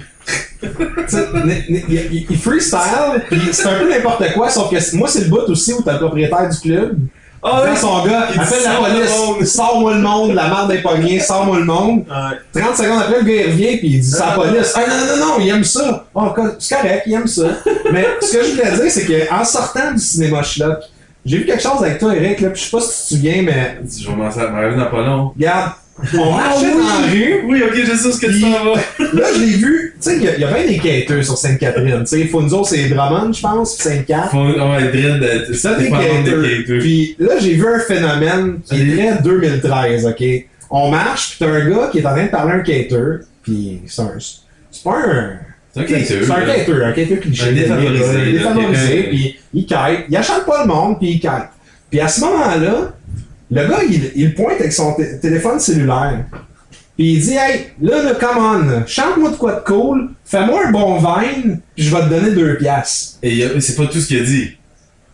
il, 2.29 2.37
freestyle, 2.37 3.23
c'est 3.51 3.65
un 3.65 3.79
peu 3.79 3.89
n'importe 3.89 4.31
quoi, 4.33 4.47
sauf 4.51 4.69
que 4.69 4.95
moi, 4.95 5.07
c'est 5.07 5.21
le 5.21 5.29
bout 5.29 5.49
aussi 5.49 5.73
où 5.73 5.81
t'as 5.81 5.93
le 5.93 5.97
propriétaire 5.97 6.47
du 6.47 6.59
club. 6.59 6.99
Ah 7.41 7.63
oui. 7.65 7.75
son 7.77 8.05
gars 8.05 8.27
Il 8.31 8.39
appelle 8.39 8.63
la 8.63 8.75
police, 8.75 9.53
sors-moi 9.53 9.95
le 9.95 10.01
monde, 10.01 10.33
la 10.35 10.49
merde 10.49 10.69
des 10.69 10.83
poignets, 10.83 11.19
sors-moi 11.19 11.57
le 11.57 11.65
monde. 11.65 12.05
30 12.53 12.77
secondes 12.77 13.01
après, 13.01 13.21
le 13.21 13.25
gars 13.25 13.33
il 13.33 13.51
revient 13.51 13.77
puis 13.77 13.87
il 13.87 14.01
dit 14.01 14.07
ça 14.07 14.27
la 14.27 14.33
police. 14.33 14.73
Ah 14.75 14.81
non, 14.87 15.15
non, 15.15 15.25
non, 15.25 15.33
il 15.39 15.49
aime 15.49 15.63
ça. 15.63 16.05
Oh, 16.13 16.27
c'est 16.59 16.75
correct, 16.75 17.03
il 17.07 17.13
aime 17.13 17.27
ça. 17.27 17.47
Mais 17.91 18.05
ce 18.21 18.37
que 18.37 18.43
je 18.43 18.51
voulais 18.51 18.71
dire, 18.75 18.91
c'est 18.91 19.27
qu'en 19.27 19.43
sortant 19.43 19.93
du 19.93 19.99
cinéma 19.99 20.43
schlock, 20.43 20.79
j'ai 21.25 21.37
vu 21.37 21.45
quelque 21.45 21.61
chose 21.61 21.81
avec 21.83 21.99
toi, 21.99 22.15
Eric, 22.15 22.39
là, 22.41 22.49
puis 22.49 22.61
je 22.61 22.65
sais 22.65 22.71
pas 22.77 22.81
si 22.81 22.87
tu 22.89 22.95
te 23.03 23.09
souviens, 23.15 23.41
mais 23.43 23.77
Je 23.87 24.05
vais 24.07 24.11
commencer 24.13 24.39
à 24.39 24.47
m'arriver 24.49 24.77
dans 24.77 24.85
pas 24.89 25.05
long. 25.05 25.31
regarde, 25.35 25.71
on 26.17 26.31
marchait 26.31 26.71
dans 26.71 26.77
la 26.79 27.07
rue, 27.11 27.41
Oui, 27.45 27.61
ok, 27.61 27.75
je 27.75 27.95
sais 27.95 28.11
ce 28.11 28.19
que 28.21 28.27
tu 28.31 28.39
t'en 28.41 28.51
vas. 28.63 28.75
là 29.13 29.27
je 29.35 29.39
l'ai 29.41 29.57
vu, 29.57 29.95
tu 30.01 30.09
sais, 30.09 30.15
il 30.15 30.23
y 30.23 30.27
a- 30.29 30.35
il 30.35 30.41
y, 30.41 30.43
a 30.45 30.53
bien 30.53 30.65
des 30.65 30.77
quêteurs 30.77 31.23
sur 31.25 31.37
Sainte-Catherine, 31.37 31.99
tu 32.01 32.05
sais, 32.07 32.25
Funzo 32.25 32.63
c'est 32.63 32.87
Drummond, 32.87 33.33
je 33.33 33.41
pense, 33.41 33.75
puis 33.75 33.83
Sainte-Catherine. 33.89 34.53
Va 34.57 34.79
être 34.81 34.91
dread 34.93 35.47
de. 35.49 35.53
Ça, 35.53 35.75
des 35.75 35.89
quêteurs. 35.89 36.79
Puis 36.79 37.15
là, 37.19 37.33
j'ai 37.41 37.53
vu 37.55 37.67
un 37.67 37.79
phénomène 37.79 38.59
qui 38.63 38.75
est 38.81 38.95
très 38.95 39.21
2013, 39.21 40.05
ok? 40.07 40.23
On 40.71 40.89
marche, 40.89 41.31
puis 41.31 41.37
t'as 41.39 41.51
un 41.51 41.69
gars 41.69 41.89
qui 41.91 41.99
est 41.99 42.05
en 42.05 42.11
train 42.11 42.25
de 42.25 42.29
parler 42.29 42.51
à 42.53 42.55
un 42.55 42.59
quêteur, 42.61 43.19
puis 43.43 43.81
c'est 43.87 44.01
un... 44.03 44.11
C'est 44.71 44.83
pas 44.83 44.97
un... 45.05 45.31
C'est 45.73 45.81
un 45.81 45.83
quêteur. 45.83 46.23
C'est 46.25 46.31
un 46.31 46.45
là. 46.45 46.55
quêteur, 46.55 46.85
un 46.87 46.91
quêteur 46.91 47.19
cliché. 47.19 47.49
Un 47.49 47.51
défavorisé, 47.53 48.03
Un 48.03 48.31
défavorisé, 48.31 48.87
quelqu'un- 48.87 49.09
puis 49.09 49.35
il 49.53 49.65
kite. 49.65 49.77
Il 50.09 50.17
achète 50.17 50.45
pas 50.45 50.63
le 50.63 50.67
monde, 50.67 50.97
puis 50.99 51.09
il 51.11 51.19
kite. 51.19 51.29
Puis 51.89 51.99
à 51.99 52.07
ce 52.07 52.21
moment-là, 52.21 52.93
le 53.51 53.67
gars, 53.67 53.79
il, 53.89 54.11
il 54.15 54.33
pointe 54.35 54.59
avec 54.59 54.71
son 54.73 54.93
té- 54.93 55.19
téléphone 55.19 55.59
cellulaire. 55.59 56.25
Puis 56.97 57.13
il 57.13 57.21
dit, 57.21 57.33
hey, 57.33 57.67
là, 57.81 58.03
là, 58.03 58.13
come 58.15 58.37
on, 58.37 58.85
chante-moi 58.87 59.29
de 59.31 59.35
quoi 59.35 59.53
de 59.53 59.59
cool, 59.61 60.09
fais-moi 60.25 60.67
un 60.67 60.71
bon 60.71 60.97
vine, 60.99 61.59
puis 61.75 61.85
je 61.85 61.95
vais 61.95 62.01
te 62.01 62.09
donner 62.09 62.31
deux 62.31 62.57
piastres. 62.57 63.17
Et 63.23 63.41
c'est 63.59 63.75
pas 63.75 63.85
tout 63.87 63.99
ce 63.99 64.07
qu'il 64.07 64.19
a 64.19 64.23
dit. 64.25 64.51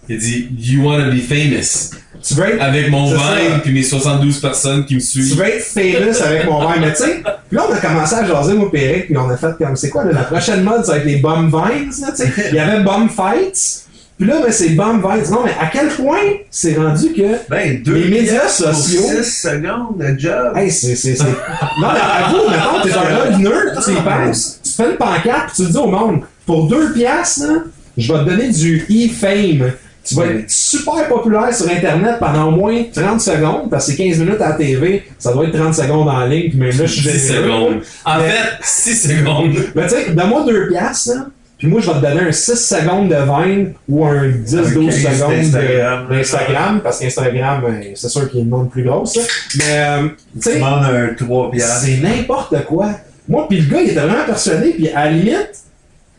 Il 0.10 0.16
a 0.16 0.20
dit 0.20 0.50
You 0.60 0.84
wanna 0.86 1.10
be 1.12 1.20
famous. 1.20 1.92
Tu 2.28 2.34
veux 2.34 2.46
être 2.54 2.62
Avec 2.62 2.90
mon 2.90 3.08
ça. 3.10 3.18
puis 3.62 3.72
mes 3.74 3.84
72 3.84 4.40
personnes 4.40 4.86
qui 4.86 4.96
me 4.96 5.00
tu 5.00 5.06
suivent. 5.06 5.38
veux 5.38 5.46
être 5.46 5.64
famous 5.64 6.22
avec 6.24 6.46
mon 6.46 6.60
vine, 6.72 6.82
mais 6.82 6.92
tu 6.94 7.04
sais, 7.04 7.22
puis 7.50 7.58
là 7.58 7.66
on 7.70 7.74
a 7.74 7.78
commencé 7.78 8.16
à 8.16 8.26
jaser 8.26 8.54
moi 8.54 8.70
et 8.74 8.84
Eric, 8.84 9.06
puis 9.08 9.18
on 9.18 9.30
a 9.30 9.38
fait 9.38 9.56
comme 9.58 9.76
c'est 9.76 9.90
quoi 9.90 10.06
là, 10.06 10.12
la 10.14 10.24
prochaine 10.24 10.64
mode 10.64 10.84
ça 10.86 10.94
va 10.94 10.98
être 11.00 11.06
les 11.06 11.18
bum 11.18 11.46
vines 11.48 11.92
là, 12.02 12.08
tu 12.16 12.24
sais. 12.24 12.32
Il 12.50 12.56
y 12.56 12.60
avait 12.60 12.84
bum 12.84 13.10
fights. 13.10 13.82
Puis 14.18 14.28
là 14.28 14.36
ben 14.42 14.52
c'est 14.52 14.70
bum 14.70 15.02
vines. 15.02 15.30
Non 15.32 15.42
mais 15.46 15.52
à 15.60 15.68
quel 15.72 15.88
point 15.90 16.18
c'est 16.50 16.76
rendu 16.76 17.12
que 17.14 17.38
Ben, 17.50 17.84
deux 17.84 17.94
Les 17.96 18.08
médias 18.10 18.48
sociaux. 18.48 19.02
6 19.22 19.24
secondes 19.24 19.98
de 20.00 20.18
job. 20.20 20.54
hey 20.56 20.72
c'est 20.72 20.96
c'est 20.96 21.16
c'est 21.16 21.24
Non 21.26 21.90
mais 21.94 22.26
avoue, 22.26 22.50
mettons 22.50 22.82
t'es 22.84 22.94
un 22.94 23.04
gars 23.30 23.38
nerd, 23.38 23.84
tu 23.86 23.92
y 23.92 23.96
penses, 23.96 24.62
tu 24.64 24.72
fais 24.72 24.90
une 24.92 24.98
pancarte 24.98 25.54
puis 25.54 25.66
tu 25.66 25.72
dis 25.72 25.78
au 25.78 25.88
monde 25.88 26.22
pour 26.46 26.68
deux 26.68 26.92
piastres 26.94 27.44
là, 27.46 27.54
je 27.98 28.12
vais 28.12 28.20
te 28.20 28.30
donner 28.30 28.50
du 28.50 28.86
e-fame. 28.90 29.72
Tu 30.06 30.16
vas 30.16 30.26
être 30.28 30.50
super 30.50 31.08
populaire 31.08 31.54
sur 31.54 31.68
Internet 31.70 32.16
pendant 32.20 32.48
au 32.50 32.52
moins 32.52 32.84
30 32.94 33.20
secondes, 33.20 33.70
parce 33.72 33.88
que 33.88 33.92
c'est 33.94 33.98
15 33.98 34.20
minutes 34.20 34.42
à 34.42 34.50
la 34.50 34.56
TV, 34.56 35.04
ça 35.18 35.34
doit 35.34 35.46
être 35.46 35.58
30 35.58 35.74
secondes 35.74 36.08
en 36.08 36.26
ligne, 36.26 36.50
puis 36.50 36.60
même 36.60 36.70
là, 36.78 36.86
je 36.86 36.94
suis 36.94 37.10
6 37.10 37.28
généreux. 37.34 37.44
secondes. 37.46 37.82
En 38.06 38.18
Mais- 38.20 38.30
fait, 38.30 38.50
6 38.62 39.08
secondes. 39.10 39.56
Mais 39.76 39.84
tu 39.84 39.90
sais, 39.90 40.12
donne-moi 40.12 40.44
deux 40.46 40.68
piastres, 40.70 41.16
là, 41.16 41.26
puis 41.58 41.68
moi, 41.68 41.80
je 41.82 41.88
vais 41.90 41.94
te 41.98 42.02
donner 42.06 42.22
un 42.28 42.32
6 42.32 42.56
secondes 42.56 43.10
de 43.10 43.16
Vine 43.16 43.74
ou 43.88 44.06
un 44.06 44.28
10-12 44.28 44.78
Un 44.78 44.86
15 44.92 45.18
secondes 45.18 46.10
d'Instagram, 46.10 46.82
parce 46.84 47.00
qu'Instagram, 47.00 47.62
ben, 47.66 47.82
c'est 47.96 48.10
sûr 48.10 48.30
qu'il 48.30 48.40
y 48.40 48.42
a 48.42 48.44
une 48.44 48.50
demande 48.52 48.70
plus 48.70 48.84
grosse, 48.84 49.16
là. 49.16 49.24
Mais, 49.56 49.64
euh, 49.68 50.08
tu 50.36 50.42
sais, 50.42 50.56
demandes 50.56 50.84
un 50.84 51.14
3 51.16 51.52
piastres. 51.52 51.86
c'est 51.86 51.98
n'importe 51.98 52.64
quoi. 52.66 52.90
Moi, 53.28 53.48
puis 53.50 53.62
le 53.62 53.74
gars, 53.74 53.82
il 53.82 53.90
était 53.92 54.00
vraiment 54.02 54.26
persuadé, 54.26 54.72
puis 54.72 54.90
à 54.90 55.06
la 55.06 55.12
limite, 55.12 55.50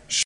je 0.08 0.16
suis 0.16 0.24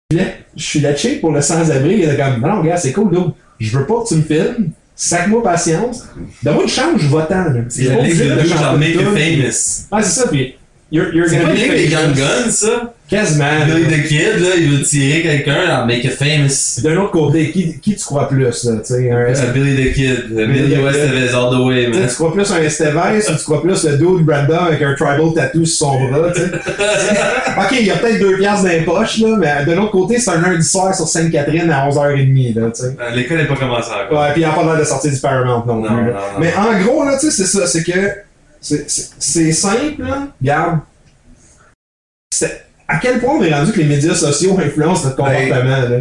là- 0.80 0.92
je 0.94 0.96
suis 0.98 1.16
pour 1.16 1.32
le 1.32 1.40
sans-abri, 1.40 1.94
il 1.98 2.04
était 2.04 2.16
comme, 2.16 2.40
non, 2.40 2.62
gars, 2.62 2.76
c'est 2.76 2.92
cool, 2.92 3.10
donc, 3.10 3.34
je 3.60 3.78
veux 3.78 3.86
pas 3.86 4.02
que 4.02 4.08
tu 4.08 4.14
me 4.16 4.22
filmes, 4.22 4.70
sac-moi 4.96 5.42
patience, 5.42 6.06
donne-moi 6.42 6.64
une 6.64 6.68
chance, 6.68 7.00
je 7.00 7.06
vais-t'en, 7.06 7.44
là. 7.44 7.60
C'est 7.68 7.84
la 7.84 8.02
ligue 8.02 8.18
de 8.18 9.04
famous. 9.04 9.86
Ah, 9.90 10.02
c'est 10.02 10.20
ça, 10.20 10.28
puis 10.28 10.54
you're, 10.90 11.14
you're 11.14 11.28
C'est 11.28 11.38
pas 11.40 11.52
les 11.52 11.88
famous. 11.88 11.90
Young 11.90 12.14
Guns, 12.16 12.50
ça. 12.50 12.94
Quasiment. 13.08 13.44
Gars 13.44 13.74
de 13.74 14.06
kid, 14.06 14.38
là, 14.40 14.48
il 14.56 14.70
veut 14.70 14.82
tirer 14.84 15.22
quelqu'un, 15.22 15.82
en 15.82 15.84
make 15.84 16.04
you 16.04 16.12
famous. 16.12 16.80
D'un 16.80 16.96
autre 16.98 17.10
côté, 17.10 17.50
qui, 17.50 17.80
qui 17.80 17.96
tu 17.96 18.04
crois 18.04 18.28
plus, 18.28 18.44
là, 18.44 18.50
tu 18.52 18.84
sais, 18.84 19.10
un 19.10 19.16
Euh, 19.16 19.52
Billy 19.52 19.74
the 19.90 19.92
Kid. 19.92 20.24
Euh, 20.30 20.46
Billy 20.46 20.68
Billy 20.68 20.74
the 20.76 20.84
West 20.84 21.34
all 21.34 21.50
the 21.50 21.66
way, 21.66 21.88
man. 21.88 22.06
tu 22.08 22.14
crois 22.14 22.32
plus 22.32 22.52
un 22.52 22.62
Estevez 22.62 23.28
ou 23.28 23.32
tu 23.36 23.42
crois 23.42 23.62
plus 23.62 23.82
le 23.84 23.96
dude 23.96 24.24
Brandon 24.24 24.64
avec 24.68 24.80
un 24.82 24.94
tribal 24.94 25.34
tattoo 25.34 25.64
sur 25.64 25.88
son 25.88 26.04
bras, 26.08 26.30
tu 26.32 26.40
sais. 26.42 26.46
ok, 27.58 27.76
il 27.80 27.86
y 27.86 27.90
a 27.90 27.96
peut-être 27.96 28.20
deux 28.20 28.36
piastres 28.36 28.62
dans 28.62 28.70
les 28.70 28.82
poches, 28.82 29.18
là, 29.18 29.36
mais 29.36 29.64
de 29.66 29.72
l'autre 29.76 29.90
côté, 29.90 30.20
c'est 30.20 30.30
un 30.30 30.40
lundi 30.40 30.64
soir 30.64 30.94
sur 30.94 31.08
Sainte-Catherine 31.08 31.68
à 31.68 31.88
11h30, 31.88 32.60
là, 32.60 32.70
tu 32.72 32.82
sais. 32.82 32.96
Euh, 33.00 33.10
L'école 33.16 33.38
n'est 33.38 33.46
pas 33.48 33.56
commencée 33.56 33.90
encore. 33.90 34.20
Ouais, 34.22 34.32
puis 34.34 34.42
il 34.42 34.44
n'y 34.44 34.50
a 34.52 34.54
pas 34.54 34.62
l'air 34.62 34.78
de 34.78 34.84
sortir 34.84 35.10
du 35.10 35.18
Paramount 35.18 35.64
non, 35.66 35.74
Non, 35.80 35.90
non, 35.90 36.02
non. 36.04 36.12
Mais 36.38 36.52
en 36.54 36.80
gros, 36.84 37.04
là, 37.04 37.18
tu 37.18 37.28
sais, 37.28 37.32
c'est 37.44 37.58
ça, 37.58 37.66
c'est 37.66 37.82
que 37.82 37.90
c'est- 38.60 38.88
c'est 38.90 39.10
c'est 39.18 39.52
simple, 39.52 40.02
là. 40.02 40.28
Regarde. 40.40 40.80
C'est- 42.32 42.66
À 42.92 42.96
quel 42.98 43.20
point 43.20 43.34
on 43.36 43.42
est 43.44 43.54
rendu 43.54 43.70
que 43.70 43.78
les 43.78 43.86
médias 43.86 44.14
sociaux 44.16 44.58
influencent 44.58 45.04
notre 45.04 45.22
Ben, 45.22 45.48
comportement, 45.48 45.88
là? 45.88 46.00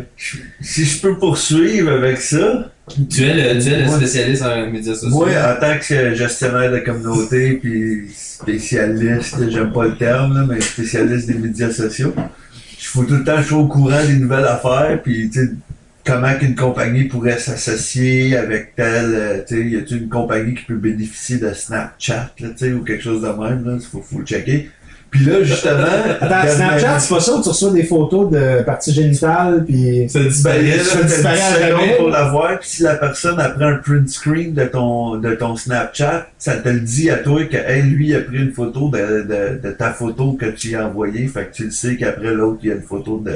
Si 0.59 0.85
je 0.85 0.99
peux 1.01 1.17
poursuivre 1.19 1.91
avec 1.91 2.17
ça, 2.19 2.71
Tu 3.11 3.23
es 3.25 3.53
le, 3.53 3.61
tu 3.61 3.69
es 3.69 3.81
le 3.83 3.87
spécialiste 3.87 4.41
en 4.41 4.71
médias 4.71 4.95
sociaux. 4.95 5.09
moi, 5.11 5.27
en 5.29 5.59
tant 5.59 5.77
que 5.77 6.15
gestionnaire 6.15 6.71
de 6.71 6.79
communauté 6.79 7.53
puis 7.61 8.07
spécialiste, 8.15 9.35
j'aime 9.51 9.71
pas 9.71 9.85
le 9.85 9.97
terme, 9.97 10.33
là, 10.35 10.45
mais 10.49 10.59
spécialiste 10.61 11.27
des 11.27 11.35
médias 11.35 11.69
sociaux, 11.71 12.15
je 12.79 12.87
faut 12.87 13.03
tout 13.03 13.17
le 13.17 13.23
temps 13.23 13.35
que 13.35 13.43
je 13.43 13.47
sois 13.49 13.59
au 13.59 13.67
courant 13.67 14.03
des 14.03 14.13
nouvelles 14.15 14.45
affaires, 14.45 14.99
puis 15.03 15.29
tu 15.29 15.41
sais, 15.45 15.51
comment 16.09 16.33
qu'une 16.35 16.55
compagnie 16.55 17.03
pourrait 17.05 17.37
s'associer 17.37 18.35
avec 18.35 18.75
telle, 18.75 19.13
euh, 19.15 19.41
tu 19.47 19.55
sais, 19.55 19.69
y 19.69 19.77
a-t-il 19.77 20.03
une 20.03 20.09
compagnie 20.09 20.55
qui 20.55 20.63
peut 20.63 20.75
bénéficier 20.75 21.37
de 21.37 21.53
Snapchat, 21.53 22.31
là, 22.39 22.47
tu 22.49 22.57
sais, 22.57 22.73
ou 22.73 22.83
quelque 22.83 23.03
chose 23.03 23.21
de 23.21 23.27
même, 23.27 23.65
là, 23.65 23.77
faut, 23.91 24.01
faut 24.01 24.19
le 24.19 24.25
checker. 24.25 24.69
Puis 25.11 25.25
là, 25.25 25.41
justement... 25.43 25.87
Attends, 26.21 26.47
Snapchat, 26.47 26.99
c'est 26.99 27.13
pas 27.13 27.19
ça 27.19 27.35
où 27.35 27.41
tu 27.41 27.49
reçois 27.49 27.71
des 27.71 27.83
photos 27.83 28.29
de 28.29 28.61
parties 28.63 28.93
génitales, 28.93 29.65
puis... 29.65 30.07
Ça 30.09 30.19
Ben, 30.19 30.27
disparaît, 30.27 30.79
ça 30.79 30.95
là. 30.95 31.01
te 31.01 31.07
disparaît 31.07 31.71
à 31.71 31.97
pour 31.97 32.09
la 32.09 32.29
voir, 32.29 32.59
puis 32.59 32.69
si 32.69 32.83
la 32.83 32.95
personne 32.95 33.39
a 33.39 33.49
pris 33.49 33.65
un 33.65 33.75
print 33.77 34.09
screen 34.09 34.53
de 34.53 34.65
ton, 34.65 35.17
de 35.17 35.33
ton 35.35 35.55
Snapchat, 35.55 36.27
ça 36.37 36.57
te 36.57 36.69
le 36.69 36.79
dit 36.79 37.09
à 37.09 37.17
toi 37.17 37.43
que 37.45 37.57
hey, 37.57 37.83
lui 37.83 38.15
a 38.15 38.21
pris 38.21 38.37
une 38.37 38.51
photo 38.51 38.89
de, 38.89 38.97
de, 39.23 39.59
de 39.61 39.71
ta 39.71 39.91
photo 39.91 40.33
que 40.33 40.47
tu 40.47 40.69
lui 40.69 40.75
as 40.75 40.87
envoyée, 40.87 41.27
fait 41.27 41.45
que 41.45 41.53
tu 41.53 41.65
le 41.65 41.71
sais 41.71 41.95
qu'après 41.97 42.33
l'autre, 42.33 42.59
il 42.63 42.69
y 42.69 42.71
a 42.71 42.75
une 42.75 42.81
photo 42.81 43.19
de 43.19 43.31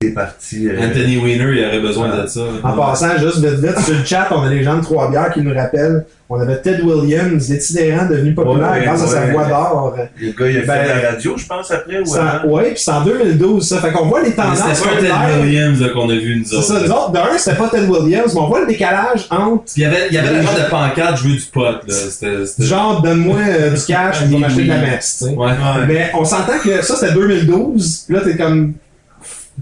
des 0.00 0.10
parties. 0.12 0.68
euh, 0.68 0.78
Anthony 0.80 1.16
Weiner, 1.16 1.58
il 1.58 1.64
aurait 1.66 1.80
besoin 1.80 2.22
de 2.22 2.24
ça. 2.28 2.42
En 2.62 2.72
passant, 2.74 3.18
juste 3.18 3.38
vite 3.38 3.58
vite, 3.58 3.80
sur 3.80 3.94
le 3.98 4.04
chat, 4.04 4.28
on 4.30 4.42
a 4.42 4.48
des 4.48 4.62
gens 4.62 4.76
de 4.76 4.82
Trois-Bières 4.84 5.32
qui 5.32 5.40
nous 5.40 5.52
rappellent. 5.52 6.06
On 6.28 6.38
avait 6.40 6.60
Ted 6.62 6.82
Williams, 6.82 7.48
l'itinérant 7.50 8.06
devenu 8.06 8.32
populaire 8.32 8.70
Ouais, 8.74 8.84
grâce 8.84 9.02
à 9.02 9.06
sa 9.08 9.20
ouais. 9.24 9.32
voix 9.32 9.46
d'or. 9.46 9.96
Le 10.20 10.30
gars, 10.30 10.50
il 10.50 10.58
a 10.58 10.60
Ben, 10.60 10.66
fait 10.84 11.02
la 11.02 11.10
radio, 11.10 11.34
je 11.36 11.46
pense, 11.46 11.70
après, 11.72 11.98
ou 11.98 12.04
C'est 12.06 12.20
en- 12.20 12.26
avant? 12.26 12.48
Ouais, 12.48 12.70
puis 12.74 12.80
c'est 12.80 12.92
en 12.92 13.00
2012, 13.02 13.66
ça. 13.68 13.78
Fait 13.80 13.90
qu'on 13.90 14.06
voit 14.06 14.22
les 14.22 14.30
tendances. 14.30 14.58
C'était 14.72 15.08
pas. 15.08 15.16
Ted 15.26 15.42
Williams 15.42 15.80
là, 15.80 15.88
qu'on 15.88 16.08
a 16.10 16.14
vu, 16.14 16.36
nous 16.38 16.44
C'est 16.44 16.54
autres. 16.54 16.64
ça, 16.66 16.74
nous 16.80 16.92
autres, 16.92 17.10
d'un, 17.10 17.36
c'était 17.36 17.56
pas 17.56 17.68
Ted 17.68 17.86
Williams, 17.88 18.32
mais 18.34 18.40
on 18.40 18.46
voit 18.46 18.60
le 18.60 18.66
décalage 18.68 19.26
entre 19.30 19.64
Puis 19.64 19.72
il 19.78 19.82
y 19.82 19.86
avait, 19.86 20.06
il 20.10 20.14
y 20.14 20.18
avait 20.18 20.32
la 20.32 20.42
genre 20.42 20.54
de 20.54 20.70
pancarte 20.70 21.16
jouer 21.16 21.32
du 21.32 21.42
pot, 21.52 21.62
là. 21.64 21.78
C'était. 21.88 22.46
c'était- 22.46 22.62
genre 22.62 23.02
donne-moi 23.02 23.38
euh, 23.48 23.70
du 23.74 23.84
cash, 23.84 24.18
Oui, 24.30 24.38
m'acheter 24.38 24.62
de 24.62 24.68
la 24.68 24.74
oui. 24.76 24.80
messe, 24.90 25.16
tu 25.18 25.24
sais. 25.24 25.30
Ouais. 25.34 25.46
Ouais. 25.48 25.86
Mais 25.88 26.10
on 26.14 26.24
s'entend 26.24 26.58
que 26.62 26.82
ça, 26.82 26.94
c'était 26.94 27.14
2012. 27.14 28.04
Puis 28.06 28.14
là, 28.14 28.22
t'es 28.22 28.36
comme. 28.36 28.74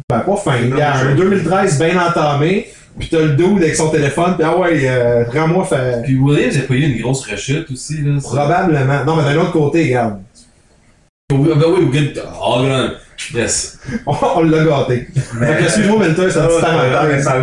Ben, 0.08 0.20
pas 0.20 0.36
fin. 0.36 0.56
Il 0.62 0.76
y 0.76 0.80
a 0.80 0.96
un 0.96 1.14
2013 1.14 1.78
bien 1.78 2.06
entamé. 2.06 2.68
Puis 2.98 3.08
t'as 3.10 3.20
le 3.20 3.30
dude 3.34 3.58
avec 3.58 3.76
son 3.76 3.90
téléphone. 3.90 4.34
Puis 4.36 4.44
ah 4.44 4.56
ouais, 4.58 4.80
euh, 4.88 5.24
rends-moi 5.30 5.64
fait. 5.66 6.02
Puis 6.04 6.16
Williams 6.16 6.56
a 6.56 6.60
pas 6.62 6.74
eu 6.74 6.80
une 6.82 7.02
grosse 7.02 7.26
rechute 7.30 7.70
aussi, 7.70 8.00
là. 8.02 8.18
ça. 8.20 8.28
Probablement. 8.28 9.04
Non, 9.04 9.16
mais 9.16 9.24
d'un 9.34 9.40
autre 9.42 9.52
côté, 9.52 9.84
regarde. 9.84 10.20
Oui, 11.32 11.48
Ben 11.56 11.64
oui, 11.68 11.86
good. 11.86 12.22
All 12.42 12.68
gone. 12.68 12.92
Yes. 13.34 13.78
On, 14.06 14.14
on 14.36 14.42
l'a 14.42 14.64
gâté. 14.64 15.08
Mais- 15.40 15.62
excuse-moi, 15.62 16.02
c'est 16.16 16.38
un 16.38 16.44
Ah, 16.44 17.06
petit 17.06 17.24
temps 17.24 17.36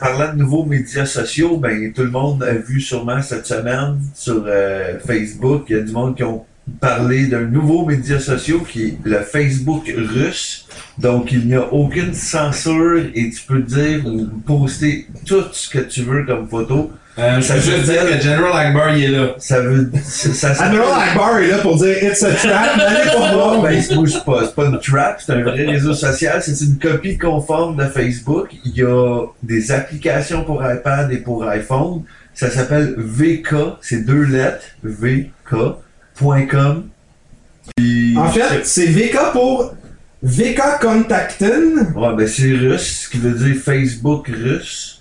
parlant 0.00 0.32
de 0.32 0.38
nouveaux 0.38 0.64
médias 0.64 1.04
sociaux, 1.06 1.58
ben 1.58 1.92
tout 1.92 2.02
le 2.02 2.10
monde 2.10 2.42
a 2.42 2.54
vu 2.54 2.80
sûrement 2.80 3.20
cette 3.20 3.46
semaine 3.46 3.98
sur 4.14 4.44
euh, 4.46 4.98
Facebook, 5.06 5.64
il 5.68 5.76
y 5.76 5.78
a 5.78 5.82
du 5.82 5.92
monde 5.92 6.16
qui 6.16 6.24
ont 6.24 6.44
parlé 6.80 7.26
d'un 7.26 7.42
nouveau 7.42 7.84
média 7.86 8.18
social 8.18 8.58
qui 8.68 8.82
est 8.84 8.96
le 9.04 9.20
Facebook 9.20 9.92
russe. 9.96 10.66
Donc 10.98 11.32
il 11.32 11.46
n'y 11.46 11.54
a 11.54 11.72
aucune 11.72 12.14
censure 12.14 13.02
et 13.14 13.30
tu 13.30 13.42
peux 13.46 13.60
dire 13.60 14.06
ou 14.06 14.26
poster 14.46 15.06
tout 15.26 15.44
ce 15.52 15.68
que 15.68 15.78
tu 15.80 16.02
veux 16.02 16.24
comme 16.24 16.48
photo. 16.48 16.90
Euh, 17.16 17.36
je 17.36 17.42
Ça 17.42 17.54
veut 17.54 17.82
dire 17.82 17.84
dire- 18.04 18.18
que 18.18 18.24
General 18.24 18.52
Akbar, 18.66 18.96
il 18.96 19.04
est 19.04 19.08
là. 19.08 19.34
Ça 19.38 19.60
veut 19.60 19.88
ça, 20.02 20.50
Akbar 20.50 21.38
est 21.38 21.46
là 21.48 21.58
pour 21.58 21.76
dire 21.76 21.96
It's 22.02 22.24
a 22.24 22.32
trap, 22.32 22.76
voir. 23.34 23.62
ben, 23.62 23.80
c'est 23.80 23.94
pas, 24.24 24.40
c'est 24.44 24.54
pas 24.54 24.64
une 24.66 24.80
trap, 24.80 25.20
c'est 25.24 25.32
un 25.32 25.42
vrai 25.42 25.64
réseau 25.66 25.94
social. 25.94 26.42
C'est 26.42 26.60
une 26.64 26.76
copie 26.76 27.16
conforme 27.16 27.76
de 27.76 27.84
Facebook. 27.84 28.48
Il 28.64 28.72
y 28.76 28.82
a 28.82 29.26
des 29.44 29.70
applications 29.70 30.42
pour 30.44 30.64
iPad 30.64 31.12
et 31.12 31.18
pour 31.18 31.44
iPhone. 31.46 32.02
Ça 32.34 32.50
s'appelle 32.50 32.94
VK, 32.98 33.54
c'est 33.80 34.04
deux 34.04 34.24
lettres, 34.24 34.64
VK.com. 36.16 36.88
En 38.16 38.28
fait, 38.28 38.64
c'est 38.64 38.86
VK 38.86 39.32
pour 39.32 39.74
VK 40.22 40.80
Kontakten. 40.80 41.92
Ouais, 41.96 42.14
ben 42.16 42.26
c'est 42.26 42.52
russe, 42.52 43.04
ce 43.04 43.08
qui 43.10 43.18
veut 43.18 43.32
dire 43.32 43.56
Facebook 43.60 44.28
russe. 44.28 44.93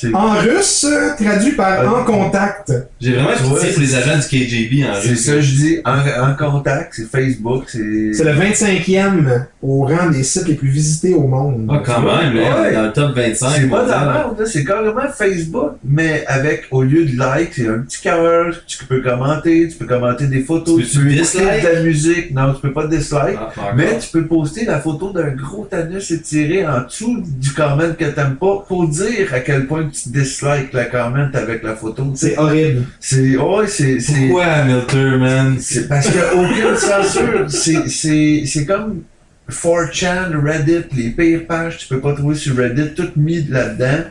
C'est 0.00 0.14
En 0.14 0.30
russe, 0.38 0.86
euh, 0.88 1.10
traduit 1.22 1.52
par 1.52 1.80
Ah, 1.80 2.00
en 2.00 2.04
contact. 2.04 2.72
J'ai 3.00 3.12
vraiment 3.12 3.30
Tu 3.36 3.42
pitié 3.42 3.72
pour 3.72 3.80
les 3.82 3.94
agents 3.96 4.18
du 4.18 4.26
KGB 4.28 4.84
en 4.88 4.94
c'est 4.94 5.08
Russie. 5.10 5.22
ça, 5.24 5.40
je 5.40 5.54
dis. 5.54 5.78
En, 5.84 6.30
en 6.30 6.34
contact, 6.34 6.94
c'est 6.94 7.10
Facebook. 7.10 7.64
C'est 7.68 8.12
C'est 8.14 8.24
le 8.24 8.32
25e 8.32 9.44
au 9.62 9.82
rang 9.84 10.08
des 10.10 10.22
sites 10.22 10.48
les 10.48 10.54
plus 10.54 10.68
visités 10.70 11.12
au 11.14 11.26
monde. 11.26 11.68
Ah, 11.70 11.82
quand 11.84 12.00
même, 12.00 12.34
là, 12.34 12.62
Ouais. 12.62 12.72
dans 12.74 12.82
le 12.84 12.92
top 12.92 13.14
25. 13.14 13.48
C'est 13.56 13.68
pas 13.68 13.84
de 13.84 13.88
la 13.90 14.46
c'est 14.46 14.64
carrément 14.64 15.08
Facebook, 15.14 15.72
mais 15.84 16.24
avec, 16.26 16.64
au 16.70 16.82
lieu 16.82 17.04
de 17.04 17.18
like, 17.18 17.52
c'est 17.54 17.68
un 17.68 17.80
petit 17.80 18.00
cœur, 18.00 18.54
tu 18.66 18.84
peux 18.86 19.02
commenter, 19.02 19.68
tu 19.68 19.76
peux 19.76 19.86
commenter 19.86 20.26
des 20.26 20.40
photos, 20.40 20.76
Tu 20.76 20.82
peux-tu 20.98 21.12
écouter 21.12 21.20
dislike? 21.20 21.62
de 21.62 21.68
la 21.74 21.82
musique, 21.82 22.34
non, 22.34 22.54
tu 22.54 22.60
peux 22.62 22.72
pas 22.72 22.86
dislike, 22.86 23.36
Ah, 23.38 23.72
mais 23.76 23.98
tu 23.98 24.08
peux 24.10 24.26
poster 24.26 24.64
la 24.64 24.80
photo 24.80 25.12
d'un 25.12 25.28
gros 25.30 25.68
anus 25.72 26.10
étiré 26.10 26.66
en 26.66 26.82
dessous 26.84 27.22
du 27.26 27.52
comment 27.52 27.92
que 27.98 28.04
t'aimes 28.04 28.36
pas 28.36 28.64
pour 28.66 28.88
dire 28.88 29.32
à 29.34 29.40
quel 29.40 29.66
point 29.66 29.84
tu 29.90 30.08
dislikes 30.08 30.72
la 30.72 30.84
comment 30.86 31.28
avec 31.32 31.62
la 31.62 31.74
photo. 31.76 32.12
C'est 32.14 32.38
horrible. 32.38 32.84
C'est, 32.98 33.36
ouais, 33.36 33.66
c'est, 33.66 34.00
c'est, 34.00 34.28
Pourquoi 34.28 34.44
Hamilton, 34.44 35.18
man? 35.18 35.56
c'est 35.60 35.88
parce 35.88 36.06
qu'il 36.06 36.16
n'y 36.16 36.22
a 36.22 36.34
aucune 36.34 36.76
censure. 36.76 37.50
C'est, 37.50 37.88
c'est, 37.88 38.42
c'est 38.46 38.66
comme 38.66 39.02
4chan, 39.50 40.40
Reddit, 40.42 40.86
les 40.96 41.10
pires 41.10 41.46
pages, 41.46 41.78
tu 41.78 41.88
peux 41.88 42.00
pas 42.00 42.14
trouver 42.14 42.36
sur 42.36 42.56
Reddit, 42.56 42.94
tout 42.94 43.10
mis 43.16 43.42
là-dedans. 43.44 44.04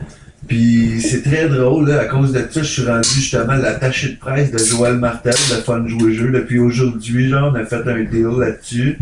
Puis 0.47 1.01
c'est 1.01 1.21
très 1.21 1.47
drôle, 1.47 1.89
là, 1.89 2.01
à 2.01 2.05
cause 2.05 2.31
de 2.31 2.39
ça, 2.49 2.63
je 2.63 2.67
suis 2.67 2.85
rendu 2.85 3.07
justement 3.07 3.55
l'attaché 3.55 4.09
de 4.09 4.17
presse 4.17 4.51
de 4.51 4.57
Joël 4.57 4.95
Martel 4.95 5.33
de 5.33 5.61
Fun 5.61 5.85
Jouer 5.87 6.13
Jeu. 6.13 6.31
Depuis 6.31 6.59
aujourd'hui, 6.59 7.29
genre, 7.29 7.51
on 7.53 7.55
a 7.55 7.65
fait 7.65 7.87
un 7.87 8.03
deal 8.03 8.39
là-dessus. 8.39 8.97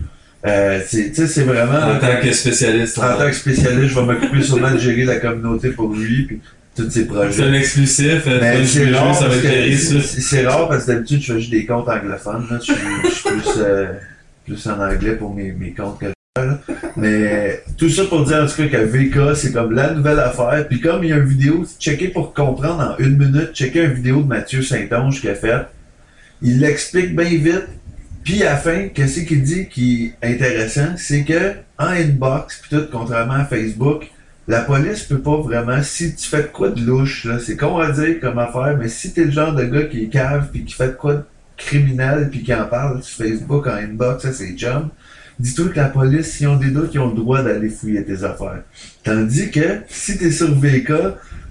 Euh, 0.45 0.79
c'est, 0.85 1.09
tu 1.09 1.15
sais, 1.15 1.27
c'est 1.27 1.43
vraiment... 1.43 1.95
En 1.95 1.99
tant 1.99 2.21
que 2.21 2.31
spécialiste. 2.31 2.97
en 2.99 3.17
tant 3.17 3.27
que 3.27 3.35
spécialiste, 3.35 3.93
je 3.93 3.99
vais 3.99 4.05
m'occuper 4.05 4.41
sûrement 4.41 4.71
de 4.71 4.77
gérer 4.77 5.05
la 5.05 5.17
communauté 5.17 5.69
pour 5.69 5.93
lui, 5.93 6.23
puis 6.23 6.41
tous 6.83 6.89
C'est 7.31 7.43
un 7.43 7.53
exclusif. 7.53 8.23
c'est 8.23 8.91
rare, 8.91 9.15
ça 9.15 9.27
va 9.27 9.35
parce 9.35 9.43
être 9.45 10.29
que- 10.41 10.45
rare 10.47 10.67
parce 10.69 10.85
d'habitude 10.85 11.21
je 11.21 11.33
fais 11.33 11.39
juste 11.39 11.51
des 11.51 11.65
comptes 11.65 11.89
anglophones. 11.89 12.45
Là. 12.49 12.59
Je, 12.59 12.71
suis, 12.71 12.81
je 13.03 13.09
suis 13.09 13.29
plus, 13.29 13.49
euh, 13.61 13.87
plus 14.45 14.67
en 14.67 14.79
anglais 14.79 15.15
pour 15.15 15.33
mes, 15.35 15.51
mes 15.51 15.73
comptes 15.73 15.99
que 15.99 16.05
je 16.07 16.11
fais. 16.41 16.47
Là. 16.47 16.59
Mais 16.95 17.63
tout 17.77 17.89
ça 17.89 18.03
pour 18.05 18.23
dire 18.25 18.43
en 18.43 18.45
tout 18.47 18.55
cas 18.55 18.67
que 18.67 18.77
VK 18.85 19.35
c'est 19.35 19.51
comme 19.51 19.73
la 19.73 19.91
nouvelle 19.93 20.19
affaire. 20.19 20.65
Puis 20.69 20.79
comme 20.79 21.03
il 21.03 21.09
y 21.09 21.13
a 21.13 21.17
une 21.17 21.25
vidéo, 21.25 21.65
checker 21.79 22.09
pour 22.09 22.33
comprendre 22.33 22.95
en 22.99 23.03
une 23.03 23.17
minute, 23.17 23.51
checker 23.53 23.83
une 23.83 23.93
vidéo 23.93 24.21
de 24.21 24.27
Mathieu 24.27 24.61
Saint-Onge 24.61 25.19
qu'il 25.19 25.29
a 25.29 25.35
faite. 25.35 25.67
Il 26.41 26.59
l'explique 26.59 27.15
bien 27.15 27.29
vite. 27.29 27.67
Puis 28.23 28.43
à 28.43 28.51
la 28.51 28.57
fin, 28.57 28.89
qu'est-ce 28.93 29.21
qu'il 29.21 29.41
dit 29.41 29.67
qui 29.69 30.11
est 30.21 30.33
intéressant, 30.33 30.95
c'est 30.97 31.23
que 31.23 31.53
en 31.79 31.87
inbox, 31.87 32.59
puis 32.61 32.77
tout, 32.77 32.85
contrairement 32.91 33.35
à 33.35 33.45
Facebook, 33.45 34.07
la 34.47 34.61
police 34.61 35.03
peut 35.03 35.19
pas 35.19 35.37
vraiment, 35.37 35.83
si 35.83 36.15
tu 36.15 36.27
fais 36.27 36.49
quoi 36.51 36.69
de 36.69 36.81
louche, 36.81 37.25
là, 37.25 37.37
c'est 37.37 37.57
con 37.57 37.79
à 37.79 37.91
dire 37.91 38.19
comme 38.21 38.39
affaire, 38.39 38.77
mais 38.79 38.87
si 38.87 39.11
t'es 39.11 39.25
le 39.25 39.31
genre 39.31 39.53
de 39.53 39.63
gars 39.65 39.83
qui 39.83 40.05
est 40.05 40.07
cave 40.07 40.49
puis 40.51 40.63
qui 40.63 40.73
fait 40.73 40.95
quoi 40.95 41.15
de 41.15 41.23
criminel 41.57 42.29
puis 42.29 42.43
qui 42.43 42.53
en 42.53 42.65
parle 42.65 43.03
sur 43.03 43.25
Facebook 43.25 43.67
en 43.67 43.71
inbox 43.71 44.23
à 44.23 44.31
ses 44.31 44.55
chums, 44.55 44.89
dis-toi 45.37 45.67
que 45.69 45.75
la 45.75 45.89
police, 45.89 46.31
s'ils 46.31 46.47
ont 46.47 46.55
des 46.55 46.71
doutes, 46.71 46.91
ils 46.93 46.99
ont 46.99 47.09
le 47.09 47.15
droit 47.15 47.43
d'aller 47.43 47.69
fouiller 47.69 48.05
tes 48.05 48.23
affaires. 48.23 48.63
Tandis 49.03 49.51
que 49.51 49.81
si 49.89 50.17
t'es 50.17 50.31
sur 50.31 50.53
VK, 50.55 50.93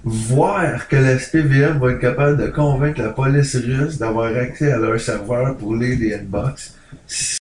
voir 0.03 0.87
que 0.87 0.95
la 0.95 1.19
SPVM 1.19 1.79
va 1.79 1.91
être 1.91 1.99
capable 1.99 2.37
de 2.37 2.47
convaincre 2.47 3.01
la 3.01 3.09
police 3.09 3.55
russe 3.55 3.99
d'avoir 3.99 4.35
accès 4.35 4.71
à 4.71 4.77
leur 4.77 4.99
serveur 4.99 5.55
pour 5.57 5.75
lire 5.75 5.97
les 5.99 6.15
inbox, 6.15 6.75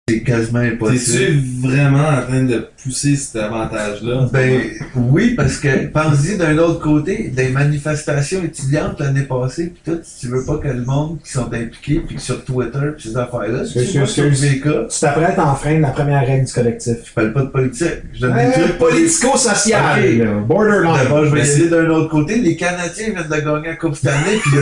c'est 0.08 0.20
quasiment 0.20 0.58
impossible. 0.60 1.26
T'es-tu 1.26 1.66
vraiment 1.68 2.08
en 2.08 2.22
train 2.22 2.42
de 2.42 2.68
pousser 2.82 3.16
cet 3.16 3.36
avantage-là? 3.42 4.28
Ben 4.32 4.60
oui, 4.96 5.34
parce 5.36 5.56
que 5.58 5.86
pense-y 5.88 6.36
d'un 6.36 6.56
autre 6.58 6.80
côté, 6.80 7.30
des 7.34 7.48
manifestations 7.48 8.42
étudiantes 8.42 8.98
l'année 9.00 9.22
passée, 9.22 9.72
puis 9.74 9.82
tout, 9.94 10.00
si 10.02 10.20
tu 10.20 10.32
veux 10.32 10.44
pas 10.44 10.56
que 10.58 10.68
le 10.68 10.84
monde 10.84 11.18
qui 11.24 11.32
sont 11.32 11.46
impliqués, 11.52 12.02
puis 12.06 12.18
sur 12.18 12.44
Twitter, 12.44 12.78
puis 12.96 13.10
ces 13.10 13.16
affaires-là, 13.16 13.64
si 13.64 13.74
tu 13.74 13.86
Tu 13.86 15.00
t'apprêtes 15.00 15.38
à 15.38 15.46
enfreindre 15.46 15.80
la 15.82 15.90
première 15.90 16.26
règle 16.26 16.46
du 16.46 16.52
collectif. 16.52 16.96
je 17.04 17.12
parle 17.12 17.32
pas 17.32 17.42
de 17.42 17.48
politique, 17.48 17.88
je 18.14 18.20
donne 18.20 18.34
des 18.34 18.40
Euh, 18.40 18.50
trucs 18.52 18.78
politiques. 18.78 18.98
Politico-social, 19.20 19.98
Ok. 19.98 20.18
là, 20.18 20.32
borderline. 20.46 20.92
D'abord, 21.02 21.24
je 21.26 21.34
vais 21.34 21.40
aller 21.40 21.68
d'un 21.68 21.88
autre 21.90 22.08
côté. 22.08 22.36
Les 22.38 22.56
Canadiens 22.56 23.06
viennent 23.10 23.28
de 23.28 23.44
gagner 23.44 23.68
la 23.68 23.76
Coupe 23.76 23.94
Stanley, 23.96 24.38
puis 24.42 24.50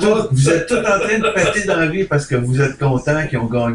tout- 0.00 0.06
bon. 0.06 0.28
vous 0.32 0.48
êtes 0.50 0.66
tous 0.66 0.74
en 0.78 0.82
train 1.00 1.18
de 1.18 1.34
péter 1.34 1.66
dans 1.66 1.76
la 1.76 1.86
vie 1.86 2.04
parce 2.04 2.26
que 2.26 2.34
vous 2.36 2.60
êtes 2.60 2.78
contents 2.78 3.26
qu'ils 3.28 3.38
ont 3.38 3.46
gagné. 3.46 3.65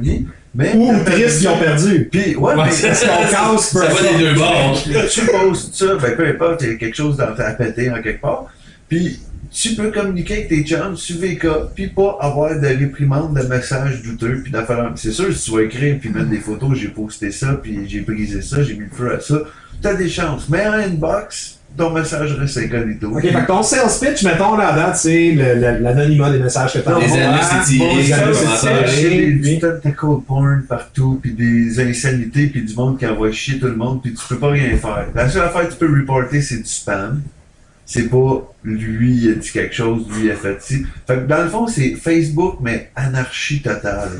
Mais, 0.53 0.73
Ou 0.75 1.03
tristes 1.05 1.39
qui 1.39 1.47
ont 1.47 1.57
perdu. 1.57 2.09
Puis, 2.11 2.35
ouais, 2.35 2.55
Ouais, 2.55 2.65
mais 2.65 2.71
c'est 2.71 2.87
Parce 2.87 3.05
qu'on 3.05 3.53
casse 3.55 3.69
Ça 3.69 3.87
va 3.87 4.11
des 4.11 4.17
deux 4.19 4.33
bords. 4.33 4.83
tu 5.09 5.21
postes 5.25 5.75
ça, 5.75 5.95
ben 5.95 6.15
peu 6.15 6.27
importe, 6.27 6.61
il 6.63 6.71
y 6.71 6.73
a 6.73 6.75
quelque 6.75 6.95
chose 6.95 7.15
dans, 7.15 7.33
à 7.37 7.51
péter 7.53 7.89
en 7.89 8.01
quelque 8.01 8.21
part. 8.21 8.47
Puis 8.89 9.21
tu 9.51 9.75
peux 9.75 9.91
communiquer 9.91 10.33
avec 10.33 10.47
tes 10.49 10.63
chums 10.63 10.95
sur 10.95 11.17
VK, 11.17 11.73
puis 11.75 11.87
pas 11.87 12.17
avoir 12.21 12.57
de 12.57 12.67
réprimande 12.67 13.37
de 13.37 13.45
messages 13.47 14.01
douteux, 14.01 14.41
puis 14.43 14.51
d'affaires. 14.51 14.91
C'est 14.95 15.11
sûr, 15.11 15.33
si 15.33 15.45
tu 15.45 15.51
vas 15.55 15.63
écrire 15.63 15.97
puis 15.99 16.09
mettre 16.09 16.29
des 16.29 16.39
photos, 16.39 16.77
j'ai 16.77 16.87
posté 16.89 17.31
ça, 17.31 17.59
puis 17.61 17.87
j'ai 17.87 18.01
brisé 18.01 18.41
ça, 18.41 18.63
j'ai 18.63 18.73
mis 18.73 18.85
le 18.85 18.89
feu 18.91 19.13
à 19.13 19.19
ça, 19.19 19.41
t'as 19.81 19.93
des 19.93 20.09
chances. 20.09 20.47
Mais 20.49 20.65
en 20.67 20.73
inbox, 20.73 21.59
ton 21.77 21.89
message 21.91 22.33
reste 22.33 22.57
incognito. 22.57 23.07
Ok, 23.07 23.21
fait 23.21 23.31
que 23.31 23.47
ton 23.47 23.63
sales 23.63 23.89
pitch, 23.99 24.23
mettons 24.23 24.55
là 24.57 24.73
date, 24.73 24.97
c'est 24.97 25.33
l'anonymat 25.33 26.31
des 26.31 26.39
messages 26.39 26.73
que 26.73 26.79
t'as 26.79 26.99
Les 26.99 27.05
envoyés. 27.05 27.23
anus 27.23 27.45
étirés, 27.61 27.87
Bon, 27.87 27.95
les 27.97 28.09
étirés, 28.09 29.79
C'est 29.83 29.95
porn 30.27 30.63
partout, 30.67 31.19
puis 31.21 31.33
des 31.33 31.79
insanités, 31.79 32.47
puis 32.47 32.63
du 32.63 32.75
monde 32.75 32.99
qui 32.99 33.05
envoie 33.05 33.31
chier 33.31 33.59
tout 33.59 33.67
le 33.67 33.75
monde, 33.75 34.01
puis 34.01 34.13
tu 34.13 34.21
peux 34.27 34.37
pas 34.37 34.49
rien 34.49 34.77
faire. 34.77 35.07
La 35.15 35.29
seule 35.29 35.43
affaire 35.43 35.67
que 35.67 35.73
tu 35.73 35.79
peux 35.79 35.93
reporter, 35.99 36.41
c'est 36.41 36.57
du 36.57 36.65
spam. 36.65 37.21
C'est 37.85 38.09
pas 38.09 38.53
lui 38.63 39.17
il 39.17 39.31
a 39.31 39.33
dit 39.33 39.51
quelque 39.51 39.75
chose, 39.75 40.05
lui 40.15 40.25
il 40.27 40.31
a 40.31 40.35
fait 40.35 40.61
ci. 40.61 40.85
Fait 41.07 41.15
que 41.15 41.25
dans 41.27 41.43
le 41.43 41.49
fond, 41.49 41.67
c'est 41.67 41.95
Facebook, 41.95 42.57
mais 42.61 42.89
anarchie 42.95 43.61
totale. 43.61 44.11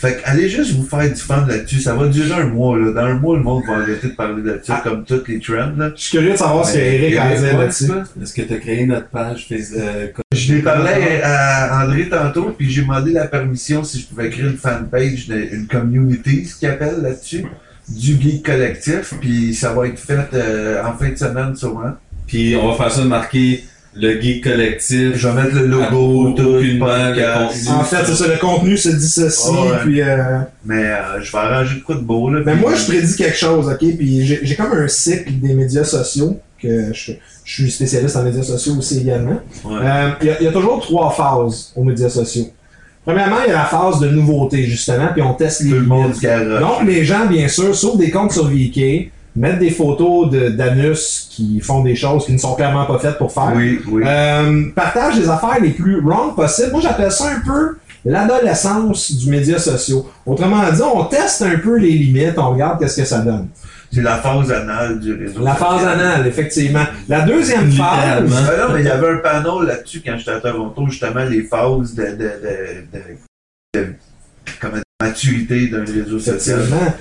Fait 0.00 0.14
que 0.16 0.20
allez 0.24 0.48
juste 0.48 0.72
vous 0.76 0.84
faire 0.86 1.06
du 1.08 1.20
fun 1.20 1.44
là-dessus. 1.46 1.80
Ça 1.80 1.94
va 1.94 2.06
durer 2.08 2.32
un 2.40 2.46
mois, 2.46 2.78
là. 2.78 2.90
Dans 2.92 3.02
un 3.02 3.14
mois, 3.14 3.36
le 3.36 3.42
monde 3.42 3.62
va 3.68 3.74
arrêter 3.82 4.08
de 4.08 4.12
parler 4.14 4.42
de 4.42 4.58
ça, 4.62 4.76
Ah. 4.78 4.80
comme 4.82 5.04
toutes 5.04 5.28
les 5.28 5.38
trends, 5.40 5.72
là. 5.76 5.92
Je 5.94 6.00
suis 6.02 6.10
curieux 6.16 6.32
de 6.32 6.36
savoir 6.36 6.64
ce 6.66 6.72
que 6.72 6.78
Mais- 6.78 6.94
Eric 6.94 7.16
a 7.18 7.28
ouais, 7.28 7.52
là-dessus. 7.52 7.84
Est-ce 8.22 8.32
que 8.32 8.42
t'as 8.42 8.56
créé 8.56 8.86
notre 8.86 9.08
page 9.08 9.46
Facebook? 9.46 9.78
euh, 9.82 10.06
Je 10.34 10.54
l'ai 10.54 10.62
parlé 10.62 11.20
à 11.22 11.84
André 11.84 12.08
tantôt, 12.08 12.54
puis 12.56 12.70
j'ai 12.70 12.80
demandé 12.82 13.12
la 13.12 13.26
permission 13.26 13.84
si 13.84 14.00
je 14.00 14.06
pouvais 14.06 14.30
créer 14.30 14.46
une 14.46 14.56
fanpage, 14.56 15.28
une 15.28 15.66
community, 15.66 16.46
ce 16.46 16.56
qu'ils 16.58 16.68
appellent 16.70 17.02
là-dessus, 17.02 17.44
du 17.88 18.18
geek 18.20 18.46
collectif, 18.46 19.12
puis 19.20 19.54
ça 19.54 19.74
va 19.74 19.86
être 19.88 19.98
fait 19.98 20.28
euh, 20.32 20.82
en 20.82 20.96
fin 20.96 21.10
de 21.10 21.16
semaine 21.16 21.54
sûrement. 21.54 21.92
Puis 22.26 22.56
on 22.56 22.68
va 22.70 22.74
faire 22.84 22.90
ça 22.92 23.02
de 23.02 23.08
marquer 23.08 23.64
le 23.94 24.20
geek 24.20 24.44
collectif. 24.44 25.16
Je 25.16 25.28
vais 25.28 25.34
mettre 25.42 25.54
le 25.56 25.66
logo, 25.66 26.30
tout, 26.36 26.42
le 26.42 26.78
contenu. 26.78 27.68
En 27.70 27.82
fait, 27.84 28.04
c'est 28.06 28.14
ça, 28.14 28.28
le 28.28 28.38
contenu 28.38 28.76
se 28.76 28.88
dissocie, 28.90 29.50
Ouais. 29.52 29.78
puis... 29.84 30.00
euh, 30.02 30.38
Mais 30.64 30.84
euh, 30.84 31.20
je 31.20 31.32
vais 31.32 31.38
arranger 31.38 31.76
de 31.76 31.80
quoi 31.82 31.96
de 31.96 32.00
beau, 32.00 32.30
là. 32.30 32.40
Mais 32.44 32.52
puis- 32.52 32.60
moi, 32.60 32.74
je 32.74 32.84
prédis 32.86 33.16
quelque 33.16 33.36
chose, 33.36 33.68
ok? 33.68 33.96
Puis 33.96 34.24
j'ai 34.26 34.40
j'ai 34.42 34.54
comme 34.56 34.72
un 34.72 34.86
cycle 34.88 35.32
des 35.40 35.54
médias 35.54 35.84
sociaux, 35.84 36.38
que 36.62 36.92
je, 36.92 37.12
je 37.44 37.52
suis 37.62 37.70
spécialiste 37.70 38.16
en 38.16 38.22
médias 38.22 38.42
sociaux 38.42 38.74
aussi 38.78 39.00
également. 39.00 39.40
Ouais. 39.64 39.78
Euh, 39.82 40.10
Il 40.20 40.26
y, 40.26 40.30
a- 40.30 40.40
il 40.40 40.44
y 40.44 40.48
a 40.48 40.52
toujours 40.52 40.80
trois 40.80 41.10
phases 41.10 41.72
aux 41.74 41.82
médias 41.84 42.10
sociaux. 42.10 42.48
Premièrement, 43.04 43.36
il 43.46 43.48
y 43.50 43.54
a 43.54 43.58
la 43.58 43.64
phase 43.64 43.98
de 43.98 44.08
nouveauté, 44.08 44.62
justement, 44.64 45.08
puis 45.12 45.22
on 45.22 45.32
teste 45.32 45.62
les 45.62 45.70
Tout 45.70 45.76
le 45.76 45.82
monde. 45.86 46.12
Donc, 46.12 46.86
les 46.86 47.02
gens, 47.04 47.24
bien 47.26 47.48
sûr, 47.48 47.74
sauf 47.74 47.96
des 47.96 48.10
comptes 48.10 48.32
sur 48.32 48.46
VK, 48.46 49.10
mettent 49.36 49.58
des 49.60 49.70
photos 49.70 50.30
de- 50.30 50.48
d'anus 50.50 51.28
qui 51.30 51.60
font 51.60 51.82
des 51.82 51.94
choses 51.94 52.26
qui 52.26 52.32
ne 52.32 52.38
sont 52.38 52.54
clairement 52.54 52.84
pas 52.86 52.98
faites 52.98 53.18
pour 53.18 53.32
faire. 53.32 53.52
Oui, 53.54 53.80
oui. 53.88 54.02
Euh, 54.06 54.64
partage 54.74 55.16
les 55.18 55.28
affaires 55.28 55.58
les 55.60 55.70
plus 55.70 56.00
wrong 56.00 56.34
possibles. 56.34 56.72
Moi, 56.72 56.80
j'appelle 56.80 57.12
ça 57.12 57.26
un 57.36 57.40
peu 57.40 57.76
l'adolescence 58.04 59.12
du 59.12 59.30
média 59.30 59.58
social. 59.58 59.98
Autrement 60.26 60.62
dit, 60.72 60.82
on 60.82 61.04
teste 61.04 61.42
un 61.42 61.58
peu 61.58 61.78
les 61.78 61.90
limites, 61.92 62.38
on 62.38 62.50
regarde 62.50 62.78
qu'est-ce 62.80 63.00
que 63.02 63.06
ça 63.06 63.20
donne. 63.20 63.48
C'est 63.92 64.02
la 64.02 64.18
phase 64.18 64.52
anale 64.52 65.00
du 65.00 65.12
réseau. 65.14 65.42
La 65.42 65.54
phase 65.54 65.84
anale, 65.84 66.24
effectivement. 66.26 66.84
La 67.08 67.22
deuxième 67.22 67.70
phase. 67.72 67.86
Ah 68.08 68.20
non, 68.68 68.74
mais 68.74 68.80
il 68.80 68.86
y 68.86 68.88
avait 68.88 69.08
un 69.08 69.16
panneau 69.16 69.62
là-dessus 69.62 70.00
quand 70.04 70.16
j'étais 70.16 70.30
à 70.30 70.40
Toronto, 70.40 70.86
justement, 70.88 71.24
les 71.24 71.42
phases 71.42 71.94
de, 71.94 72.04
de, 72.04 72.12
de, 72.12 72.18
de, 72.92 73.80
de- 73.80 73.94
comment 74.60 74.74
dire, 74.74 74.82
maturité 75.00 75.68
d'un 75.68 75.84
réseau 75.84 76.18
social. 76.18 76.60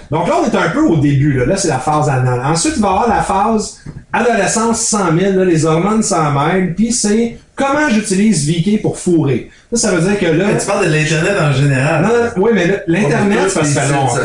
Donc 0.09 0.27
là, 0.27 0.35
on 0.41 0.45
est 0.49 0.55
un 0.55 0.69
peu 0.69 0.81
au 0.81 0.97
début. 0.97 1.33
Là, 1.33 1.45
Là, 1.45 1.57
c'est 1.57 1.67
la 1.67 1.79
phase 1.79 2.07
anale. 2.09 2.41
Ensuite, 2.45 2.73
il 2.77 2.81
va 2.81 2.87
y 2.87 2.91
avoir 2.91 3.09
la 3.09 3.21
phase 3.21 3.79
adolescence 4.13 4.81
100 4.81 5.17
000, 5.19 5.33
là, 5.35 5.45
les 5.45 5.65
hormones 5.65 6.03
s'en 6.03 6.31
mêlent. 6.31 6.73
Puis 6.75 6.91
c'est 6.91 7.37
comment 7.55 7.89
j'utilise 7.89 8.49
VK 8.49 8.81
pour 8.81 8.97
fourrer. 8.97 9.49
Ça, 9.73 9.89
ça 9.89 9.95
veut 9.95 10.01
dire 10.07 10.19
que 10.19 10.25
là... 10.25 10.55
Tu 10.59 10.65
parles 10.65 10.87
de 10.87 10.91
l'Internet 10.91 11.33
en 11.41 11.51
général. 11.51 12.03
Non, 12.03 12.09
non, 12.09 12.43
oui, 12.43 12.51
mais 12.53 12.67
là, 12.67 12.75
l'Internet, 12.87 13.49
ça 13.49 13.63
fait 13.63 13.91
longtemps. 13.91 14.19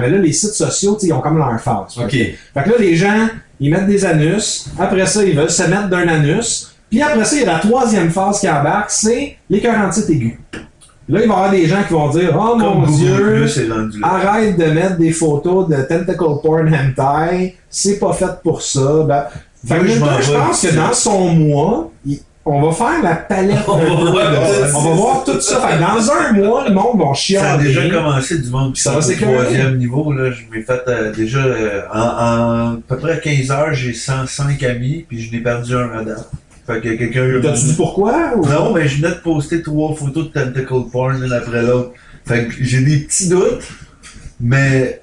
Mais 0.00 0.10
là, 0.10 0.18
les 0.18 0.32
sites 0.32 0.54
sociaux, 0.54 0.94
tu 0.94 1.00
sais, 1.02 1.06
ils 1.08 1.12
ont 1.12 1.20
comme 1.20 1.38
leur 1.38 1.60
phase. 1.60 1.98
Ok. 1.98 2.10
Fait 2.10 2.36
que 2.64 2.70
là, 2.70 2.74
les 2.78 2.96
gens, 2.96 3.28
ils 3.60 3.70
mettent 3.70 3.86
des 3.86 4.04
anus. 4.04 4.66
Après 4.78 5.06
ça, 5.06 5.22
ils 5.22 5.36
veulent 5.36 5.50
se 5.50 5.62
mettre 5.64 5.88
d'un 5.88 6.08
anus. 6.08 6.74
Puis 6.90 7.00
après 7.02 7.24
ça, 7.24 7.36
il 7.36 7.42
y 7.42 7.44
a 7.44 7.52
la 7.52 7.58
troisième 7.60 8.10
phase 8.10 8.40
qui 8.40 8.48
embarque, 8.48 8.90
c'est 8.90 9.36
les 9.48 9.60
47 9.60 10.10
aigus. 10.10 10.38
Là, 11.10 11.20
il 11.22 11.28
va 11.28 11.34
y 11.34 11.36
avoir 11.36 11.50
des 11.50 11.66
gens 11.66 11.82
qui 11.86 11.92
vont 11.92 12.08
dire 12.10 12.30
Oh 12.34 12.50
Comme 12.52 12.60
mon 12.60 12.80
Google 12.86 12.92
Dieu, 12.92 13.16
Plus 13.40 13.70
arrête 14.02 14.56
de 14.58 14.64
mettre 14.66 14.96
des 14.96 15.10
photos 15.12 15.68
de 15.68 15.76
tentacle 15.82 16.24
porn 16.42 16.72
hentai, 16.74 17.56
c'est 17.68 17.98
pas 17.98 18.12
fait 18.12 18.40
pour 18.42 18.62
ça. 18.62 19.02
Ben, 19.06 19.24
fait 19.66 19.78
que 19.80 19.86
je 19.88 19.98
pense 20.00 20.62
que 20.62 20.74
dans 20.74 20.92
son 20.92 21.28
mois, 21.30 21.90
il- 22.06 22.20
on 22.46 22.62
va 22.62 22.72
faire 22.72 23.02
la 23.02 23.16
palette. 23.16 23.58
On 23.68 23.76
va 23.76 23.82
on 24.74 24.80
va 24.82 24.90
voir 24.94 25.24
tout 25.24 25.38
ça. 25.40 25.60
Fait 25.60 25.78
dans 25.78 26.10
un 26.10 26.32
mois, 26.32 26.66
le 26.66 26.74
monde 26.74 26.98
va 26.98 27.14
Ça 27.14 27.52
a 27.52 27.58
déjà 27.58 27.88
commencé 27.90 28.38
du 28.38 28.48
monde 28.48 28.76
Ça 28.76 28.92
va 28.92 29.00
troisième 29.00 29.76
niveau. 29.76 30.10
Là. 30.12 30.30
Je 30.30 30.42
m'ai 30.50 30.62
fait 30.62 30.80
euh, 30.88 31.12
déjà 31.12 31.40
euh, 31.40 31.82
en, 31.92 31.98
en 32.00 32.72
à 32.72 32.78
peu 32.88 32.96
près 32.96 33.20
15 33.20 33.50
heures, 33.50 33.74
j'ai 33.74 33.92
105 33.92 34.62
amis, 34.62 35.04
puis 35.06 35.20
je 35.20 35.30
n'ai 35.32 35.42
perdu 35.42 35.74
un 35.76 36.02
date. 36.02 36.30
Fait 36.74 36.80
que 36.80 36.88
quelqu'un 36.94 37.40
T'as-tu 37.42 37.64
dit 37.66 37.74
pourquoi? 37.74 38.32
ou- 38.36 38.46
Non, 38.46 38.72
mais 38.72 38.86
je 38.88 38.96
venais 39.02 39.14
de 39.14 39.20
poster 39.20 39.62
trois 39.62 39.94
photos 39.94 40.24
de 40.26 40.28
tentacle 40.40 40.74
porn 40.92 41.20
l'une 41.20 41.32
après 41.32 41.62
l'autre. 41.62 41.90
Fait 42.26 42.46
que 42.46 42.52
j'ai 42.60 42.80
des 42.82 42.98
petits 42.98 43.28
doutes, 43.28 43.62
mais 44.40 45.00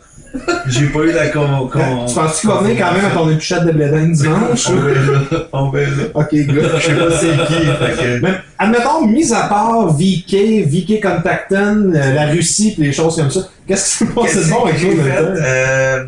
j'ai 0.67 0.85
pas 0.87 0.99
eu 0.99 1.11
la 1.11 1.27
con. 1.29 1.67
con- 1.71 2.05
Tu 2.07 2.13
penses 2.13 2.39
qu'il 2.41 2.49
va 2.49 2.59
venir 2.61 2.77
quand 2.77 2.93
même 2.93 3.05
à 3.05 3.09
ton 3.09 3.29
épichette 3.29 3.65
de 3.65 3.71
blédin 3.71 4.07
dimanche? 4.09 4.69
On 4.69 4.75
verra. 4.75 5.47
On 5.53 5.69
verra. 5.71 5.91
ok, 6.13 6.29
good. 6.31 6.71
Je 6.77 6.81
sais 6.85 6.95
pas 6.95 7.11
c'est 7.11 7.45
qui. 7.47 7.63
Fait 7.65 8.03
que... 8.03 8.21
Mais, 8.21 8.33
admettons, 8.59 9.07
mis 9.07 9.33
à 9.33 9.43
part 9.47 9.87
VK, 9.93 10.65
VK 10.67 11.01
Contacten, 11.01 11.93
euh, 11.95 12.13
la 12.13 12.27
Russie 12.27 12.73
pis 12.75 12.81
les 12.81 12.91
choses 12.93 13.15
comme 13.15 13.31
ça, 13.31 13.41
qu'est-ce 13.67 13.99
qui 13.99 14.05
s'est 14.05 14.13
passé 14.13 14.37
de 14.45 14.49
bon 14.51 14.65
avec 14.65 14.77
que 14.79 16.07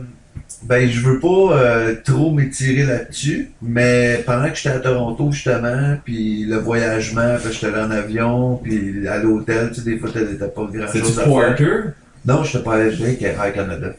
ben, 0.64 0.90
je 0.90 1.00
veux 1.02 1.20
pas 1.20 1.28
euh, 1.58 1.96
trop 2.04 2.32
m'étirer 2.32 2.84
là-dessus, 2.84 3.52
mais 3.62 4.22
pendant 4.26 4.50
que 4.50 4.56
j'étais 4.56 4.70
à 4.70 4.80
Toronto, 4.80 5.32
justement, 5.32 5.98
puis 6.04 6.46
le 6.46 6.58
voyagement, 6.58 7.38
puis 7.42 7.54
j'étais 7.54 7.68
allé 7.68 7.82
en 7.82 7.92
avion, 7.92 8.58
puis 8.58 9.08
à 9.08 9.20
l'hôtel, 9.20 9.70
tu 9.70 9.76
sais, 9.76 9.82
des 9.90 9.98
fois, 9.98 10.10
t'as 10.14 10.48
pas 10.48 10.68
grand-chose 10.72 11.20
à 11.20 11.24
faire. 11.24 11.48
Porter? 11.48 11.94
Non, 12.26 12.44
j'étais 12.44 12.64
pas 12.64 12.76
allé 12.76 12.94
avec 13.02 13.22
Air 13.22 13.54
Canada. 13.54 13.94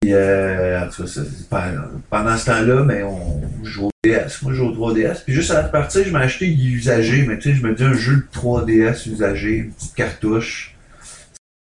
Puis, 0.00 0.12
euh, 0.12 0.84
en 0.84 0.88
tout 0.88 1.02
cas, 1.02 1.08
ça, 1.08 1.20
pendant 2.10 2.36
ce 2.36 2.46
temps-là, 2.46 2.82
mais 2.84 3.02
on 3.04 3.42
joue 3.64 3.86
au 3.86 3.90
DS. 4.02 4.42
Moi, 4.42 4.52
je 4.52 4.54
joue 4.54 4.66
au 4.66 4.92
3DS. 4.92 5.22
Puis 5.24 5.34
juste 5.34 5.52
à 5.52 5.62
la 5.62 5.68
partie, 5.68 6.04
je 6.04 6.12
m'ai 6.12 6.18
acheté 6.18 6.46
usagé, 6.48 7.24
mais 7.26 7.38
tu 7.38 7.50
sais, 7.50 7.54
je 7.54 7.66
me 7.66 7.74
dis 7.74 7.84
un 7.84 7.94
jeu 7.94 8.16
de 8.16 8.38
3DS 8.38 9.08
usagé, 9.08 9.56
une 9.58 9.70
petite 9.70 9.94
cartouche. 9.94 10.76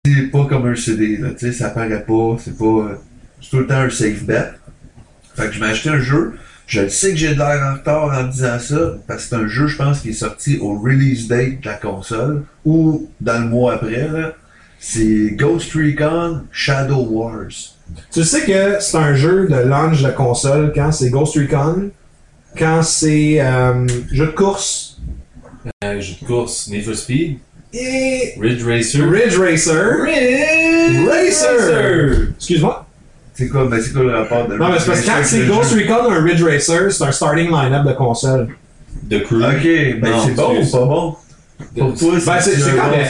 C'est 0.06 0.32
pas 0.32 0.46
comme 0.46 0.68
un 0.68 0.76
CD, 0.76 1.18
là, 1.18 1.32
tu 1.32 1.48
sais, 1.48 1.52
ça 1.52 1.70
paraît 1.70 2.04
pas, 2.04 2.38
c'est 2.40 2.58
pas. 2.58 3.02
Euh, 3.46 3.50
C'est 3.50 3.50
tout 3.50 3.58
le 3.58 3.68
temps 3.68 3.82
un 3.82 3.90
safe 3.90 4.24
bet. 4.24 4.52
Fait 5.36 5.48
que 5.48 5.54
je 5.54 5.60
m'ai 5.60 5.68
acheté 5.68 5.90
un 5.90 6.00
jeu. 6.00 6.34
Je 6.68 6.82
le 6.82 6.90
sais 6.90 7.12
que 7.12 7.18
j'ai 7.18 7.34
de 7.34 7.40
l'air 7.40 7.62
en 7.64 7.78
retard 7.78 8.18
en 8.18 8.24
disant 8.24 8.58
ça, 8.58 8.94
parce 9.08 9.24
que 9.24 9.30
c'est 9.30 9.36
un 9.36 9.48
jeu, 9.48 9.68
je 9.68 9.78
pense, 9.78 10.00
qui 10.02 10.10
est 10.10 10.14
sorti 10.14 10.58
au 10.60 10.80
release 10.80 11.28
date 11.28 11.62
de 11.62 11.66
la 11.66 11.76
console, 11.76 12.44
ou 12.66 13.10
dans 13.22 13.40
le 13.40 13.48
mois 13.50 13.76
après, 13.76 14.08
là. 14.08 14.34
C'est 14.80 15.32
Ghost 15.32 15.74
Recon 15.74 16.42
Shadow 16.52 17.06
Wars. 17.06 17.74
Tu 18.12 18.24
sais 18.24 18.42
que 18.46 18.80
c'est 18.80 18.98
un 18.98 19.16
jeu 19.16 19.48
de 19.48 19.56
launch 19.56 20.02
de 20.02 20.10
console 20.10 20.74
quand 20.74 20.92
c'est 20.92 21.10
Ghost 21.10 21.36
Recon, 21.38 21.92
quand 22.58 22.84
c'est 22.84 23.42
euh, 23.42 23.88
jeu 24.12 24.28
de 24.28 24.32
course? 24.32 25.00
Un 25.82 26.00
jeu 26.00 26.16
de 26.22 26.26
course. 26.28 26.68
Need 26.68 26.84
for 26.84 26.96
Speed. 26.96 27.40
et 27.74 28.36
Ridge 28.40 28.64
Racer. 28.64 29.10
Ridge 29.10 29.38
Racer. 29.38 30.04
Ridge 30.04 31.08
Racer. 31.08 32.30
Excuse-moi. 32.38 32.85
C'est 33.36 33.50
quoi, 33.50 33.66
ben 33.66 33.82
c'est 33.82 33.92
quoi 33.92 34.04
le 34.04 34.16
rapport 34.16 34.48
de 34.48 34.56
Non, 34.56 34.70
mais 34.70 34.80
c'est 34.80 34.86
parce 34.86 35.02
que 35.02 35.08
quand 35.08 35.24
c'est 35.24 35.46
Ghost 35.46 35.74
Recon 35.74 36.10
un 36.10 36.24
Ridge 36.24 36.42
Racer, 36.42 36.92
c'est 36.92 37.04
un 37.04 37.12
starting 37.12 37.52
line-up 37.52 37.86
de 37.86 37.92
console. 37.94 38.48
The 39.10 39.24
Crew? 39.24 39.44
Ok, 39.44 40.00
ben 40.02 40.10
Non, 40.10 40.20
c'est 40.26 40.36
bon 40.36 40.62
ou 40.62 40.66
pas 40.66 40.86
bon? 40.86 41.16
Pour 41.78 41.98
toi, 41.98 42.12
Ben, 42.14 42.40
c'est 42.42 42.58
bon 42.58 42.64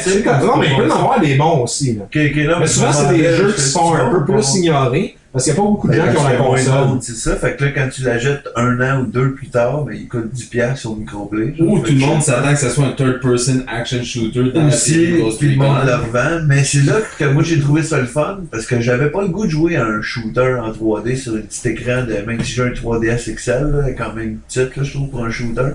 c'est 0.03 0.23
correct. 0.23 0.43
Non, 0.43 0.57
mais 0.57 0.67
il 0.69 0.75
peut 0.77 0.91
en 0.91 0.95
avoir 0.95 1.19
des 1.19 1.35
bons 1.35 1.63
aussi. 1.63 1.95
Là. 1.95 2.03
Ok, 2.03 2.17
ok, 2.17 2.35
non, 2.45 2.59
Mais 2.59 2.67
souvent, 2.67 2.91
c'est 2.91 3.15
des 3.15 3.23
jeux 3.23 3.49
je 3.49 3.55
qui 3.55 3.61
sont 3.61 3.93
un 3.93 4.09
peu 4.09 4.25
plus 4.25 4.55
ignorés 4.55 5.15
parce 5.35 5.43
qu'il 5.43 5.53
n'y 5.53 5.59
a 5.59 5.63
pas 5.63 5.67
beaucoup 5.69 5.89
de 5.89 5.93
gens 5.93 6.09
qui 6.09 6.17
ont 6.17 6.23
la 6.23 6.35
console. 6.37 6.99
C'est 7.01 7.15
ça, 7.15 7.35
fait 7.35 7.57
que 7.57 7.65
là, 7.65 7.71
quand 7.71 7.89
tu 7.89 8.03
la 8.03 8.17
jettes 8.17 8.47
un 8.55 8.79
an 8.79 9.01
ou 9.01 9.05
deux 9.05 9.33
plus 9.33 9.49
tard, 9.49 9.83
ben, 9.83 9.93
il 9.93 10.07
coûte 10.07 10.33
10$ 10.33 10.77
sur 10.77 10.95
microplay. 10.95 11.53
Ou 11.59 11.79
tout 11.79 11.91
le 11.91 11.99
monde 11.99 12.21
s'attend 12.21 12.53
que 12.53 12.59
ce 12.59 12.69
soit 12.69 12.85
un 12.85 12.93
third-person 12.93 13.65
action 13.67 14.01
shooter 14.01 14.53
dans 14.53 14.61
la 14.61 14.67
aussi, 14.69 15.09
puis 15.37 15.55
le 15.55 15.57
monde 15.57 15.79
le 15.85 15.93
revend. 15.93 16.45
Mais 16.47 16.63
c'est 16.63 16.85
là 16.85 16.99
que 17.19 17.25
moi 17.25 17.43
j'ai 17.43 17.59
trouvé 17.59 17.83
ça 17.83 17.99
le 17.99 18.05
fun 18.05 18.43
parce 18.49 18.65
que 18.65 18.79
j'avais 18.79 19.09
pas 19.09 19.23
le 19.23 19.27
goût 19.27 19.45
de 19.45 19.51
jouer 19.51 19.75
à 19.75 19.85
un 19.85 20.01
shooter 20.01 20.55
en 20.61 20.71
3D 20.71 21.17
sur 21.17 21.35
un 21.35 21.41
petit 21.41 21.67
écran 21.67 22.05
de 22.05 22.13
même 22.25 22.41
si 22.41 22.53
j'ai 22.53 22.63
un 22.63 22.69
3DS 22.69 23.35
XL, 23.35 23.71
là, 23.73 23.91
quand 23.91 24.13
même 24.13 24.37
petite 24.47 24.77
là, 24.77 24.83
je 24.83 24.93
trouve 24.93 25.09
pour 25.09 25.25
un 25.25 25.31
shooter. 25.31 25.71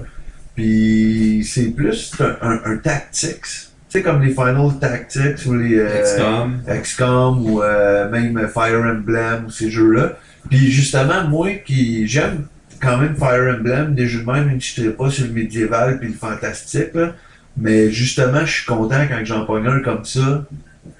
Puis 0.54 1.46
c'est 1.46 1.66
plus 1.66 2.12
un, 2.18 2.48
un, 2.48 2.60
un 2.64 2.76
tactics. 2.78 3.69
Tu 3.90 3.98
sais 3.98 4.02
comme 4.04 4.22
les 4.22 4.30
Final 4.30 4.70
Tactics 4.80 5.44
ou 5.46 5.54
les 5.54 5.76
euh, 5.78 6.02
XCOM. 6.02 6.62
XCOM 6.80 7.44
ou 7.50 7.60
euh, 7.62 8.08
même 8.08 8.46
Fire 8.54 8.80
Emblem 8.84 9.46
ou 9.46 9.50
ces 9.50 9.68
jeux-là. 9.68 10.12
Puis 10.48 10.70
justement, 10.70 11.24
moi 11.28 11.50
qui 11.66 12.06
j'aime 12.06 12.46
quand 12.80 12.98
même 12.98 13.16
Fire 13.16 13.56
Emblem, 13.58 13.96
des 13.96 14.06
jeux 14.06 14.20
de 14.20 14.30
même, 14.30 14.46
même 14.46 14.60
si 14.60 14.80
je 14.80 14.86
ne 14.86 14.92
pas 14.92 15.10
sur 15.10 15.26
le 15.26 15.32
médiéval 15.32 15.98
puis 15.98 16.08
le 16.08 16.14
fantastique, 16.14 16.94
là. 16.94 17.14
mais 17.56 17.90
justement, 17.90 18.44
je 18.46 18.52
suis 18.58 18.64
content 18.66 19.02
quand 19.08 19.24
j'en 19.24 19.44
pogne 19.44 19.66
un 19.66 19.80
comme 19.80 20.04
ça, 20.04 20.44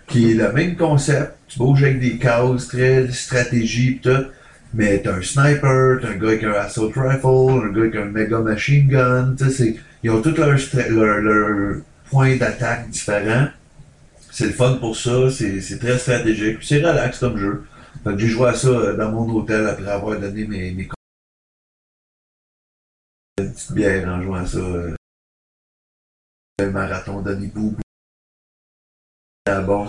qui 0.08 0.32
est 0.32 0.34
le 0.34 0.52
même 0.52 0.74
concept. 0.74 1.34
Tu 1.46 1.58
bouges 1.60 1.84
avec 1.84 2.00
des 2.00 2.16
cases, 2.18 2.66
très 2.68 3.08
stratégie 3.12 3.92
pis 3.92 4.00
tout. 4.00 4.24
Mais 4.74 4.98
t'as 4.98 5.14
un 5.14 5.22
sniper, 5.22 5.98
t'as 6.02 6.08
un 6.08 6.16
gars 6.16 6.28
avec 6.28 6.42
un 6.44 6.52
assault 6.52 6.92
rifle, 6.94 7.66
un 7.66 7.72
gars 7.72 7.80
avec 7.82 7.96
un 7.96 8.04
méga 8.06 8.38
machine 8.40 8.88
gun, 8.88 9.34
tu 9.38 9.44
sais, 9.44 9.50
c'est- 9.50 9.76
ils 10.02 10.10
ont 10.10 10.20
stra- 10.20 10.88
leur, 10.88 11.18
leur 11.20 11.76
points 12.10 12.36
d'attaque 12.36 12.90
différents. 12.90 13.48
C'est 14.30 14.46
le 14.46 14.52
fun 14.52 14.76
pour 14.76 14.96
ça, 14.96 15.30
c'est 15.30 15.78
très 15.78 15.98
stratégique, 15.98 16.58
c'est 16.62 16.78
relax 16.78 17.18
comme 17.18 17.36
jeu. 17.36 17.64
J'ai 18.16 18.28
joué 18.28 18.48
à 18.48 18.54
ça 18.54 18.68
euh, 18.68 18.96
dans 18.96 19.10
mon 19.10 19.28
hôtel 19.34 19.66
après 19.66 19.90
avoir 19.90 20.18
donné 20.18 20.46
mes, 20.46 20.70
mes 20.72 20.88
une 23.38 23.52
petite 23.52 23.72
bière 23.72 24.08
en 24.08 24.22
jouant 24.22 24.34
à 24.36 24.46
ça. 24.46 24.58
euh, 24.58 24.94
le 26.58 26.70
marathon 26.70 27.22
Denis 27.22 27.48
Boubou. 27.48 27.80
Ah 29.50 29.60
bon? 29.60 29.86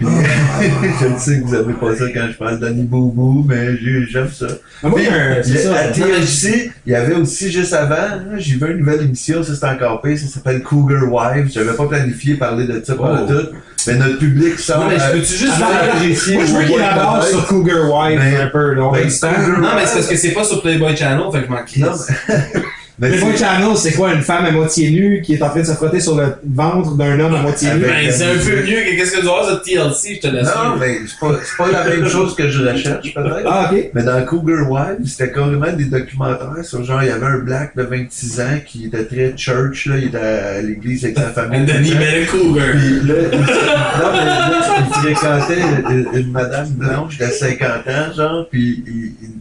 Je 0.00 1.06
le 1.06 1.18
sais 1.18 1.40
que 1.40 1.44
vous 1.46 1.54
avez 1.54 1.72
pas 1.74 1.94
ça 1.94 2.04
quand 2.12 2.26
je 2.30 2.36
parle 2.36 2.58
Denis 2.58 2.82
Boubou, 2.82 3.44
mais 3.48 3.76
j'ai- 3.76 4.04
j'aime 4.10 4.28
ça. 4.28 4.46
Ah, 4.82 4.88
un- 4.88 5.00
y 5.00 5.06
a- 5.06 5.42
ça. 5.42 5.76
à 5.76 5.88
TLC, 5.88 6.72
il 6.86 6.92
y 6.92 6.96
avait 6.96 7.14
aussi 7.14 7.50
juste 7.50 7.72
avant, 7.72 8.20
j'ai 8.36 8.56
vu 8.56 8.72
une 8.72 8.78
nouvelle 8.78 9.02
émission, 9.02 9.42
ça 9.42 9.54
c'est 9.54 9.66
encore 9.66 10.02
pire, 10.02 10.18
ça 10.18 10.26
s'appelle 10.26 10.62
Cougar 10.62 11.04
Wives. 11.10 11.50
J'avais 11.52 11.74
pas 11.74 11.86
planifié 11.86 12.34
parler 12.34 12.66
de 12.66 12.82
ça 12.84 12.94
pour 12.96 13.08
Oh. 13.08 13.26
tout, 13.26 13.48
mais 13.86 13.94
notre 13.94 14.18
public 14.18 14.58
sort. 14.58 14.80
Non, 14.84 14.88
mais 14.90 14.98
je 14.98 15.12
peux-tu 15.12 15.36
juste 15.36 15.52
apprécier 15.62 16.34
Moi, 16.34 16.44
je 16.44 16.52
veux 16.52 16.64
qu'il 16.64 16.82
aborde 16.82 17.22
sur 17.24 17.46
Cougar 17.46 17.84
Wife 18.10 18.20
Ben, 18.20 18.40
un 18.42 18.46
peu. 18.48 18.74
là, 18.74 18.90
ben, 18.92 19.08
temps. 19.08 19.28
Cougar- 19.32 19.60
Non, 19.60 19.68
mais 19.76 19.86
c'est 19.86 19.94
parce 19.94 20.08
que 20.08 20.16
c'est 20.16 20.32
pas 20.32 20.44
sur 20.44 20.60
Playboy 20.60 20.96
Channel, 20.96 21.24
fait 21.32 21.40
que 21.40 21.46
je 21.46 21.50
m'en 21.50 21.64
Non, 22.96 23.08
mais 23.08 23.16
Playboy 23.16 23.32
c'est- 23.36 23.44
Channel, 23.44 23.76
c'est 23.76 23.92
quoi 23.92 24.12
une 24.14 24.22
femme 24.22 24.44
à 24.46 24.52
moitié 24.52 24.90
nue 24.90 25.20
qui 25.20 25.34
est 25.34 25.42
en 25.42 25.48
train 25.50 25.60
de 25.62 25.66
se 25.66 25.72
frotter 25.72 25.98
sur 25.98 26.14
le 26.16 26.26
ventre 26.48 26.94
d'un 26.96 27.18
homme 27.18 27.34
à 27.34 27.42
moitié 27.42 27.68
nu? 27.74 27.84
Avec- 27.84 28.06
Ben, 28.06 28.12
c'est 28.12 28.24
un 28.24 28.34
peu 28.38 28.56
mieux 28.62 28.82
que 28.82 28.96
qu'est-ce 28.96 29.10
que 29.12 29.18
tu 29.18 29.24
vas 29.24 29.32
voir 29.32 29.46
sur 29.48 29.62
TLC, 29.62 30.14
je 30.14 30.20
te 30.20 30.26
Non, 30.28 30.32
l'assure. 30.34 30.76
mais 30.78 30.98
c'est 31.06 31.18
pas, 31.18 31.34
c'est 31.42 31.56
pas 31.56 31.70
la 31.72 31.84
même 31.88 32.08
chose 32.08 32.36
que 32.36 32.48
je 32.48 32.62
recherche, 32.64 33.12
peut-être. 33.12 33.42
Ah, 33.46 33.70
ok. 33.72 33.90
Mais 33.94 34.02
dans 34.04 34.24
Cougar 34.24 34.70
Wives, 34.70 35.06
c'était 35.06 35.32
carrément 35.32 35.72
des 35.72 35.86
documentaires 35.86 36.64
sur 36.64 36.84
genre, 36.84 37.02
il 37.02 37.08
y 37.08 37.10
avait 37.10 37.26
un 37.26 37.38
black 37.38 37.74
de 37.76 37.82
26 37.82 38.40
ans 38.40 38.60
qui 38.64 38.86
était 38.86 39.04
très 39.04 39.34
church, 39.36 39.86
là, 39.86 39.96
il 39.98 40.04
était 40.04 40.16
à 40.18 40.62
l'église 40.62 41.04
avec 41.04 41.18
sa 41.18 41.30
famille. 41.30 41.62
And 41.62 41.66
then 41.66 41.84
he 41.84 41.94
met 41.96 42.22
a 42.22 42.26
cougar. 42.26 42.66
Puis 42.70 43.08
là, 43.08 43.14
il, 43.32 43.38
non, 43.40 44.12
mais 44.12 44.24
là, 44.24 44.60
il 44.86 44.94
fréquentait 45.14 45.60
une, 45.90 46.08
une 46.20 46.30
madame 46.30 46.68
blanche 46.68 47.18
de 47.18 47.26
50 47.26 47.68
ans, 47.88 48.12
genre, 48.16 48.46
puis 48.48 48.84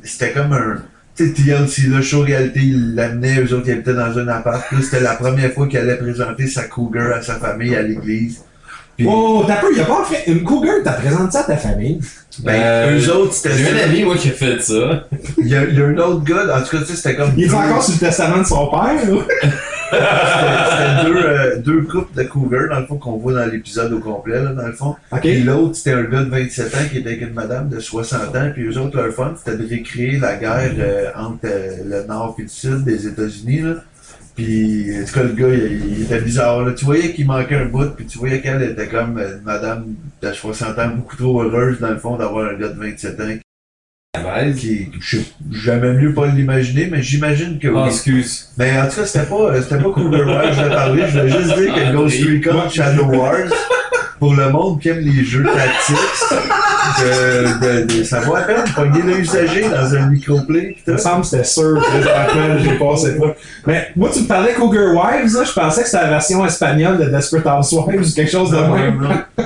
c'était 0.03 0.31
comme 0.31 0.53
un. 0.53 0.77
Tu 1.15 1.27
sais, 1.27 1.33
TLC, 1.33 1.89
là, 1.89 2.01
show 2.01 2.21
réalité, 2.21 2.61
il 2.61 2.95
l'amenait, 2.95 3.39
eux 3.39 3.53
autres, 3.53 3.65
ils 3.67 3.73
habitaient 3.73 3.93
dans 3.93 4.17
un 4.17 4.27
appart. 4.29 4.63
Là, 4.71 4.77
c'était 4.81 4.99
la 4.99 5.13
première 5.13 5.51
fois 5.53 5.67
qu'il 5.67 5.77
allait 5.77 5.97
présenter 5.97 6.47
sa 6.47 6.63
cougar 6.63 7.15
à 7.17 7.21
sa 7.21 7.35
famille 7.35 7.75
à 7.75 7.83
l'église. 7.83 8.39
Puis, 8.97 9.05
Oh, 9.09 9.43
t'as 9.47 9.57
peu, 9.57 9.67
il 9.73 9.79
a 9.81 9.85
pas 9.85 10.03
fait. 10.05 10.31
Une 10.31 10.43
cougar, 10.43 10.75
t'as 10.83 10.93
présenté 10.93 11.31
ça 11.31 11.41
à 11.41 11.43
ta 11.43 11.57
famille? 11.57 11.99
ben, 12.39 12.53
Euh, 12.63 12.99
eux 12.99 13.11
autres, 13.11 13.33
c'était 13.33 13.55
J'ai 13.57 13.69
un 13.69 13.83
ami, 13.89 14.03
moi, 14.03 14.15
qui 14.17 14.29
a 14.29 14.31
fait 14.31 14.59
ça. 14.61 15.07
Il 15.37 15.47
y, 15.47 15.55
a, 15.55 15.65
il 15.65 15.77
y 15.77 15.81
a 15.81 15.85
un 15.85 15.97
autre 15.97 16.23
gars, 16.23 16.57
en 16.57 16.61
tout 16.63 16.77
cas, 16.77 16.83
tu 16.83 16.85
sais, 16.87 16.95
c'était 16.95 17.15
comme. 17.15 17.31
Il 17.37 17.43
est 17.45 17.53
encore 17.53 17.83
sur 17.83 17.93
le 17.93 17.99
testament 17.99 18.39
de 18.39 18.45
son 18.47 18.67
père, 18.67 18.79
là. 19.09 19.21
C'était 19.93 21.09
deux, 21.09 21.25
euh, 21.25 21.57
deux 21.59 21.81
couples 21.83 22.15
de 22.15 22.23
cougars, 22.23 22.69
dans 22.69 22.79
le 22.79 22.85
fond, 22.85 22.97
qu'on 22.97 23.17
voit 23.17 23.33
dans 23.33 23.45
l'épisode 23.45 23.93
au 23.93 23.99
complet, 23.99 24.41
là, 24.41 24.51
dans 24.51 24.67
le 24.67 24.73
fond. 24.73 24.95
Ok. 25.11 25.21
Puis 25.21 25.43
l'autre, 25.43 25.75
c'était 25.75 25.93
un 25.93 26.03
gars 26.03 26.23
de 26.23 26.29
27 26.29 26.75
ans 26.75 26.77
qui 26.91 26.97
était 26.99 27.09
avec 27.09 27.21
une 27.21 27.33
madame 27.33 27.69
de 27.69 27.79
60 27.79 28.35
ans. 28.35 28.51
Puis 28.53 28.63
eux 28.63 28.77
autres, 28.77 28.97
leur 28.97 29.13
fun, 29.13 29.33
c'était 29.37 29.57
de 29.57 29.67
récréer 29.67 30.19
la 30.19 30.35
guerre 30.35 30.73
euh, 30.77 31.09
entre 31.15 31.45
euh, 31.45 31.77
le 31.85 32.07
nord 32.07 32.35
et 32.39 32.43
le 32.43 32.47
sud 32.47 32.83
des 32.83 33.07
États-Unis. 33.07 33.61
Là. 33.61 33.75
Puis, 34.35 34.89
en 34.99 35.05
tout 35.05 35.13
cas, 35.13 35.23
le 35.23 35.33
gars, 35.33 35.49
il, 35.49 35.97
il 35.97 36.03
était 36.03 36.21
bizarre. 36.21 36.63
Là. 36.63 36.73
Tu 36.73 36.85
voyais 36.85 37.13
qu'il 37.13 37.27
manquait 37.27 37.55
un 37.55 37.65
bout, 37.65 37.95
puis 37.95 38.05
tu 38.05 38.17
voyais 38.17 38.41
qu'elle 38.41 38.63
était 38.63 38.87
comme 38.87 39.19
une 39.19 39.41
madame 39.43 39.85
de 40.21 40.31
60 40.31 40.79
ans, 40.79 40.87
beaucoup 40.95 41.15
trop 41.15 41.43
heureuse, 41.43 41.79
dans 41.79 41.91
le 41.91 41.97
fond, 41.97 42.17
d'avoir 42.17 42.49
un 42.49 42.55
gars 42.55 42.69
de 42.69 42.79
27 42.79 43.19
ans. 43.21 43.42
Qui, 44.55 44.89
je 44.99 45.17
jamais 45.51 45.93
mieux 45.93 46.13
pas 46.13 46.27
l'imaginer, 46.27 46.87
mais 46.91 47.01
j'imagine 47.01 47.57
que 47.57 47.67
Ah, 47.75 47.87
excuse. 47.87 48.49
Mais 48.57 48.71
en 48.79 48.87
tout 48.87 48.97
cas, 48.97 49.05
c'était 49.05 49.25
pas, 49.25 49.61
c'était 49.61 49.77
pas 49.83 49.89
Cougar 49.89 50.27
Wars, 50.27 50.53
je 50.53 50.61
vais 50.61 50.69
parler. 50.69 51.03
Je 51.07 51.19
voulais 51.19 51.29
juste 51.31 51.55
dire 51.57 51.73
que 51.73 51.93
Ghost 51.93 52.17
Recon 52.21 52.69
Shadow 52.69 53.05
Wars, 53.05 53.49
pour 54.19 54.35
le 54.35 54.49
monde 54.51 54.79
qui 54.79 54.89
aime 54.89 54.99
les 54.99 55.23
jeux 55.23 55.43
tactiques, 55.43 55.97
de, 56.99 57.81
de, 57.81 57.97
de, 57.97 58.03
ça 58.03 58.19
vaut 58.19 58.35
la 58.35 58.43
peine 58.43 58.63
de 58.63 58.71
pogner 58.71 59.01
l'usager 59.01 59.67
dans 59.67 59.95
un 59.95 60.09
microplay 60.09 60.75
Il 60.85 60.93
me 60.93 60.97
semble 60.99 61.21
que 61.21 61.27
c'était 61.27 61.43
sûr, 61.43 61.79
présentement, 61.81 62.57
j'ai 62.59 62.77
passé 62.77 63.17
pas. 63.17 63.35
Mais 63.65 63.87
moi, 63.95 64.09
tu 64.13 64.21
me 64.21 64.27
parlais 64.27 64.53
Cougar 64.53 64.93
Wives, 64.93 65.33
là, 65.33 65.43
je 65.43 65.53
pensais 65.53 65.81
que 65.81 65.87
c'était 65.89 66.03
la 66.03 66.09
version 66.09 66.45
espagnole 66.45 66.99
de 66.99 67.05
Desperate 67.05 67.47
Housewives 67.47 68.01
ou 68.07 68.13
quelque 68.13 68.31
chose 68.31 68.51
de 68.51 68.57
Non, 68.57 68.75
même. 68.75 69.01
non, 69.37 69.43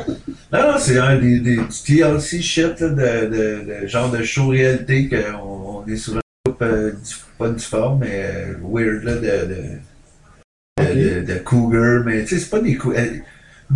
non. 0.52 0.60
Non, 0.72 0.78
c'est 0.80 0.98
un 0.98 1.18
des, 1.18 1.40
des 1.40 1.56
du 1.58 1.62
TLC 1.86 2.42
shit 2.42 2.80
là, 2.80 2.90
de, 2.90 2.96
de, 2.96 3.82
de 3.82 3.88
genre 3.88 4.10
de 4.12 4.24
show 4.24 4.48
réalité 4.48 5.10
qu'on 5.10 5.84
on 5.86 5.88
est 5.92 5.96
sur 5.98 6.16
un 6.18 6.22
groupe 6.46 6.62
euh, 6.62 6.92
du- 6.92 7.16
pas 7.38 7.50
difforme, 7.50 8.00
mais 8.00 8.24
euh, 8.26 8.54
weird 8.64 9.04
là, 9.04 9.16
de, 9.16 9.20
de, 9.22 9.64
de, 10.94 11.20
de, 11.22 11.34
de 11.34 11.40
cougar, 11.40 12.04
mais 12.06 12.24
tu 12.24 12.36
sais, 12.36 12.40
c'est 12.44 12.50
pas 12.50 12.60
des 12.60 12.76
cou- 12.76 12.94
euh, 12.94 13.06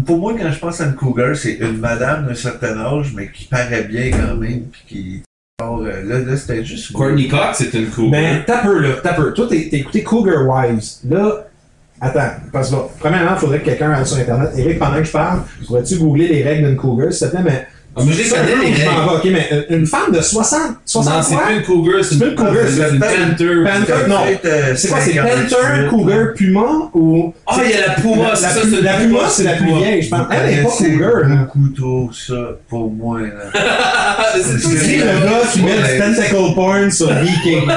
Pour 0.05 0.17
moi, 0.19 0.36
quand 0.39 0.51
je 0.51 0.59
pense 0.59 0.82
à 0.82 0.86
une 0.86 0.95
cougar, 0.95 1.36
c'est 1.36 1.55
une 1.55 1.78
madame 1.78 2.28
d'un 2.28 2.34
certain 2.36 2.78
âge, 2.80 3.13
mais 3.15 3.30
qui 3.32 3.45
paraît 3.45 3.84
bien 3.84 4.09
quand 4.11 4.36
même, 4.38 4.63
puis 4.72 4.82
qui. 4.88 5.24
Or, 5.61 5.82
euh, 5.82 6.01
là, 6.03 6.19
là 6.19 6.38
c'était 6.38 6.63
juste. 6.65 6.91
Courtney 6.93 7.28
Cox, 7.28 7.57
c'est 7.59 7.74
une 7.78 7.89
cool. 7.91 8.09
Mais 8.09 8.43
t'as 8.45 8.63
peur, 8.63 8.80
là, 8.80 8.95
t'as 9.03 9.13
peur. 9.13 9.34
Toi, 9.34 9.47
t'es 9.49 9.67
t'as 9.69 9.78
écouté 9.78 10.01
Cougar 10.03 10.47
Wives. 10.47 10.86
Là, 11.09 11.47
attends, 12.01 12.31
parce 12.51 12.69
que, 12.69 12.75
bon, 12.75 12.89
premièrement, 12.99 13.31
il 13.35 13.39
faudrait 13.39 13.59
que 13.59 13.65
quelqu'un 13.65 13.91
aille 13.91 14.05
sur 14.05 14.17
Internet. 14.17 14.49
Eric, 14.57 14.79
pendant 14.79 14.97
que 14.97 15.03
je 15.03 15.11
parle, 15.11 15.41
pourrais-tu 15.67 15.97
googler 15.97 16.27
les 16.27 16.43
règles 16.43 16.67
d'une 16.67 16.75
Cougar, 16.75 17.13
s'il 17.13 17.27
te 17.27 17.31
plaît? 17.37 17.43
Mais. 17.43 17.67
Ah, 17.93 18.01
mais 18.05 18.13
je 18.13 18.29
connais, 18.29 18.55
les 18.63 18.71
vais, 18.71 18.87
Ok, 19.13 19.25
mais 19.25 19.65
une- 19.69 19.79
une 19.79 19.85
femme 19.85 20.13
de 20.13 20.21
60, 20.21 20.61
60 20.85 21.13
Non, 21.13 21.21
c'est 21.21 21.35
pas 21.35 21.51
une 21.51 21.61
cougar, 21.63 21.95
c'est 22.03 22.15
C'est 22.15 22.19
pas 22.19 22.25
une 22.27 22.35
cougar, 22.35 22.63
c'est 22.69 22.89
une 22.93 22.99
panther. 22.99 23.63
Panther, 23.65 24.07
non. 24.07 24.15
euh, 24.45 24.73
C'est 24.77 24.87
quoi, 24.87 24.97
c'est 25.01 25.13
Panther, 25.15 25.87
Cougar, 25.89 26.27
Puma 26.33 26.89
ou. 26.93 27.33
Ah, 27.45 27.57
il 27.65 27.71
y 27.71 27.73
a 27.73 27.87
la 27.87 27.93
Puma, 27.95 28.29
La, 28.29 28.35
c'est 28.35 28.43
la, 28.43 28.49
ça, 28.49 28.61
plus- 28.61 28.75
c'est 28.75 28.81
la 28.81 28.93
Puma, 28.93 29.17
Puma, 29.19 29.29
c'est 29.29 29.43
la 29.43 29.53
plus 29.53 29.73
vieille, 29.75 30.01
je 30.03 30.09
pense. 30.09 30.21
Elle 30.31 30.55
n'est 30.55 30.63
pas 30.63 30.69
C'est 30.69 30.91
Cougar, 30.91 31.15
là. 31.19 31.35
beaucoup 31.35 31.67
trop 31.77 32.09
ça 32.13 32.35
pour 32.69 32.91
moi. 32.91 33.19
Là. 33.19 33.27
C'est 34.35 34.53
tout 34.61 34.69
C'est 34.77 34.95
le 34.97 35.03
gars 35.03 35.41
qui 35.51 35.61
met 35.61 35.71
du 35.75 35.99
tentacle 35.99 36.53
porn 36.55 36.89
sur 36.91 37.09
Viking. 37.21 37.69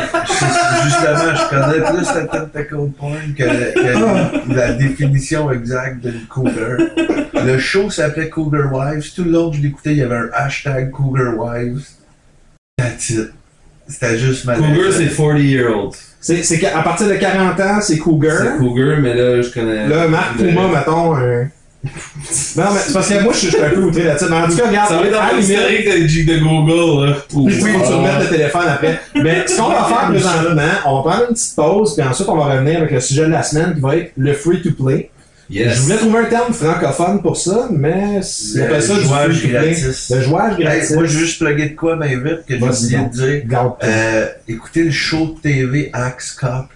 Justement, 0.84 1.34
je 1.34 1.48
connais 1.50 1.90
plus 1.90 2.06
la 2.14 2.24
tentacle 2.26 2.76
porn 2.96 3.34
que, 3.36 3.42
que 3.42 4.54
la 4.54 4.72
définition 4.74 5.50
exacte 5.50 6.00
d'une 6.02 6.20
cougar. 6.28 6.78
Le 7.35 7.59
show 7.59 7.91
s'appelait 7.91 8.28
Cougar 8.28 8.72
Wives. 8.72 9.12
Tout 9.14 9.24
le 9.24 9.30
long 9.30 9.51
que 9.51 9.57
je 9.57 9.62
l'écoutais, 9.62 9.93
il 9.93 9.99
y 9.99 10.03
avait 10.03 10.16
un 10.16 10.28
hashtag 10.32 10.91
Cougar 10.91 11.35
Wives. 11.37 11.82
That's 12.78 13.11
it. 13.11 13.30
C'était 13.87 14.18
juste 14.18 14.45
ma 14.47 14.55
Cougar, 14.57 14.93
c'est 14.93 15.14
40 15.14 15.39
year 15.41 15.70
old. 15.76 15.93
C'est 16.20 16.43
c'est 16.43 16.59
qu'à 16.59 16.80
partir 16.82 17.07
de 17.09 17.14
40 17.14 17.61
ans, 17.61 17.80
c'est 17.80 17.95
C'est 17.95 17.99
Cougar. 17.99 18.57
cougar, 18.57 18.99
mais 19.01 19.14
là, 19.14 19.43
je 19.43 19.51
connais. 19.53 19.87
Là, 19.89 20.09
Marc 20.09 20.39
le- 20.41 20.49
Puma, 20.49 20.68
mettons, 20.68 21.14
un. 21.16 21.49
Non, 21.85 22.64
mais 22.72 22.80
c'est 22.80 22.93
parce 22.95 23.09
que 23.11 23.22
moi, 23.22 23.32
je 23.35 23.39
suis 23.41 23.51
je 23.51 23.57
suis 23.57 23.62
un 23.64 23.68
peu 23.68 23.82
outré 23.82 24.05
là-dessus. 24.05 24.24
Mais 24.30 24.37
en 24.39 24.49
tout 24.49 24.57
cas, 24.57 24.68
regarde, 24.68 24.89
Ça 24.89 24.97
va 24.97 25.03
être 25.07 25.09
à 25.09 25.16
dans 25.18 25.22
la 25.26 25.32
le 25.35 25.39
limite, 25.41 25.51
historique 25.59 26.26
de, 26.28 26.32
de 26.35 26.39
Google, 26.41 27.07
là. 27.11 27.16
Oui, 27.35 27.53
tu 27.61 27.93
remettre 27.93 28.20
le 28.20 28.28
téléphone 28.28 28.62
après. 28.68 29.01
Mais 29.22 29.47
ce 29.47 29.59
qu'on 29.59 29.68
va 29.68 29.85
faire 29.89 30.09
présentement, 30.09 30.62
on 30.87 31.03
va 31.03 31.11
prendre 31.11 31.26
une 31.28 31.35
petite 31.35 31.55
pause, 31.57 31.95
puis 31.95 32.07
ensuite 32.09 32.26
on 32.30 32.37
va 32.39 32.45
revenir 32.55 32.78
avec 32.78 32.91
le 32.91 33.01
sujet 33.01 33.26
de 33.26 33.32
la 33.32 33.43
semaine 33.43 33.74
qui 33.74 33.80
va 33.82 33.97
être 33.97 34.12
le 34.16 34.32
free-to-play. 34.32 35.11
Yes. 35.51 35.74
Je 35.76 35.80
voulais 35.82 35.97
trouver 35.97 36.18
un 36.20 36.24
terme 36.24 36.53
francophone 36.55 37.20
pour 37.22 37.36
ça, 37.36 37.68
mais 37.70 38.20
c'est 38.22 38.59
Le 38.59 38.64
appelle 38.64 38.82
ça 38.82 38.95
jouage 38.99 39.47
gratis. 39.49 40.11
Le 40.14 40.20
jouage 40.22 40.53
Hey, 40.59 40.64
gratis. 40.64 40.90
moi, 40.92 41.05
je 41.05 41.12
veux 41.12 41.18
juste 41.24 41.38
plugger 41.38 41.68
de 41.70 41.74
quoi, 41.76 41.97
mais 41.97 42.16
vite, 42.16 42.45
que 42.49 42.55
j'ai 42.57 42.62
oublié 42.62 42.99
de 42.99 43.11
dire. 43.12 43.42
Garde 43.47 43.72
Euh, 43.82 44.26
écoutez 44.49 44.84
le 44.84 44.90
show 44.90 45.34
de 45.36 45.40
TV 45.40 45.90
Axe 45.92 46.32
Cop. 46.32 46.66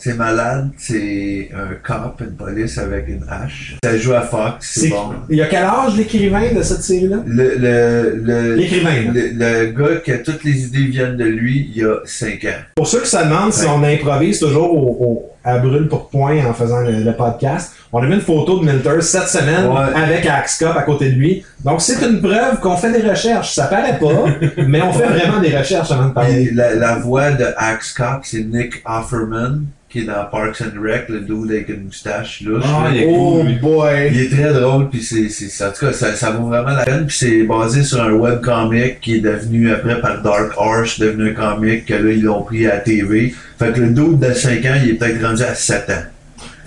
C'est 0.00 0.14
malade, 0.16 0.70
c'est 0.78 1.50
un 1.52 1.74
cop, 1.84 2.20
une 2.20 2.36
police 2.36 2.78
avec 2.78 3.08
une 3.08 3.24
hache. 3.28 3.74
Ça 3.82 3.98
joue 3.98 4.12
à 4.14 4.20
Fox, 4.22 4.74
c'est 4.78 4.90
bon. 4.90 5.10
Il 5.28 5.36
y 5.38 5.42
a 5.42 5.46
quel 5.46 5.64
âge 5.64 5.96
l'écrivain 5.96 6.52
de 6.54 6.62
cette 6.62 6.82
série-là? 6.82 7.16
Le, 7.26 7.56
le, 7.58 8.20
le, 8.22 8.54
L'écrivain, 8.54 9.12
le, 9.12 9.30
le 9.32 9.72
gars 9.72 9.96
que 9.96 10.22
toutes 10.22 10.44
les 10.44 10.66
idées 10.66 10.84
viennent 10.84 11.16
de 11.16 11.24
lui, 11.24 11.68
il 11.74 11.82
y 11.82 11.84
a 11.84 11.96
5 12.04 12.44
ans. 12.44 12.62
Pour 12.76 12.86
ceux 12.86 13.00
qui 13.00 13.08
se 13.10 13.16
demandent 13.16 13.52
si 13.52 13.64
Ouais. 13.64 13.72
on 13.74 13.82
improvise 13.82 14.38
toujours 14.38 14.72
au, 14.72 15.04
au- 15.04 15.32
à 15.48 15.58
brûle 15.58 15.88
pour 15.88 16.08
point 16.08 16.44
en 16.46 16.52
faisant 16.54 16.80
le, 16.80 16.92
le 17.02 17.12
podcast, 17.12 17.72
on 17.92 18.02
a 18.02 18.06
mis 18.06 18.14
une 18.16 18.20
photo 18.20 18.58
de 18.60 18.64
Milter 18.70 19.00
cette 19.00 19.28
semaine 19.28 19.66
Ouais. 19.66 19.94
avec 20.02 20.26
Axcop 20.26 20.76
à 20.76 20.82
côté 20.82 21.10
de 21.10 21.14
lui. 21.16 21.44
Donc 21.64 21.80
c'est 21.80 22.04
une 22.06 22.20
preuve 22.20 22.60
qu'on 22.60 22.76
fait 22.76 22.92
des 22.92 23.08
recherches. 23.08 23.54
Ça 23.54 23.64
paraît 23.66 23.98
pas, 23.98 24.26
mais 24.66 24.82
on 24.82 24.92
fait 24.92 25.06
vraiment 25.06 25.40
des 25.40 25.56
recherches 25.56 25.90
avant 25.90 26.08
de 26.08 26.12
parler. 26.12 26.50
la, 26.52 26.74
la 26.74 26.96
voix 26.96 27.30
de 27.32 27.46
Axe 27.56 27.92
Cop, 27.94 28.20
c'est 28.24 28.44
Nick 28.44 28.82
Offerman, 28.86 29.64
qui 29.88 30.00
est 30.00 30.04
dans 30.04 30.22
Parks 30.30 30.60
and 30.60 30.78
Rec, 30.82 31.06
le 31.08 31.20
dude 31.20 31.50
avec 31.50 31.70
une 31.70 31.84
moustache 31.84 32.42
louche. 32.42 32.62
Là. 32.62 32.90
il 32.92 33.02
est 33.02 33.06
Oh 33.08 33.38
cool, 33.42 33.58
boy! 33.58 34.10
Il 34.12 34.20
est 34.20 34.28
très 34.28 34.52
drôle, 34.52 34.90
puis 34.90 35.00
c'est, 35.02 35.30
c'est, 35.30 35.64
en 35.64 35.70
tout 35.72 35.86
cas, 35.86 35.92
ça, 35.94 36.14
ça 36.14 36.30
vaut 36.30 36.46
vraiment 36.48 36.72
la 36.76 36.84
peine, 36.84 37.06
puis 37.06 37.16
c'est 37.16 37.42
basé 37.44 37.82
sur 37.82 38.02
un 38.02 38.12
webcomic 38.12 39.00
qui 39.00 39.16
est 39.16 39.20
devenu, 39.20 39.72
après, 39.72 39.98
par 40.02 40.20
Dark 40.20 40.52
Horse, 40.58 40.98
devenu 41.00 41.30
un 41.30 41.32
comic, 41.34 41.86
que 41.86 41.94
là, 41.94 42.10
ils 42.12 42.22
l'ont 42.22 42.42
pris 42.42 42.66
à 42.66 42.74
la 42.74 42.80
TV. 42.80 43.34
Fait 43.58 43.72
que 43.72 43.80
le 43.80 43.88
dude 43.90 44.18
de 44.18 44.32
5 44.32 44.64
ans, 44.66 44.74
il 44.82 44.90
est 44.90 44.94
peut-être 44.94 45.22
rendu 45.24 45.42
à 45.42 45.54
7 45.54 45.90
ans. 45.90 46.02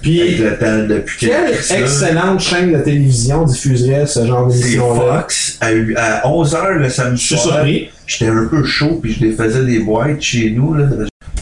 Puis 0.02 0.36
le 0.38 0.58
temps 0.58 0.80
depuis 0.90 1.28
quelle 1.28 1.54
excellente 1.80 2.40
chaîne 2.40 2.74
de 2.74 2.80
télévision 2.80 3.44
diffuserait 3.44 4.08
ce 4.08 4.26
genre 4.26 4.48
d'émission-là? 4.48 5.22
Fox, 5.22 5.60
à, 5.62 5.68
à 5.68 6.28
11h 6.28 6.74
le 6.80 6.90
samedi 6.90 7.22
Je 7.22 7.28
suis 7.28 7.38
soir. 7.38 7.56
surpris. 7.56 7.90
J'étais 8.08 8.28
un 8.32 8.46
peu 8.46 8.64
chaud, 8.66 9.00
puis 9.02 9.14
je 9.14 9.24
les 9.26 9.32
faisais 9.34 9.64
des 9.64 9.80
boîtes 9.80 10.20
chez 10.22 10.50
nous, 10.52 10.74
là. 10.74 10.88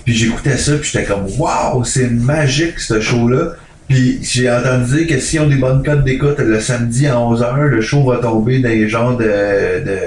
Puis 0.04 0.14
j'écoutais 0.14 0.58
ça, 0.58 0.74
puis 0.74 0.90
j'étais 0.92 1.06
comme, 1.06 1.26
waouh, 1.38 1.84
c'est 1.86 2.10
magique, 2.10 2.80
ce 2.80 3.00
show-là. 3.00 3.54
Puis 3.90 4.20
j'ai 4.22 4.50
entendu 4.52 4.98
dire 4.98 5.08
que 5.08 5.20
si 5.20 5.40
on 5.40 5.46
a 5.46 5.48
des 5.48 5.56
bonnes 5.56 5.84
codes 5.84 6.04
d'écoute 6.04 6.38
le 6.38 6.60
samedi 6.60 7.08
à 7.08 7.16
11h, 7.16 7.60
le 7.64 7.82
show 7.82 8.04
va 8.06 8.18
tomber 8.18 8.60
dans 8.60 8.70
les 8.70 8.88
genres 8.88 9.18
de, 9.18 9.26
de 9.26 9.98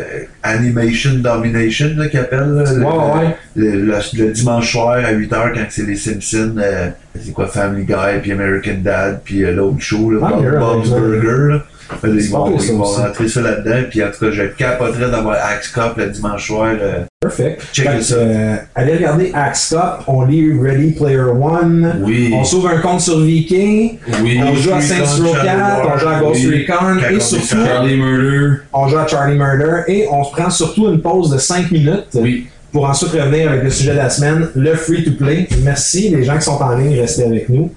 animation 0.44 1.10
domination, 1.16 1.88
qu'ils 2.10 2.20
appellent, 2.20 2.52
là. 2.54 2.64
Le- 2.72 2.84
Ouais. 2.84 3.36
Le, 3.56 3.70
le- 3.84 4.24
le 4.24 4.30
dimanche 4.32 4.70
soir 4.72 4.98
à 5.04 5.12
8h 5.12 5.52
quand 5.54 5.64
c'est 5.68 5.86
les 5.86 5.96
Simpsons, 5.96 6.54
euh, 6.58 6.88
c'est 7.20 7.32
quoi 7.32 7.46
Family 7.48 7.84
Guy, 7.84 8.20
puis 8.22 8.32
American 8.32 8.76
Dad, 8.82 9.20
puis 9.24 9.44
euh, 9.44 9.52
l'autre 9.52 9.80
show, 9.80 10.10
là, 10.12 10.20
Ah, 10.22 10.58
Bob's. 10.58 10.88
Burger. 10.90 11.52
Là. 11.54 11.62
Ils 12.04 12.30
vont 12.30 12.54
aussi. 12.54 12.72
rentrer 12.72 13.28
ça 13.28 13.40
là-dedans, 13.40 13.82
puis 13.90 14.02
en 14.02 14.08
tout 14.10 14.24
cas, 14.26 14.30
je 14.30 14.42
capoterais 14.56 15.10
d'avoir 15.10 15.36
Axe 15.44 15.68
Cop 15.68 15.96
le 15.96 16.06
dimanche 16.10 16.46
soir. 16.46 16.70
euh, 16.80 17.00
Perfect. 17.20 17.62
Check 17.72 17.88
Fait 17.88 17.96
que, 17.98 18.02
ça. 18.02 18.14
euh, 18.16 18.56
allez 18.74 18.94
regarder 18.96 19.30
Axcop, 19.34 20.02
on 20.08 20.22
lit 20.24 20.52
Ready 20.60 20.92
Player 20.92 21.18
One. 21.20 22.00
Oui. 22.02 22.30
On 22.34 22.42
s'ouvre 22.44 22.68
un 22.70 22.78
compte 22.78 23.00
sur 23.00 23.20
Viking. 23.20 23.98
Oui. 24.22 24.40
On 24.44 24.54
joue 24.54 24.72
à 24.74 24.80
Saints 24.80 25.04
Row 25.22 25.32
4, 25.32 25.44
Shadow 25.44 25.88
on 25.94 25.98
joue 25.98 26.08
à 26.08 26.18
Ghost 26.20 26.40
oui. 26.44 26.60
Recon 26.66 26.74
Quand 26.78 26.86
on 27.12 27.16
et 27.16 27.20
surtout, 27.20 27.44
sur 27.46 27.64
Charlie 27.66 27.96
Murder. 27.96 28.48
on 28.72 28.88
joue 28.88 28.98
à 28.98 29.06
Charlie 29.06 29.38
Murder 29.38 29.82
et 29.88 30.06
on 30.10 30.24
se 30.24 30.32
prend 30.32 30.50
surtout 30.50 30.88
une 30.88 31.00
pause 31.00 31.30
de 31.30 31.38
5 31.38 31.70
minutes 31.70 32.06
Oui. 32.14 32.48
pour 32.72 32.86
ensuite 32.88 33.12
revenir 33.12 33.50
avec 33.50 33.62
le 33.62 33.70
sujet 33.70 33.92
de 33.92 33.98
la 33.98 34.10
semaine, 34.10 34.48
le 34.56 34.74
free-to-play. 34.74 35.46
Merci 35.62 36.08
les 36.10 36.24
gens 36.24 36.36
qui 36.36 36.42
sont 36.44 36.60
en 36.60 36.76
ligne, 36.76 36.98
restez 36.98 37.24
avec 37.24 37.48
nous. 37.48 37.70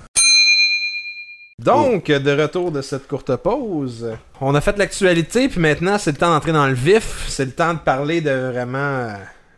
Donc, 1.66 2.12
de 2.12 2.42
retour 2.42 2.72
de 2.72 2.84
cette 2.84 3.08
courte 3.08 3.36
pause, 3.38 4.16
on 4.40 4.54
a 4.54 4.62
fait 4.62 4.78
l'actualité, 4.78 5.50
puis 5.50 5.60
maintenant 5.60 5.98
c'est 5.98 6.12
le 6.12 6.18
temps 6.18 6.30
d'entrer 6.30 6.52
dans 6.52 6.68
le 6.68 6.76
vif. 6.76 7.26
C'est 7.28 7.46
le 7.46 7.54
temps 7.54 7.74
de 7.74 7.80
parler 7.80 8.22
de 8.22 8.52
vraiment 8.52 8.78
euh, 8.78 9.14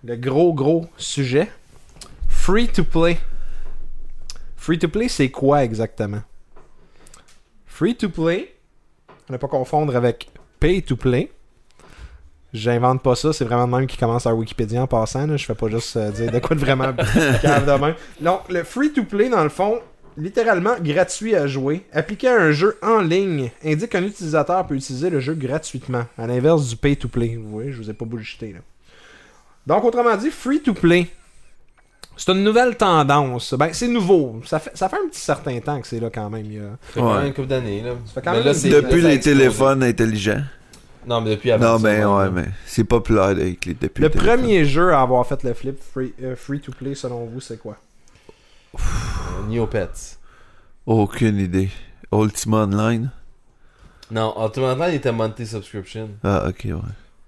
le 0.05 0.15
gros, 0.15 0.53
gros 0.53 0.85
sujet. 0.95 1.51
Free 2.29 2.69
to 2.69 2.85
play. 2.85 3.17
Free 4.55 4.79
to 4.79 4.87
play, 4.87 5.09
c'est 5.09 5.29
quoi 5.29 5.65
exactement? 5.65 6.21
Free 7.65 7.93
to 7.97 8.07
play, 8.07 8.55
ne 9.29 9.35
pas 9.35 9.49
confondre 9.49 9.93
avec 9.93 10.29
pay 10.61 10.81
to 10.81 10.95
play. 10.95 11.29
J'invente 12.53 13.03
pas 13.03 13.15
ça, 13.15 13.33
c'est 13.33 13.43
vraiment 13.43 13.65
le 13.65 13.79
même 13.79 13.87
qui 13.87 13.97
commence 13.97 14.25
à 14.25 14.33
Wikipédia 14.33 14.81
en 14.81 14.87
passant. 14.87 15.27
là. 15.27 15.35
Je 15.35 15.45
fais 15.45 15.55
pas 15.55 15.67
juste 15.67 15.97
euh, 15.97 16.09
dire 16.11 16.31
de 16.31 16.39
quoi 16.39 16.55
de 16.55 16.61
vraiment 16.61 16.93
cave 17.41 17.65
de 17.65 17.79
même. 17.85 17.95
Donc, 18.21 18.43
le 18.49 18.63
free 18.63 18.93
to 18.93 19.03
play, 19.03 19.27
dans 19.27 19.43
le 19.43 19.49
fond, 19.49 19.81
littéralement 20.17 20.75
gratuit 20.81 21.35
à 21.35 21.47
jouer, 21.47 21.85
appliqué 21.93 22.27
à 22.27 22.35
un 22.41 22.51
jeu 22.51 22.77
en 22.81 22.99
ligne, 23.01 23.51
indique 23.63 23.89
qu'un 23.91 24.03
utilisateur 24.03 24.65
peut 24.65 24.75
utiliser 24.75 25.09
le 25.09 25.19
jeu 25.19 25.33
gratuitement, 25.35 26.05
à 26.17 26.27
l'inverse 26.27 26.67
du 26.67 26.75
pay 26.75 26.95
to 26.95 27.07
play. 27.07 27.37
Vous 27.41 27.49
voyez, 27.49 27.71
je 27.71 27.77
vous 27.77 27.89
ai 27.89 27.93
pas 27.93 28.05
bullshité 28.05 28.53
là. 28.53 28.59
Donc, 29.67 29.83
autrement 29.83 30.15
dit, 30.15 30.31
free 30.31 30.61
to 30.61 30.73
play. 30.73 31.07
C'est 32.15 32.31
une 32.31 32.43
nouvelle 32.43 32.75
tendance. 32.77 33.53
Ben, 33.53 33.69
c'est 33.73 33.87
nouveau. 33.87 34.41
Ça 34.45 34.57
fait, 34.59 34.71
ça 34.73 34.89
fait 34.89 34.95
un 34.95 35.07
petit 35.07 35.19
certain 35.19 35.59
temps 35.59 35.79
que 35.79 35.87
c'est 35.87 35.99
là 35.99 36.09
quand 36.09 36.29
même. 36.31 36.45
il 36.45 36.53
y 36.53 36.57
a- 36.57 36.61
Ça 36.61 36.93
fait 36.93 36.99
quand 36.99 37.15
même 37.17 37.27
une 37.27 37.33
couple 37.33 37.47
d'années, 37.47 37.81
là. 37.81 37.91
Ça 38.07 38.13
fait 38.13 38.21
quand 38.21 38.31
Mais 38.31 38.37
même 38.37 38.45
là, 38.47 38.53
une- 38.53 38.57
c'est- 38.57 38.69
Depuis 38.69 39.01
les 39.01 39.13
explosé. 39.15 39.37
téléphones 39.37 39.83
intelligents. 39.83 40.41
Non, 41.05 41.21
mais 41.21 41.31
depuis 41.31 41.51
avant. 41.51 41.73
Non, 41.73 41.77
ça, 41.77 41.83
ben 41.83 42.05
ouais. 42.07 42.23
ouais, 42.23 42.29
mais 42.31 42.45
c'est 42.65 42.83
populaire 42.85 43.23
avec 43.25 43.65
les 43.65 43.73
depuis 43.75 44.01
Le 44.01 44.09
premier 44.09 44.65
jeu 44.65 44.93
à 44.93 45.01
avoir 45.01 45.25
fait 45.27 45.43
le 45.43 45.53
flip 45.53 45.77
free, 45.79 46.13
euh, 46.23 46.35
free 46.35 46.59
to 46.59 46.71
play, 46.71 46.95
selon 46.95 47.25
vous, 47.25 47.39
c'est 47.39 47.59
quoi? 47.59 47.77
Neopets. 49.49 50.17
Aucune 50.85 51.37
idée. 51.39 51.69
Ultima 52.11 52.63
Online? 52.63 53.09
Non, 54.11 54.33
Ultimate 54.41 54.89
il 54.89 54.95
était 54.95 55.11
monté 55.11 55.45
subscription. 55.45 56.09
Ah, 56.23 56.45
ok, 56.47 56.61
ouais. 56.65 56.73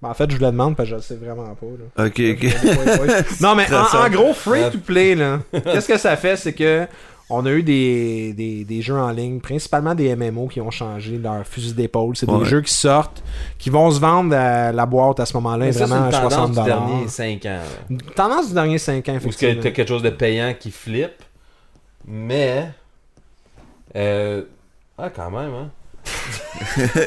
Ben, 0.02 0.08
en 0.08 0.14
fait, 0.14 0.30
je 0.30 0.36
vous 0.36 0.42
le 0.42 0.50
demande 0.50 0.76
parce 0.76 0.88
que 0.88 0.92
je 0.92 0.96
le 0.96 1.02
sais 1.02 1.16
vraiment 1.16 1.54
pas. 1.54 1.66
Là. 1.66 2.06
Ok, 2.06 2.20
ok. 2.20 3.40
non, 3.42 3.54
mais 3.54 3.66
en, 3.74 4.08
gros, 4.08 4.32
free 4.32 4.70
to 4.72 4.78
play, 4.78 5.14
là, 5.14 5.40
qu'est-ce 5.52 5.88
que 5.88 5.98
ça 5.98 6.16
fait, 6.16 6.36
c'est 6.36 6.54
que 6.54 6.86
on 7.32 7.44
a 7.46 7.50
eu 7.50 7.62
des, 7.62 8.32
des, 8.32 8.64
des 8.64 8.82
jeux 8.82 8.96
en 8.96 9.10
ligne, 9.10 9.40
principalement 9.40 9.94
des 9.94 10.16
MMO 10.16 10.48
qui 10.48 10.60
ont 10.62 10.70
changé 10.70 11.18
leur 11.18 11.46
fusil 11.46 11.74
d'épaule. 11.74 12.16
C'est 12.16 12.28
Ouais. 12.28 12.38
des 12.38 12.44
jeux 12.46 12.62
qui 12.62 12.72
sortent, 12.74 13.22
qui 13.58 13.68
vont 13.70 13.90
se 13.90 14.00
vendre 14.00 14.34
à 14.34 14.72
la 14.72 14.86
boîte 14.86 15.20
à 15.20 15.26
ce 15.26 15.34
moment-là, 15.34 15.66
Mais 15.66 15.72
ça, 15.72 15.80
c'est 15.80 15.84
vraiment 15.92 16.08
une 16.08 16.14
à 16.14 16.18
tendance 16.18 16.32
60 16.32 16.50
du 16.52 16.62
dernier 16.64 17.08
5 17.08 17.46
ans. 17.46 17.58
là. 17.90 17.96
Tendance 18.16 18.48
du 18.48 18.54
dernier 18.54 18.78
5 18.78 19.08
ans, 19.10 19.12
Ou 19.12 19.16
est-ce 19.16 19.22
que 19.22 19.26
effectivement. 19.28 19.62
t'as 19.62 19.70
quelque 19.70 19.88
chose 19.88 20.02
de 20.02 20.10
payant 20.10 20.54
qui 20.58 20.70
flippe, 20.72 21.22
mais... 22.10 22.68
Euh... 23.96 24.42
Ah, 24.98 25.10
quand 25.10 25.30
même, 25.30 25.54
hein. 25.54 25.70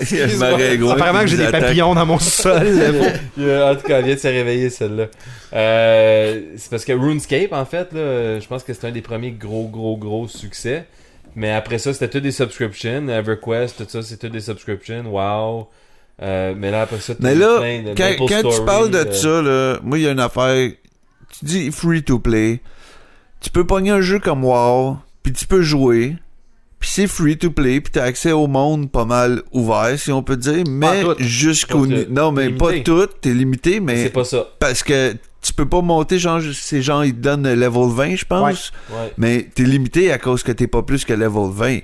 Je 0.02 0.38
m'aurais 0.38 0.78
gros. 0.78 0.92
Apparemment 0.92 1.22
que 1.22 1.28
j'ai 1.28 1.38
des 1.38 1.52
papillons 1.52 1.94
dans 1.94 2.06
mon 2.06 2.20
sol. 2.20 2.58
En 2.58 3.76
tout 3.76 3.88
cas, 3.88 4.00
elle 4.00 4.06
vient 4.06 4.16
de 4.16 4.20
se 4.20 4.28
réveiller 4.28 4.70
celle-là. 4.70 5.08
Euh, 5.54 6.42
c'est 6.58 6.70
parce 6.70 6.86
que 6.86 6.94
RuneScape, 6.94 7.52
en 7.52 7.66
fait, 7.66 7.94
là, 7.94 8.40
je 8.40 8.48
pense 8.48 8.64
que 8.64 8.74
c'est 8.74 8.88
un 8.88 8.92
des 8.92 9.02
premiers 9.02 9.32
gros, 9.32 9.68
gros, 9.68 9.98
gros 9.98 10.28
succès. 10.28 10.86
Mais 11.36 11.52
après 11.52 11.80
ça, 11.80 11.94
c'était 11.94 12.10
tout 12.10 12.20
des 12.20 12.32
subscriptions. 12.32 13.08
EverQuest, 13.10 13.78
tout 13.78 13.86
ça, 13.88 14.02
c'était 14.02 14.30
des 14.30 14.42
subscriptions. 14.42 15.04
Wow. 15.06 15.70
Euh, 16.22 16.54
mais 16.56 16.72
là, 16.72 16.84
après 16.84 17.00
ça, 17.00 17.14
Mais 17.20 17.36
là, 17.36 17.60
plein 17.60 17.82
de 17.82 17.94
quand, 17.96 18.28
quand 18.28 18.50
tu 18.50 18.66
parles 18.66 18.92
de 18.92 19.00
euh, 19.00 19.12
ça, 19.12 19.42
là, 19.42 19.80
moi, 19.84 19.98
il 19.98 20.04
y 20.04 20.08
a 20.08 20.12
une 20.12 20.20
affaire. 20.20 20.72
Tu 21.40 21.46
dis 21.46 21.72
free 21.72 22.04
to 22.04 22.20
play. 22.20 22.62
Tu 23.44 23.50
peux 23.52 23.66
pogner 23.66 23.92
un 23.92 24.02
jeu 24.02 24.18
comme 24.20 24.44
WoW, 24.44 24.98
puis 25.22 25.34
tu 25.34 25.46
peux 25.46 25.62
jouer. 25.62 26.16
Puis 26.80 26.90
c'est 26.92 27.08
free 27.08 27.38
to 27.38 27.52
play, 27.52 27.80
puis 27.80 27.92
t'as 27.92 28.04
accès 28.04 28.32
au 28.32 28.48
monde 28.48 28.92
pas 28.92 29.06
mal 29.06 29.42
ouvert, 29.52 29.98
si 29.98 30.12
on 30.12 30.24
peut 30.24 30.36
dire. 30.36 30.64
Mais 30.68 31.04
jusqu'au. 31.20 31.86
Non, 31.86 32.32
mais 32.32 32.50
pas 32.50 32.80
tout. 32.80 33.08
T'es 33.22 33.34
limité, 33.34 33.80
mais. 33.80 34.04
C'est 34.04 34.10
pas 34.10 34.24
ça. 34.24 34.48
Parce 34.60 34.82
que 34.82 35.16
tu 35.42 35.54
peux 35.54 35.68
pas 35.68 35.82
monter, 35.82 36.20
genre, 36.20 36.42
ces 36.54 36.82
gens, 36.82 37.02
ils 37.02 37.14
te 37.14 37.20
donnent 37.20 37.44
le 37.44 37.56
level 37.56 37.90
20, 37.90 38.16
je 38.16 38.26
pense. 38.26 38.72
Ouais. 38.90 39.14
Mais 39.18 39.50
t'es 39.54 39.64
limité 39.64 40.12
à 40.12 40.18
cause 40.18 40.42
que 40.42 40.52
t'es 40.52 40.68
pas 40.68 40.84
plus 40.84 41.06
que 41.06 41.14
level 41.14 41.52
20. 41.52 41.80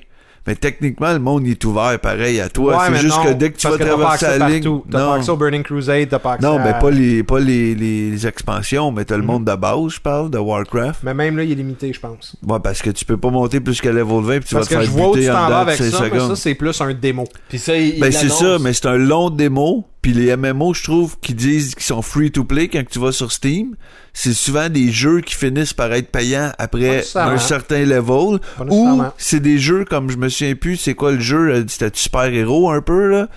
Mais 0.50 0.56
techniquement, 0.56 1.14
le 1.14 1.20
monde 1.20 1.44
il 1.46 1.52
est 1.52 1.64
ouvert 1.64 2.00
pareil 2.00 2.40
à 2.42 2.50
toi. 2.50 2.76
Ouais, 2.76 2.84
c'est 2.88 3.02
juste 3.02 3.18
non, 3.18 3.24
que 3.26 3.34
dès 3.34 3.52
que 3.52 3.58
tu 3.60 3.68
vas 3.68 3.78
traverser 3.78 4.26
accès 4.26 4.40
la 4.40 4.50
ligne. 4.50 4.80
T'as 4.90 4.98
pas 4.98 5.14
accès 5.18 5.30
au 5.30 5.38
Burning 5.38 5.62
Crusade, 5.62 6.10
t'as 6.10 6.18
pas 6.18 6.32
accès 6.34 6.48
Non, 6.48 6.58
à- 6.58 6.64
mais 6.64 6.74
pas 6.80 6.90
les 6.90 7.22
pas 7.22 7.40
les, 7.40 7.76
les, 7.76 8.10
les 8.10 8.26
expansions, 8.28 8.92
mais 8.92 9.06
t'as 9.06 9.16
le 9.16 9.22
Mhm. 9.22 9.28
monde 9.28 9.46
de 9.46 9.54
base, 9.54 9.90
je 9.90 10.00
parle, 10.02 10.32
de 10.32 10.40
Warcraft. 10.40 11.02
Mais 11.04 11.14
même 11.14 11.38
là, 11.38 11.44
il 11.44 11.52
est 11.52 11.56
limité, 11.56 11.94
je 11.94 12.00
pense. 12.00 12.36
Ouais, 12.48 12.58
parce 12.64 12.82
que 12.82 12.90
tu 12.90 13.06
peux 13.06 13.18
pas 13.18 13.30
monter 13.30 13.60
plus 13.60 13.80
que 13.80 13.90
level 13.90 14.22
20 14.24 14.40
puis 14.40 14.50
tu 14.50 14.56
Parce 14.56 14.68
vas 14.68 14.76
que 14.78 14.82
te 14.82 14.88
je 14.88 14.92
faire 14.92 15.12
buter 15.12 15.30
en 15.30 15.34
dedans 15.46 15.50
de 15.50 15.54
avec 15.54 15.76
5 15.78 15.84
ça, 15.92 16.00
mais 16.02 16.10
ça, 16.10 16.16
secondes. 16.24 16.36
c'est 16.36 16.56
plus 16.56 16.82
un 16.82 16.94
démo. 16.96 17.26
Puis 17.48 17.60
ça, 17.60 17.78
il, 17.78 17.90
il 17.96 18.00
Ben 18.02 18.12
c'est 18.12 18.30
ça, 18.30 18.58
mais 18.60 18.74
c'est 18.74 18.88
un 18.88 18.98
long 18.98 19.30
démo. 19.30 19.86
Puis 20.02 20.14
les 20.14 20.36
MMO, 20.36 20.74
je 20.74 20.84
trouve, 20.84 21.18
qui 21.20 21.34
disent 21.34 21.76
qu'ils 21.76 21.84
sont 21.84 22.02
free 22.02 22.32
to 22.32 22.46
play 22.46 22.70
quand 22.70 22.84
tu 22.90 23.00
vas 23.00 23.12
sur 23.12 23.32
Steam, 23.34 23.76
c'est 24.14 24.34
souvent 24.34 24.70
des 24.70 24.92
jeux 24.92 25.20
qui 25.20 25.36
finissent 25.36 25.74
par 25.74 25.92
être 25.92 26.10
payants 26.10 26.52
après 26.58 27.04
un 27.16 27.38
certain 27.38 27.84
level. 27.86 28.40
Ou 28.70 29.02
c'est 29.18 29.42
des 29.42 29.60
jeux 29.60 29.84
comme 29.84 30.10
je 30.10 30.18
me 30.18 30.30
souviens 30.30 30.56
plus, 30.56 30.78
c'est 30.78 30.94
quoi 30.94 31.12
le 31.12 31.20
jeu, 31.20 31.50
euh, 31.50 31.64
c'était 31.68 31.92
super 31.94 32.26
héros 32.34 32.72
un 32.72 32.82
peu 32.82 33.10
là. 33.10 33.28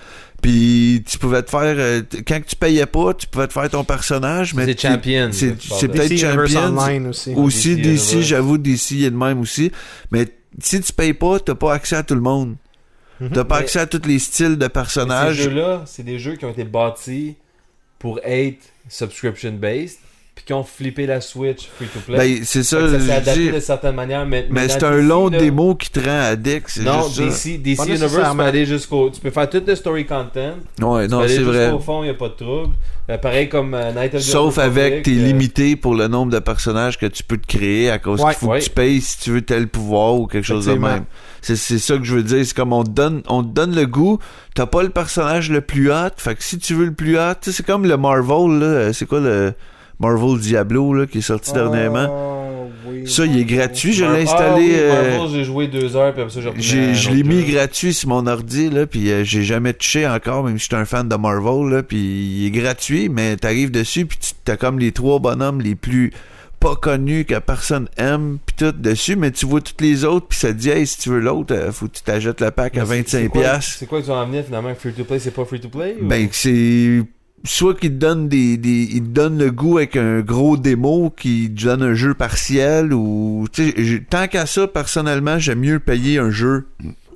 Puis 0.41 1.03
tu 1.09 1.17
pouvais 1.17 1.41
te 1.41 1.49
faire 1.49 1.75
euh, 1.77 2.01
quand 2.27 2.39
tu 2.45 2.55
payais 2.57 2.85
pas, 2.85 3.13
tu 3.13 3.27
pouvais 3.27 3.47
te 3.47 3.53
faire 3.53 3.69
ton 3.69 3.83
personnage, 3.85 4.53
mais 4.53 4.65
C'est 4.65 4.81
Champions. 4.81 5.29
c'est 5.31 5.87
peut-être. 5.87 6.09
Online 6.77 7.07
aussi. 7.07 7.33
Aussi 7.33 7.75
DC, 7.77 8.21
j'avoue 8.21 8.57
DC 8.57 8.91
il 8.91 9.05
est 9.05 9.11
de 9.11 9.15
même 9.15 9.39
aussi, 9.39 9.71
mais 10.11 10.27
si 10.59 10.81
tu 10.81 10.91
payes 10.93 11.13
pas, 11.13 11.39
t'as 11.39 11.55
pas 11.55 11.73
accès 11.73 11.95
à 11.95 12.03
tout 12.03 12.15
le 12.15 12.21
monde. 12.21 12.55
T'as 13.33 13.43
pas 13.43 13.57
accès 13.57 13.79
à 13.79 13.85
tous 13.85 14.07
les 14.07 14.19
styles 14.19 14.57
de 14.57 14.67
personnages. 14.67 15.37
Ces 15.37 15.43
jeux-là, 15.43 15.83
c'est 15.85 16.03
des 16.03 16.19
jeux 16.19 16.35
qui 16.35 16.45
ont 16.45 16.51
été 16.51 16.63
bâtis 16.63 17.35
pour 17.99 18.19
être 18.23 18.65
subscription-based, 18.89 19.99
puis 20.35 20.45
qui 20.45 20.53
ont 20.53 20.63
flippé 20.63 21.05
la 21.05 21.21
Switch 21.21 21.67
free-to-play. 21.75 22.17
Ben, 22.17 22.39
c'est 22.43 22.63
ça, 22.63 22.89
ça 22.89 22.99
s'est 22.99 23.11
adapté 23.11 23.51
de 23.51 23.59
certaines 23.59 23.95
manières. 23.95 24.25
Mais, 24.25 24.47
Mais 24.49 24.67
c'est 24.67 24.83
un 24.83 24.97
DC, 24.97 25.07
long 25.07 25.29
là, 25.29 25.37
démo 25.37 25.75
qui 25.75 25.89
te 25.91 25.99
rend 25.99 26.21
addict, 26.21 26.77
Non, 26.81 27.07
juste 27.07 27.31
ça. 27.31 27.49
DC, 27.49 27.61
DC 27.61 27.77
Pas 27.77 27.85
Universe, 27.85 28.13
tu 28.31 28.37
peux 28.37 28.43
aller 28.43 28.65
jusqu'au. 28.65 29.09
Tu 29.11 29.21
peux 29.21 29.29
faire 29.29 29.49
tout 29.49 29.61
le 29.65 29.75
story 29.75 30.05
content. 30.05 30.53
Ouais, 30.81 31.05
tu 31.07 31.11
non, 31.13 31.21
c'est 31.27 31.37
vrai. 31.39 31.65
jusqu'au 31.65 31.79
fond, 31.79 32.03
il 32.03 32.09
a 32.09 32.13
pas 32.15 32.29
de 32.29 32.33
trouble. 32.33 32.73
Euh, 33.09 33.17
pareil 33.17 33.49
comme 33.49 33.73
euh, 33.73 33.91
Night 33.91 34.15
of 34.15 34.21
the 34.21 34.23
Sauf 34.23 34.57
avec, 34.57 35.03
t'es 35.03 35.11
euh, 35.11 35.25
limité 35.25 35.75
pour 35.75 35.93
le 35.93 36.07
nombre 36.07 36.31
de 36.31 36.39
personnages 36.39 36.97
que 36.97 37.05
tu 37.05 37.21
peux 37.21 37.35
te 37.37 37.45
créer 37.45 37.89
à 37.89 37.99
cause 37.99 38.21
Ouais. 38.21 38.31
qu'il 38.31 38.39
faut 38.39 38.47
Ouais. 38.47 38.59
que 38.59 38.63
tu 38.63 38.69
payes 38.69 39.01
si 39.01 39.19
tu 39.19 39.31
veux 39.31 39.41
tel 39.41 39.67
pouvoir 39.67 40.15
ou 40.15 40.25
quelque 40.25 40.45
chose 40.45 40.65
de 40.67 40.73
même. 40.73 41.03
C'est, 41.41 41.57
ça 41.57 41.97
que 41.97 42.05
je 42.05 42.15
veux 42.15 42.23
dire. 42.23 42.45
C'est 42.45 42.55
comme 42.55 42.71
on 42.71 42.85
te 42.85 42.89
donne, 42.91 43.21
on 43.27 43.43
te 43.43 43.49
donne 43.53 43.75
le 43.75 43.85
goût. 43.85 44.19
T'as 44.55 44.65
pas 44.67 44.81
le 44.83 44.89
personnage 44.89 45.49
le 45.51 45.59
plus 45.59 45.91
hot. 45.91 46.11
Fait 46.15 46.33
que 46.35 46.41
si 46.43 46.57
tu 46.57 46.73
veux 46.75 46.85
le 46.85 46.93
plus 46.93 47.17
hot, 47.19 47.33
tu 47.41 47.51
sais, 47.51 47.57
c'est 47.57 47.65
comme 47.65 47.85
le 47.85 47.97
Marvel, 47.97 48.59
là. 48.59 48.65
euh, 48.65 48.93
C'est 48.93 49.05
quoi 49.05 49.19
le 49.19 49.53
Marvel 50.03 50.39
Diablo, 50.39 50.93
là, 50.93 51.05
qui 51.07 51.19
est 51.19 51.21
sorti 51.21 51.53
dernièrement? 51.53 52.07
Oh, 52.09 52.69
oui. 52.89 53.09
Ça, 53.09 53.25
il 53.25 53.37
est 53.39 53.45
gratuit. 53.45 53.93
Je 53.93 54.03
l'ai 54.05 54.11
Ah 54.11 54.21
installé. 54.23 54.61
oui, 54.65 54.71
euh, 54.75 55.17
Marvel, 55.17 55.31
j'ai 55.37 55.43
joué 55.45 55.67
deux 55.67 55.95
heures, 55.95 56.13
puis 56.13 56.21
après 56.21 56.33
ça, 56.33 56.41
j'ai 56.57 56.93
je 56.93 57.09
l'ai 57.11 57.23
mis 57.23 57.45
jeu. 57.45 57.53
gratuit 57.53 57.93
sur 57.93 58.09
mon 58.09 58.27
ordi, 58.27 58.69
là, 58.69 58.85
puis 58.85 59.09
euh, 59.11 59.23
j'ai 59.23 59.43
jamais 59.43 59.73
touché 59.73 60.07
encore, 60.07 60.43
même 60.43 60.57
si 60.57 60.63
je 60.65 60.75
suis 60.75 60.75
un 60.75 60.85
fan 60.85 61.07
de 61.07 61.15
Marvel, 61.15 61.69
là, 61.69 61.83
puis 61.83 61.97
il 61.97 62.45
est 62.47 62.51
gratuit, 62.51 63.09
mais 63.09 63.35
t'arrives 63.37 63.71
dessus, 63.71 64.05
puis 64.05 64.17
tu- 64.19 64.31
t'as 64.43 64.57
comme 64.57 64.79
les 64.79 64.91
trois 64.91 65.19
bonhommes 65.19 65.61
les 65.61 65.75
plus 65.75 66.11
pas 66.59 66.75
connus 66.77 67.25
que 67.25 67.37
personne 67.39 67.89
aime, 67.97 68.37
puis 68.45 68.55
tout 68.57 68.71
dessus, 68.71 69.17
mais 69.17 69.31
tu 69.31 69.45
vois 69.45 69.59
tous 69.59 69.73
les 69.83 70.05
autres, 70.05 70.27
puis 70.27 70.39
ça 70.39 70.47
te 70.49 70.53
dit, 70.53 70.69
hey, 70.69 70.87
si 70.87 70.97
tu 70.97 71.09
veux 71.09 71.19
l'autre, 71.19 71.53
euh, 71.53 71.73
faut 71.73 71.87
que 71.87 71.97
tu 71.97 72.03
t'achètes 72.03 72.39
le 72.39 72.51
pack 72.51 72.77
à 72.77 72.85
Mais 72.85 73.03
c'est- 73.05 73.09
c'est 73.09 73.27
25$. 73.27 73.29
quoi-. 73.29 73.61
C'est 73.61 73.85
quoi 73.85 73.99
que 73.99 74.05
tu 74.05 74.11
vas 74.11 74.17
en 74.17 74.27
venir 74.27 74.45
finalement 74.45 74.73
Free 74.75 74.93
to 74.93 75.03
play, 75.03 75.19
c'est 75.19 75.31
pas 75.31 75.43
free 75.43 75.59
to 75.59 75.67
play 75.67 75.97
ou- 76.01 76.07
Ben, 76.07 76.27
c'est 76.31 77.01
soit 77.45 77.75
qu'ils 77.75 77.91
te 77.91 77.95
donnent 77.95 78.29
des, 78.29 78.57
des 78.57 78.83
ils 78.91 79.03
te 79.03 79.09
donnent 79.09 79.37
le 79.37 79.51
goût 79.51 79.77
avec 79.77 79.95
un 79.95 80.21
gros 80.21 80.57
démo 80.57 81.09
qui 81.09 81.49
donne 81.49 81.83
un 81.83 81.93
jeu 81.93 82.13
partiel 82.13 82.93
ou 82.93 83.47
tant 84.09 84.27
qu'à 84.27 84.45
ça 84.45 84.67
personnellement 84.67 85.39
j'aime 85.39 85.59
mieux 85.59 85.79
payer 85.79 86.19
un 86.19 86.31
jeu 86.31 86.67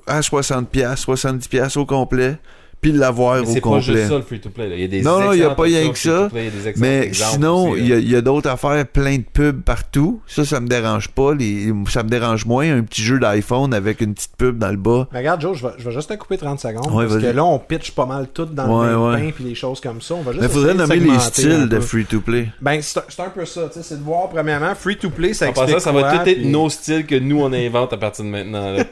à 0.06 0.22
60 0.22 0.68
pièces 0.68 1.00
70 1.00 1.48
pièces 1.48 1.76
au 1.76 1.86
complet 1.86 2.38
puis 2.80 2.92
l'avoir 2.92 3.42
au 3.42 3.44
c'est 3.46 3.54
pas 3.54 3.68
complet 3.70 3.82
juste 3.96 4.08
ça 4.08 4.16
le 4.16 4.22
free 4.22 4.40
to 4.40 4.50
play. 4.50 4.70
Il 4.74 4.80
y 4.80 4.84
a 4.84 4.88
des 4.88 5.02
Non, 5.02 5.20
non, 5.20 5.32
il 5.32 5.40
y 5.40 5.42
a 5.42 5.50
pas 5.50 5.64
rien 5.64 5.90
que 5.90 5.98
ça, 5.98 6.28
free-to-play, 6.30 6.40
il 6.42 6.44
y 6.44 6.48
a 6.48 6.50
des 6.62 6.68
excellents 6.68 6.86
mais 6.88 7.12
sinon 7.12 7.76
il 7.76 7.86
y 7.88 7.92
a, 7.92 7.98
y 7.98 8.16
a 8.16 8.20
d'autres 8.20 8.48
affaires 8.50 8.86
plein 8.86 9.16
de 9.16 9.24
pubs 9.32 9.62
partout 9.62 10.20
ça 10.26 10.44
ça 10.44 10.60
me 10.60 10.68
dérange 10.68 11.08
pas 11.08 11.34
les, 11.34 11.72
ça 11.90 12.02
me 12.02 12.08
dérange 12.08 12.46
moins 12.46 12.70
un 12.76 12.82
petit 12.82 13.02
jeu 13.02 13.18
d'iPhone 13.18 13.74
avec 13.74 14.00
une 14.00 14.14
petite 14.14 14.36
pub 14.36 14.58
dans 14.58 14.70
le 14.70 14.76
bas 14.76 15.08
Mais 15.12 15.18
regarde, 15.18 15.40
Joe, 15.40 15.56
je 15.56 15.66
vais, 15.66 15.72
je 15.78 15.84
vais 15.88 15.92
juste 15.94 16.08
te 16.10 16.14
couper 16.14 16.38
30 16.38 16.60
secondes. 16.60 16.90
Ouais, 16.92 17.06
parce 17.06 17.20
que 17.20 17.26
là, 17.26 17.44
on 17.44 17.58
pitch 17.58 17.90
pas 17.92 18.06
mal 18.06 18.28
tout 18.32 18.44
dans 18.46 18.66
Ouais, 18.80 18.86
le 18.86 18.92
même 18.92 19.00
ouais. 19.02 19.16
pain 19.16 19.30
puis 19.34 19.44
les 19.44 19.54
choses 19.54 19.80
comme 19.80 20.00
ça. 20.00 20.14
On 20.14 20.22
va 20.22 20.32
juste 20.32 20.42
mais 20.42 20.48
faudrait 20.48 20.74
nommer 20.74 20.96
les 20.96 21.18
styles 21.18 21.68
de 21.68 21.80
free 21.80 22.04
to 22.04 22.20
play 22.20 22.48
Ben, 22.60 22.80
c'est 22.82 22.98
un, 22.98 23.02
c'est 23.08 23.34
peu 23.34 23.44
ça. 23.44 23.62
tu 23.72 23.74
sais, 23.74 23.82
C'est 23.82 23.98
de 23.98 24.02
voir, 24.04 24.28
premièrement, 24.28 24.74
free 24.74 24.96
to 24.96 25.10
play, 25.10 25.34
ça 25.34 25.46
En 25.46 25.48
explique 25.50 25.74
passant, 25.74 25.84
ça 25.84 25.92
va 25.92 26.00
quoi, 26.02 26.18
tout 26.18 26.28
être 26.28 26.36
puis- 26.38 26.46
nos 26.48 26.68
styles 26.70 27.06
que 27.06 27.16
nous 27.16 27.40
on 27.40 27.52
invente 27.52 27.92
à 27.92 27.96
partir 27.96 28.24
de 28.24 28.30
maintenant. 28.30 28.74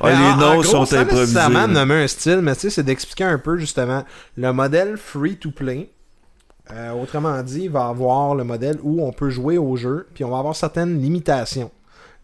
Ah, 0.00 0.10
les 0.10 0.16
en 0.16 0.36
noms 0.56 0.62
sont 0.62 0.94
improvisés 0.94 1.38
nommer 1.68 2.02
un 2.02 2.06
style, 2.06 2.40
mais 2.42 2.54
tu 2.54 2.62
sais, 2.62 2.70
c'est 2.78 2.84
d'expliquer 2.84 3.24
un 3.24 3.38
peu 3.38 3.58
justement 3.58 4.04
le 4.36 4.52
modèle 4.52 4.96
free 4.96 5.36
to 5.36 5.50
play. 5.50 5.90
Euh, 6.70 6.92
autrement 6.92 7.42
dit, 7.42 7.62
il 7.62 7.70
va 7.70 7.86
avoir 7.88 8.36
le 8.36 8.44
modèle 8.44 8.78
où 8.84 9.04
on 9.04 9.10
peut 9.10 9.30
jouer 9.30 9.58
au 9.58 9.74
jeu, 9.74 10.06
puis 10.14 10.22
on 10.22 10.30
va 10.30 10.38
avoir 10.38 10.54
certaines 10.54 11.00
limitations. 11.00 11.72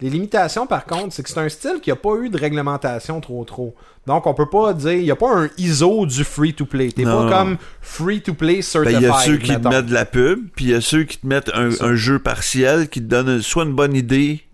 Les 0.01 0.11
limitations, 0.11 0.67
par 0.69 0.85
contre, 0.85 1.13
c'est 1.13 1.25
que 1.25 1.29
c'est 1.29 1.41
un 1.41 1.49
style 1.49 1.81
qui 1.83 1.91
n'a 1.91 1.97
pas 1.97 2.15
eu 2.21 2.29
de 2.29 2.39
réglementation 2.39 3.21
trop 3.21 3.45
trop. 3.45 3.75
Donc, 4.07 4.29
on 4.29 4.35
peut 4.35 4.49
pas 4.49 4.75
dire, 4.75 4.93
il 4.93 5.03
n'y 5.03 5.11
a 5.11 5.17
pas 5.17 5.35
un 5.35 5.49
ISO 5.59 6.07
du 6.07 6.23
free 6.23 6.55
to 6.55 6.67
play. 6.67 6.93
T'es 6.93 7.03
pas 7.05 7.29
comme 7.29 7.57
free 7.81 8.21
to 8.21 8.35
play 8.35 8.57
Ben, 8.57 8.63
certified. 8.63 9.01
il 9.01 9.07
y 9.07 9.11
a 9.11 9.19
ceux 9.19 9.37
qui 9.39 9.57
te 9.61 9.69
mettent 9.69 9.87
de 9.87 9.95
la 9.95 10.05
pub, 10.05 10.39
puis 10.55 10.67
il 10.67 10.71
y 10.71 10.75
a 10.75 10.81
ceux 10.81 11.03
qui 11.03 11.19
te 11.19 11.27
mettent 11.27 11.51
un, 11.53 11.71
un 11.81 11.95
jeu 11.97 12.21
partiel 12.21 12.89
qui 12.89 13.01
te 13.01 13.07
donne 13.07 13.43
soit 13.43 13.65
une 13.65 13.75
bonne 13.75 13.97
idée, 13.97 14.45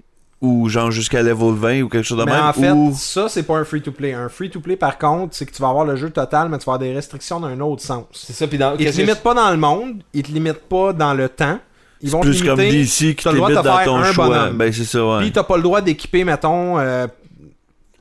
ou 0.40 0.68
genre 0.68 0.90
jusqu'à 0.90 1.22
level 1.22 1.52
20 1.54 1.82
ou 1.82 1.88
quelque 1.88 2.04
chose 2.06 2.18
de 2.18 2.24
Mais 2.24 2.32
même, 2.32 2.44
en 2.44 2.52
fait, 2.52 2.70
ou... 2.70 2.92
ça, 2.96 3.28
c'est 3.28 3.42
pas 3.42 3.58
un 3.58 3.64
free-to-play. 3.64 4.14
Un 4.14 4.28
free-to-play, 4.30 4.76
par 4.76 4.96
contre, 4.98 5.34
c'est 5.34 5.44
que 5.46 5.52
tu 5.52 5.60
vas 5.60 5.68
avoir 5.68 5.84
le 5.84 5.96
jeu 5.96 6.08
total, 6.10 6.48
mais 6.48 6.56
tu 6.58 6.64
vas 6.64 6.74
avoir 6.74 6.78
des 6.78 6.94
restrictions 6.94 7.40
d'un 7.40 7.60
autre 7.60 7.82
sens. 7.82 8.04
C'est 8.12 8.32
ça, 8.32 8.46
puis 8.46 8.56
dans. 8.58 8.74
Ils 8.78 8.90
te 8.90 8.96
limitent 8.96 9.22
pas 9.22 9.34
dans 9.34 9.50
le 9.50 9.56
monde, 9.58 10.02
ils 10.14 10.22
te 10.22 10.32
limitent 10.32 10.68
pas 10.68 10.92
dans 10.92 11.12
le 11.14 11.28
temps. 11.28 11.58
Ils 12.02 12.10
vont 12.10 12.20
te 12.20 12.28
plus 12.28 12.42
comme 12.42 12.58
limiter, 12.58 12.78
DC 13.10 13.14
qui 13.16 13.24
t'as 13.24 13.30
le 13.32 13.36
droit 13.36 13.50
de 13.50 13.54
t'évite 13.56 13.64
te 13.64 13.68
dans 13.70 13.76
faire 13.76 13.86
ton 13.86 13.96
un 13.98 14.12
choix. 14.12 14.26
bonhomme. 14.28 14.56
Ben, 14.56 14.72
c'est 14.72 14.84
ça, 14.84 15.04
ouais. 15.06 15.18
puis 15.20 15.32
t'as 15.32 15.42
pas 15.42 15.56
le 15.58 15.62
droit 15.62 15.82
d'équiper, 15.82 16.24
mettons, 16.24 16.78
euh, 16.78 17.06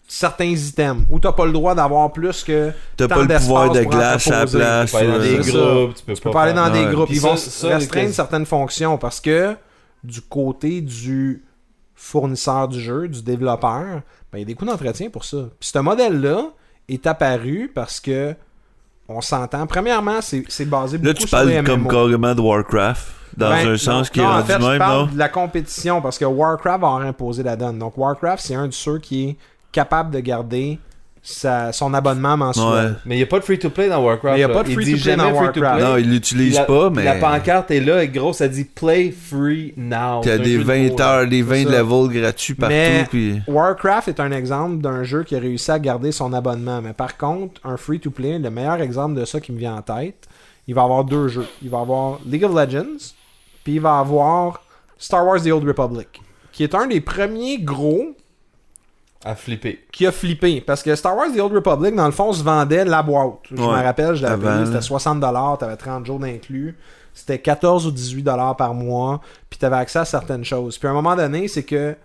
certains 0.07 0.45
items. 0.45 1.03
Ou 1.09 1.19
t'as 1.19 1.33
pas 1.33 1.45
le 1.45 1.51
droit 1.51 1.75
d'avoir 1.75 2.11
plus 2.13 2.43
que... 2.45 2.71
T'as 2.97 3.07
pas 3.09 3.21
le 3.23 3.27
pouvoir 3.27 3.71
de 3.71 3.83
glace 3.83 4.27
à 4.31 4.45
la 4.45 4.47
place. 4.47 4.91
Tu 4.91 4.97
peux 4.97 5.03
aller 5.03 5.11
dans 5.11 5.19
des 5.19 5.35
euh, 5.35 5.43
C'est 5.43 5.51
groupes, 5.51 5.95
tu 5.95 6.03
peux 6.05 6.13
Tu 6.13 6.21
peux 6.21 6.31
pas 6.31 6.41
aller 6.43 6.53
dans 6.53 6.71
Ouais. 6.71 6.85
des 6.85 6.93
groupes. 6.93 7.07
Puis 7.07 7.17
Ils 7.17 7.21
vont 7.21 7.35
ça- 7.35 7.49
ça, 7.51 7.75
restreindre 7.75 8.13
certaines 8.13 8.45
fonctions 8.45 8.97
parce 8.97 9.19
que 9.19 9.55
du 10.03 10.21
côté 10.21 10.79
du 10.81 11.43
fournisseur 12.01 12.69
du 12.69 12.79
jeu, 12.79 13.09
du 13.09 13.21
développeur, 13.21 13.83
ben, 14.31 14.35
il 14.35 14.39
y 14.39 14.41
a 14.43 14.45
des 14.45 14.55
coûts 14.55 14.65
d'entretien 14.65 15.09
pour 15.09 15.25
ça. 15.25 15.49
Puis 15.59 15.69
ce 15.73 15.79
modèle-là 15.79 16.45
est 16.87 17.05
apparu 17.05 17.69
parce 17.75 17.99
que 17.99 18.33
on 19.09 19.21
s'entend. 19.21 19.67
Premièrement, 19.67 20.19
c'est 20.21 20.65
basé 20.65 20.97
beaucoup 20.97 21.07
Là, 21.07 21.13
tu 21.13 21.27
sur 21.27 21.39
les 21.43 21.55
parles 21.55 21.65
comme 21.65 21.87
carrément 21.87 22.33
de 22.33 22.41
Warcraft, 22.41 23.07
dans 23.35 23.49
Ben, 23.49 23.67
un 23.67 23.77
sens 23.77 24.07
non, 24.07 24.11
qui 24.13 24.19
est 24.19 24.23
non, 24.23 24.29
en 24.29 24.33
rendu 24.33 24.45
fait, 24.47 24.61
je 24.61 24.67
même, 24.67 24.77
parle 24.77 24.99
non? 25.07 25.13
de 25.13 25.17
la 25.17 25.29
compétition 25.29 26.01
parce 26.01 26.17
que 26.17 26.25
Warcraft 26.25 26.81
va 26.81 26.87
avoir 26.87 27.01
imposé 27.01 27.43
la 27.43 27.55
donne. 27.55 27.79
Donc 27.79 27.97
Warcraft, 27.97 28.43
c'est 28.43 28.55
un 28.55 28.67
de 28.67 28.73
ceux 28.73 28.99
qui 28.99 29.29
est 29.29 29.37
capable 29.71 30.11
de 30.11 30.19
garder 30.19 30.79
sa- 31.21 31.71
son 31.73 31.93
abonnement 31.93 32.37
mensuel. 32.37 32.65
Ouais. 32.65 32.91
Mais 33.05 33.15
il 33.15 33.17
n'y 33.17 33.23
a 33.23 33.27
pas 33.27 33.39
de 33.39 33.43
free-to-play 33.43 33.89
dans 33.89 34.03
Warcraft. 34.03 34.37
Il 34.37 34.41
y 34.41 34.43
a 34.43 34.49
pas 34.49 34.63
de 34.63 34.69
Il 34.69 34.73
free-to-play 34.75 35.15
dans. 35.15 35.31
Warcraft. 35.31 35.81
Non, 35.83 35.97
il 35.97 36.09
l'utilise 36.09 36.55
la- 36.55 36.63
pas, 36.63 36.89
mais. 36.89 37.03
La 37.03 37.15
pancarte 37.15 37.71
est 37.71 37.79
là, 37.81 38.03
et 38.03 38.07
gros, 38.07 38.31
ça 38.33 38.47
dit 38.47 38.63
Play 38.63 39.11
Free 39.11 39.73
Now. 39.77 40.21
Un 40.25 40.37
des 40.37 40.53
jeu 40.53 40.59
de 40.59 40.63
20 40.63 40.87
mots, 40.89 40.95
là. 40.97 41.19
heures, 41.21 41.27
des 41.27 41.41
20 41.41 41.63
ça. 41.65 41.69
levels 41.71 42.21
gratuits 42.21 42.53
partout. 42.55 42.73
Mais- 42.73 43.05
Puis... 43.09 43.41
Warcraft 43.47 44.07
est 44.07 44.19
un 44.19 44.31
exemple 44.31 44.77
d'un 44.81 45.03
jeu 45.03 45.23
qui 45.23 45.35
a 45.35 45.39
réussi 45.39 45.69
à 45.71 45.79
garder 45.79 46.11
son 46.11 46.31
abonnement. 46.33 46.81
Mais 46.81 46.93
par 46.93 47.17
contre, 47.17 47.59
un 47.63 47.75
free-to-play, 47.77 48.39
le 48.39 48.49
meilleur 48.49 48.81
exemple 48.81 49.19
de 49.19 49.25
ça 49.25 49.39
qui 49.39 49.51
me 49.51 49.57
vient 49.59 49.75
en 49.75 49.81
tête, 49.81 50.27
il 50.67 50.75
va 50.75 50.83
avoir 50.83 51.03
deux 51.03 51.27
jeux. 51.27 51.47
Il 51.61 51.69
va 51.69 51.79
avoir 51.81 52.19
League 52.25 52.43
of 52.45 52.53
Legends, 52.55 53.13
puis 53.63 53.73
il 53.75 53.81
va 53.81 53.99
avoir 53.99 54.61
Star 54.97 55.25
Wars 55.25 55.41
The 55.41 55.47
Old 55.47 55.67
Republic, 55.67 56.21
qui 56.51 56.63
est 56.63 56.75
un 56.75 56.87
des 56.87 57.01
premiers 57.01 57.57
gros 57.59 58.15
À 59.25 59.35
flipper. 59.35 59.79
qui 59.91 60.07
a 60.07 60.11
flippé. 60.13 60.61
Parce 60.61 60.81
que 60.81 60.95
Star 60.95 61.15
Wars 61.15 61.27
The 61.35 61.39
Old 61.39 61.53
Republic, 61.53 61.93
dans 61.93 62.05
le 62.05 62.11
fond, 62.13 62.31
se 62.31 62.41
vendait 62.43 62.85
la 62.85 63.03
boîte. 63.03 63.39
Je 63.51 63.55
me 63.55 63.65
rappelle, 63.65 64.15
je 64.15 64.23
l'avais 64.23 64.41
payé, 64.47 64.65
c'était 64.65 64.79
60$, 64.79 65.57
t'avais 65.57 65.75
30 65.75 66.05
jours 66.05 66.19
d'inclus. 66.19 66.75
C'était 67.13 67.39
14 67.39 67.85
ou 67.87 67.91
18$ 67.91 68.55
par 68.55 68.73
mois, 68.73 69.19
puis 69.49 69.59
t'avais 69.59 69.75
accès 69.75 69.99
à 69.99 70.05
certaines 70.05 70.45
choses. 70.45 70.77
Puis 70.77 70.87
à 70.87 70.91
un 70.91 70.93
moment 70.93 71.17
donné, 71.17 71.49
c'est 71.49 71.63
que 71.63 71.95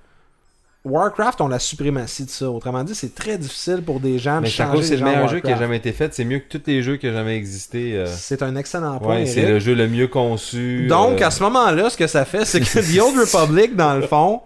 Warcraft 0.85 1.41
ont 1.41 1.49
la 1.49 1.59
suprématie 1.59 2.25
de 2.25 2.31
ça. 2.31 2.51
Autrement 2.51 2.85
dit, 2.85 2.95
c'est 2.95 3.15
très 3.15 3.39
difficile 3.39 3.81
pour 3.83 4.01
des 4.01 4.19
gens 4.19 4.37
de 4.37 4.43
Mais 4.43 4.51
c'est 4.51 4.63
à 4.63 4.67
changer 4.67 4.83
c'est 4.83 4.97
les 4.97 5.01
le 5.01 5.07
meilleur 5.07 5.29
jeu 5.29 5.41
qui 5.41 5.51
a 5.51 5.57
jamais 5.57 5.77
été 5.79 5.93
fait. 5.93 6.13
C'est 6.13 6.25
mieux 6.25 6.41
que 6.41 6.49
tous 6.59 6.63
les 6.67 6.83
jeux 6.83 6.97
qui 6.97 7.09
ont 7.09 7.13
jamais 7.13 7.37
existé. 7.37 7.97
euh. 7.97 8.07
C'est 8.07 8.43
un 8.43 8.55
excellent 8.57 8.99
point. 8.99 9.19
Ouais, 9.19 9.27
c'est 9.27 9.47
le 9.47 9.61
jeu 9.61 9.75
le 9.75 9.89
mieux 9.89 10.09
conçu. 10.09 10.87
Donc, 10.89 11.23
euh, 11.23 11.27
à 11.27 11.31
ce 11.31 11.43
moment-là, 11.45 11.89
ce 11.89 11.97
que 11.97 12.07
ça 12.07 12.25
fait, 12.27 12.45
c'est 12.45 12.61
que 12.61 12.67
The 12.81 13.01
Old 13.01 13.19
Republic, 13.19 13.77
dans 13.77 13.95
le 13.95 14.03
fond, 14.03 14.43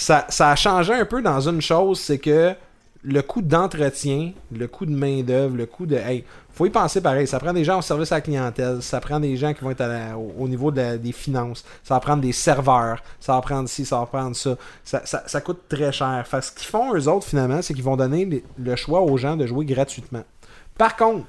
ça, 0.00 0.26
ça 0.28 0.50
a 0.50 0.56
changé 0.56 0.92
un 0.94 1.04
peu 1.04 1.22
dans 1.22 1.40
une 1.48 1.60
chose, 1.60 2.00
c'est 2.00 2.18
que 2.18 2.54
le 3.02 3.22
coût 3.22 3.40
d'entretien, 3.42 4.32
le 4.52 4.66
coût 4.68 4.84
de 4.84 4.94
main-d'œuvre, 4.94 5.56
le 5.56 5.64
coût 5.66 5.86
de. 5.86 5.96
Hey, 5.96 6.24
faut 6.52 6.66
y 6.66 6.70
penser 6.70 7.00
pareil. 7.00 7.26
Ça 7.26 7.38
prend 7.38 7.52
des 7.54 7.64
gens 7.64 7.78
au 7.78 7.82
service 7.82 8.12
à 8.12 8.16
la 8.16 8.20
clientèle, 8.20 8.82
ça 8.82 9.00
prend 9.00 9.18
des 9.18 9.36
gens 9.38 9.54
qui 9.54 9.62
vont 9.64 9.70
être 9.70 9.80
la- 9.80 10.18
au, 10.18 10.34
au 10.38 10.48
niveau 10.48 10.70
de 10.70 10.76
la- 10.80 10.98
des 10.98 11.12
finances, 11.12 11.64
ça 11.82 11.94
va 11.94 12.00
prendre 12.00 12.20
des 12.20 12.32
serveurs, 12.32 13.02
ça 13.18 13.32
va 13.34 13.40
prendre 13.40 13.68
ci, 13.68 13.86
ça 13.86 13.98
va 14.00 14.06
prendre 14.06 14.36
ça. 14.36 14.56
Ça, 14.84 15.00
ça, 15.06 15.22
ça 15.26 15.40
coûte 15.40 15.60
très 15.68 15.92
cher. 15.92 16.22
Fait 16.26 16.42
ce 16.42 16.52
qu'ils 16.52 16.66
font, 16.68 16.94
eux 16.94 17.08
autres, 17.08 17.26
finalement, 17.26 17.62
c'est 17.62 17.72
qu'ils 17.72 17.84
vont 17.84 17.96
donner 17.96 18.24
les- 18.26 18.44
le 18.58 18.76
choix 18.76 19.00
aux 19.00 19.16
gens 19.16 19.36
de 19.36 19.46
jouer 19.46 19.64
gratuitement. 19.64 20.24
Par 20.76 20.96
contre, 20.96 21.24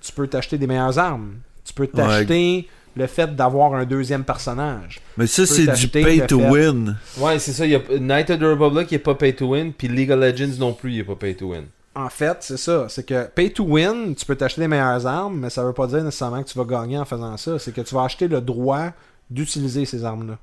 tu 0.00 0.12
peux 0.12 0.26
t'acheter 0.26 0.56
des 0.56 0.66
meilleures 0.66 0.98
armes. 0.98 1.34
Tu 1.64 1.72
peux 1.74 1.86
t'acheter 1.86 2.68
le 2.96 3.06
fait 3.06 3.34
d'avoir 3.34 3.74
un 3.74 3.84
deuxième 3.84 4.24
personnage. 4.24 5.00
Mais 5.16 5.26
ça, 5.26 5.46
c'est 5.46 5.66
du 5.66 5.88
pay 5.88 6.26
to 6.26 6.38
fait- 6.40 6.48
win. 6.50 6.96
Ouais, 7.18 7.38
c'est 7.38 7.52
ça. 7.52 7.66
Il 7.66 7.72
y 7.72 7.74
a 7.74 7.80
Night 8.00 8.30
of 8.30 8.38
the 8.38 8.42
Republic, 8.44 8.88
il 8.90 8.94
est 8.96 8.98
pas 8.98 9.14
pay 9.14 9.34
to 9.34 9.46
win. 9.54 9.72
Puis 9.72 9.88
League 9.88 10.10
of 10.10 10.20
Legends 10.20 10.58
non 10.58 10.72
plus, 10.72 10.92
il 10.92 10.98
est 11.00 11.04
pas 11.04 11.16
pay 11.16 11.34
to 11.34 11.50
win. 11.52 11.64
En 11.96 12.08
fait, 12.08 12.38
c'est 12.40 12.56
ça. 12.56 12.86
C'est 12.88 13.04
que 13.06 13.26
pay 13.28 13.50
to 13.52 13.64
win, 13.64 14.14
tu 14.14 14.24
peux 14.26 14.34
t'acheter 14.36 14.62
les 14.62 14.68
meilleures 14.68 15.06
armes, 15.06 15.38
mais 15.40 15.50
ça 15.50 15.62
veut 15.64 15.72
pas 15.72 15.86
dire 15.86 16.02
nécessairement 16.02 16.42
que 16.42 16.48
tu 16.48 16.58
vas 16.58 16.64
gagner 16.64 16.98
en 16.98 17.04
faisant 17.04 17.36
ça. 17.36 17.58
C'est 17.58 17.72
que 17.72 17.80
tu 17.82 17.94
vas 17.94 18.04
acheter 18.04 18.26
le 18.28 18.40
droit 18.40 18.90
d'utiliser 19.30 19.84
ces 19.84 20.04
armes-là. 20.04 20.38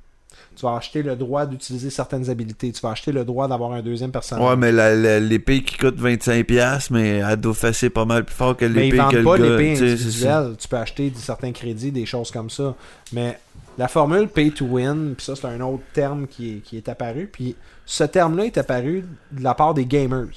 Tu 0.55 0.65
vas 0.65 0.75
acheter 0.75 1.01
le 1.01 1.15
droit 1.15 1.45
d'utiliser 1.45 1.89
certaines 1.89 2.29
habilités. 2.29 2.71
Tu 2.71 2.81
vas 2.81 2.91
acheter 2.91 3.11
le 3.11 3.23
droit 3.23 3.47
d'avoir 3.47 3.71
un 3.71 3.81
deuxième 3.81 4.11
personnage. 4.11 4.47
Ouais, 4.47 4.55
mais 4.57 5.19
l'épée 5.19 5.63
qui 5.63 5.77
coûte 5.77 5.97
25$, 5.99 6.87
mais 6.91 7.17
elle 7.27 7.37
doit 7.37 7.55
pas 7.93 8.05
mal 8.05 8.25
plus 8.25 8.35
fort 8.35 8.57
que 8.57 8.65
l'épée 8.65 8.97
que 9.09 9.15
le 9.17 9.23
pas 9.23 9.37
gars. 9.37 9.49
l'épée 9.57 9.71
individuelle. 9.71 10.55
Tu 10.59 10.67
peux 10.67 10.77
acheter 10.77 11.09
des- 11.09 11.19
certains 11.19 11.51
crédits, 11.51 11.91
des 11.91 12.05
choses 12.05 12.31
comme 12.31 12.49
ça. 12.49 12.75
Mais 13.13 13.39
la 13.77 13.87
formule 13.87 14.27
pay 14.27 14.51
to 14.51 14.65
win, 14.65 15.13
puis 15.15 15.25
ça 15.25 15.35
c'est 15.35 15.47
un 15.47 15.61
autre 15.61 15.83
terme 15.93 16.27
qui 16.27 16.49
est, 16.51 16.57
qui 16.57 16.77
est 16.77 16.89
apparu. 16.89 17.29
Puis 17.31 17.55
ce 17.85 18.03
terme-là 18.03 18.45
est 18.45 18.57
apparu 18.57 19.05
de 19.31 19.43
la 19.43 19.53
part 19.55 19.73
des 19.73 19.85
gamers. 19.85 20.27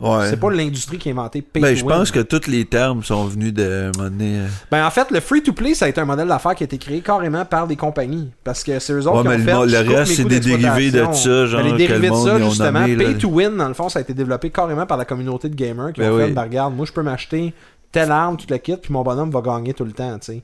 Ouais. 0.00 0.30
C'est 0.30 0.40
pas 0.40 0.50
l'industrie 0.50 0.96
qui 0.98 1.10
a 1.10 1.12
inventé 1.12 1.42
pay 1.42 1.60
Ben, 1.60 1.76
je 1.76 1.84
pense 1.84 2.10
que 2.10 2.20
tous 2.20 2.48
les 2.48 2.64
termes 2.64 3.04
sont 3.04 3.26
venus 3.26 3.52
de 3.52 3.90
un 3.94 3.98
moment 3.98 4.10
donné, 4.10 4.38
euh, 4.40 4.46
Ben 4.70 4.86
en 4.86 4.90
fait, 4.90 5.10
le 5.10 5.20
free-to-play, 5.20 5.74
ça 5.74 5.84
a 5.84 5.88
été 5.88 6.00
un 6.00 6.06
modèle 6.06 6.28
d'affaires 6.28 6.54
qui 6.54 6.62
a 6.62 6.66
été 6.66 6.78
créé 6.78 7.00
carrément 7.02 7.44
par 7.44 7.66
des 7.66 7.76
compagnies. 7.76 8.30
Parce 8.42 8.64
que 8.64 8.78
c'est 8.78 8.94
eux 8.94 9.06
autres 9.06 9.16
Ouais, 9.16 9.36
qui 9.36 9.42
mais 9.44 9.52
ont 9.52 9.62
le 9.62 9.68
fait... 9.68 9.84
le 9.84 9.94
reste, 9.94 10.14
c'est 10.14 10.24
des 10.24 10.40
dérivés 10.40 10.90
de 10.90 11.04
ça, 11.12 11.46
genre, 11.46 11.62
Ben, 11.62 11.76
les 11.76 11.86
dérivés 11.86 12.08
de 12.10 12.14
ça, 12.14 12.38
justement, 12.40 12.80
nommé, 12.80 12.96
là. 12.96 13.04
pay 13.04 13.18
to 13.18 13.28
win, 13.28 13.56
dans 13.56 13.68
le 13.68 13.74
fond, 13.74 13.88
ça 13.90 13.98
a 13.98 14.02
été 14.02 14.14
développé 14.14 14.48
carrément 14.50 14.86
par 14.86 14.96
la 14.96 15.04
communauté 15.04 15.48
de 15.50 15.54
gamers 15.54 15.92
qui 15.92 16.00
Ben 16.00 16.10
ont 16.10 16.18
fait, 16.18 16.30
ben 16.30 16.42
regarde, 16.42 16.74
moi 16.74 16.86
je 16.86 16.92
peux 16.92 17.02
m'acheter 17.02 17.52
telle 17.92 18.10
arme, 18.10 18.38
tout 18.38 18.46
le 18.48 18.56
kit, 18.56 18.76
puis 18.78 18.92
mon 18.92 19.02
bonhomme 19.02 19.30
va 19.30 19.42
gagner 19.42 19.74
tout 19.74 19.84
le 19.84 19.92
temps, 19.92 20.18
tu 20.18 20.32
sais. 20.32 20.42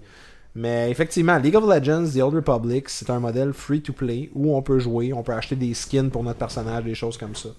Mais 0.54 0.90
effectivement, 0.90 1.38
League 1.38 1.56
of 1.56 1.64
Legends, 1.64 2.04
The 2.14 2.20
Old 2.20 2.34
Republic, 2.34 2.88
c'est 2.88 3.10
un 3.10 3.20
modèle 3.20 3.52
free-to-play 3.52 4.30
où 4.34 4.56
on 4.56 4.60
peut 4.62 4.78
jouer, 4.78 5.12
on 5.12 5.22
peut 5.22 5.32
acheter 5.32 5.56
des 5.56 5.72
skins 5.72 6.10
pour 6.10 6.22
notre 6.24 6.38
personnage, 6.38 6.84
des 6.84 6.94
choses 6.94 7.16
comme 7.16 7.34
ça. 7.34 7.50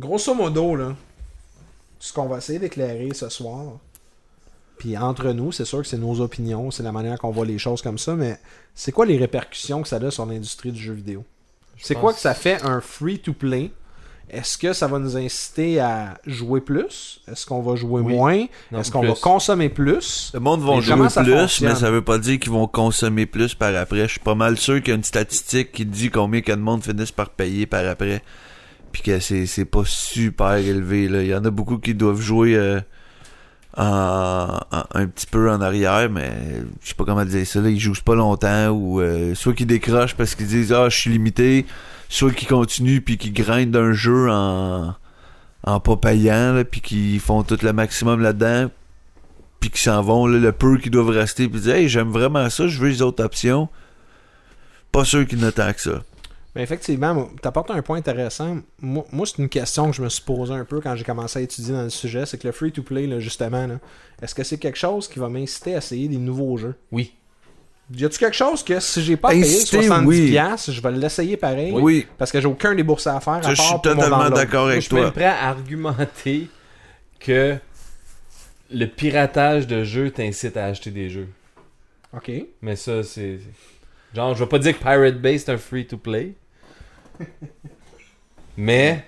Grosso 0.00 0.34
modo, 0.34 0.74
là, 0.76 0.96
ce 1.98 2.12
qu'on 2.12 2.26
va 2.26 2.38
essayer 2.38 2.58
d'éclairer 2.58 3.10
ce 3.12 3.28
soir, 3.28 3.74
puis 4.78 4.96
entre 4.96 5.32
nous, 5.32 5.52
c'est 5.52 5.66
sûr 5.66 5.82
que 5.82 5.86
c'est 5.86 5.98
nos 5.98 6.20
opinions, 6.20 6.70
c'est 6.70 6.82
la 6.82 6.90
manière 6.92 7.18
qu'on 7.18 7.30
voit 7.30 7.44
les 7.44 7.58
choses 7.58 7.82
comme 7.82 7.98
ça, 7.98 8.14
mais 8.14 8.38
c'est 8.74 8.92
quoi 8.92 9.04
les 9.04 9.18
répercussions 9.18 9.82
que 9.82 9.88
ça 9.88 9.96
a 9.96 10.10
sur 10.10 10.24
l'industrie 10.24 10.72
du 10.72 10.80
jeu 10.80 10.94
vidéo? 10.94 11.24
C'est 11.78 11.94
quoi 11.94 12.14
que 12.14 12.18
ça 12.20 12.32
fait 12.34 12.62
un 12.62 12.80
free-to-play? 12.80 13.70
Est-ce 14.30 14.56
que 14.56 14.72
ça 14.72 14.86
va 14.86 14.98
nous 14.98 15.16
inciter 15.16 15.80
à 15.80 16.18
jouer 16.24 16.60
plus? 16.60 17.20
Est-ce 17.30 17.44
qu'on 17.44 17.60
va 17.62 17.74
jouer 17.74 18.00
Oui. 18.00 18.14
moins? 18.14 18.46
Non, 18.70 18.80
Est-ce 18.80 18.90
qu'on 18.92 19.02
va 19.02 19.14
consommer 19.14 19.68
plus? 19.68 20.30
Le 20.32 20.40
monde 20.40 20.60
va 20.62 20.80
jouer 20.80 21.08
ça 21.10 21.22
plus, 21.22 21.32
fonctionne? 21.32 21.68
mais 21.68 21.74
ça 21.74 21.90
veut 21.90 22.02
pas 22.04 22.16
dire 22.18 22.38
qu'ils 22.38 22.52
vont 22.52 22.68
consommer 22.68 23.26
plus 23.26 23.54
par 23.54 23.74
après. 23.74 24.02
Je 24.02 24.12
suis 24.12 24.20
pas 24.20 24.36
mal 24.36 24.56
sûr 24.56 24.76
qu'il 24.76 24.88
y 24.88 24.92
a 24.92 24.94
une 24.94 25.04
statistique 25.04 25.72
qui 25.72 25.84
dit 25.84 26.10
combien 26.10 26.42
que 26.42 26.52
de 26.52 26.56
monde 26.56 26.84
finissent 26.84 27.10
par 27.12 27.30
payer 27.30 27.66
par 27.66 27.84
après. 27.86 28.22
Puis 28.92 29.02
que 29.02 29.20
c'est, 29.20 29.46
c'est 29.46 29.64
pas 29.64 29.82
super 29.84 30.54
élevé. 30.54 31.04
Il 31.04 31.26
y 31.26 31.34
en 31.34 31.44
a 31.44 31.50
beaucoup 31.50 31.78
qui 31.78 31.94
doivent 31.94 32.20
jouer 32.20 32.56
euh, 32.56 32.80
en, 33.76 34.58
un 34.94 35.06
petit 35.06 35.26
peu 35.26 35.50
en 35.50 35.60
arrière, 35.60 36.10
mais 36.10 36.30
je 36.82 36.88
sais 36.88 36.94
pas 36.94 37.04
comment 37.04 37.24
dire 37.24 37.46
ça. 37.46 37.60
Là. 37.60 37.70
Ils 37.70 37.78
jouent 37.80 37.94
pas 38.04 38.14
longtemps 38.14 38.68
ou 38.70 39.00
euh, 39.00 39.34
soit 39.34 39.54
qu'ils 39.54 39.66
décrochent 39.66 40.14
parce 40.14 40.34
qu'ils 40.34 40.48
disent 40.48 40.72
Ah, 40.72 40.88
je 40.88 40.96
suis 40.96 41.10
limité, 41.10 41.66
soit 42.08 42.32
qu'ils 42.32 42.48
continuent 42.48 43.00
puis 43.00 43.16
qu'ils 43.18 43.32
grindent 43.32 43.76
un 43.76 43.92
jeu 43.92 44.30
en, 44.30 44.94
en 45.64 45.80
pas 45.80 45.96
payant, 45.96 46.52
là, 46.54 46.64
puis 46.64 46.80
qu'ils 46.80 47.20
font 47.20 47.42
tout 47.42 47.58
le 47.62 47.72
maximum 47.72 48.20
là-dedans 48.20 48.70
puis 49.60 49.70
qui 49.70 49.80
s'en 49.80 50.02
vont, 50.02 50.26
le 50.26 50.52
peu 50.52 50.78
qui 50.78 50.90
doivent 50.90 51.10
rester, 51.10 51.48
puis 51.48 51.60
dire 51.60 51.74
Hey, 51.76 51.88
j'aime 51.88 52.08
vraiment 52.08 52.48
ça, 52.50 52.66
je 52.66 52.78
veux 52.80 52.88
les 52.88 53.02
autres 53.02 53.22
options. 53.22 53.68
Pas 54.90 55.04
sûr 55.04 55.26
qu'ils 55.26 55.38
n'attaquent 55.38 55.80
ça. 55.80 56.02
Mais 56.56 56.62
effectivement, 56.62 57.28
tu 57.40 57.46
apportes 57.46 57.70
un 57.70 57.80
point 57.80 57.98
intéressant. 57.98 58.58
Moi, 58.80 59.04
moi, 59.12 59.24
c'est 59.26 59.38
une 59.38 59.48
question 59.48 59.90
que 59.90 59.96
je 59.96 60.02
me 60.02 60.08
suis 60.08 60.22
posée 60.24 60.52
un 60.54 60.64
peu 60.64 60.80
quand 60.80 60.96
j'ai 60.96 61.04
commencé 61.04 61.38
à 61.38 61.42
étudier 61.42 61.72
dans 61.74 61.82
le 61.84 61.90
sujet. 61.90 62.26
C'est 62.26 62.38
que 62.38 62.46
le 62.48 62.52
free-to-play, 62.52 63.06
là, 63.06 63.20
justement, 63.20 63.66
là, 63.68 63.78
est-ce 64.20 64.34
que 64.34 64.42
c'est 64.42 64.58
quelque 64.58 64.78
chose 64.78 65.06
qui 65.06 65.18
va 65.20 65.28
m'inciter 65.28 65.74
à 65.74 65.78
essayer 65.78 66.08
des 66.08 66.16
nouveaux 66.18 66.56
jeux? 66.56 66.74
Oui. 66.90 67.14
Y 67.96 68.04
a-tu 68.04 68.18
quelque 68.18 68.36
chose 68.36 68.62
que 68.64 68.78
si 68.80 69.02
j'ai 69.02 69.16
pas 69.16 69.30
payé 69.30 69.42
Inciter, 69.42 69.88
70$, 69.88 70.04
oui. 70.06 70.30
piastres, 70.30 70.70
je 70.72 70.80
vais 70.80 70.92
l'essayer 70.92 71.36
pareil? 71.36 71.72
Oui, 71.72 72.06
Parce 72.18 72.30
que 72.32 72.40
j'ai 72.40 72.46
aucun 72.46 72.74
déboursé 72.74 73.08
à 73.10 73.18
faire. 73.20 73.42
ça, 73.42 73.50
à 73.50 73.54
je 73.54 73.62
suis 73.62 73.80
totalement 73.82 74.30
d'accord 74.30 74.66
je 74.66 74.72
avec 74.72 74.82
suis 74.82 74.94
même 74.94 75.04
toi. 75.04 75.12
prêt 75.12 75.24
à 75.24 75.48
argumenter 75.48 76.48
que 77.18 77.56
le 78.72 78.86
piratage 78.86 79.66
de 79.66 79.82
jeux 79.82 80.10
t'incite 80.10 80.56
à 80.56 80.66
acheter 80.66 80.90
des 80.92 81.10
jeux. 81.10 81.28
Ok. 82.12 82.30
Mais 82.62 82.76
ça, 82.76 83.02
c'est. 83.02 83.38
Genre, 84.14 84.34
je 84.34 84.42
vais 84.44 84.48
pas 84.48 84.58
dire 84.58 84.76
que 84.76 84.82
Pirate 84.82 85.20
Bay 85.20 85.38
c'est 85.38 85.50
un 85.52 85.58
free-to-play. 85.58 86.34
Mais 88.56 89.04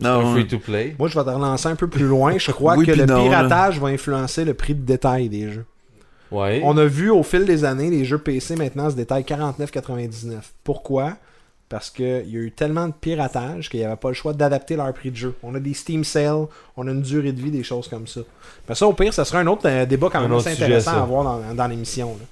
c'est 0.00 0.06
un 0.06 0.20
Non, 0.22 0.32
free-to-play. 0.32 0.96
Moi, 0.98 1.08
je 1.08 1.18
vais 1.18 1.24
te 1.24 1.30
relancer 1.30 1.68
un 1.68 1.76
peu 1.76 1.88
plus 1.88 2.06
loin. 2.06 2.36
Je 2.38 2.50
crois 2.52 2.76
Oui 2.76 2.86
que 2.86 2.92
le 2.92 3.06
non, 3.06 3.22
piratage 3.22 3.78
va 3.80 3.88
influencer 3.88 4.44
le 4.44 4.54
prix 4.54 4.74
de 4.74 4.82
détail 4.84 5.28
des 5.28 5.50
jeux. 5.52 5.66
Ouais. 6.30 6.60
On 6.64 6.76
a 6.76 6.84
vu 6.84 7.10
au 7.10 7.22
fil 7.22 7.44
des 7.44 7.64
années, 7.64 7.88
les 7.88 8.04
jeux 8.04 8.18
PC 8.18 8.56
maintenant 8.56 8.90
se 8.90 8.96
détaillent 8.96 9.22
49,99. 9.22 10.34
Pourquoi? 10.64 11.14
Parce 11.68 11.88
qu'il 11.90 12.04
y 12.06 12.36
a 12.36 12.40
eu 12.40 12.52
tellement 12.52 12.88
de 12.88 12.92
piratage 12.92 13.68
qu'il 13.70 13.80
n'y 13.80 13.86
avait 13.86 13.96
pas 13.96 14.08
le 14.08 14.14
choix 14.14 14.32
d'adapter 14.32 14.76
leur 14.76 14.92
prix 14.92 15.10
de 15.10 15.16
jeu. 15.16 15.34
On 15.42 15.54
a 15.54 15.60
des 15.60 15.74
Steam 15.74 16.04
Sales, 16.04 16.46
on 16.76 16.86
a 16.86 16.90
une 16.90 17.02
durée 17.02 17.32
de 17.32 17.40
vie, 17.40 17.50
des 17.50 17.62
choses 17.64 17.88
comme 17.88 18.06
ça. 18.06 18.20
Mais 18.68 18.74
ça, 18.74 18.86
au 18.86 18.92
pire, 18.92 19.12
ça 19.14 19.24
sera 19.24 19.38
un 19.40 19.46
autre 19.46 19.62
euh, 19.66 19.86
débat 19.86 20.08
quand 20.12 20.20
même 20.20 20.32
autre 20.32 20.46
assez 20.46 20.62
intéressant 20.62 20.92
à 20.92 21.02
avoir 21.02 21.24
dans, 21.24 21.54
dans 21.54 21.66
l'émission. 21.66 22.08
là. 22.20 22.26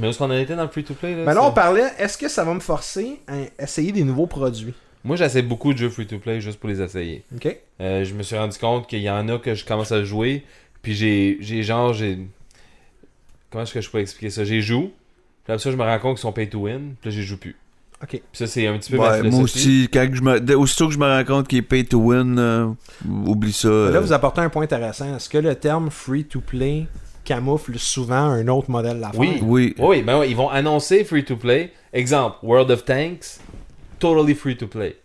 Mais 0.00 0.06
où 0.06 0.10
est-ce 0.10 0.18
qu'on 0.18 0.30
en 0.30 0.38
était 0.38 0.56
dans 0.56 0.62
le 0.62 0.68
free-to-play 0.68 1.14
là, 1.14 1.24
Mais 1.26 1.34
là, 1.34 1.44
on 1.44 1.52
parlait, 1.52 1.84
est-ce 1.98 2.16
que 2.16 2.28
ça 2.28 2.42
va 2.42 2.54
me 2.54 2.60
forcer 2.60 3.20
à 3.28 3.62
essayer 3.62 3.92
des 3.92 4.02
nouveaux 4.02 4.26
produits? 4.26 4.72
Moi, 5.04 5.16
j'essaie 5.16 5.42
beaucoup 5.42 5.72
de 5.72 5.78
jeux 5.78 5.90
free-to-play 5.90 6.40
juste 6.40 6.58
pour 6.58 6.68
les 6.70 6.80
essayer. 6.80 7.22
Ok 7.34 7.54
Euh, 7.80 8.04
je 8.04 8.14
me 8.14 8.22
suis 8.22 8.36
rendu 8.36 8.58
compte 8.58 8.86
qu'il 8.86 9.00
y 9.00 9.10
en 9.10 9.28
a 9.28 9.38
que 9.38 9.54
je 9.54 9.64
commence 9.64 9.92
à 9.92 10.02
jouer, 10.04 10.44
puis 10.82 10.94
j'ai, 10.94 11.36
j'ai 11.40 11.62
genre, 11.62 11.92
j'ai... 11.92 12.18
Comment 13.50 13.64
est-ce 13.64 13.74
que 13.74 13.80
je 13.80 13.88
pourrais 13.90 14.02
expliquer 14.02 14.30
ça? 14.30 14.44
J'ai 14.44 14.60
joue, 14.62 14.90
puis 15.44 15.52
après 15.52 15.58
ça, 15.58 15.70
je 15.70 15.76
me 15.76 15.82
rends 15.82 15.98
compte 15.98 16.16
qu'ils 16.16 16.22
sont 16.22 16.32
pay-to-win, 16.32 16.94
puis 17.00 17.10
là, 17.10 17.16
j'y 17.16 17.22
joue 17.22 17.36
plus. 17.38 17.56
Ok. 18.02 18.08
Puis 18.10 18.20
ça, 18.32 18.46
c'est 18.46 18.66
un 18.66 18.78
petit 18.78 18.92
peu 18.92 18.96
ma 18.96 19.02
Ouais, 19.10 19.22
moi 19.22 19.30
philosophie. 19.30 19.42
aussi, 19.42 19.88
quand 19.92 20.08
je 20.12 20.22
me, 20.22 20.56
aussitôt 20.56 20.86
que 20.88 20.94
je 20.94 20.98
me 20.98 21.04
rends 21.06 21.24
compte 21.24 21.48
qu'il 21.48 21.58
est 21.58 21.62
pay 21.62 21.84
to 21.84 21.98
win, 21.98 22.38
euh, 22.38 22.68
oublie 23.26 23.52
ça. 23.52 23.68
Là, 23.68 23.74
euh, 23.74 24.00
vous 24.00 24.12
apportez 24.14 24.40
un 24.40 24.48
point 24.48 24.62
intéressant. 24.62 25.14
Est-ce 25.16 25.28
que 25.28 25.36
le 25.38 25.54
terme 25.54 25.90
free-to-play 25.90 26.86
camoufle 27.34 27.78
souvent 27.78 28.16
un 28.16 28.48
autre 28.48 28.70
modèle 28.70 28.98
d'affaires 28.98 29.20
Oui. 29.20 29.38
oui. 29.42 29.74
Oui, 29.78 30.02
ben 30.02 30.24
ils 30.24 30.34
vont 30.34 30.48
annoncer 30.50 31.04
free-to-play. 31.04 31.70
Exemple, 31.92 32.38
World 32.42 32.70
of 32.72 32.84
Tanks, 32.84 33.38
totally 34.00 34.34
free-to-play. 34.34 34.96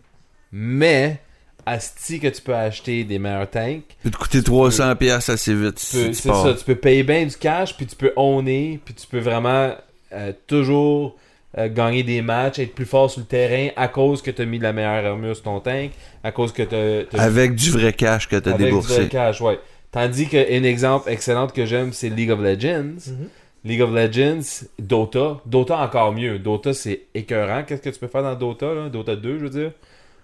Mais, 0.52 1.20
asti 1.68 2.20
que 2.20 2.28
tu 2.28 2.42
peux 2.42 2.56
acheter 2.56 3.04
des 3.04 3.20
meilleurs 3.20 3.50
tanks. 3.50 3.84
peut 4.04 4.10
te 4.10 4.18
coûter 4.18 4.40
300$ 4.42 4.96
piastres 4.96 5.32
assez 5.32 5.54
vite 5.54 5.76
Tu 5.76 5.86
si 5.86 5.98
peux- 5.98 6.08
tu 6.10 6.14
C'est 6.16 6.30
ça, 6.30 6.54
tu 6.58 6.64
peux 6.66 6.76
payer 6.76 7.04
bien 7.04 7.26
du 7.26 7.36
cash, 7.36 7.78
puis 7.78 7.86
tu 7.86 7.96
peux 7.96 8.12
owner, 8.16 8.80
puis 8.84 8.94
tu 8.96 9.06
peux 9.06 9.20
vraiment 9.20 9.76
euh, 10.14 10.32
toujours 10.48 11.16
euh, 11.58 11.68
gagner 11.70 12.04
des 12.04 12.22
matchs, 12.22 12.60
être 12.60 12.74
plus 12.76 12.86
fort 12.86 13.10
sur 13.10 13.22
le 13.22 13.28
terrain 13.28 13.70
à 13.76 13.88
cause 13.88 14.22
que 14.22 14.32
tu 14.32 14.42
as 14.42 14.46
mis 14.46 14.58
de 14.58 14.64
la 14.64 14.74
meilleure 14.74 15.06
armure 15.06 15.36
sur 15.36 15.44
ton 15.46 15.60
tank, 15.60 15.92
à 16.24 16.32
cause 16.32 16.52
que 16.52 16.64
tu 16.64 17.18
as 17.18 17.22
Avec 17.22 17.54
du 17.56 17.70
vrai 17.72 17.94
cash 17.94 18.28
que 18.28 18.36
t'as 18.36 18.50
avec 18.52 18.60
du 18.60 18.66
déboursé. 18.66 19.08
cash, 19.10 19.42
ouais. 19.42 19.60
Tandis 19.96 20.28
qu'un 20.28 20.64
exemple 20.64 21.10
excellent 21.10 21.48
que 21.48 21.66
j'aime, 21.66 21.94
c'est 21.94 22.10
League 22.10 22.30
of 22.30 22.42
Legends. 22.42 23.12
Mhm. 23.12 23.30
League 23.64 23.82
of 23.82 23.92
Legends, 23.94 24.66
Dota. 24.78 25.38
Dota 25.46 25.78
encore 25.78 26.12
mieux. 26.12 26.38
Dota, 26.38 26.74
c'est 26.74 27.04
écœurant. 27.14 27.64
Qu'est-ce 27.64 27.82
que 27.82 27.90
tu 27.92 28.00
peux 28.00 28.10
faire 28.10 28.22
dans 28.22 28.36
Dota, 28.36 28.74
là? 28.74 28.90
Dota 28.90 29.16
2, 29.16 29.40
je 29.40 29.44
veux 29.46 29.50
dire. 29.50 29.72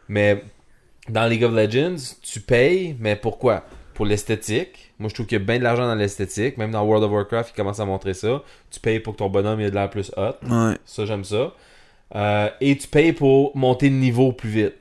Mais 0.10 0.44
dans 1.08 1.26
League 1.26 1.46
of 1.46 1.54
Legends, 1.54 2.18
tu 2.22 2.42
payes, 2.42 2.98
mais 3.00 3.16
pourquoi? 3.16 3.64
Pour 3.94 4.06
l'esthétique. 4.06 4.92
Moi, 5.00 5.08
je 5.08 5.14
trouve 5.14 5.26
qu'il 5.26 5.38
y 5.40 5.42
a 5.42 5.46
bien 5.46 5.58
de 5.58 5.64
l'argent 5.64 5.88
dans 5.88 5.96
l'esthétique. 5.96 6.58
Même 6.58 6.72
dans 6.72 6.84
World 6.84 7.06
of 7.06 7.12
Warcraft, 7.14 7.52
ils 7.54 7.56
commencent 7.56 7.80
à 7.80 7.86
montrer 7.86 8.14
ça. 8.14 8.44
Tu 8.72 8.82
payes 8.82 9.00
pour 9.00 9.14
que 9.14 9.20
ton 9.20 9.30
bonhomme 9.30 9.62
ait 9.62 9.70
de 9.70 9.76
l'air 9.76 9.90
plus 9.90 10.12
hot. 10.18 10.36
Ouais. 10.50 10.76
Ça, 10.84 11.06
j'aime 11.06 11.24
ça. 11.24 11.54
Euh, 12.14 12.50
et 12.60 12.78
tu 12.78 12.90
payes 12.90 13.14
pour 13.14 13.56
monter 13.56 13.90
de 13.90 13.96
niveau 13.96 14.34
plus 14.34 14.50
vite. 14.50 14.81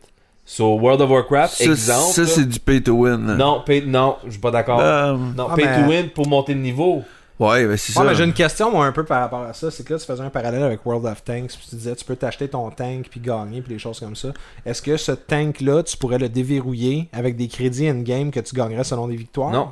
So, 0.53 0.75
World 0.81 1.01
of 1.01 1.11
Warcraft, 1.11 1.55
Ça, 1.55 1.65
exemple. 1.65 2.13
ça 2.13 2.27
c'est 2.27 2.45
du 2.45 2.59
pay 2.59 2.83
to 2.83 2.93
win. 2.93 3.25
là. 3.25 3.35
non, 3.35 3.63
pay- 3.65 3.85
non, 3.87 4.17
je 4.25 4.31
suis 4.33 4.41
pas 4.41 4.51
d'accord. 4.51 4.81
Euh, 4.81 5.17
non, 5.37 5.47
Ah, 5.49 5.55
pay 5.55 5.65
mais- 5.65 5.81
to 5.83 5.89
win 5.89 6.09
pour 6.11 6.27
monter 6.27 6.55
de 6.55 6.59
niveau. 6.59 7.05
ouais, 7.39 7.65
ben 7.69 7.77
c'est 7.77 7.97
Ouais, 7.97 8.05
ça. 8.05 8.11
mais 8.11 8.17
j'ai 8.17 8.25
une 8.25 8.33
question, 8.33 8.69
moi, 8.69 8.85
un 8.85 8.91
peu 8.91 9.05
par 9.05 9.21
rapport 9.21 9.43
à 9.43 9.53
ça. 9.53 9.71
C'est 9.71 9.85
que 9.85 9.93
là, 9.93 9.99
tu 10.01 10.07
faisais 10.07 10.23
un 10.25 10.29
parallèle 10.29 10.65
avec 10.65 10.85
World 10.85 11.07
of 11.07 11.23
Tanks. 11.23 11.51
Puis 11.57 11.67
tu 11.71 11.77
disais, 11.77 11.95
tu 11.95 12.05
peux 12.05 12.17
t'acheter 12.17 12.49
ton 12.49 12.69
tank 12.71 13.07
puis 13.09 13.21
gagner, 13.21 13.63
puis 13.63 13.73
des 13.75 13.79
choses 13.79 14.01
comme 14.01 14.17
ça. 14.17 14.31
Est-ce 14.67 14.83
que 14.83 14.97
ce 14.97 15.13
tank-là, 15.13 15.85
tu 15.85 15.97
pourrais 15.97 16.19
le 16.19 16.29
déverrouiller 16.29 17.09
avec 17.13 17.37
des 17.37 17.47
crédits 17.47 17.87
in-game 17.89 18.33
que 18.33 18.41
tu 18.41 18.57
gagnerais 18.57 18.83
selon 18.85 19.07
des 19.07 19.17
victoires? 19.17 19.53
Non, 19.53 19.69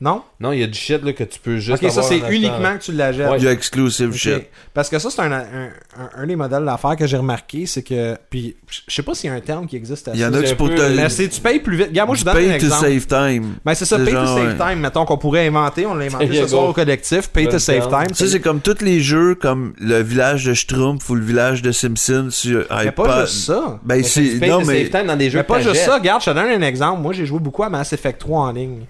Non? 0.00 0.22
Non, 0.40 0.50
il 0.52 0.58
y 0.58 0.62
a 0.64 0.66
du 0.66 0.76
shit 0.78 1.02
là, 1.04 1.12
que 1.12 1.22
tu 1.22 1.38
peux 1.38 1.58
juste. 1.58 1.82
Ok, 1.82 1.90
ça, 1.90 2.02
c'est 2.02 2.18
uniquement 2.30 2.76
que 2.76 2.82
tu 2.82 2.92
l'achètes. 2.92 3.30
Ouais. 3.30 3.38
Du 3.38 3.46
exclusive 3.46 4.12
shit. 4.12 4.48
Parce 4.74 4.90
que 4.90 4.98
ça, 4.98 5.08
c'est 5.08 5.20
un, 5.22 5.30
un, 5.32 5.40
un- 5.40 6.10
un 6.22 6.26
des 6.26 6.34
modèles 6.34 6.64
d'affaires 6.64 6.96
que 6.96 7.06
j'ai 7.06 7.16
remarqué. 7.16 7.64
C'est 7.66 7.82
que. 7.84 8.16
Puis, 8.28 8.56
je 8.88 8.92
sais 8.92 9.02
pas 9.04 9.14
s'il 9.14 9.30
y 9.30 9.32
a 9.32 9.36
un 9.36 9.40
terme 9.40 9.66
qui 9.66 9.76
existe 9.76 10.08
à 10.08 10.10
Il 10.14 10.20
y 10.20 10.26
en 10.26 10.32
ça. 10.32 10.38
a 10.38 10.54
pour 10.56 10.68
peu- 10.68 10.74
te. 10.74 10.96
Mais 10.96 11.08
c'est 11.08 11.28
tu 11.28 11.40
payes 11.40 11.60
plus 11.60 11.76
vite. 11.76 11.86
Regarde, 11.90 12.08
moi, 12.08 12.16
je 12.16 12.24
donne 12.24 12.36
un 12.36 12.40
pay 12.40 12.48
to 12.58 12.66
exemple. 12.66 12.82
save 12.90 13.06
time. 13.06 13.54
Ben, 13.64 13.74
c'est 13.74 13.84
ça, 13.84 13.96
pay 13.98 14.12
to 14.12 14.26
save 14.26 14.46
ouais. 14.48 14.56
time. 14.58 14.80
Mettons 14.80 15.04
qu'on 15.04 15.16
pourrait 15.16 15.46
inventer, 15.46 15.86
on 15.86 15.94
l'a 15.94 16.06
inventé 16.06 16.34
ce 16.42 16.48
soir 16.48 16.64
au 16.68 16.72
collectif. 16.72 17.28
Pay 17.28 17.48
to 17.48 17.58
save 17.60 17.88
time. 17.88 18.12
Ça, 18.14 18.26
c'est 18.26 18.40
comme 18.40 18.60
tous 18.60 18.82
les 18.82 19.00
jeux 19.00 19.36
comme 19.36 19.74
le 19.78 20.02
village 20.02 20.44
de 20.44 20.54
Schtroumpf 20.54 21.08
ou 21.08 21.14
le 21.14 21.24
village 21.24 21.62
de 21.62 21.70
Simpsons 21.70 22.28
sur 22.30 22.66
Mais 22.68 22.88
iPod. 22.88 23.06
pas 23.06 23.24
juste 23.26 23.44
ça. 23.46 23.78
Ben, 23.84 23.98
Mais 23.98 24.02
c'est. 24.02 24.38
Non, 24.48 24.58
mais. 24.64 24.86
save 24.86 24.90
time 24.90 25.06
dans 25.06 25.16
des 25.16 25.30
jeux 25.30 25.38
Mais 25.38 25.44
pas 25.44 25.60
juste 25.60 25.76
ça, 25.76 25.94
regarde, 25.94 26.20
je 26.20 26.30
te 26.30 26.34
donne 26.34 26.48
un 26.62 26.66
exemple. 26.66 27.00
Moi, 27.00 27.12
j'ai 27.14 27.24
joué 27.26 27.38
beaucoup 27.38 27.62
à 27.62 27.70
Mass 27.70 27.92
Effect 27.92 28.18
3 28.20 28.40
en 28.48 28.52
ligne. 28.52 28.80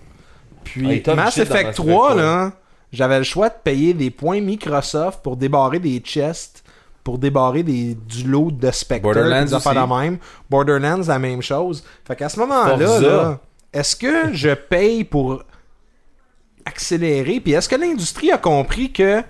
Ah, 0.64 0.70
Puis, 0.88 1.02
top 1.02 1.16
Mass 1.16 1.38
Effect 1.38 1.66
Mass 1.66 1.76
3, 1.76 2.06
Effect, 2.12 2.20
là, 2.20 2.52
j'avais 2.92 3.18
le 3.18 3.24
choix 3.24 3.48
de 3.48 3.54
payer 3.62 3.94
des 3.94 4.10
points 4.10 4.40
Microsoft 4.40 5.20
pour 5.22 5.36
débarrer 5.36 5.78
des 5.78 5.98
chests, 5.98 6.62
pour 7.02 7.18
débarrer 7.18 7.62
des, 7.62 7.94
du 7.94 8.24
lot 8.24 8.50
de 8.50 8.70
Spectre, 8.70 9.02
Borderlands 9.04 9.44
des 9.44 9.54
affaires 9.54 9.86
de 9.86 9.94
même. 9.94 10.18
Borderlands, 10.48 11.02
la 11.06 11.18
même 11.18 11.42
chose. 11.42 11.84
Fait 12.06 12.16
qu'à 12.16 12.28
ce 12.28 12.38
moment-là, 12.40 13.00
là, 13.00 13.38
est-ce 13.72 13.94
que 13.96 14.32
je 14.32 14.50
paye 14.54 15.04
pour 15.04 15.42
accélérer? 16.64 17.40
Puis 17.40 17.52
est-ce 17.52 17.68
que 17.68 17.76
l'industrie 17.76 18.30
a 18.30 18.38
compris 18.38 18.92
que 18.92 19.22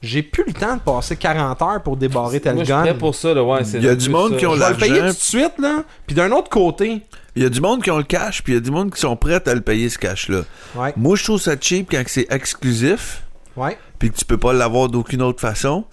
j'ai 0.00 0.22
plus 0.22 0.44
le 0.46 0.52
temps 0.52 0.76
de 0.76 0.80
passer 0.80 1.16
40 1.16 1.60
heures 1.60 1.82
pour 1.82 1.96
débarrer 1.96 2.40
tel 2.40 2.62
gun? 2.62 2.94
pour 2.94 3.14
ça, 3.14 3.34
là, 3.34 3.42
ouais. 3.42 3.64
c'est 3.64 3.78
Il 3.78 3.84
y 3.84 3.88
a 3.88 3.94
du 3.96 4.08
monde 4.08 4.32
ça. 4.32 4.38
qui 4.38 4.46
ont 4.46 4.54
Je 4.54 4.60
vais 4.60 4.68
le 4.70 4.76
payer 4.76 4.92
tout 4.94 4.98
l'argent. 5.00 5.08
de 5.12 5.18
suite, 5.22 5.58
là. 5.58 5.82
Puis 6.06 6.14
d'un 6.14 6.30
autre 6.32 6.48
côté, 6.48 7.02
Il 7.38 7.42
y 7.42 7.46
a 7.46 7.50
du 7.50 7.60
monde 7.60 7.84
qui 7.84 7.90
ont 7.92 7.98
le 7.98 8.02
cash, 8.02 8.42
puis 8.42 8.52
il 8.52 8.56
y 8.56 8.58
a 8.58 8.60
du 8.60 8.72
monde 8.72 8.92
qui 8.92 9.00
sont 9.00 9.14
prêts 9.14 9.40
à 9.48 9.54
le 9.54 9.60
payer 9.60 9.88
ce 9.88 9.96
cash-là. 9.96 10.40
ouais, 10.74 10.92
Moi, 10.96 11.14
je 11.14 11.22
trouve 11.22 11.40
ça 11.40 11.54
cheap 11.58 11.88
quand 11.88 12.02
c'est 12.08 12.26
exclusif, 12.32 13.22
ouais. 13.56 13.78
puis 14.00 14.10
que 14.10 14.16
tu 14.16 14.24
peux 14.24 14.38
pas 14.38 14.52
l'avoir 14.52 14.88
d'aucune 14.88 15.22
autre 15.22 15.40
façon. 15.40 15.84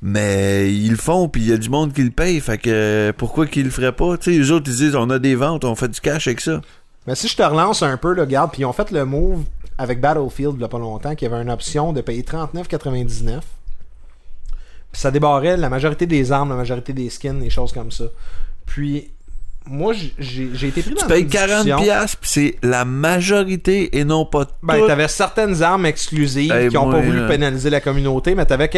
Mais 0.00 0.72
ils 0.72 0.92
le 0.92 0.96
font, 0.96 1.28
puis 1.28 1.42
il 1.42 1.48
y 1.48 1.52
a 1.52 1.56
du 1.56 1.68
monde 1.68 1.92
qui 1.92 2.04
le 2.04 2.12
paye, 2.12 2.40
fait 2.40 2.58
que 2.58 3.12
pourquoi 3.18 3.48
qu'ils 3.48 3.64
le 3.64 3.70
feraient 3.70 3.90
pas? 3.90 4.16
Tu 4.18 4.30
sais, 4.30 4.38
les 4.38 4.52
autres, 4.52 4.70
ils 4.70 4.76
disent, 4.76 4.94
on 4.94 5.10
a 5.10 5.18
des 5.18 5.34
ventes, 5.34 5.64
on 5.64 5.74
fait 5.74 5.88
du 5.88 6.00
cash 6.00 6.28
avec 6.28 6.40
ça. 6.40 6.60
Mais 7.08 7.16
si 7.16 7.26
je 7.26 7.36
te 7.36 7.42
relance 7.42 7.82
un 7.82 7.96
peu, 7.96 8.14
là, 8.14 8.22
regarde, 8.22 8.52
puis 8.52 8.62
ils 8.62 8.66
ont 8.66 8.72
fait 8.72 8.92
le 8.92 9.04
move 9.04 9.42
avec 9.78 10.00
Battlefield 10.00 10.54
il 10.58 10.60
y 10.60 10.64
a 10.64 10.68
pas 10.68 10.78
longtemps, 10.78 11.16
qu'il 11.16 11.28
y 11.28 11.34
avait 11.34 11.42
une 11.42 11.50
option 11.50 11.92
de 11.92 12.02
payer 12.02 12.22
39,99. 12.22 13.40
Puis 14.92 15.00
ça 15.02 15.10
débarrait 15.10 15.56
la 15.56 15.68
majorité 15.68 16.06
des 16.06 16.30
armes, 16.30 16.50
la 16.50 16.56
majorité 16.56 16.92
des 16.92 17.10
skins, 17.10 17.40
des 17.40 17.50
choses 17.50 17.72
comme 17.72 17.90
ça. 17.90 18.04
Puis, 18.64 19.10
moi, 19.66 19.92
j'ai 20.18 20.66
été 20.68 20.82
pris 20.82 20.94
dans 20.94 21.02
Tu 21.02 21.06
payes 21.06 21.22
une 21.22 21.28
40 21.28 21.48
discussion. 21.64 21.76
piastres, 21.82 22.16
puis 22.18 22.30
c'est 22.30 22.54
la 22.62 22.84
majorité 22.84 23.98
et 23.98 24.04
non 24.04 24.24
pas 24.24 24.46
Ben, 24.62 24.78
tout. 24.78 24.86
t'avais 24.86 25.06
certaines 25.08 25.62
armes 25.62 25.86
exclusives 25.86 26.50
Hey, 26.52 26.68
qui 26.70 26.76
ont 26.76 26.86
moi, 26.86 26.94
pas 26.94 27.00
voulu 27.02 27.20
là. 27.20 27.28
pénaliser 27.28 27.70
la 27.70 27.80
communauté, 27.80 28.34
mais 28.34 28.46
t'avais 28.46 28.68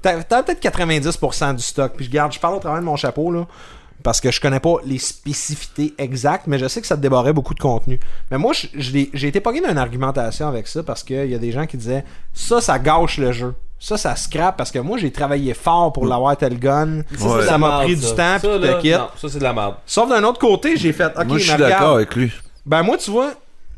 t'avais 0.00 0.22
peut-être 0.22 0.60
90% 0.62 1.56
du 1.56 1.62
stock. 1.62 1.92
Puis 1.96 2.06
je 2.06 2.10
garde, 2.10 2.32
je 2.32 2.38
parle 2.40 2.54
au 2.54 2.60
travers 2.60 2.80
de 2.80 2.86
mon 2.86 2.96
chapeau 2.96 3.30
là, 3.32 3.46
parce 4.02 4.20
que 4.20 4.30
je 4.30 4.40
connais 4.40 4.60
pas 4.60 4.76
les 4.86 4.98
spécificités 4.98 5.92
exactes, 5.98 6.46
mais 6.46 6.58
je 6.58 6.68
sais 6.68 6.80
que 6.80 6.86
ça 6.86 6.96
te 6.96 7.02
débarrait 7.02 7.32
beaucoup 7.32 7.54
de 7.54 7.60
contenu. 7.60 7.98
Mais 8.30 8.38
moi, 8.38 8.52
j'ai 8.74 9.26
été 9.28 9.40
pogné 9.40 9.60
d'une 9.60 9.76
argumentation 9.76 10.46
avec 10.48 10.68
ça 10.68 10.82
parce 10.82 11.02
qu'il 11.02 11.26
y 11.30 11.34
a 11.34 11.38
des 11.38 11.50
gens 11.52 11.66
qui 11.66 11.76
disaient 11.76 12.04
ça, 12.32 12.60
ça 12.60 12.78
gâche 12.78 13.18
le 13.18 13.32
jeu. 13.32 13.54
Ça, 13.80 13.96
ça 13.96 14.16
scrape 14.16 14.56
parce 14.56 14.70
que 14.72 14.78
moi, 14.80 14.98
j'ai 14.98 15.12
travaillé 15.12 15.54
fort 15.54 15.92
pour 15.92 16.04
l'avoir 16.06 16.36
tel 16.36 16.58
gun. 16.58 17.02
Ça, 17.16 17.26
Ouais. 17.26 17.58
m'a 17.58 17.80
pris 17.82 17.94
du 17.94 18.02
temps, 18.06 18.38
Ça, 18.40 18.58
là. 18.58 18.80
Non, 18.82 19.08
ça, 19.16 19.28
c'est 19.28 19.38
de 19.38 19.44
la 19.44 19.52
merde. 19.52 19.74
Sauf 19.86 20.08
d'un 20.08 20.24
autre 20.24 20.40
côté, 20.40 20.76
j'ai 20.76 20.92
fait 20.92 21.12
OK, 21.16 21.26
Moi, 21.26 21.38
je 21.38 21.44
suis 21.50 21.56
d'accord 21.58 21.94
avec 21.94 22.14
lui. 22.16 22.32
ben 22.66 22.82
moi, 22.82 22.96
tu 22.96 23.10
vois, 23.12 23.30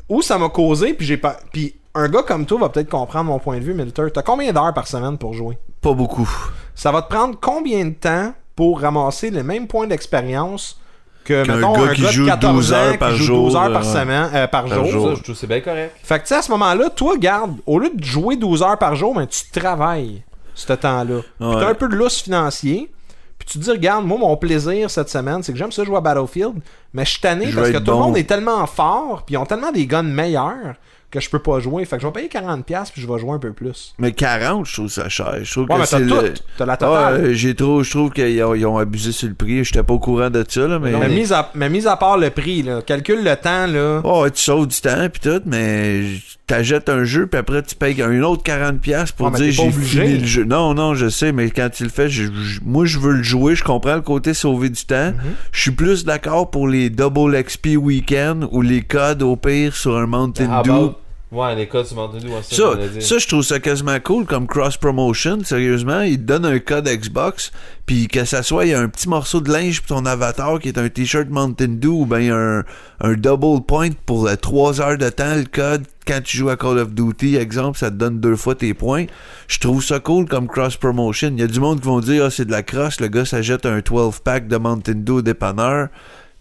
où 0.09 0.21
ça 0.23 0.37
m'a 0.39 0.49
causé, 0.49 0.93
puis 0.95 1.05
j'ai 1.05 1.17
pas. 1.17 1.37
Puis 1.53 1.75
un 1.93 2.09
gars 2.09 2.23
comme 2.23 2.45
toi 2.47 2.57
va 2.61 2.69
peut-être 2.69 2.89
comprendre 2.89 3.25
mon 3.25 3.37
point 3.37 3.57
de 3.59 3.63
vue, 3.63 3.73
Milter. 3.75 4.07
T'as 4.13 4.23
combien 4.23 4.51
d'heures 4.51 4.73
par 4.73 4.87
semaine 4.87 5.17
pour 5.19 5.33
jouer? 5.33 5.57
Pas 5.81 5.93
beaucoup. 5.93 6.29
Ça 6.73 6.91
va 6.91 7.01
te 7.03 7.09
prendre 7.13 7.37
combien 7.39 7.85
de 7.85 7.93
temps 7.93 8.33
pour 8.55 8.81
ramasser 8.81 9.29
les 9.29 9.43
mêmes 9.43 9.67
points 9.67 9.85
d'expérience 9.87 10.79
que 11.23 11.43
Qu'un 11.45 11.55
mettons, 11.55 11.73
gars 11.73 11.91
un 11.91 11.93
qui 11.93 12.01
gars 12.01 12.07
de 12.07 12.13
joue 12.13 12.25
14 12.25 12.53
12 12.55 12.73
heures 12.73 12.93
ans 12.93 12.97
par 12.97 13.09
qui 13.11 13.17
joue 13.17 13.23
jour, 13.25 13.45
12 13.45 13.55
heures 13.55 13.71
par 13.73 13.81
euh, 13.87 13.93
semaine, 13.93 14.29
euh, 14.33 14.47
par, 14.47 14.65
par 14.65 14.73
jour. 14.75 14.85
jour. 14.85 15.09
Ça, 15.09 15.15
je 15.15 15.23
trouve 15.23 15.33
que 15.35 15.39
c'est 15.39 15.47
bien 15.47 15.61
correct. 15.61 15.95
Fait 16.03 16.17
que 16.17 16.21
tu 16.23 16.27
sais, 16.29 16.35
à 16.35 16.41
ce 16.41 16.51
moment-là, 16.51 16.89
toi, 16.89 17.17
garde, 17.17 17.55
au 17.65 17.79
lieu 17.79 17.91
de 17.93 18.03
jouer 18.03 18.35
12 18.35 18.63
heures 18.63 18.77
par 18.77 18.95
jour, 18.95 19.13
ben, 19.15 19.25
tu 19.27 19.41
travailles 19.51 20.23
ce 20.55 20.73
temps-là. 20.73 21.21
Puis 21.39 21.47
Ouais. 21.47 21.55
t'as 21.59 21.69
un 21.69 21.73
peu 21.73 21.87
de 21.89 21.95
lousse 21.95 22.21
financier. 22.21 22.91
Puis 23.39 23.47
tu 23.53 23.57
te 23.59 23.63
dis, 23.63 23.71
regarde, 23.71 24.05
moi, 24.05 24.19
mon 24.19 24.37
plaisir 24.37 24.89
cette 24.91 25.09
semaine, 25.09 25.41
c'est 25.41 25.51
que 25.51 25.57
j'aime 25.57 25.71
ça 25.71 25.83
jouer 25.83 25.97
à 25.97 26.01
Battlefield, 26.01 26.55
mais 26.93 27.05
je 27.05 27.11
suis 27.11 27.21
tanné 27.21 27.47
parce 27.51 27.69
que 27.71 27.77
tout 27.77 27.91
le 27.91 27.97
bon. 27.97 27.99
monde 28.07 28.17
est 28.17 28.25
tellement 28.27 28.67
fort, 28.67 29.23
puis 29.25 29.33
ils 29.33 29.37
ont 29.39 29.45
tellement 29.47 29.71
des 29.71 29.87
guns 29.87 30.03
meilleurs 30.03 30.75
que 31.11 31.19
je 31.19 31.29
peux 31.29 31.39
pas 31.39 31.59
jouer. 31.59 31.85
Fait 31.85 31.97
que 31.97 32.01
je 32.01 32.07
vais 32.07 32.13
payer 32.13 32.27
40$, 32.29 32.63
puis 32.91 33.01
je 33.01 33.07
vais 33.07 33.19
jouer 33.19 33.33
un 33.33 33.39
peu 33.39 33.51
plus. 33.53 33.93
Mais 33.99 34.11
40, 34.13 34.65
je 34.65 34.73
trouve 34.73 34.87
ça 34.89 35.09
cher. 35.09 35.35
Je 35.43 35.51
trouve 35.51 35.67
Ouais, 35.69 35.79
que 35.81 35.85
c'est 35.85 36.05
tout. 36.07 36.15
le... 36.15 36.33
T'as 36.57 36.65
la 36.65 36.73
Ah, 36.73 36.77
totale. 36.77 37.13
euh, 37.25 37.33
j'ai 37.33 37.53
trop, 37.55 37.83
je 37.83 37.89
trouve 37.91 38.09
qu'ils 38.11 38.43
ont, 38.43 38.77
abusé 38.77 39.11
sur 39.11 39.27
le 39.27 39.35
prix. 39.35 39.63
J'étais 39.63 39.83
pas 39.83 39.93
au 39.93 39.99
courant 39.99 40.29
de 40.29 40.43
ça, 40.47 40.67
là, 40.67 40.79
mais. 40.79 40.91
mais, 40.91 41.09
mis 41.09 41.31
à, 41.33 41.51
mais 41.53 41.69
mis 41.69 41.85
à 41.87 41.95
part 41.97 42.17
le 42.17 42.29
prix, 42.29 42.63
là, 42.63 42.81
calcule 42.81 43.23
le 43.23 43.35
temps, 43.35 43.67
là. 43.67 44.01
Oh, 44.03 44.25
tu 44.33 44.41
sauves 44.41 44.67
du 44.67 44.79
temps 44.81 45.07
pis 45.11 45.19
tout, 45.19 45.41
mais 45.45 46.03
t'achètes 46.47 46.89
un 46.89 47.05
jeu 47.05 47.27
puis 47.27 47.39
après 47.39 47.63
tu 47.63 47.75
payes 47.75 48.01
un 48.01 48.21
autre 48.23 48.43
40$ 48.43 48.79
piastres 48.79 49.15
pour 49.15 49.31
dire 49.31 49.51
j'ai 49.53 49.71
fini 49.71 50.17
le 50.17 50.25
jeu. 50.25 50.43
Non, 50.43 50.73
non, 50.73 50.95
je 50.95 51.07
sais, 51.07 51.31
mais 51.31 51.49
quand 51.49 51.69
tu 51.69 51.83
le 51.83 51.89
fais, 51.89 52.09
je- 52.09 52.23
je- 52.25 52.59
moi 52.65 52.85
je 52.85 52.99
veux 52.99 53.13
le 53.13 53.23
jouer, 53.23 53.55
je 53.55 53.63
comprends 53.63 53.95
le 53.95 54.01
côté 54.01 54.33
sauver 54.33 54.69
du 54.69 54.83
temps. 54.85 55.11
Mhm. 55.11 55.15
Je 55.53 55.61
suis 55.61 55.71
plus 55.71 56.03
d'accord 56.03 56.49
pour 56.51 56.67
les 56.67 56.89
double 56.89 57.41
XP 57.41 57.77
week-end 57.77 58.47
ou 58.51 58.61
les 58.61 58.81
codes 58.81 59.21
au 59.21 59.35
pire 59.37 59.75
sur 59.75 59.97
un 59.97 60.07
Mountain 60.07 60.59
How 60.59 60.63
Dew. 60.63 60.93
Ouais, 61.31 61.55
les 61.55 61.67
codes 61.67 61.85
sur 61.85 61.95
Mountain 61.95 62.19
Dew, 62.19 62.27
ouais, 62.27 62.41
ça, 62.43 62.55
Ça, 62.55 62.77
je 62.93 62.99
ça, 62.99 63.17
je 63.17 63.27
trouve 63.27 63.41
ça 63.41 63.59
quasiment 63.61 63.97
cool 64.01 64.25
comme 64.25 64.47
cross 64.47 64.75
promotion. 64.75 65.41
Sérieusement, 65.45 66.01
ils 66.01 66.17
te 66.17 66.23
donnent 66.23 66.45
un 66.45 66.59
code 66.59 66.89
Xbox, 66.89 67.53
puis 67.85 68.09
que 68.09 68.25
ça 68.25 68.43
soit 68.43 68.65
il 68.65 68.71
y 68.71 68.73
a 68.73 68.81
un 68.81 68.89
petit 68.89 69.07
morceau 69.07 69.39
de 69.39 69.49
linge 69.49 69.81
pour 69.81 69.95
ton 69.95 70.05
avatar 70.05 70.59
qui 70.59 70.67
est 70.67 70.77
un 70.77 70.89
t-shirt 70.89 71.29
Mountain 71.29 71.77
Dew 71.79 72.01
ou 72.01 72.05
ben 72.05 72.29
un, 72.31 72.63
un 72.99 73.13
double 73.13 73.63
point 73.65 73.91
pour 74.05 74.29
3 74.29 74.81
heures 74.81 74.97
de 74.97 75.07
temps 75.07 75.35
le 75.35 75.45
code 75.45 75.85
quand 76.05 76.19
tu 76.21 76.35
joues 76.35 76.49
à 76.49 76.57
Call 76.57 76.79
of 76.79 76.93
Duty, 76.93 77.37
exemple, 77.37 77.77
ça 77.77 77.89
te 77.89 77.95
donne 77.95 78.19
deux 78.19 78.35
fois 78.35 78.55
tes 78.55 78.73
points. 78.73 79.05
Je 79.47 79.59
trouve 79.59 79.83
ça 79.83 79.99
cool 79.99 80.27
comme 80.27 80.47
cross 80.47 80.75
promotion. 80.75 81.29
Il 81.29 81.39
y 81.39 81.43
a 81.43 81.47
du 81.47 81.59
monde 81.61 81.79
qui 81.79 81.85
vont 81.85 82.01
dire 82.01 82.25
ah 82.25 82.29
c'est 82.29 82.45
de 82.45 82.51
la 82.51 82.63
crosse, 82.63 82.99
le 82.99 83.07
gars 83.07 83.23
s'achète 83.23 83.65
un 83.65 83.79
12 83.79 84.19
pack 84.19 84.47
de 84.49 84.57
Mountain 84.57 84.95
Dew 84.95 85.11
au 85.11 85.21
dépanneur. 85.21 85.87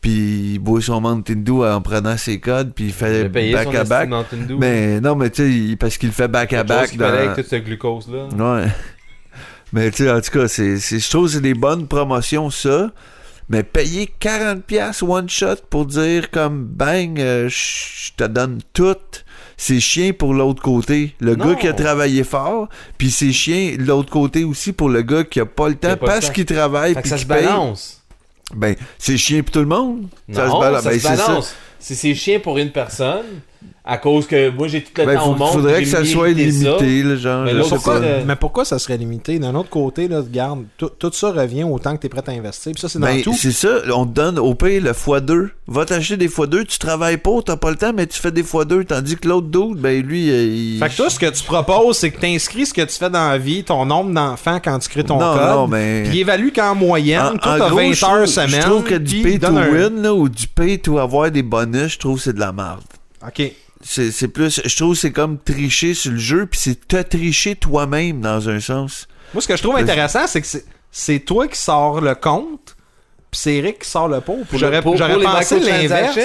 Puis 0.00 0.52
il 0.54 0.58
boit 0.58 0.80
son 0.80 1.00
Mountain 1.00 1.42
en 1.46 1.80
prenant 1.82 2.16
ses 2.16 2.40
codes, 2.40 2.72
puis 2.74 2.86
il 2.86 2.92
fait 2.92 3.26
a 3.26 3.28
payé 3.28 3.52
back 3.52 3.64
son 3.64 3.70
à 3.70 3.74
esti 3.74 3.84
de 3.84 3.88
back. 3.90 4.08
Mountain 4.08 4.36
Dew. 4.48 4.56
Mais 4.58 5.00
non, 5.00 5.14
mais 5.14 5.28
tu 5.30 5.70
sais, 5.70 5.76
parce 5.76 5.98
qu'il 5.98 6.10
fait 6.12 6.28
back 6.28 6.52
à 6.54 6.64
Quelque 6.64 6.68
chose 6.88 6.96
back. 6.96 6.96
dans- 6.96 7.04
avec 7.18 7.34
tout 7.44 7.50
ce 7.50 7.56
glucose-là. 7.56 8.28
Ouais. 8.62 8.66
Mais 9.72 9.90
tu 9.90 10.04
sais, 10.04 10.10
en 10.10 10.20
tout 10.20 10.30
cas, 10.30 10.48
c'est, 10.48 10.78
je 10.78 11.10
trouve 11.10 11.26
que 11.26 11.32
c'est 11.34 11.40
des 11.40 11.54
bonnes 11.54 11.86
promotions, 11.86 12.50
ça. 12.50 12.90
Mais 13.50 13.62
payer 13.62 14.08
40$ 14.20 15.02
one 15.02 15.28
shot 15.28 15.56
pour 15.68 15.84
dire 15.84 16.30
comme 16.30 16.64
bang, 16.64 17.18
euh, 17.20 17.48
je 17.48 18.12
te 18.16 18.24
donne 18.24 18.60
tout, 18.72 18.96
c'est 19.56 19.80
chien 19.80 20.12
pour 20.12 20.34
l'autre 20.34 20.62
côté. 20.62 21.14
Le 21.20 21.34
Non. 21.34 21.48
gars 21.48 21.54
qui 21.56 21.68
a 21.68 21.72
travaillé 21.72 22.22
fort, 22.24 22.68
puis 22.96 23.10
c'est 23.10 23.32
chien 23.32 23.76
de 23.76 23.84
l'autre 23.84 24.10
côté 24.10 24.44
aussi 24.44 24.72
pour 24.72 24.88
le 24.88 25.02
gars 25.02 25.24
qui 25.24 25.40
a 25.40 25.46
pas 25.46 25.68
le 25.68 25.74
temps 25.74 25.96
pas 25.96 26.06
parce 26.06 26.30
qu'il 26.30 26.44
travaille 26.46 26.94
Fait 26.94 27.02
que 27.02 27.08
ça 27.08 27.18
se 27.18 27.26
paye. 27.26 27.44
balance. 27.44 27.99
Ben, 28.54 28.74
c'est 28.98 29.16
chiant 29.16 29.42
pour 29.42 29.52
tout 29.52 29.60
le 29.60 29.66
monde. 29.66 30.08
Non, 30.28 30.34
ça 30.34 30.46
se 30.46 30.50
ça. 30.50 30.90
Ben, 30.90 30.92
se 30.92 30.98
c'est 30.98 31.16
ça. 31.16 31.26
balance. 31.26 31.54
C'est 31.78 31.94
c'est 31.94 32.14
chiant 32.14 32.40
pour 32.40 32.58
une 32.58 32.70
personne, 32.70 33.26
à 33.84 33.96
cause 33.96 34.26
que 34.26 34.50
moi 34.50 34.68
j'ai 34.68 34.82
tout 34.82 34.90
le 34.98 35.06
Ben, 35.06 35.14
temps 35.16 35.24
faut- 35.24 35.30
au 35.30 35.34
monde. 35.36 35.52
faudrait 35.54 35.76
j'ai 35.78 35.84
que 35.84 35.88
ça 35.88 36.04
soit 36.04 36.28
limité, 36.28 37.02
là, 37.02 37.16
genre. 37.16 37.44
Mais 37.44 37.54
Pourquoi- 37.60 38.00
pas. 38.00 38.06
mais 38.26 38.36
pourquoi 38.36 38.64
ça 38.64 38.78
serait 38.78 38.98
limité? 38.98 39.38
D'un 39.38 39.54
autre 39.54 39.70
côté, 39.70 40.06
là, 40.06 40.18
regarde, 40.20 40.64
tout, 40.76 40.90
ça 41.12 41.32
revient 41.32 41.64
autant 41.64 41.96
que 41.96 42.00
tu 42.02 42.06
es 42.06 42.10
prêt 42.10 42.22
à 42.26 42.30
investir. 42.32 42.72
Puis 42.72 42.80
ça, 42.80 42.88
c'est 42.88 42.98
dans 42.98 43.06
Ben, 43.06 43.22
tout. 43.22 43.34
c'est 43.34 43.52
ça, 43.52 43.68
on 43.94 44.04
te 44.06 44.12
donne 44.12 44.38
au 44.38 44.54
pire 44.54 44.82
le 44.82 44.92
x2. 44.92 45.48
Va 45.66 45.84
t'acheter 45.86 46.16
des 46.18 46.28
x2, 46.28 46.64
tu 46.66 46.78
travailles 46.78 47.16
pas, 47.16 47.30
t'as 47.44 47.56
pas 47.56 47.70
le 47.70 47.76
temps, 47.76 47.92
mais 47.94 48.06
tu 48.06 48.20
fais 48.20 48.30
des 48.30 48.42
x2. 48.42 48.84
Tandis 48.84 49.16
que 49.16 49.26
l'autre 49.26 49.48
dude, 49.48 49.78
ben 49.80 50.02
lui, 50.02 50.30
euh, 50.30 50.44
il. 50.44 50.78
Fait 50.78 50.88
que 50.90 50.96
toi, 50.96 51.08
ce 51.10 51.18
que 51.18 51.30
tu 51.30 51.42
proposes, 51.44 51.96
c'est 51.96 52.10
que 52.10 52.20
tu 52.20 52.26
inscris 52.26 52.66
ce 52.66 52.74
que 52.74 52.82
tu 52.82 52.96
fais 52.96 53.10
dans 53.10 53.28
la 53.30 53.38
vie, 53.38 53.64
ton 53.64 53.86
nombre 53.86 54.12
d'enfants 54.12 54.60
quand 54.62 54.78
tu 54.78 54.88
crées 54.90 55.04
ton 55.04 55.18
non, 55.18 55.32
code. 55.32 55.48
non, 55.48 55.66
mais. 55.68 56.02
Puis 56.04 56.18
il 56.18 56.20
évalue 56.20 56.50
qu'en 56.54 56.74
moyenne, 56.74 57.20
En- 57.34 57.38
toi, 57.38 57.56
t'as 57.58 57.68
gros, 57.68 57.76
20 57.78 57.92
je 57.92 58.04
heures 58.04 58.12
trouve- 58.16 58.26
semaine. 58.26 58.50
Je 58.50 58.60
trouve 58.60 58.84
que 58.84 58.94
du 58.94 59.22
pay 59.22 59.32
il 59.34 59.40
to 59.40 59.46
un- 59.46 59.68
win, 59.70 60.02
là, 60.02 60.14
ou 60.14 60.28
du 60.28 60.46
pay 60.46 60.78
to 60.78 60.98
avoir 60.98 61.30
des 61.30 61.42
bonus, 61.42 61.94
je 61.94 61.98
trouve 61.98 62.18
que 62.18 62.24
c'est 62.24 62.34
de 62.34 62.40
la 62.40 62.52
merde. 62.52 62.80
OK. 63.26 63.52
C'est 63.82 64.10
c'est 64.10 64.28
plus. 64.28 64.60
Je 64.64 64.76
trouve 64.76 64.92
que 64.94 65.00
c'est 65.00 65.12
comme 65.12 65.38
tricher 65.38 65.94
sur 65.94 66.12
le 66.12 66.18
jeu, 66.18 66.46
puis 66.46 66.60
c'est 66.60 66.86
te 66.86 67.00
tricher 67.00 67.56
toi-même 67.56 68.20
dans 68.20 68.48
un 68.48 68.60
sens. 68.60 69.08
Moi, 69.32 69.40
ce 69.40 69.48
que 69.48 69.56
je 69.56 69.62
trouve 69.62 69.76
intéressant, 69.76 70.26
c'est 70.26 70.40
que 70.40 70.46
c'est- 70.46 70.66
c'est 70.90 71.20
toi 71.20 71.48
qui 71.48 71.58
sors 71.58 72.00
le 72.00 72.14
compte, 72.14 72.76
puis 73.30 73.40
c'est 73.40 73.54
Eric 73.54 73.78
qui 73.80 73.88
sort 73.88 74.08
le 74.08 74.20
pot. 74.20 74.38
J'aurais 74.52 74.82
pour- 74.82 74.96
j'aurais 74.96 75.12
pour 75.12 75.20
les 75.20 75.26
pensé 75.26 75.60
l'inverse. 75.60 76.16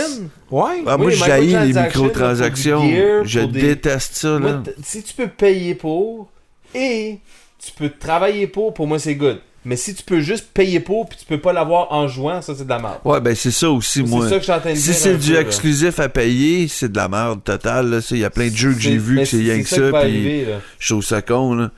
Ouais. 0.51 0.84
Ah, 0.86 0.95
Oui, 0.97 1.01
moi, 1.03 1.10
les 1.12 1.16
j'haïs 1.16 1.47
les 1.68 1.74
microtransactions, 1.82 2.89
gear, 2.89 3.24
Je 3.26 3.39
des- 3.41 3.62
déteste 3.62 4.16
ça, 4.16 4.38
là. 4.39 4.62
si 4.84 5.03
tu 5.03 5.14
peux 5.14 5.28
payer 5.28 5.76
pour 5.76 6.30
et 6.74 7.20
tu 7.64 7.72
peux 7.72 7.89
travailler 7.89 8.47
pour, 8.47 8.74
pour 8.74 8.86
moi 8.88 8.99
c'est 8.99 9.16
good. 9.16 9.39
Mais 9.66 9.76
si 9.76 9.95
tu 9.95 10.03
peux 10.03 10.22
juste 10.22 10.45
payer 10.53 10.80
pour 10.80 11.09
puis 11.09 11.18
tu 11.20 11.26
peux 11.26 11.39
pas 11.39 11.51
l'avoir 11.51 11.91
en 11.91 12.07
jouant, 12.07 12.41
ça 12.41 12.53
c'est 12.55 12.63
de 12.66 12.70
la 12.70 12.78
merde. 12.80 12.99
Ouais, 13.03 13.20
ben 13.20 13.36
c'est 13.36 13.49
ça 13.51 13.70
aussi, 13.72 13.99
C'est 13.99 14.03
moi. 14.03 14.30
ça 14.30 14.39
que 14.39 14.70
de 14.70 14.76
Si 14.76 14.93
c'est 14.93 15.16
du 15.18 15.30
peu, 15.30 15.34
là. 15.34 15.41
exclusif 15.41 15.99
à 15.99 16.07
payer, 16.07 16.68
c'est 16.68 16.91
de 16.91 16.97
la 16.97 17.07
merde 17.07 17.43
totale. 17.43 17.89
là. 17.89 18.01
Ça, 18.01 18.16
Il 18.16 18.22
y 18.22 18.26
a 18.26 18.30
plein 18.30 18.49
de 18.49 18.55
jeux 18.55 18.74
que 18.74 18.80
j'ai 18.80 18.91
C'est- 18.91 18.97
vus 18.97 19.16
que 19.18 19.26
c'est 19.26 19.38
rien 19.38 19.61
que 19.61 19.68
ça, 19.68 19.82
va 19.91 20.01
puis 20.03 20.45
je 20.80 20.93
trouve 20.93 21.03
ça 21.03 21.22
con. 21.24 21.55
Là. 21.55 21.72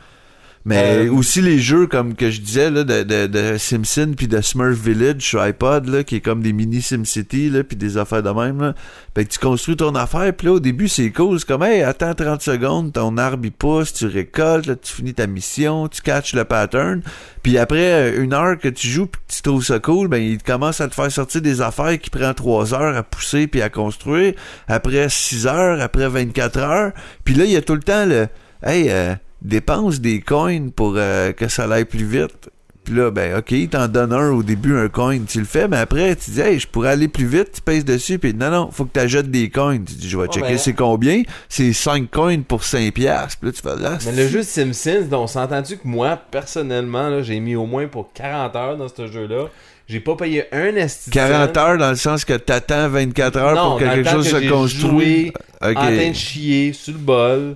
Mais 0.68 1.08
Euh, 1.08 1.12
aussi 1.14 1.42
les 1.42 1.60
jeux 1.60 1.88
comme 1.88 2.14
que 2.14 2.30
je 2.30 2.42
disais 2.42 2.70
là, 2.70 2.84
de, 2.84 3.04
de, 3.04 3.28
de 3.28 3.58
Simpson 3.58 4.14
puis 4.18 4.28
de 4.28 4.42
Smurf 4.42 4.78
Village 4.78 5.22
sur 5.22 5.40
iPod 5.42 5.88
là, 5.88 6.04
qui 6.04 6.18
est 6.18 6.20
comme 6.20 6.42
des 6.42 6.52
mini 6.52 6.82
SimCity 6.82 7.50
là, 7.50 7.64
puis 7.64 7.78
des 7.78 7.98
affaires 7.98 8.22
de 8.22 8.30
même 8.30 8.60
là. 8.60 8.76
Fait 9.16 9.24
que 9.24 9.30
tu 9.30 9.40
construis 9.40 9.78
ton 9.78 9.96
affaire 9.96 10.34
puis 10.36 10.48
là 10.48 10.54
au 10.54 10.60
début 10.60 10.90
c'est 10.90 11.10
cool, 11.12 11.40
c'est 11.40 11.48
comme 11.48 11.64
hey 11.64 11.84
attends 11.84 12.14
30 12.14 12.42
secondes, 12.42 12.92
ton 12.92 13.18
arbre 13.18 13.46
il 13.46 13.54
pousse, 13.54 13.94
tu 13.94 14.08
récoltes, 14.08 14.66
là, 14.66 14.76
tu 14.76 14.94
finis 14.94 15.14
ta 15.14 15.26
mission, 15.26 15.88
tu 15.88 16.02
catches 16.02 16.34
le 16.34 16.44
pattern, 16.44 17.02
puis 17.44 17.58
après 17.58 17.94
euh, 17.94 18.24
une 18.24 18.34
heure 18.34 18.58
que 18.58 18.68
tu 18.68 18.88
joues 18.88 19.08
puis 19.08 19.22
que 19.26 19.34
tu 19.36 19.42
trouves 19.42 19.64
ça 19.64 19.80
cool, 19.80 20.10
ben 20.10 20.22
il 20.22 20.44
commence 20.44 20.82
à 20.82 20.90
te 20.90 20.96
faire 20.96 21.10
sortir 21.10 21.42
des 21.42 21.62
affaires 21.62 21.98
qui 21.98 22.10
prend 22.10 22.34
3 22.34 22.74
heures 22.74 22.98
à 22.98 23.04
pousser 23.04 23.48
puis 23.48 23.62
à 23.62 23.70
construire, 23.70 24.34
après 24.68 25.08
6 25.08 25.48
heures, 25.48 25.80
après 25.80 26.10
24 26.10 26.60
heures, 26.60 26.92
puis 27.24 27.36
là 27.36 27.46
il 27.46 27.52
y 27.52 27.56
a 27.56 27.62
tout 27.62 27.76
le 27.76 27.84
temps 27.84 28.06
le 28.06 28.28
hey 28.66 28.88
euh, 28.90 29.16
dépense 29.42 30.00
des 30.02 30.22
coins 30.22 30.70
pour 30.76 30.94
euh, 30.98 31.32
que 31.34 31.48
ça 31.48 31.64
aille 31.72 31.86
plus 31.86 32.06
vite. 32.06 32.50
Puis 32.84 32.96
là, 32.96 33.12
ben, 33.12 33.38
ok, 33.38 33.52
il 33.52 33.68
t'en 33.68 33.90
donne 33.90 34.14
un 34.14 34.32
au 34.32 34.44
début, 34.44 34.78
un 34.78 34.88
coin, 34.88 35.20
tu 35.28 35.40
le 35.40 35.46
fais, 35.46 35.68
mais 35.68 35.76
après, 35.76 36.16
tu 36.16 36.32
dis, 36.32 36.40
hey, 36.40 36.58
je 36.58 36.66
pourrais 36.66 36.92
aller 36.92 37.10
plus 37.10 37.26
vite, 37.26 37.52
tu 37.56 37.62
pèses 37.62 37.84
dessus, 37.84 38.18
puis 38.18 38.34
non, 38.34 38.50
non, 38.50 38.70
faut 38.72 38.86
que 38.86 38.94
tu 38.94 39.00
achètes 39.02 39.30
des 39.30 39.50
coins. 39.50 39.78
Tu 39.78 39.94
dis, 39.96 40.08
je 40.10 40.18
vais 40.18 40.28
checker 40.28 40.48
ben- 40.48 40.58
c'est 40.58 40.72
combien. 40.74 41.24
C'est 41.50 41.74
5 41.74 42.10
coins 42.10 42.40
pour 42.48 42.64
5 42.64 42.94
piastres. 42.94 43.40
Puis 43.42 43.50
là, 43.50 43.54
tu 43.54 43.62
fais 43.62 43.84
là. 43.84 43.98
Mais 44.06 44.24
le 44.24 44.30
jeu 44.30 44.40
de 44.40 44.44
Simpsons, 44.44 45.06
on 45.12 45.28
s'entend-tu 45.28 45.76
que 45.76 45.86
moi, 45.86 46.18
personnellement, 46.32 47.22
j'ai 47.24 47.42
mis 47.42 47.58
au 47.58 47.66
moins 47.66 47.88
pour 47.88 48.14
40 48.14 48.56
heures 48.56 48.78
dans 48.78 48.88
ce 48.88 49.06
jeu-là. 49.08 49.48
J'ai 49.90 50.00
pas 50.00 50.16
payé 50.16 50.46
un 50.54 50.76
esti 50.78 51.10
de 51.10 51.14
40 51.16 51.56
cent. 51.56 51.62
heures 51.62 51.78
dans 51.78 51.90
le 51.90 51.96
sens 51.98 52.24
que 52.24 52.34
t'attends 52.34 52.88
24 52.88 53.38
heures 53.38 53.56
Non, 53.56 53.70
pour 53.72 53.80
que 53.80 53.84
quelque 53.84 54.10
chose 54.10 54.32
que 54.32 54.42
se 54.42 54.50
construise. 54.50 54.92
joué 54.92 55.34
Ok. 55.62 55.70
en 55.72 55.74
train 55.74 56.10
de 56.10 56.14
chier 56.16 56.72
sur 56.74 56.94
le 56.94 57.00
bol. 57.00 57.56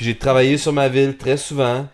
Puis 0.00 0.06
j'ai 0.06 0.16
travaillé 0.16 0.56
sur 0.56 0.72
ma 0.72 0.88
ville 0.88 1.14
très 1.18 1.36
souvent. 1.36 1.86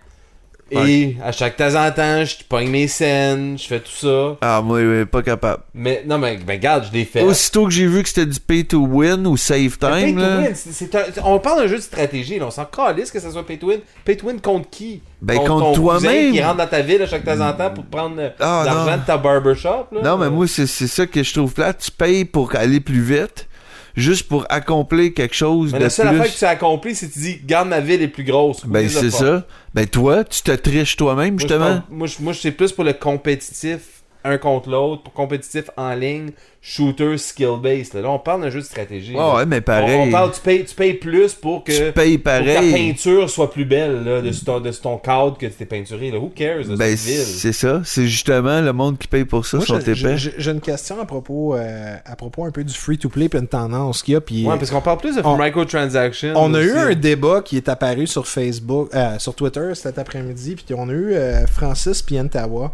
Et 0.70 1.16
à 1.24 1.32
chaque 1.32 1.56
temps 1.56 1.74
en 1.74 1.90
temps, 1.90 2.24
je 2.24 2.36
pogne 2.48 2.68
mes 2.70 2.86
scènes, 2.86 3.58
je 3.58 3.66
fais 3.66 3.80
tout 3.80 3.90
ça. 3.90 4.36
Ah, 4.40 4.62
moi, 4.62 4.78
oui, 4.78 5.04
pas 5.04 5.24
capable. 5.24 5.64
Mais 5.74 6.04
non, 6.06 6.16
mais 6.16 6.36
ben, 6.36 6.52
regarde, 6.54 6.84
je 6.86 6.92
l'ai 6.96 7.04
fait. 7.04 7.22
Aussitôt 7.22 7.64
que 7.64 7.72
j'ai 7.72 7.88
vu 7.88 8.04
que 8.04 8.08
c'était 8.08 8.26
du 8.26 8.38
pay 8.38 8.64
to 8.64 8.78
win 8.78 9.26
ou 9.26 9.36
save 9.36 9.76
Mais 9.82 9.88
pay 9.90 10.04
time, 10.04 10.14
to 10.20 10.22
win, 10.22 10.52
un- 10.94 11.22
on 11.24 11.40
parle 11.40 11.62
d'un 11.62 11.66
jeu 11.66 11.78
de 11.78 11.82
stratégie, 11.82 12.38
là, 12.38 12.46
on 12.46 12.52
s'en 12.52 12.64
calisse 12.64 13.10
que 13.10 13.18
ça 13.18 13.32
soit 13.32 13.44
pay 13.44 13.58
to 13.58 13.66
win. 13.66 13.80
Pay 14.04 14.16
to 14.16 14.28
win 14.28 14.40
contre 14.40 14.70
qui? 14.70 15.02
Ben, 15.20 15.38
contre 15.38 15.72
toi-même. 15.72 16.32
qui 16.32 16.40
rentre 16.40 16.58
dans 16.58 16.68
ta 16.68 16.82
ville 16.82 17.02
à 17.02 17.06
chaque 17.06 17.24
temps 17.24 17.40
en 17.40 17.52
temps 17.54 17.70
pour 17.70 17.86
prendre 17.86 18.14
euh, 18.20 18.30
Ah, 18.38 18.62
l'argent 18.64 18.98
de 18.98 19.04
ta 19.04 19.18
barbershop. 19.18 19.86
Là. 19.90 20.00
Non, 20.04 20.16
mais 20.16 20.30
moi, 20.30 20.46
c'est 20.46 20.68
c'est 20.68 20.86
ça 20.86 21.06
que 21.06 21.24
je 21.24 21.32
trouve 21.34 21.52
plate. 21.52 21.80
Tu 21.80 21.90
payes 21.90 22.24
pour 22.24 22.54
aller 22.54 22.78
plus 22.78 23.02
vite, 23.02 23.48
juste 23.96 24.28
pour 24.28 24.46
accomplir 24.50 25.12
quelque 25.14 25.34
chose 25.34 25.72
Mais 25.72 25.78
de 25.78 25.84
la 25.84 25.90
seule 25.90 26.08
affaire 26.08 26.32
que 26.32 26.38
tu 26.38 26.44
as 26.44 26.50
accompli, 26.50 26.94
c'est 26.94 27.08
que 27.08 27.12
tu 27.14 27.18
dis, 27.18 27.40
garde 27.44 27.68
ma 27.68 27.80
ville 27.80 28.02
est 28.02 28.08
plus 28.08 28.24
grosse. 28.24 28.64
Ben, 28.66 28.88
c'est 28.88 29.10
ça. 29.10 29.44
Ben, 29.74 29.86
toi, 29.86 30.24
tu 30.24 30.42
te 30.42 30.52
triches 30.52 30.96
toi-même, 30.96 31.34
Moi, 31.34 31.38
je 31.42 31.48
justement. 31.48 31.82
Moi, 31.90 32.06
je, 32.06 32.14
moi, 32.20 32.32
je- 32.32 32.40
c'est 32.40 32.52
plus 32.52 32.72
pour 32.72 32.84
le 32.84 32.92
compétitif, 32.92 33.95
un 34.26 34.38
contre 34.38 34.68
l'autre, 34.70 35.02
pour 35.02 35.12
compétitif 35.12 35.70
en 35.76 35.94
ligne, 35.94 36.30
shooter, 36.60 37.16
skill-based. 37.16 37.94
Là. 37.94 38.00
Là, 38.02 38.10
on 38.10 38.18
parle 38.18 38.42
d'un 38.42 38.50
jeu 38.50 38.60
de 38.60 38.64
stratégie. 38.64 39.12
Là. 39.12 39.36
ouais, 39.36 39.46
mais 39.46 39.60
pareil. 39.60 39.96
on 40.00 40.10
parle, 40.10 40.32
tu 40.32 40.40
payes, 40.40 40.64
tu 40.64 40.74
payes 40.74 40.94
plus 40.94 41.32
pour 41.34 41.62
que, 41.62 41.70
tu 41.70 41.92
payes 41.92 42.18
pour 42.18 42.32
que 42.32 42.38
ta 42.46 42.54
pareil. 42.54 42.72
peinture 42.72 43.30
soit 43.30 43.50
plus 43.50 43.64
belle 43.64 44.02
là, 44.04 44.20
de, 44.20 44.30
ton, 44.44 44.58
de 44.60 44.70
ton 44.72 44.98
cadre 44.98 45.38
que 45.38 45.46
tu 45.46 45.52
t'es 45.52 45.64
peinturé. 45.64 46.10
Là. 46.10 46.18
Who 46.18 46.32
cares 46.34 46.64
de 46.64 46.74
Ben, 46.76 46.96
cette 46.96 47.08
ville? 47.08 47.24
c'est 47.24 47.52
ça. 47.52 47.82
C'est 47.84 48.08
justement 48.08 48.60
le 48.60 48.72
monde 48.72 48.98
qui 48.98 49.06
paye 49.06 49.24
pour 49.24 49.46
ça, 49.46 49.58
Moi, 49.58 49.66
sont 49.66 49.78
j'ai- 49.80 49.94
j'ai 50.16 50.32
j'ai 50.36 50.50
une 50.50 50.60
question 50.60 51.00
à 51.00 51.04
propos, 51.04 51.54
euh, 51.54 51.96
à 52.04 52.16
propos 52.16 52.44
un 52.44 52.50
peu 52.50 52.64
du 52.64 52.74
free-to-play 52.74 53.28
puis 53.28 53.38
une 53.38 53.46
tendance 53.48 54.02
qu'il 54.02 54.14
y 54.14 54.16
a. 54.16 54.20
Puis 54.20 54.44
Ouais, 54.46 54.56
parce 54.58 54.70
qu'on 54.70 54.80
parle 54.80 54.98
plus 54.98 55.14
de 55.16 55.22
on- 55.24 55.36
microtransactions. 55.38 56.32
on 56.36 56.52
a 56.54 56.58
aussi. 56.58 56.68
eu 56.68 56.76
un 56.76 56.94
débat 56.94 57.42
qui 57.44 57.56
est 57.56 57.68
apparu 57.68 58.06
sur 58.08 58.26
Facebook, 58.26 58.88
euh, 58.94 59.18
sur 59.18 59.34
Twitter 59.34 59.70
cet 59.74 59.98
après-midi, 59.98 60.56
puis 60.56 60.74
on 60.76 60.88
a 60.88 60.92
eu 60.92 61.12
euh, 61.14 61.46
Francis 61.46 62.02
Pientawa 62.02 62.72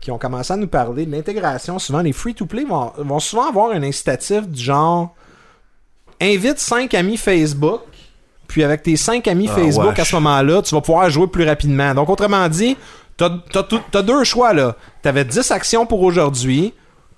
qui 0.00 0.10
ont 0.10 0.18
commencé 0.18 0.52
à 0.52 0.56
nous 0.56 0.68
parler 0.68 1.06
de 1.06 1.12
l'intégration. 1.12 1.78
Souvent, 1.78 2.00
les 2.00 2.12
free-to-play 2.12 2.64
vont, 2.64 2.92
vont 2.98 3.18
souvent 3.20 3.48
avoir 3.48 3.70
un 3.72 3.82
incitatif 3.82 4.46
du 4.48 4.62
genre 4.62 5.14
invite 6.20 6.58
5 6.58 6.92
amis 6.94 7.16
Facebook, 7.16 7.82
puis 8.46 8.64
avec 8.64 8.82
tes 8.82 8.96
5 8.96 9.26
amis 9.28 9.48
Ah, 9.50 9.54
Facebook 9.54 9.90
wesh. 9.90 9.98
à 10.00 10.04
ce 10.04 10.14
moment-là, 10.16 10.62
tu 10.62 10.74
vas 10.74 10.80
pouvoir 10.80 11.08
jouer 11.10 11.26
plus 11.26 11.44
rapidement. 11.44 11.94
Donc, 11.94 12.08
autrement 12.08 12.48
dit, 12.48 12.76
t'as 13.16 13.30
as, 13.92 14.02
deux 14.02 14.24
choix 14.24 14.52
là. 14.52 14.76
T'avais 15.02 15.24
10 15.24 15.50
actions 15.50 15.86
pour 15.86 16.02
aujourd'hui, 16.02 16.74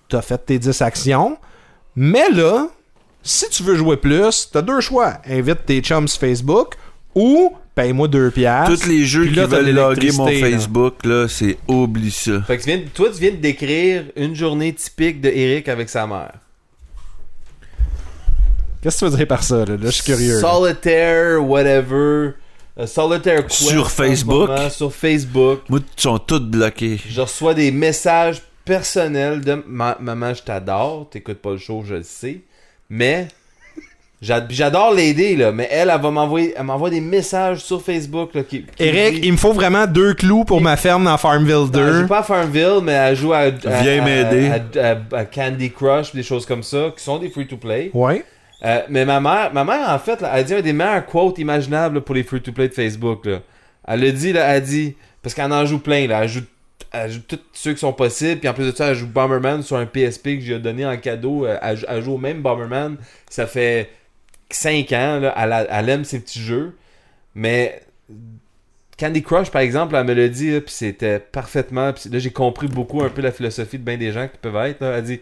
t'as 0.09 0.22
fait 0.22 0.39
tes 0.39 0.59
10 0.59 0.83
actions, 0.83 1.39
mais 1.97 2.28
là, 2.31 2.66
si 3.22 3.49
tu 3.51 3.62
veux 3.62 3.74
jouer 3.74 3.97
plus, 3.97 4.51
t'as 4.53 4.62
deux 4.62 4.81
choix. 4.81 5.14
Invite 5.26 5.66
tes 5.66 5.81
chums 5.81 6.09
Facebook 6.09 6.74
ou 7.14 7.55
paye-moi 7.83 8.09
2 8.09 8.31
piastres. 8.31 8.74
Tous 8.83 8.87
les 8.89 9.05
jeux 9.05 9.26
qui 9.26 9.35
veulent 9.35 9.70
loguer 9.70 10.12
mon 10.12 10.26
là. 10.26 10.33
Facebook, 10.41 11.05
là, 11.05 11.26
c'est 11.28 11.59
oublie 11.68 12.11
ça. 12.11 12.43
Fait 12.47 12.57
que 12.59 12.62
tu 12.62 12.68
viens, 12.68 12.81
toi, 12.95 13.09
tu 13.12 13.20
viens 13.20 13.31
de 13.31 13.37
décrire 13.37 14.05
une 14.16 14.35
journée 14.35 14.72
typique 14.72 15.20
de 15.20 15.28
Eric 15.28 15.68
avec 15.68 15.89
sa 15.89 16.07
mère. 16.07 16.33
Qu'est-ce 18.83 19.01
que 19.01 19.07
tu 19.07 19.11
veux 19.11 19.16
dire 19.18 19.26
par 19.26 19.43
ça, 19.43 19.59
là? 19.59 19.76
Là, 19.76 19.76
je 19.85 19.91
suis 19.91 20.05
curieux. 20.05 20.39
Solitaire, 20.41 21.45
whatever. 21.47 22.33
euh, 22.78 22.87
solitaire 22.87 23.47
Quest 23.47 23.68
Sur 23.68 23.91
Facebook? 23.91 24.49
moment, 24.49 24.70
sur 24.70 24.93
Facebook. 24.95 25.61
Moi, 25.68 25.81
ils 25.99 26.01
sont 26.03 26.18
tous 26.18 26.39
bloqués. 26.41 26.99
Je 27.07 27.20
reçois 27.20 27.53
des 27.53 27.70
messages 27.72 28.41
personnels 28.64 29.43
de 29.43 29.62
Ma- 29.66 29.99
maman, 30.01 30.33
je 30.33 30.43
t'adore. 30.43 31.09
T'écoutes 31.11 31.39
pas 31.43 31.51
le 31.53 31.59
show, 31.59 31.83
je 31.87 31.97
le 31.97 32.03
sais. 32.05 32.41
Mais 32.89 33.28
j'adore 34.22 34.92
l'aider 34.94 35.36
là. 35.36 35.50
Mais 35.52 35.68
elle, 35.70 35.90
elle 35.94 36.00
va 36.00 36.10
m'envoyer, 36.10 36.54
elle 36.56 36.64
m'envoie 36.64 36.90
des 36.90 37.00
messages 37.00 37.64
sur 37.64 37.82
Facebook 37.82 38.34
là, 38.34 38.42
qui, 38.42 38.64
qui 38.64 38.82
Eric, 38.84 39.20
dit- 39.20 39.26
il 39.28 39.32
me 39.32 39.36
faut 39.38 39.52
vraiment 39.52 39.86
deux 39.86 40.14
clous 40.14 40.44
pour 40.44 40.60
ma 40.60 40.76
ferme 40.76 41.04
dans 41.04 41.16
Farmville 41.18 41.54
Non, 41.54 41.64
elle 41.74 41.92
2. 41.92 42.00
joue 42.02 42.06
pas 42.06 42.18
à 42.18 42.22
Farmville, 42.22 42.80
mais 42.82 42.92
elle 42.92 43.16
joue 43.16 43.32
à, 43.32 43.38
à- 43.38 43.50
Viens 43.50 44.02
à- 44.02 44.04
m'aider. 44.04 44.50
à- 44.78 44.90
à- 45.16 45.18
à 45.20 45.24
Candy 45.24 45.70
Crush, 45.70 46.12
des 46.14 46.22
choses 46.22 46.44
comme 46.46 46.62
ça, 46.62 46.92
qui 46.96 47.02
sont 47.02 47.18
des 47.18 47.30
free-to-play. 47.30 47.90
Ouais. 47.94 48.24
Euh, 48.62 48.80
mais 48.90 49.06
ma 49.06 49.20
mère, 49.20 49.50
ma 49.54 49.64
mère, 49.64 49.88
en 49.88 49.98
fait, 49.98 50.20
là, 50.20 50.30
elle 50.34 50.40
a 50.40 50.42
dit 50.42 50.54
un 50.54 50.60
des 50.60 50.74
meilleurs 50.74 51.06
quotes 51.06 51.38
imaginables 51.38 51.94
là, 51.94 52.00
pour 52.02 52.14
les 52.14 52.22
free-to-play 52.22 52.68
de 52.68 52.74
Facebook. 52.74 53.24
Là. 53.24 53.38
Elle 53.88 54.04
a 54.04 54.10
dit, 54.10 54.32
là, 54.34 54.44
elle 54.50 54.56
a 54.56 54.60
dit, 54.60 54.96
parce 55.22 55.34
qu'elle 55.34 55.50
en 55.50 55.64
joue 55.64 55.78
plein, 55.78 56.06
là, 56.06 56.24
elle 56.24 56.28
joue, 56.28 56.40
elle 56.92 57.10
joue 57.10 57.20
tous 57.26 57.38
ceux 57.54 57.72
qui 57.72 57.78
sont 57.78 57.94
possibles, 57.94 58.38
puis 58.40 58.48
en 58.50 58.52
plus 58.52 58.70
de 58.70 58.76
ça, 58.76 58.88
elle 58.88 58.96
joue 58.96 59.06
Bomberman 59.06 59.62
sur 59.62 59.76
un 59.76 59.86
PSP 59.86 60.36
que 60.38 60.44
j'ai 60.44 60.58
donné 60.58 60.84
en 60.84 60.96
cadeau. 60.98 61.46
Euh, 61.46 61.56
Elle, 61.62 61.76
joue- 61.78 61.86
elle 61.88 62.02
joue 62.02 62.12
au 62.14 62.18
même 62.18 62.42
Bomberman, 62.42 62.96
ça 63.30 63.46
fait 63.46 63.88
5 64.51 64.92
ans, 64.92 65.20
là, 65.20 65.68
elle, 65.70 65.88
aime 65.88 66.05
ses 66.05 66.20
petits 66.20 66.40
jeux, 66.40 66.76
mais 67.34 67.82
Candy 68.98 69.22
Crush, 69.22 69.51
par 69.51 69.62
exemple, 69.62 69.94
elle 69.96 70.05
me 70.05 70.12
l'a 70.12 70.28
dit, 70.28 70.51
là, 70.51 70.61
puis 70.61 70.74
c'était 70.74 71.18
parfaitement, 71.18 71.92
là, 72.11 72.18
j'ai 72.18 72.30
compris 72.30 72.68
beaucoup 72.68 73.03
un 73.03 73.09
peu 73.09 73.22
la 73.22 73.32
philosophie 73.32 73.78
de 73.78 73.84
bien 73.84 73.96
des 73.96 74.12
gens 74.12 74.28
qui 74.28 74.36
peuvent 74.38 74.57
être. 74.57 74.82
Elle 74.82 75.03
dit, 75.05 75.20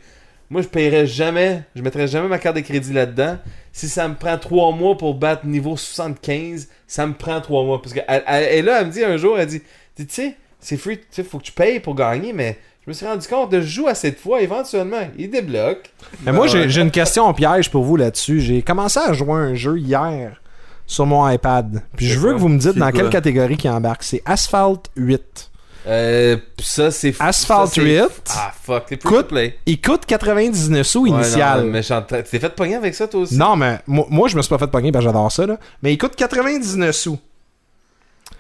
moi, 0.50 0.62
je 0.62 0.68
paierais 0.68 1.06
jamais, 1.06 1.62
je 1.76 1.82
mettrais 1.82 2.08
jamais 2.08 2.28
ma 2.28 2.38
carte 2.38 2.56
de 2.56 2.62
crédit 2.62 2.92
là-dedans. 2.92 3.38
Si 3.72 3.88
ça 3.88 4.08
me 4.08 4.14
prend 4.14 4.36
3 4.38 4.72
mois 4.72 4.96
pour 4.96 5.14
battre 5.14 5.46
niveau 5.46 5.76
75, 5.76 6.68
ça 6.86 7.06
me 7.06 7.12
prend 7.12 7.40
3 7.40 7.64
mois. 7.64 7.80
Parce 7.80 7.94
que 7.94 8.00
elle, 8.08 8.22
elle- 8.26 8.64
là, 8.64 8.80
elle 8.80 8.86
me 8.86 8.92
dit 8.92 9.04
un 9.04 9.16
jour, 9.16 9.38
elle 9.38 9.46
dit, 9.46 9.62
tu 9.96 10.06
sais, 10.08 10.36
c'est 10.58 10.76
free, 10.76 10.98
tu 10.98 11.04
sais, 11.10 11.22
faut 11.22 11.38
que 11.38 11.44
tu 11.44 11.52
payes 11.52 11.78
pour 11.80 11.94
gagner, 11.94 12.32
mais 12.32 12.58
Je 12.88 12.90
me 12.90 12.94
suis 12.94 13.04
rendu 13.06 13.28
compte 13.28 13.50
de 13.52 13.60
je 13.60 13.66
joue 13.66 13.86
assez 13.86 14.10
de 14.12 14.16
fois, 14.16 14.40
éventuellement, 14.40 14.96
il 15.18 15.28
débloque. 15.28 15.90
Mais 16.24 16.32
moi, 16.32 16.46
j'ai 16.46 16.70
j'ai 16.70 16.80
une 16.80 16.90
question 16.90 17.30
piège 17.34 17.70
pour 17.70 17.84
vous 17.84 17.96
là-dessus. 17.96 18.40
J'ai 18.40 18.62
commencé 18.62 18.98
à 18.98 19.12
jouer 19.12 19.34
un 19.34 19.52
jeu 19.54 19.76
hier 19.78 20.40
sur 20.86 21.04
mon 21.04 21.28
iPad. 21.28 21.82
Puis 21.98 22.06
je 22.06 22.14
C'est 22.14 22.18
veux 22.18 22.32
que 22.32 22.38
vous 22.38 22.48
me 22.48 22.58
dites 22.58 22.72
C'est 22.72 22.78
dans 22.78 22.90
quoi? 22.90 23.00
quelle 23.02 23.10
catégorie 23.10 23.58
qui 23.58 23.68
embarque. 23.68 24.02
C'est 24.04 24.22
Asphalt 24.24 24.86
8. 24.96 25.50
Euh, 25.86 26.38
ça, 26.60 26.90
c'est. 26.90 27.14
Asphalt 27.20 27.66
ça, 27.68 27.74
c'est- 27.74 27.82
8. 27.82 28.10
Ah, 28.34 28.52
fuck, 28.58 28.86
t'es 28.86 28.96
free 28.96 29.06
Coûte- 29.10 29.22
to 29.24 29.28
play. 29.34 29.58
Il 29.66 29.82
coûte 29.82 30.06
99 30.06 30.86
sous 30.86 31.02
Ouais, 31.02 31.10
initial. 31.10 31.64
non, 31.66 31.78
tra- 31.80 32.22
T'es 32.22 32.38
fait 32.38 32.54
pogner 32.56 32.76
avec 32.76 32.94
ça, 32.94 33.06
toi 33.06 33.20
aussi? 33.20 33.36
Non, 33.36 33.54
mais 33.54 33.80
moi, 33.86 34.06
moi, 34.08 34.28
je 34.28 34.36
me 34.38 34.40
suis 34.40 34.48
pas 34.48 34.56
fait 34.56 34.66
pogner 34.70 34.92
parce 34.92 35.04
que 35.04 35.10
j'adore 35.10 35.30
ça. 35.30 35.44
Là. 35.46 35.58
Mais 35.82 35.92
il 35.92 35.98
coûte 35.98 36.16
99 36.16 36.96
sous. 36.96 37.18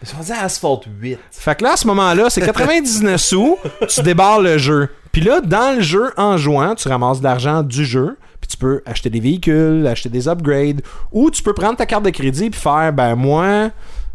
Ils 0.02 0.08
sont 0.08 0.32
Asphalt 0.32 0.82
8. 1.00 1.18
Fait 1.30 1.56
que 1.56 1.64
là, 1.64 1.72
à 1.72 1.76
ce 1.76 1.86
moment-là, 1.88 2.30
c'est 2.30 2.40
99 2.40 3.20
sous, 3.20 3.58
tu 3.88 4.02
débarres 4.02 4.40
le 4.40 4.58
jeu. 4.58 4.88
Puis 5.12 5.22
là, 5.22 5.40
dans 5.40 5.76
le 5.76 5.82
jeu, 5.82 6.12
en 6.16 6.36
jouant, 6.36 6.74
tu 6.74 6.88
ramasses 6.88 7.18
de 7.18 7.24
l'argent 7.24 7.62
du 7.62 7.84
jeu, 7.84 8.16
puis 8.40 8.48
tu 8.48 8.56
peux 8.56 8.82
acheter 8.86 9.10
des 9.10 9.20
véhicules, 9.20 9.86
acheter 9.86 10.08
des 10.08 10.28
upgrades, 10.28 10.82
ou 11.10 11.30
tu 11.30 11.42
peux 11.42 11.54
prendre 11.54 11.76
ta 11.76 11.86
carte 11.86 12.04
de 12.04 12.10
crédit 12.10 12.50
puis 12.50 12.60
faire, 12.60 12.92
ben 12.92 13.16
moi, 13.16 13.70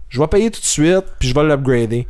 je 0.09 0.19
vais 0.19 0.27
payer 0.27 0.51
tout 0.51 0.61
de 0.61 0.65
suite, 0.65 1.05
puis 1.19 1.27
je 1.27 1.33
vais 1.33 1.43
l'upgrader. 1.43 2.07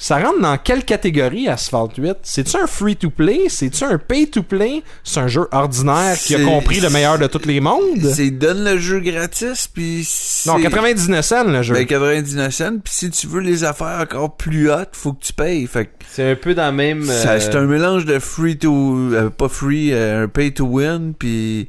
Ça 0.00 0.18
rentre 0.20 0.40
dans 0.40 0.56
quelle 0.58 0.84
catégorie 0.84 1.48
Asphalt 1.48 1.90
8 1.98 2.18
C'est-tu 2.22 2.56
un 2.56 2.68
free-to-play? 2.68 3.48
C'est-tu 3.48 3.82
un 3.82 3.98
pay-to-play? 3.98 4.84
C'est 5.02 5.18
un 5.18 5.26
jeu 5.26 5.48
ordinaire 5.50 6.16
qui 6.16 6.36
a 6.36 6.44
compris 6.44 6.78
le 6.78 6.88
meilleur 6.88 7.18
de 7.18 7.26
tous 7.26 7.44
les 7.46 7.58
mondes? 7.60 8.04
C'est 8.14 8.30
donne 8.30 8.62
le 8.64 8.78
jeu 8.78 9.00
gratis, 9.00 9.66
puis. 9.66 10.08
Non, 10.46 10.60
99 10.60 11.24
cents 11.24 11.42
le 11.44 11.62
jeu. 11.62 11.74
Ben, 11.74 11.84
99 11.84 12.54
cents, 12.54 12.78
puis 12.78 12.92
si 12.94 13.10
tu 13.10 13.26
veux 13.26 13.40
les 13.40 13.64
affaires 13.64 13.98
encore 14.00 14.36
plus 14.36 14.70
hautes, 14.70 14.90
faut 14.92 15.14
que 15.14 15.24
tu 15.24 15.32
payes. 15.32 15.66
Fait 15.66 15.86
que 15.86 15.90
C'est 16.08 16.30
un 16.30 16.36
peu 16.36 16.54
dans 16.54 16.66
le 16.70 16.76
même. 16.76 17.02
euh, 17.10 17.40
c'est 17.40 17.56
un 17.56 17.66
mélange 17.66 18.04
de 18.04 18.20
free 18.20 18.56
to... 18.56 18.96
euh, 19.12 19.30
pas 19.30 19.48
free, 19.48 19.92
euh, 19.92 20.24
un 20.24 20.28
pay 20.28 20.52
to 20.54 20.64
win, 20.64 21.12
puis 21.18 21.68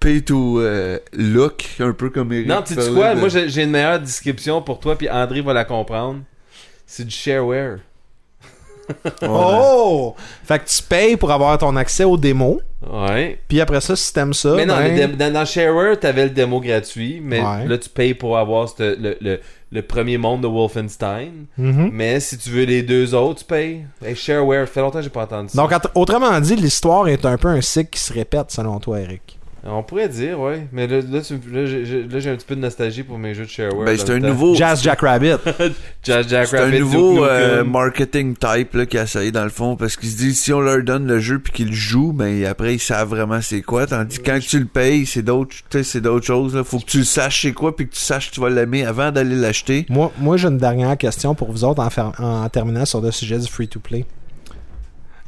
pay 0.00 0.22
to 0.22 0.60
euh, 0.60 0.98
look, 1.12 1.64
un 1.78 1.92
peu 1.92 2.10
comme 2.10 2.32
Eric 2.32 2.48
Non, 2.48 2.62
tu 2.62 2.74
sais 2.74 2.80
parlait 2.80 2.94
quoi? 2.94 3.14
de- 3.14 3.20
Moi, 3.20 3.28
j'ai 3.28 3.48
j'ai 3.48 3.62
une 3.62 3.70
meilleure 3.70 4.00
description 4.00 4.60
pour 4.60 4.80
toi, 4.80 4.98
puis 4.98 5.08
André 5.08 5.40
va 5.40 5.52
la 5.52 5.64
comprendre. 5.64 6.22
C'est 6.90 7.04
du 7.04 7.10
shareware. 7.14 7.78
Oh 9.22 10.14
Fait 10.44 10.58
que 10.58 10.64
tu 10.66 10.82
payes 10.82 11.16
pour 11.18 11.30
avoir 11.30 11.58
ton 11.58 11.76
accès 11.76 12.04
aux 12.04 12.16
démos. 12.16 12.60
Ouais. 12.90 13.38
Puis 13.46 13.60
après 13.60 13.80
ça, 13.82 13.94
si 13.96 14.12
t'aimes 14.14 14.32
ça, 14.32 14.54
mais 14.54 14.64
non, 14.64 14.76
ben, 14.76 15.10
le 15.10 15.16
dans, 15.16 15.32
dans 15.32 15.44
Shareware, 15.44 15.98
t'avais 15.98 16.24
le 16.24 16.30
démo 16.30 16.60
gratuit, 16.60 17.20
mais 17.22 17.40
Ouais. 17.40 17.66
là, 17.66 17.76
tu 17.76 17.88
payes 17.90 18.14
pour 18.14 18.38
avoir 18.38 18.68
le, 18.78 19.16
le, 19.20 19.40
le 19.70 19.82
premier 19.82 20.16
monde 20.16 20.40
de 20.42 20.46
Wolfenstein. 20.46 21.46
mhm. 21.58 21.90
Mais 21.92 22.20
si 22.20 22.38
tu 22.38 22.48
veux 22.50 22.64
les 22.64 22.82
deux 22.82 23.14
autres, 23.14 23.40
tu 23.40 23.44
payes. 23.44 23.84
Hey, 24.02 24.14
Shareware, 24.16 24.66
ça 24.66 24.72
fait 24.72 24.80
longtemps 24.80 24.98
que 25.00 25.04
j'ai 25.04 25.10
pas 25.10 25.24
entendu 25.24 25.48
ça. 25.50 25.60
Donc, 25.60 25.72
autrement 25.94 26.40
dit, 26.40 26.56
l'histoire 26.56 27.08
est 27.08 27.26
un 27.26 27.36
peu 27.36 27.48
un 27.48 27.60
cycle 27.60 27.90
qui 27.90 28.00
se 28.00 28.12
répète, 28.12 28.50
selon 28.52 28.78
toi, 28.78 29.00
Eric. 29.00 29.37
On 29.64 29.82
pourrait 29.82 30.08
dire, 30.08 30.38
ouais. 30.40 30.66
Mais 30.72 30.86
là, 30.86 31.00
là, 31.10 31.20
tu- 31.20 31.34
là, 31.52 31.66
j'ai- 31.66 31.84
j'ai 31.84 32.02
là, 32.04 32.20
j'ai 32.20 32.30
un 32.30 32.36
petit 32.36 32.46
peu 32.46 32.54
de 32.56 32.60
nostalgie 32.60 33.02
pour 33.02 33.18
mes 33.18 33.34
jeux 33.34 33.44
de 33.44 33.50
Shareware. 33.50 33.84
Ben, 33.86 33.96
dans 33.96 34.00
c'est 34.06 34.08
le 34.10 34.14
un 34.16 34.20
temps. 34.20 34.26
nouveau... 34.28 34.54
Jazz 34.54 34.82
Jackrabbit. 34.82 35.32
Jazz 36.04 36.26
Jack 36.28 36.46
C'est 36.46 36.58
un 36.58 36.64
Rabbit, 36.66 36.78
nouveau 36.80 37.24
euh, 37.24 37.58
Nukem. 37.58 37.72
marketing 37.72 38.36
type 38.36 38.74
là, 38.74 38.86
qui 38.86 38.96
essaye 38.96 39.32
dans 39.32 39.42
le 39.44 39.50
fond 39.50 39.76
parce 39.76 39.96
qu'ils 39.96 40.10
se 40.10 40.16
disent 40.16 40.40
si 40.40 40.52
on 40.52 40.60
leur 40.60 40.82
donne 40.82 41.06
le 41.06 41.18
jeu 41.18 41.38
puis 41.40 41.52
qu'ils 41.52 41.66
le 41.68 41.72
jouent, 41.74 42.12
ben 42.12 42.44
après 42.46 42.74
ils 42.76 42.78
savent 42.80 43.08
vraiment 43.08 43.40
c'est 43.42 43.62
quoi. 43.62 43.86
Tandis 43.86 44.18
que 44.18 44.24
quand 44.30 44.38
tu 44.40 44.60
le 44.60 44.66
payes, 44.66 45.06
c'est 45.06 45.22
d'autres, 45.22 45.50
tu 45.50 45.62
sais, 45.70 45.82
c'est 45.82 46.00
d'autres 46.00 46.26
choses. 46.26 46.54
Là. 46.54 46.62
Faut 46.64 46.78
que 46.78 46.86
tu 46.86 46.98
le 46.98 47.04
saches 47.04 47.42
c'est 47.42 47.52
quoi 47.52 47.74
puis 47.74 47.88
que 47.88 47.94
tu 47.94 48.00
saches 48.00 48.30
que 48.30 48.34
tu 48.36 48.40
vas 48.40 48.50
l'aimer 48.50 48.84
avant 48.86 49.10
d'aller 49.10 49.34
l'acheter. 49.36 49.86
moi, 49.90 50.12
moi 50.18 50.36
j'ai 50.36 50.48
une 50.48 50.58
dernière 50.58 50.96
question 50.96 51.34
pour 51.34 51.50
vous 51.50 51.64
autres 51.64 51.82
en, 51.82 51.90
fer- 51.90 52.12
en 52.18 52.48
terminant 52.48 52.84
sur 52.84 53.00
le 53.00 53.10
sujet 53.10 53.38
du 53.38 53.46
free-to-play. 53.48 54.06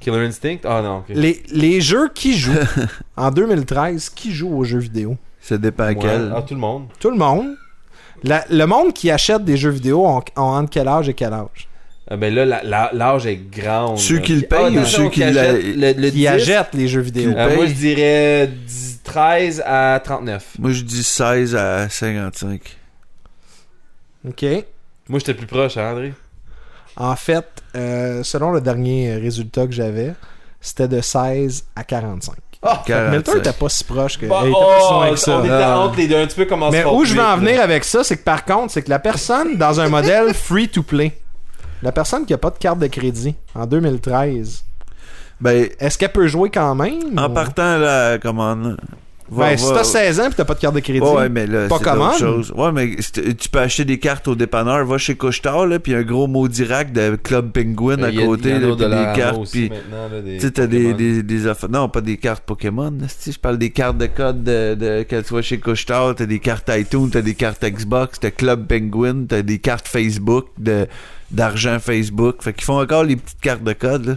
Killer 0.00 0.26
Instinct? 0.26 0.58
Ah 0.64 0.80
non, 0.82 0.98
ok. 0.98 1.04
Les, 1.10 1.42
les 1.52 1.80
jeux 1.80 2.08
qui 2.14 2.36
jouent 2.36 2.52
en 3.16 3.30
2013, 3.30 4.08
qui 4.10 4.32
joue 4.32 4.56
aux 4.56 4.64
jeux 4.64 4.78
vidéo? 4.78 5.16
Ça 5.40 5.58
dépend 5.58 5.84
à 5.84 5.88
Ouais. 5.88 5.96
quel. 6.00 6.32
Ah, 6.34 6.42
tout 6.42 6.54
le 6.54 6.60
monde. 6.60 6.86
Tout 6.98 7.10
le 7.10 7.16
monde. 7.18 7.54
La- 8.22 8.44
le 8.50 8.64
monde 8.66 8.92
qui 8.92 9.10
achète 9.10 9.44
des 9.44 9.56
jeux 9.56 9.70
vidéo 9.70 10.06
ont, 10.06 10.18
ont 10.36 10.40
entre 10.42 10.70
quel 10.70 10.88
âge 10.88 11.08
et 11.08 11.14
quel 11.14 11.32
âge? 11.32 11.68
Ah, 12.10 12.16
ben 12.16 12.34
là, 12.34 12.44
la- 12.44 12.62
la- 12.64 12.90
l'âge 12.92 13.26
est 13.26 13.36
grand. 13.36 13.96
Ceux 13.96 14.16
là. 14.16 14.20
qui 14.22 14.34
le 14.34 14.42
Ah, 14.50 14.56
payent 14.56 14.76
ou 14.76 14.80
attention, 14.80 15.04
ceux 15.04 15.10
qui 15.10 15.22
achètent 15.22 15.64
le, 15.64 15.92
le 15.92 16.10
Qui 16.10 16.16
10, 16.16 16.26
achètent 16.26 16.74
les 16.74 16.88
jeux 16.88 17.00
vidéo 17.02 17.30
euh, 17.30 17.54
moi, 17.54 17.64
payent? 17.64 17.68
je 17.68 17.74
dirais 17.74 18.46
10 18.66 19.00
13 19.04 19.62
à 19.64 20.00
39. 20.02 20.46
Moi 20.58 20.72
je 20.72 20.82
dis 20.82 21.02
16 21.04 21.54
à 21.56 21.88
55. 21.88 22.76
Ok. 24.28 24.44
Moi, 25.08 25.18
j'étais 25.18 25.34
plus 25.34 25.46
proche, 25.46 25.76
hein, 25.76 25.90
André? 25.92 26.12
En 26.96 27.16
fait, 27.16 27.46
euh, 27.76 28.22
selon 28.22 28.50
le 28.52 28.60
dernier 28.60 29.14
résultat 29.16 29.66
que 29.66 29.72
j'avais, 29.72 30.14
c'était 30.60 30.88
de 30.88 31.00
16 31.00 31.64
à 31.76 31.84
45. 31.84 32.34
Ah! 32.62 32.82
Mais 32.88 32.94
le 33.16 33.22
45. 33.22 33.36
était 33.38 33.52
pas 33.52 33.68
si 33.70 33.84
proche 33.84 34.18
que. 34.18 34.26
Bah, 34.26 34.40
pas 34.40 34.46
si 34.46 34.52
oh, 34.54 34.92
loin 34.92 35.10
que 35.10 35.16
ça. 35.16 35.38
on 35.38 35.44
était 35.44 35.52
Ah. 35.52 35.78
entre 35.78 35.96
les 35.96 36.08
deux, 36.08 36.16
un 36.16 36.26
petit 36.26 36.36
peu 36.36 36.44
comme 36.44 36.62
en 36.62 36.70
Mais 36.70 36.84
où 36.84 37.04
je 37.04 37.14
veux 37.14 37.20
en 37.22 37.36
8, 37.36 37.40
venir 37.40 37.56
là. 37.58 37.62
avec 37.64 37.84
ça, 37.84 38.04
c'est 38.04 38.16
que 38.18 38.24
par 38.24 38.44
contre, 38.44 38.72
c'est 38.72 38.82
que 38.82 38.90
la 38.90 38.98
personne 38.98 39.56
dans 39.56 39.80
un 39.80 39.88
modèle 39.88 40.34
free-to-play, 40.34 41.18
la 41.82 41.92
personne 41.92 42.26
qui 42.26 42.34
a 42.34 42.38
pas 42.38 42.50
de 42.50 42.58
carte 42.58 42.78
de 42.78 42.86
crédit 42.88 43.34
en 43.54 43.64
2013, 43.66 44.64
Ben 45.40 45.68
est-ce 45.78 45.96
qu'elle 45.96 46.12
peut 46.12 46.26
jouer 46.26 46.50
quand 46.50 46.74
même 46.74 47.18
en 47.18 47.30
ou- 47.30 47.32
partant 47.32 47.78
là, 47.78 48.18
comment 48.18 48.54
là, 48.54 48.70
va- 48.70 48.76
Ben, 49.30 49.56
si 49.56 49.68
t'as 49.72 49.84
16 49.84 50.20
ans 50.20 50.28
et 50.30 50.34
t'as 50.34 50.44
pas 50.44 50.54
de 50.54 50.58
carte 50.60 50.74
de 50.74 50.80
crédit, 50.80 51.00
Ouais, 51.00 51.28
mais 51.28 51.46
là, 51.46 51.68
pas 51.68 51.78
commande. 51.78 52.18
choses. 52.18 52.52
Ouais, 52.56 52.72
mais 52.72 52.96
tu 52.96 53.48
peux 53.48 53.58
acheter 53.60 53.84
des 53.84 53.98
cartes 53.98 54.26
au 54.28 54.34
dépanneur. 54.34 54.84
Va 54.84 54.98
chez 54.98 55.14
Couchetard, 55.14 55.66
là, 55.66 55.78
puis 55.78 55.94
un 55.94 56.02
gros 56.02 56.26
maudit 56.26 56.64
rack 56.64 56.92
de 56.92 57.16
Club 57.16 57.52
Penguin 57.52 58.02
à 58.02 58.10
Il 58.10 58.18
y 58.18 58.22
a- 58.22 58.26
côté, 58.26 58.48
y 58.50 58.52
a 58.52 58.58
là, 58.58 58.74
des 58.74 59.18
cartes, 59.20 59.50
puis... 59.50 59.70
Tu 59.70 60.40
sais, 60.40 60.50
t'as 60.50 60.66
des, 60.66 60.94
des, 60.94 61.22
des 61.22 61.46
affaires... 61.46 61.70
Non, 61.70 61.88
pas 61.88 62.00
des 62.00 62.16
cartes 62.16 62.42
Pokémon, 62.44 62.92
je 63.26 63.38
parle 63.38 63.58
des 63.58 63.70
cartes 63.70 63.98
de 63.98 64.06
code 64.06 64.42
de, 64.42 64.74
de, 64.74 65.02
que 65.04 65.20
tu 65.20 65.34
vas 65.34 65.42
chez 65.42 65.58
Couchetard, 65.58 66.14
t'as 66.16 66.26
des 66.26 66.38
cartes 66.40 66.70
iTunes, 66.74 67.10
t'as 67.10 67.22
des 67.22 67.34
cartes 67.34 67.64
Xbox, 67.64 68.18
t'as 68.20 68.30
Club 68.30 68.66
Penguin, 68.66 69.24
t'as 69.28 69.42
des 69.42 69.58
cartes 69.58 69.86
Facebook, 69.88 70.46
de 70.58 70.86
d'argent 71.30 71.78
Facebook. 71.78 72.42
Fait 72.42 72.52
qu'ils 72.52 72.64
font 72.64 72.80
encore 72.80 73.04
les 73.04 73.14
petites 73.16 73.40
cartes 73.40 73.62
de 73.62 73.72
code, 73.72 74.06
là. 74.06 74.14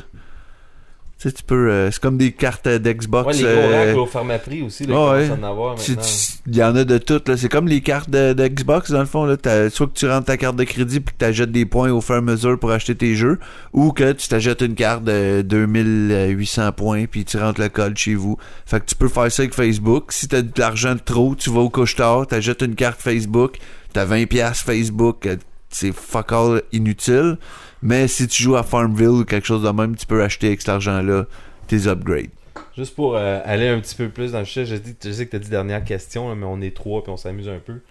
Tu 1.24 1.30
sais, 1.30 1.36
tu 1.36 1.44
peux... 1.44 1.70
euh, 1.72 1.90
c'est 1.90 2.02
comme 2.02 2.18
des 2.18 2.34
cartes 2.34 2.68
euh, 2.68 2.80
d'Xbox. 2.80 3.28
Ouais, 3.28 3.34
les 3.34 3.44
gros 3.44 3.50
euh, 3.72 3.86
racks 3.88 3.98
au 3.98 4.06
Pharmaprix 4.06 4.62
aussi, 4.64 4.86
là, 4.86 4.94
ouais, 5.14 5.24
qui 5.26 5.32
ouais. 5.32 5.38
en 5.40 5.44
avoir 5.50 5.78
maintenant. 5.78 6.02
Il 6.48 6.56
y 6.58 6.62
en 6.62 6.76
a 6.76 6.84
de 6.84 6.98
toutes. 6.98 7.30
là. 7.30 7.38
C'est 7.38 7.48
comme 7.48 7.70
les 7.70 7.80
cartes 7.80 8.10
de, 8.10 8.34
de 8.34 8.48
Xbox, 8.50 8.92
dans 8.92 9.00
le 9.00 9.06
fond. 9.06 9.24
Là. 9.24 9.38
T'as- 9.38 9.70
Soit 9.70 9.88
que 9.88 9.94
tu 9.94 10.06
rentres 10.10 10.26
ta 10.26 10.36
carte 10.36 10.58
de 10.58 10.66
crédit 10.66 11.00
puis 11.00 11.14
que 11.14 11.20
tu 11.20 11.24
achètes 11.26 11.52
des 11.54 11.66
points 11.66 11.92
au 11.94 12.02
fur 12.02 12.16
et 12.16 12.18
à 12.18 12.22
mesure 12.22 12.60
pour 12.60 12.72
acheter 12.72 12.94
tes 12.94 13.16
jeux, 13.16 13.40
ou 13.72 13.94
que 13.94 14.12
tu 14.12 14.28
t'achètes 14.28 14.60
une 14.62 14.76
carte 14.76 15.06
de 15.06 15.42
2800 15.44 16.72
points 16.74 17.06
puis 17.06 17.24
tu 17.24 17.38
rentres 17.38 17.62
le 17.62 17.70
code 17.70 17.98
chez 17.98 18.16
vous. 18.16 18.38
Fait 18.66 18.82
que 18.82 18.86
tu 18.86 18.96
peux 18.96 19.08
faire 19.08 19.32
ça 19.32 19.44
avec 19.44 19.54
Facebook. 19.54 20.12
Si 20.12 20.28
tu 20.28 20.36
as 20.36 20.42
de 20.42 20.52
l'argent 20.58 20.96
de 20.96 21.00
trop, 21.00 21.36
tu 21.36 21.50
vas 21.50 21.62
au 21.62 21.70
couche-tard, 21.70 22.28
tu 22.28 22.36
achètes 22.36 22.62
une 22.62 22.76
carte 22.76 23.00
Facebook, 23.02 23.58
tu 23.94 24.00
as 24.00 24.06
20$ 24.06 24.26
piastres 24.28 24.66
Facebook, 24.66 25.26
euh, 25.26 25.38
c'est 25.70 25.94
fuck 25.94 26.32
all 26.34 26.62
inutile. 26.74 27.38
Mais 27.84 28.08
si 28.08 28.28
tu 28.28 28.42
joues 28.42 28.56
à 28.56 28.64
Farmville 28.64 29.08
ou 29.10 29.26
quelque 29.26 29.46
chose 29.46 29.62
de 29.64 29.70
même, 29.70 29.96
tu 29.96 30.06
peux 30.06 30.24
acheter 30.24 30.48
avec 30.48 30.62
cet 30.62 30.70
argent-là 30.70 31.26
tes 31.68 31.86
upgrades. 31.88 32.30
Juste 32.76 32.96
pour 32.96 33.16
euh, 33.16 33.40
aller 33.46 33.68
un 33.68 33.80
petit 33.80 33.96
peu 33.96 34.10
plus 34.10 34.32
dans 34.32 34.40
le 34.40 34.46
sujet, 34.46 34.66
je, 34.66 34.76
dis- 34.76 34.96
je 35.04 35.12
sais 35.12 35.26
que 35.26 35.32
tu 35.32 35.36
as 35.36 35.40
dit 35.40 35.50
dernière 35.50 35.84
question, 35.84 36.30
là, 36.30 36.36
mais 36.36 36.46
on 36.46 36.60
est 36.62 36.76
trois 36.76 37.04
puis 37.04 37.12
on 37.12 37.18
s'amuse 37.18 37.50
un 37.50 37.60
peu. 37.60 37.82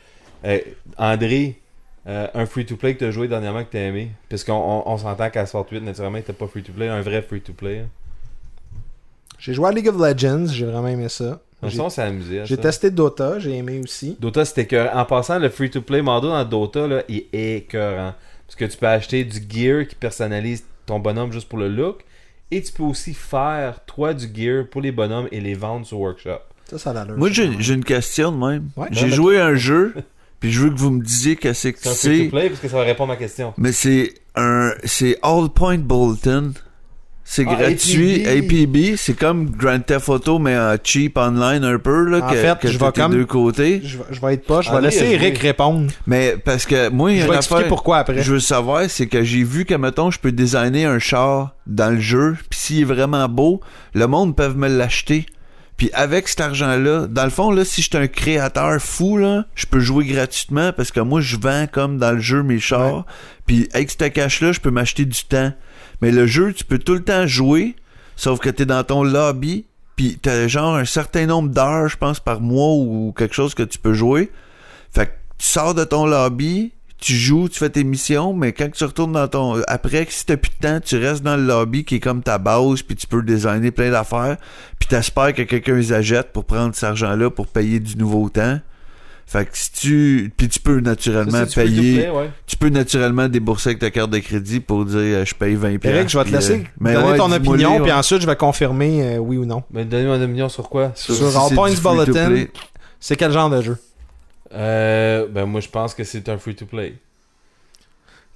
Euh, 0.45 0.59
André, 0.99 1.61
euh, 2.09 2.27
un 2.35 2.47
free-to-play 2.47 2.95
que 2.95 3.01
tu 3.01 3.05
as 3.05 3.11
joué 3.13 3.29
dernièrement 3.29 3.63
que 3.65 3.71
tu 3.71 3.77
as 3.77 3.87
aimé? 3.87 4.11
Parce 4.29 4.43
qu'on 4.45 4.55
on, 4.55 4.83
on 4.91 4.97
s'entend 4.99 5.31
qu'à 5.31 5.47
Sport 5.47 5.67
8, 5.71 5.83
naturellement, 5.83 6.19
était 6.19 6.33
pas 6.33 6.47
free-to-play, 6.49 6.89
un 6.89 7.01
vrai 7.03 7.23
free-to-play. 7.23 7.81
hein. 7.81 7.89
j'ai 9.39 9.55
joué 9.55 9.69
à 9.69 9.73
League 9.73 9.89
of 9.89 9.97
Legends, 9.97 10.47
j'ai 10.47 10.67
vraiment 10.67 10.89
aimé 10.89 11.09
ça. 11.09 11.41
J'ai 11.65 11.81
on 11.81 11.91
s'est 11.91 12.03
amusé. 12.03 12.41
à 12.41 12.45
j'ai 12.45 12.57
ça. 12.57 12.63
testé 12.63 12.91
Dota, 12.91 13.39
j'ai 13.39 13.57
aimé 13.57 13.81
aussi. 13.85 14.17
Dota, 14.19 14.45
c'était 14.45 14.63
écœurant. 14.63 14.99
En 14.99 15.05
passant, 15.05 15.39
le 15.39 15.49
free-to-play 15.49 16.03
Mando 16.03 16.29
dans 16.29 16.45
Dota, 16.45 16.89
là, 16.89 17.03
il 17.09 17.27
est 17.33 17.57
écœurant. 17.59 18.15
Parce 18.53 18.71
que 18.71 18.75
tu 18.75 18.79
peux 18.79 18.87
acheter 18.87 19.25
du 19.25 19.39
gear 19.49 19.87
qui 19.89 19.95
personnalise 19.95 20.65
ton 20.85 20.99
bonhomme 20.99 21.33
juste 21.33 21.49
pour 21.49 21.59
le 21.59 21.69
look. 21.69 22.05
Et 22.51 22.61
tu 22.63 22.71
peux 22.71 22.83
aussi 22.83 23.15
faire, 23.15 23.83
toi, 23.87 24.13
du 24.13 24.27
gear 24.35 24.67
pour 24.71 24.83
les 24.83 24.93
bonhommes 24.93 25.27
et 25.33 25.41
les 25.41 25.55
vendre 25.55 25.87
sur 25.87 25.99
Workshop. 26.01 26.41
Ça, 26.69 26.77
ça 26.77 26.91
a. 26.91 27.05
Moi, 27.07 27.31
j'ai 27.31 27.73
une 27.73 27.83
question 27.83 28.31
de 28.31 28.37
même. 28.37 28.69
Ouais. 28.77 28.89
j'ai 28.91 29.07
Ouais, 29.07 29.11
joué 29.11 29.41
à 29.41 29.47
un 29.47 29.55
jeu, 29.55 29.95
puis 30.39 30.53
je 30.53 30.61
veux 30.65 30.69
que 30.71 30.77
vous 30.77 30.91
me 30.91 31.03
disiez 31.03 31.37
que 31.37 31.55
c'est 31.55 31.73
que 31.73 31.79
C'est 31.81 31.89
un 31.89 31.93
c'est. 31.93 32.09
free-to-play 32.15 32.49
parce 32.51 32.61
que 32.61 32.69
ça 32.69 32.77
va 32.77 32.83
répondre 32.83 33.11
à 33.13 33.15
ma 33.15 33.19
question. 33.19 33.55
Mais 33.57 33.73
c'est 33.73 34.13
un. 34.35 34.73
C'est 34.85 35.17
All 35.23 35.49
Point 35.49 35.79
Bolton. 35.79 36.53
C'est 37.25 37.45
Ah, 37.49 37.55
gratuit. 37.55 38.27
APB. 38.27 38.65
APB, 38.67 38.97
c'est 38.97 39.15
comme 39.15 39.49
Grand 39.51 39.79
Theft 39.79 40.09
Auto, 40.09 40.39
mais 40.39 40.59
en 40.59 40.77
cheap 40.83 41.17
online 41.17 41.65
un 41.65 41.79
peu, 41.79 42.05
là, 42.11 42.19
En 42.19 42.29
que, 42.31 42.35
fait, 42.37 42.59
que 42.59 42.69
je 42.69 42.77
vais 42.79 42.93
comme- 42.93 43.13
deux 43.13 43.25
côtés. 43.25 43.81
Je, 43.85 43.97
vais- 43.99 44.05
je 44.11 44.21
vais 44.21 44.35
être 44.35 44.45
pas, 44.47 44.61
je 44.61 44.71
vais 44.71 44.81
laisser. 44.81 45.05
Eric 45.07 45.39
répondre. 45.39 45.91
Mais 46.07 46.37
parce 46.45 46.67
que 46.67 46.89
moi, 46.91 47.15
Je 47.15 47.27
vais 47.29 47.37
expliquer 47.37 47.69
pourquoi 47.69 47.99
après. 47.99 48.23
Je 48.23 48.33
veux 48.33 48.41
savoir, 48.41 48.91
c'est 48.91 49.07
que 49.07 49.23
j'ai 49.23 49.45
vu 49.45 49.65
que, 49.65 49.75
mettons, 49.75 50.11
je 50.11 50.19
peux 50.19 50.33
designer 50.33 50.87
un 50.87 50.99
char 50.99 51.55
dans 51.67 51.91
le 51.95 52.01
jeu, 52.01 52.37
puis 52.51 52.59
s'il 52.59 52.81
est 52.81 52.85
vraiment 52.85 53.29
beau, 53.29 53.61
le 53.95 54.07
monde 54.09 54.37
peut 54.37 54.49
me 54.53 54.69
l'acheter. 54.69 55.25
Puis 55.79 55.91
avec 55.95 56.29
cet 56.29 56.41
argent-là, 56.41 57.07
dans 57.09 57.25
le 57.25 57.31
fond, 57.31 57.51
là, 57.51 57.65
si 57.65 57.83
je 57.83 57.89
suis 57.89 57.97
un 57.99 58.07
créateur 58.07 58.81
fou, 58.81 59.17
là, 59.17 59.47
je 59.55 59.67
peux 59.67 59.81
jouer 59.81 60.05
gratuitement 60.05 60.73
parce 60.73 60.91
que 60.93 61.01
moi, 61.01 61.21
je 61.21 61.37
vends 61.37 61.67
comme 61.71 61.99
dans 61.99 62.13
le 62.13 62.21
jeu 62.21 62.43
mes 62.43 62.59
chars. 62.61 63.07
Puis 63.47 63.69
avec 63.73 63.91
ce 63.91 63.97
cash-là, 64.09 64.53
je 64.53 64.61
peux 64.61 64.71
m'acheter 64.71 65.05
du 65.05 65.25
temps. 65.25 65.53
Mais 66.03 66.11
le 66.11 66.27
jeu, 66.27 66.53
tu 66.53 66.65
peux 66.65 66.79
tout 66.79 66.95
le 66.95 67.03
temps 67.05 67.27
jouer, 67.27 67.77
sauf 68.17 68.41
que 68.41 68.51
t'es 68.51 68.67
dans 68.67 68.83
ton 68.83 69.05
lobby, 69.05 69.65
puis 69.97 70.19
t'as 70.21 70.49
genre 70.49 70.75
un 70.75 70.85
certain 70.85 71.27
nombre 71.27 71.49
d'heures, 71.49 71.89
je 71.89 71.97
pense, 71.97 72.19
par 72.19 72.41
mois 72.41 72.75
ou 72.75 73.15
quelque 73.17 73.35
chose 73.35 73.55
que 73.55 73.63
tu 73.63 73.79
peux 73.79 73.95
jouer. 73.95 74.31
Fait 74.93 75.07
que 75.07 75.13
tu 75.39 75.47
sors 75.47 75.75
de 75.75 75.85
ton 75.85 76.05
lobby, 76.05 76.73
tu 76.99 77.15
joues, 77.15 77.49
tu 77.49 77.59
fais 77.59 77.71
tes 77.71 77.85
missions, 77.85 78.33
mais 78.33 78.53
quand 78.53 78.71
tu 78.71 78.85
retournes 78.85 79.13
dans 79.13 79.29
ton... 79.29 79.63
Après, 79.69 80.07
si 80.11 80.27
t'as 80.27 80.37
plus 80.37 80.51
de 80.51 80.69
temps, 80.69 80.81
tu 80.81 80.97
restes 80.97 81.23
dans 81.23 81.37
le 81.37 81.45
lobby 81.45 81.85
qui 81.85 81.97
est 81.97 82.01
comme 82.01 82.23
ta 82.23 82.39
base, 82.39 82.83
puis 82.83 82.97
tu 82.97 83.07
peux 83.07 83.23
designer 83.23 83.71
plein 83.71 83.91
d'affaires, 83.91 84.39
puis 84.81 84.89
t'espères 84.89 85.33
que 85.33 85.43
quelqu'un 85.43 85.77
les 85.77 85.93
achète 85.93 86.33
pour 86.33 86.45
prendre 86.45 86.75
cet 86.75 86.85
argent-là 86.85 87.31
pour 87.31 87.47
payer 87.47 87.79
du 87.79 87.97
nouveau 87.97 88.29
temps. 88.29 88.59
Fait 89.27 89.47
que 89.47 89.57
si 89.57 89.73
tu... 89.73 90.33
Puis 90.37 90.49
tu 90.49 90.61
peux 90.61 90.81
naturellement 90.81 91.47
Ça, 91.47 91.63
payer... 91.63 92.11
ouais. 92.11 92.31
Tu 92.47 92.57
peux 92.57 92.69
naturellement 92.69 93.29
débourser 93.29 93.71
avec 93.71 93.79
ta 93.79 93.91
carte 93.91 94.11
de 94.11 94.19
crédit 94.19 94.61
pour 94.61 94.85
dire 94.85 94.99
euh, 94.99 95.25
je 95.25 95.35
paye 95.35 95.55
20 95.55 95.85
Eric, 95.85 96.09
je 96.09 96.19
vais 96.19 96.25
te 96.25 96.31
laisser 96.31 96.55
euh, 96.55 96.65
mais 96.79 96.93
donner 96.93 97.13
ouais, 97.13 97.17
ton 97.17 97.33
opinion, 97.33 97.81
puis 97.81 97.93
ensuite 97.93 98.21
je 98.21 98.27
vais 98.27 98.37
confirmer 98.37 99.17
euh, 99.17 99.19
oui 99.19 99.39
ou 99.39 99.47
non. 99.47 99.63
Mais 99.71 99.85
donnez-moi 99.85 100.17
une 100.17 100.25
opinion 100.25 100.49
sur 100.49 100.69
quoi? 100.69 100.93
Sur 100.95 101.15
si 101.15 101.23
All 101.23 101.55
Points. 101.55 101.71
Bulletin. 101.83 102.45
C'est 103.01 103.17
quel 103.17 103.33
genre 103.33 103.49
de 103.51 103.63
jeu? 103.63 103.77
Euh, 104.55 105.27
ben 105.29 105.47
moi 105.47 105.61
je 105.61 105.69
pense 105.69 105.95
que 105.95 106.05
c'est 106.05 106.29
un 106.29 106.37
free-to-play. 106.37 106.95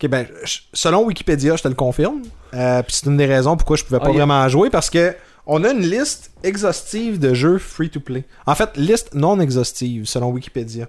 Ok, 0.03 0.11
ben, 0.11 0.27
selon 0.73 1.05
Wikipédia, 1.05 1.57
je 1.57 1.63
te 1.63 1.69
le 1.69 1.75
confirme. 1.75 2.23
Euh, 2.55 2.83
puis 2.83 2.97
c'est 2.97 3.07
une 3.07 3.17
des 3.17 3.27
raisons 3.27 3.57
pourquoi 3.57 3.77
je 3.77 3.85
pouvais 3.85 3.99
pas 3.99 4.09
Ah, 4.09 4.13
vraiment 4.13 4.49
jouer 4.49 4.69
parce 4.71 4.91
que 4.91 5.15
on 5.47 5.64
a 5.64 5.70
une 5.70 5.82
liste 5.82 6.31
exhaustive 6.43 7.18
de 7.18 7.35
jeux 7.35 7.59
free-to-play. 7.59 8.24
En 8.47 8.55
fait, 8.55 8.77
liste 8.77 9.14
non 9.14 9.39
exhaustive 9.40 10.06
selon 10.06 10.31
Wikipédia. 10.31 10.89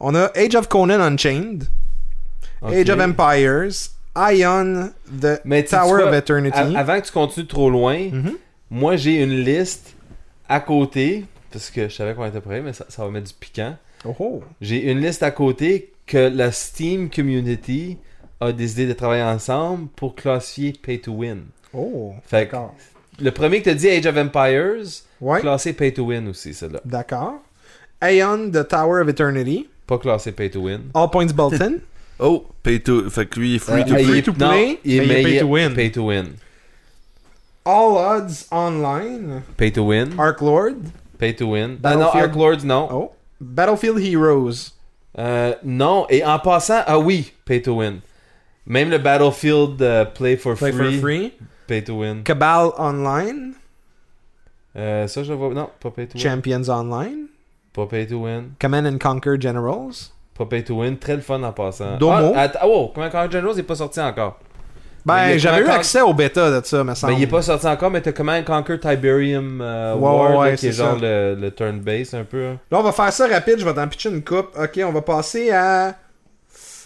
On 0.00 0.14
a 0.14 0.30
Age 0.36 0.54
of 0.54 0.68
Conan 0.68 1.00
Unchained. 1.00 1.64
Age 2.62 2.90
of 2.90 3.00
Empires, 3.00 3.90
Ion, 4.16 4.90
The 5.20 5.40
Mais 5.44 5.64
Tower 5.64 6.02
of 6.04 6.14
Eternity. 6.14 6.76
Avant 6.76 7.00
que 7.00 7.06
tu 7.06 7.12
continues 7.12 7.46
trop 7.46 7.70
loin, 7.70 8.08
Mhm. 8.10 8.36
moi 8.70 8.96
j'ai 8.96 9.22
une 9.22 9.42
liste 9.44 9.94
à 10.48 10.60
côté, 10.60 11.24
parce 11.50 11.70
que 11.70 11.88
je 11.88 11.94
savais 11.94 12.14
qu'on 12.14 12.24
était 12.26 12.40
prêt, 12.40 12.60
mais 12.62 12.72
ça, 12.72 12.86
ça 12.88 13.04
va 13.04 13.10
mettre 13.10 13.28
du 13.28 13.34
piquant. 13.34 13.76
Oh, 14.04 14.14
oh. 14.18 14.42
J'ai 14.60 14.90
une 14.90 15.00
liste 15.00 15.22
à 15.22 15.30
côté 15.30 15.92
que 16.06 16.18
la 16.28 16.52
Steam 16.52 17.10
Community 17.10 17.98
a 18.40 18.52
décidé 18.52 18.86
de 18.86 18.92
travailler 18.92 19.22
ensemble 19.24 19.88
pour 19.96 20.14
classifier 20.14 20.72
Pay 20.72 21.00
to 21.00 21.12
Win. 21.12 21.46
Oh, 21.74 22.14
Fait. 22.26 22.50
Le 23.20 23.30
premier 23.30 23.58
que 23.60 23.64
tu 23.64 23.70
as 23.70 23.74
dit, 23.74 23.88
Age 23.88 24.06
of 24.06 24.16
Empires, 24.16 25.02
Ouais, 25.20 25.40
classé 25.40 25.72
Pay 25.72 25.92
to 25.94 26.04
Win 26.04 26.28
aussi, 26.28 26.52
celle-là. 26.54 26.80
d'accord. 26.84 27.34
Aeon, 28.02 28.50
The 28.52 28.68
Tower 28.68 29.00
of 29.02 29.08
Eternity, 29.08 29.68
Pas 29.86 29.98
classé 29.98 30.32
Pay 30.32 30.50
to 30.50 30.60
Win. 30.60 30.90
All 30.94 31.08
Points 31.10 31.32
Bulletin, 31.32 31.76
Oh, 32.18 32.46
pay 32.62 32.80
to... 32.80 33.10
Fait 33.10 33.26
que 33.26 33.38
lui, 33.38 33.50
il 33.50 33.54
est 33.56 33.58
free 33.58 33.82
Euh, 33.82 33.84
to 33.84 33.94
il 33.98 34.06
play. 34.06 34.18
est- 34.18 34.22
to 34.22 34.32
non, 34.38 34.48
play, 34.48 34.78
il 34.84 34.94
est- 35.02 35.06
mais 35.06 35.06
il 35.06 35.10
est 35.10 35.22
mais 35.22 35.22
pay 35.32 35.40
to 35.40 35.46
win. 35.46 35.74
Pay 35.74 35.90
to 35.92 36.02
Win. 36.06 36.26
All 37.64 37.96
Odds 37.96 38.46
Online, 38.52 39.42
Pay 39.56 39.72
to 39.72 39.82
Win. 39.84 40.10
Arc 40.18 40.40
Lord, 40.40 40.76
Pay 41.18 41.34
to 41.34 41.46
Win. 41.48 41.78
Ah 41.82 41.94
non, 41.94 42.04
Battlefield. 42.12 42.40
Arc 42.42 42.64
non. 42.64 42.88
oh, 42.90 43.12
Battlefield 43.40 43.98
Heroes, 43.98 44.72
Euh, 45.18 45.54
non, 45.64 46.06
et 46.10 46.22
en 46.24 46.38
passant, 46.38 46.82
ah 46.86 46.98
oui, 46.98 47.32
Pay 47.46 47.62
to 47.62 47.74
Win. 47.78 48.00
Même 48.66 48.90
le 48.90 48.98
Battlefield 48.98 49.80
euh, 49.82 50.04
Play 50.04 50.36
for 50.36 50.54
Play 50.56 50.72
Free, 50.72 50.92
for 50.92 51.00
Free, 51.00 51.32
Pay 51.66 51.82
to 51.84 51.94
Win. 52.00 52.22
Cabal 52.22 52.70
Online, 52.78 53.54
Euh, 54.76 55.06
ça, 55.06 55.22
je 55.22 55.32
vois. 55.32 55.54
Non, 55.54 55.70
pas 55.80 55.90
Pay 55.90 56.06
to 56.06 56.18
Win. 56.18 56.22
Champions 56.22 56.68
Online, 56.68 57.26
Pas 57.72 57.86
Pay 57.86 58.06
to 58.06 58.18
Win. 58.24 58.50
Command 58.60 58.86
and 58.86 58.98
Conquer 58.98 59.36
Generals? 59.40 60.12
Pas 60.36 60.44
Pay 60.46 60.64
to 60.64 60.74
Win. 60.80 60.98
Très 60.98 61.16
le 61.16 61.22
fun 61.22 61.42
en 61.42 61.52
passant. 61.52 61.96
Domo? 61.98 62.32
Ah, 62.36 62.42
att- 62.42 62.58
oh, 62.64 62.90
Command 62.94 63.10
Conquer 63.10 63.32
Generals 63.32 63.56
n'est 63.56 63.62
pas 63.62 63.74
sorti 63.76 64.00
encore. 64.00 64.38
Mais 65.06 65.32
Ben, 65.34 65.38
j'avais 65.38 65.58
eu 65.60 65.62
Command 65.62 65.76
accès 65.78 66.00
au 66.02 66.12
bêta 66.12 66.60
de 66.60 66.66
ça, 66.66 66.82
me 66.84 66.94
semble. 66.94 67.12
Mais 67.14 67.20
il 67.20 67.22
est 67.22 67.26
pas 67.28 67.40
sorti 67.40 67.66
encore, 67.66 67.90
mais 67.90 68.00
t'as 68.02 68.12
Command 68.12 68.44
Conquer 68.44 68.78
Tiberium 68.80 69.60
euh, 69.62 69.94
Ouais, 69.94 70.00
War, 70.00 70.16
ouais, 70.20 70.28
là, 70.32 70.38
ouais, 70.40 70.56
qui 70.56 70.66
est 70.66 70.72
genre 70.72 70.98
le, 71.00 71.36
le 71.40 71.50
turn-based 71.52 72.14
un 72.14 72.24
peu. 72.24 72.44
hein. 72.44 72.58
Là, 72.70 72.80
on 72.80 72.82
va 72.82 72.92
faire 72.92 73.12
ça 73.12 73.26
rapide, 73.28 73.58
je 73.60 73.64
vais 73.64 73.72
t'en 73.72 73.86
pitcher 73.88 74.10
une 74.10 74.22
coupe. 74.24 74.48
Ok, 74.60 74.78
on 74.84 74.92
va 74.92 75.00
passer 75.02 75.50
à 75.52 75.94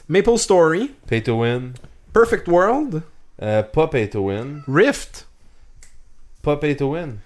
Maple 0.08 0.36
Story, 0.38 0.90
Pay 1.08 1.22
to 1.22 1.40
Win. 1.40 1.72
Perfect 2.12 2.46
World, 2.46 3.00
Euh, 3.42 3.62
pas 3.62 3.86
Pay 3.88 4.08
to 4.10 4.20
Win. 4.28 4.62
Rift, 4.68 5.26
Pas 6.42 6.56
Pay 6.56 6.76
to 6.76 6.92
Win. 6.92 7.18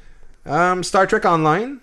um, 0.47 0.82
Star 0.85 1.07
Trek 1.07 1.24
Online, 1.24 1.78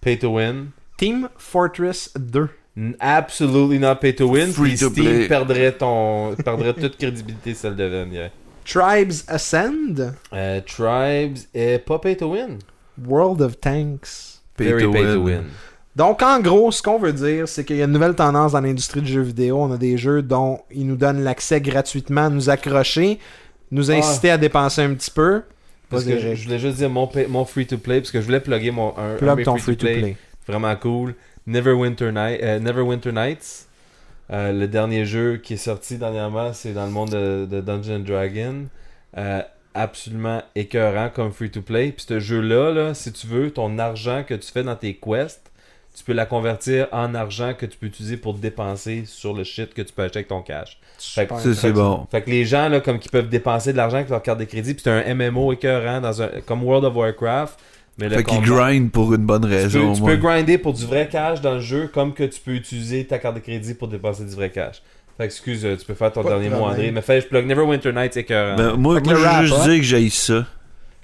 Pay 0.00 0.18
to 0.18 0.30
Win. 0.30 0.72
Team 0.98 1.28
Fortress 1.36 2.10
2. 2.14 2.48
N- 2.76 2.96
Absolutely 3.00 3.78
not 3.78 3.96
pay 4.00 4.12
to 4.14 4.26
win. 4.26 4.50
Free 4.52 4.70
Puis 4.70 4.78
to 4.78 4.90
Steam 4.90 5.04
play. 5.04 5.28
perdrait 5.28 5.72
ton, 5.72 6.34
perdrait 6.36 6.72
toute 6.72 6.96
crédibilité 6.96 7.52
si 7.54 7.66
elle 7.66 7.76
devienne. 7.76 8.30
Tribes 8.64 9.12
Ascend, 9.28 10.14
Euh, 10.32 10.60
Tribes 10.62 11.38
et 11.52 11.78
pas 11.78 11.98
pay 11.98 12.16
to 12.16 12.30
win. 12.32 12.60
World 13.04 13.42
of 13.42 13.60
Tanks. 13.60 14.40
Pay 14.56 14.64
Very 14.64 14.82
to 14.84 14.92
pay 14.92 15.02
win. 15.04 15.14
to 15.14 15.20
win. 15.22 15.44
Donc, 15.94 16.22
en 16.22 16.40
gros, 16.40 16.70
ce 16.72 16.82
qu'on 16.82 16.98
veut 16.98 17.12
dire, 17.12 17.46
c'est 17.46 17.64
qu'il 17.64 17.76
y 17.76 17.82
a 17.82 17.84
une 17.84 17.92
nouvelle 17.92 18.14
tendance 18.14 18.52
dans 18.52 18.60
l'industrie 18.60 19.02
du 19.02 19.12
jeu 19.12 19.20
vidéo. 19.20 19.58
On 19.58 19.72
a 19.72 19.76
des 19.76 19.98
jeux 19.98 20.22
dont 20.22 20.60
ils 20.70 20.86
nous 20.86 20.96
donnent 20.96 21.22
l'accès 21.22 21.60
gratuitement 21.60 22.30
nous 22.30 22.48
accrocher, 22.48 23.18
nous 23.70 23.90
inciter 23.90 24.30
à 24.30 24.38
dépenser 24.38 24.82
un 24.82 24.94
petit 24.94 25.10
peu. 25.10 25.42
Parce 25.90 26.04
que 26.04 26.18
je, 26.18 26.44
voulais 26.44 26.58
juste 26.58 26.78
dire 26.78 26.88
mon, 26.88 27.06
mon 27.28 27.44
free 27.44 27.66
to 27.66 27.76
play 27.76 28.00
parce 28.00 28.10
que 28.10 28.20
je 28.20 28.24
voulais 28.24 28.40
plugger 28.40 28.70
mon 28.70 28.94
un, 28.96 29.16
Plug 29.16 29.44
ton 29.44 29.58
free-to-play 29.58 29.92
free-to-play. 29.92 30.16
vraiment 30.48 30.74
cool. 30.76 31.14
Neverwinter 31.46 32.12
Night, 32.12 32.40
euh, 32.42 32.58
Neverwinter 32.58 33.12
Nights. 33.12 33.66
Euh, 34.30 34.52
le 34.52 34.68
dernier 34.68 35.04
jeu 35.04 35.36
qui 35.36 35.54
est 35.54 35.58
sorti 35.58 35.98
dernièrement, 35.98 36.54
c'est 36.54 36.72
dans 36.72 36.86
le 36.86 36.92
monde 36.92 37.10
de, 37.10 37.92
and 37.92 37.98
Dragons. 37.98 38.68
Euh, 39.18 39.42
absolument 39.74 40.42
écœurant 40.54 41.10
comme 41.10 41.32
free-to-play. 41.32 41.92
Puis 41.92 42.06
ce 42.08 42.20
jeu-là, 42.20 42.72
là, 42.72 42.94
si 42.94 43.12
tu 43.12 43.26
veux, 43.26 43.50
ton 43.50 43.78
argent 43.78 44.24
que 44.26 44.34
tu 44.34 44.50
fais 44.50 44.62
dans 44.62 44.76
tes 44.76 44.94
quests, 44.94 45.51
tu 45.96 46.04
peux 46.04 46.12
la 46.12 46.24
convertir 46.26 46.86
en 46.92 47.14
argent 47.14 47.52
que 47.58 47.66
tu 47.66 47.76
peux 47.76 47.86
utiliser 47.86 48.16
pour 48.16 48.34
dépenser 48.34 49.04
sur 49.06 49.34
le 49.34 49.44
shit 49.44 49.74
que 49.74 49.82
tu 49.82 49.92
peux 49.92 50.02
acheter 50.02 50.18
avec 50.20 50.28
ton 50.28 50.40
cash. 50.42 50.78
Fait 50.98 51.26
que- 51.26 51.52
c'est 51.54 51.72
bon. 51.72 52.06
Fait 52.10 52.22
que 52.22 52.30
les 52.30 52.44
gens, 52.44 52.68
là, 52.68 52.80
comme 52.80 52.98
qui 52.98 53.08
peuvent 53.08 53.28
dépenser 53.28 53.72
de 53.72 53.76
l'argent 53.76 53.96
avec 53.96 54.08
leur 54.08 54.22
carte 54.22 54.38
de 54.38 54.44
crédit, 54.44 54.72
puis 54.74 54.82
c'est 54.84 54.90
un 54.90 55.14
MMO 55.14 55.52
écœurant 55.52 56.00
dans 56.00 56.22
un, 56.22 56.28
comme 56.46 56.62
World 56.64 56.84
of 56.86 56.94
Warcraft. 56.94 57.58
Mais 57.98 58.08
le 58.08 58.16
Fait 58.16 58.24
qu'il 58.24 58.38
combat- 58.38 58.46
grind 58.70 58.90
pour 58.90 59.12
une 59.12 59.26
bonne 59.26 59.42
tu 59.42 59.48
raison. 59.48 59.80
peux, 59.80 59.86
au 59.86 59.94
tu 59.94 60.02
peux 60.02 60.16
grinder 60.16 60.56
pour 60.56 60.72
du 60.72 60.86
vrai 60.86 61.08
cash 61.12 61.42
dans 61.42 61.54
le 61.54 61.60
jeu, 61.60 61.90
comme 61.92 62.14
que 62.14 62.24
tu 62.24 62.40
peux 62.40 62.52
utiliser 62.52 63.04
ta 63.04 63.18
carte 63.18 63.34
de 63.34 63.40
crédit 63.40 63.74
pour 63.74 63.88
dépenser 63.88 64.24
du 64.24 64.34
vrai 64.34 64.48
cash. 64.48 64.76
Fait 65.18 65.24
que, 65.24 65.24
excuse, 65.24 65.62
euh, 65.66 65.76
tu 65.76 65.84
peux 65.84 65.92
faire 65.92 66.10
ton 66.10 66.22
Pas 66.22 66.30
de 66.30 66.34
dernier 66.40 66.48
mot. 66.48 66.64
André. 66.64 66.90
Mais 66.90 67.02
fais, 67.02 67.20
je 67.20 67.26
plug 67.26 67.44
Neverwinter 67.46 67.92
Nights 67.92 68.16
écœurant. 68.16 68.56
Ben, 68.56 68.76
moi, 68.76 68.94
Fait 68.94 69.02
que 69.02 69.06
moi, 69.08 69.14
je 69.16 69.20
veux 69.40 69.46
juste 69.46 69.58
hein? 69.60 69.68
dire 69.68 69.76
que 69.76 69.82
j'aille 69.82 70.08
ça. 70.10 70.46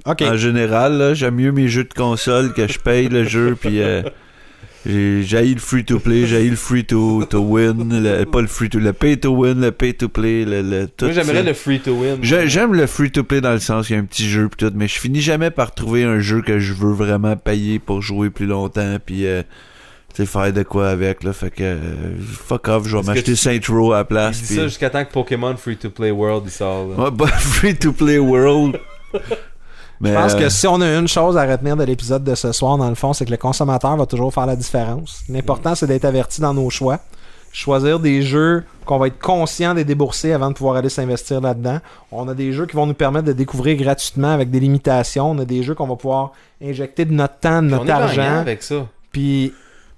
Ok. 0.06 0.23
En 0.23 0.36
général, 0.36 0.97
là, 0.97 1.12
j'aime 1.12 1.35
mieux 1.35 1.52
mes 1.52 1.69
jeux 1.69 1.85
de 1.85 1.93
console 1.93 2.55
que 2.55 2.66
je 2.66 2.78
paye 2.78 3.09
le 3.10 3.24
jeu, 3.24 3.55
puis 3.60 3.82
euh, 3.82 4.02
j'ai 4.86 5.55
le 5.55 5.60
free 5.60 5.84
to 5.84 5.98
play, 5.98 6.26
j'haïs 6.26 6.50
le 6.50 6.56
free 6.56 6.84
to, 6.84 7.24
to 7.24 7.40
win, 7.40 8.00
le, 8.02 8.24
pas 8.24 8.40
le 8.40 8.46
free 8.46 8.70
to, 8.70 8.78
le 8.78 8.92
pay 8.92 9.18
to 9.18 9.30
win, 9.30 9.60
le 9.60 9.72
pay 9.72 9.92
to 9.94 10.09
play, 10.09 10.44
le, 10.44 10.62
le 10.62 10.86
tout. 10.86 11.06
Moi, 11.06 11.14
j'aimerais 11.14 11.42
le 11.42 11.52
free 11.52 11.80
to 11.80 11.92
win. 11.92 12.18
J'ai- 12.22 12.48
J'aime 12.48 12.74
le 12.74 12.86
free 12.86 13.10
to 13.10 13.24
play 13.24 13.40
dans 13.40 13.52
le 13.52 13.59
sens 13.59 13.86
qu'il 13.88 13.96
y 13.96 13.98
a 13.98 14.02
un 14.02 14.06
petit 14.06 14.28
jeu 14.28 14.48
pis 14.48 14.56
tout, 14.56 14.72
mais 14.74 14.86
je 14.88 14.98
finis 14.98 15.20
jamais 15.20 15.50
par 15.50 15.74
trouver 15.74 16.05
un 16.05 16.20
jeu 16.20 16.40
que 16.42 16.59
je 16.59 16.72
veux 16.72 16.92
vraiment 16.92 17.36
payer 17.36 17.78
pour 17.78 18.00
jouer 18.02 18.30
plus 18.30 18.46
longtemps 18.46 18.96
puis 19.05 19.26
euh, 19.26 19.42
tu 20.14 20.22
sais, 20.22 20.26
faire 20.26 20.52
de 20.52 20.62
quoi 20.62 20.88
avec 20.88 21.22
là, 21.24 21.32
fait 21.32 21.50
que 21.50 21.62
euh, 21.62 21.76
fuck 22.22 22.68
off, 22.68 22.88
je 22.88 22.96
vais 22.96 23.02
m'acheter 23.02 23.36
Saint 23.36 23.59
Row 23.68 23.92
à 23.92 23.98
la 23.98 24.05
place 24.05 24.38
puis 24.38 24.55
ça 24.56 24.62
jusqu'à 24.64 24.88
temps 24.90 25.05
que 25.05 25.12
Pokémon 25.12 25.55
Free 25.56 25.76
to 25.76 25.90
Play 25.90 26.10
World 26.12 26.44
il 26.46 26.50
sort. 26.52 26.88
là. 26.88 27.05
Ouais, 27.05 27.10
bah, 27.10 27.26
free 27.38 27.74
to 27.76 27.92
play 27.92 28.18
world. 28.18 28.78
mais 30.01 30.11
Je 30.11 30.15
pense 30.15 30.35
euh, 30.35 30.39
que 30.39 30.49
si 30.49 30.66
on 30.66 30.81
a 30.81 30.95
une 30.97 31.09
chose 31.09 31.37
à 31.37 31.45
retenir 31.45 31.77
de 31.77 31.85
l'épisode 31.85 32.23
de 32.23 32.35
ce 32.35 32.53
soir, 32.53 32.79
dans 32.79 32.89
le 32.89 32.95
fond, 32.95 33.12
c'est 33.12 33.25
que 33.25 33.31
le 33.31 33.37
consommateur 33.37 33.97
va 33.97 34.07
toujours 34.07 34.33
faire 34.33 34.47
la 34.47 34.57
différence. 34.57 35.23
L'important, 35.29 35.75
c'est 35.75 35.87
d'être 35.87 36.05
averti 36.05 36.41
dans 36.41 36.55
nos 36.55 36.70
choix. 36.70 37.01
Choisir 37.53 37.99
des 37.99 38.23
jeux 38.23 38.62
qu'on 38.85 38.99
va 38.99 39.09
être 39.09 39.19
conscient 39.19 39.75
de 39.75 39.83
débourser 39.83 40.33
avant 40.33 40.51
de 40.51 40.55
pouvoir 40.55 40.77
aller 40.77 40.91
s'investir 40.91 41.41
là-dedans. 41.41 41.79
On 42.12 42.29
a 42.29 42.35
des 42.35 42.53
jeux 42.53 42.66
qui 42.66 42.77
vont 42.77 42.87
nous 42.87 42.95
permettre 42.95 43.27
de 43.27 43.33
découvrir 43.33 43.77
gratuitement 43.77 44.31
avec 44.31 44.51
des 44.51 44.61
limitations. 44.61 45.31
On 45.31 45.39
a 45.39 45.45
des 45.45 45.62
jeux 45.62 45.75
qu'on 45.75 45.87
va 45.87 45.97
pouvoir 45.97 46.33
injecter 46.62 47.05
de 47.05 47.12
notre 47.12 47.39
temps, 47.39 47.62
de 47.62 47.69
notre 47.69 47.85
on 47.85 47.89
est 47.89 47.91
argent. 47.91 48.39
avec 48.41 48.62
ça. 48.62 48.87
Puis 49.11 49.53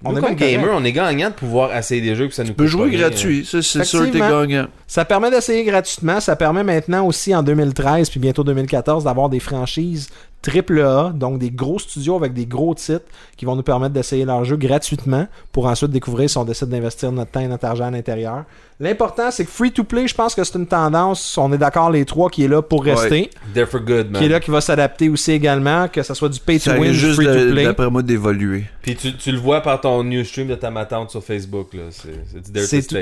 on 0.05 0.17
est 0.17 0.21
comme 0.21 0.35
gamer, 0.35 0.71
on 0.73 0.85
est 0.85 0.93
gagnant 0.93 1.29
de 1.29 1.35
pouvoir 1.35 1.77
essayer 1.77 2.01
des 2.01 2.15
jeux 2.15 2.29
que 2.29 2.35
ça 2.35 2.43
nous 2.43 2.51
tu 2.51 2.55
peux 2.55 2.65
coûte 2.65 2.71
jouer 2.73 2.91
rien, 2.91 3.01
gratuit, 3.01 3.45
ça 3.45 3.61
c'est 3.63 3.85
sûr 3.85 4.01
que 4.01 4.05
t'es 4.05 4.19
Effectivement. 4.19 4.41
gagnant. 4.41 4.67
Ça 4.87 5.05
permet 5.05 5.31
d'essayer 5.31 5.63
gratuitement. 5.65 6.21
Ça 6.21 6.37
permet 6.37 6.65
maintenant 6.65 7.07
aussi 7.07 7.35
en 7.35 7.43
2013 7.43 8.09
puis 8.11 8.19
bientôt 8.19 8.43
2014 8.45 9.05
d'avoir 9.05 9.29
des 9.29 9.41
franchises 9.41 10.09
triple 10.43 10.81
A, 10.81 11.13
donc 11.15 11.39
des 11.39 11.51
gros 11.51 11.79
studios 11.79 12.17
avec 12.17 12.33
des 12.33 12.47
gros 12.47 12.75
titres 12.75 13.05
qui 13.37 13.45
vont 13.45 13.57
nous 13.57 13.63
permettre 13.63 13.93
d'essayer 13.95 14.25
leur 14.25 14.45
jeu 14.45 14.57
gratuitement 14.57 15.27
pour 15.53 15.67
ensuite 15.67 15.91
découvrir 15.91 16.31
si 16.31 16.39
on 16.39 16.45
décide 16.45 16.69
d'investir 16.69 17.13
notre 17.13 17.31
temps 17.31 17.41
et 17.41 17.49
notre 17.49 17.67
argent 17.67 17.85
à 17.87 17.91
l'intérieur. 17.91 18.45
L'important, 18.83 19.31
c'est 19.31 19.45
que 19.45 19.51
free 19.51 19.71
to 19.73 19.85
play, 19.85 20.09
je 20.09 20.15
pense 20.15 20.35
que 20.35 20.43
c'est 20.43 20.57
une 20.57 20.67
tendance, 20.67 21.37
on 21.37 21.53
est 21.53 21.59
d'accord 21.59 21.91
les 21.91 22.07
trois, 22.07 22.31
qui 22.31 22.45
est 22.45 22.49
là 22.49 22.63
pour 22.63 22.83
rester, 22.83 23.29
They're 23.53 23.69
for 23.69 23.81
good, 23.81 24.11
man. 24.11 24.19
qui 24.19 24.25
est 24.25 24.29
là 24.31 24.41
qui 24.41 24.51
va 24.51 24.63
s'adapter 24.63 25.11
aussi 25.11 25.33
également, 25.33 25.87
que 25.89 26.03
ce 26.03 26.15
soit 26.15 26.31
du 26.31 26.41
pay 26.41 26.59
to 26.59 26.71
Ça 26.71 26.79
win, 26.79 26.85
risque 26.85 26.95
du 26.95 26.99
juste 27.01 27.15
free 27.17 27.27
de- 27.27 27.49
to 27.49 27.53
play. 27.53 27.65
d'après 27.65 27.91
moi 27.91 28.03
d'évoluer. 28.03 28.65
Puis 28.81 28.97
tu, 28.97 29.15
tu 29.15 29.33
le 29.33 29.39
vois 29.39 29.61
par 29.61 29.83
ton 29.83 30.03
new 30.03 30.25
stream 30.25 30.49
de 30.49 30.55
ta 30.55 30.71
matante 30.71 31.11
sur 31.11 31.23
Facebook, 31.23 31.75
là. 31.75 31.83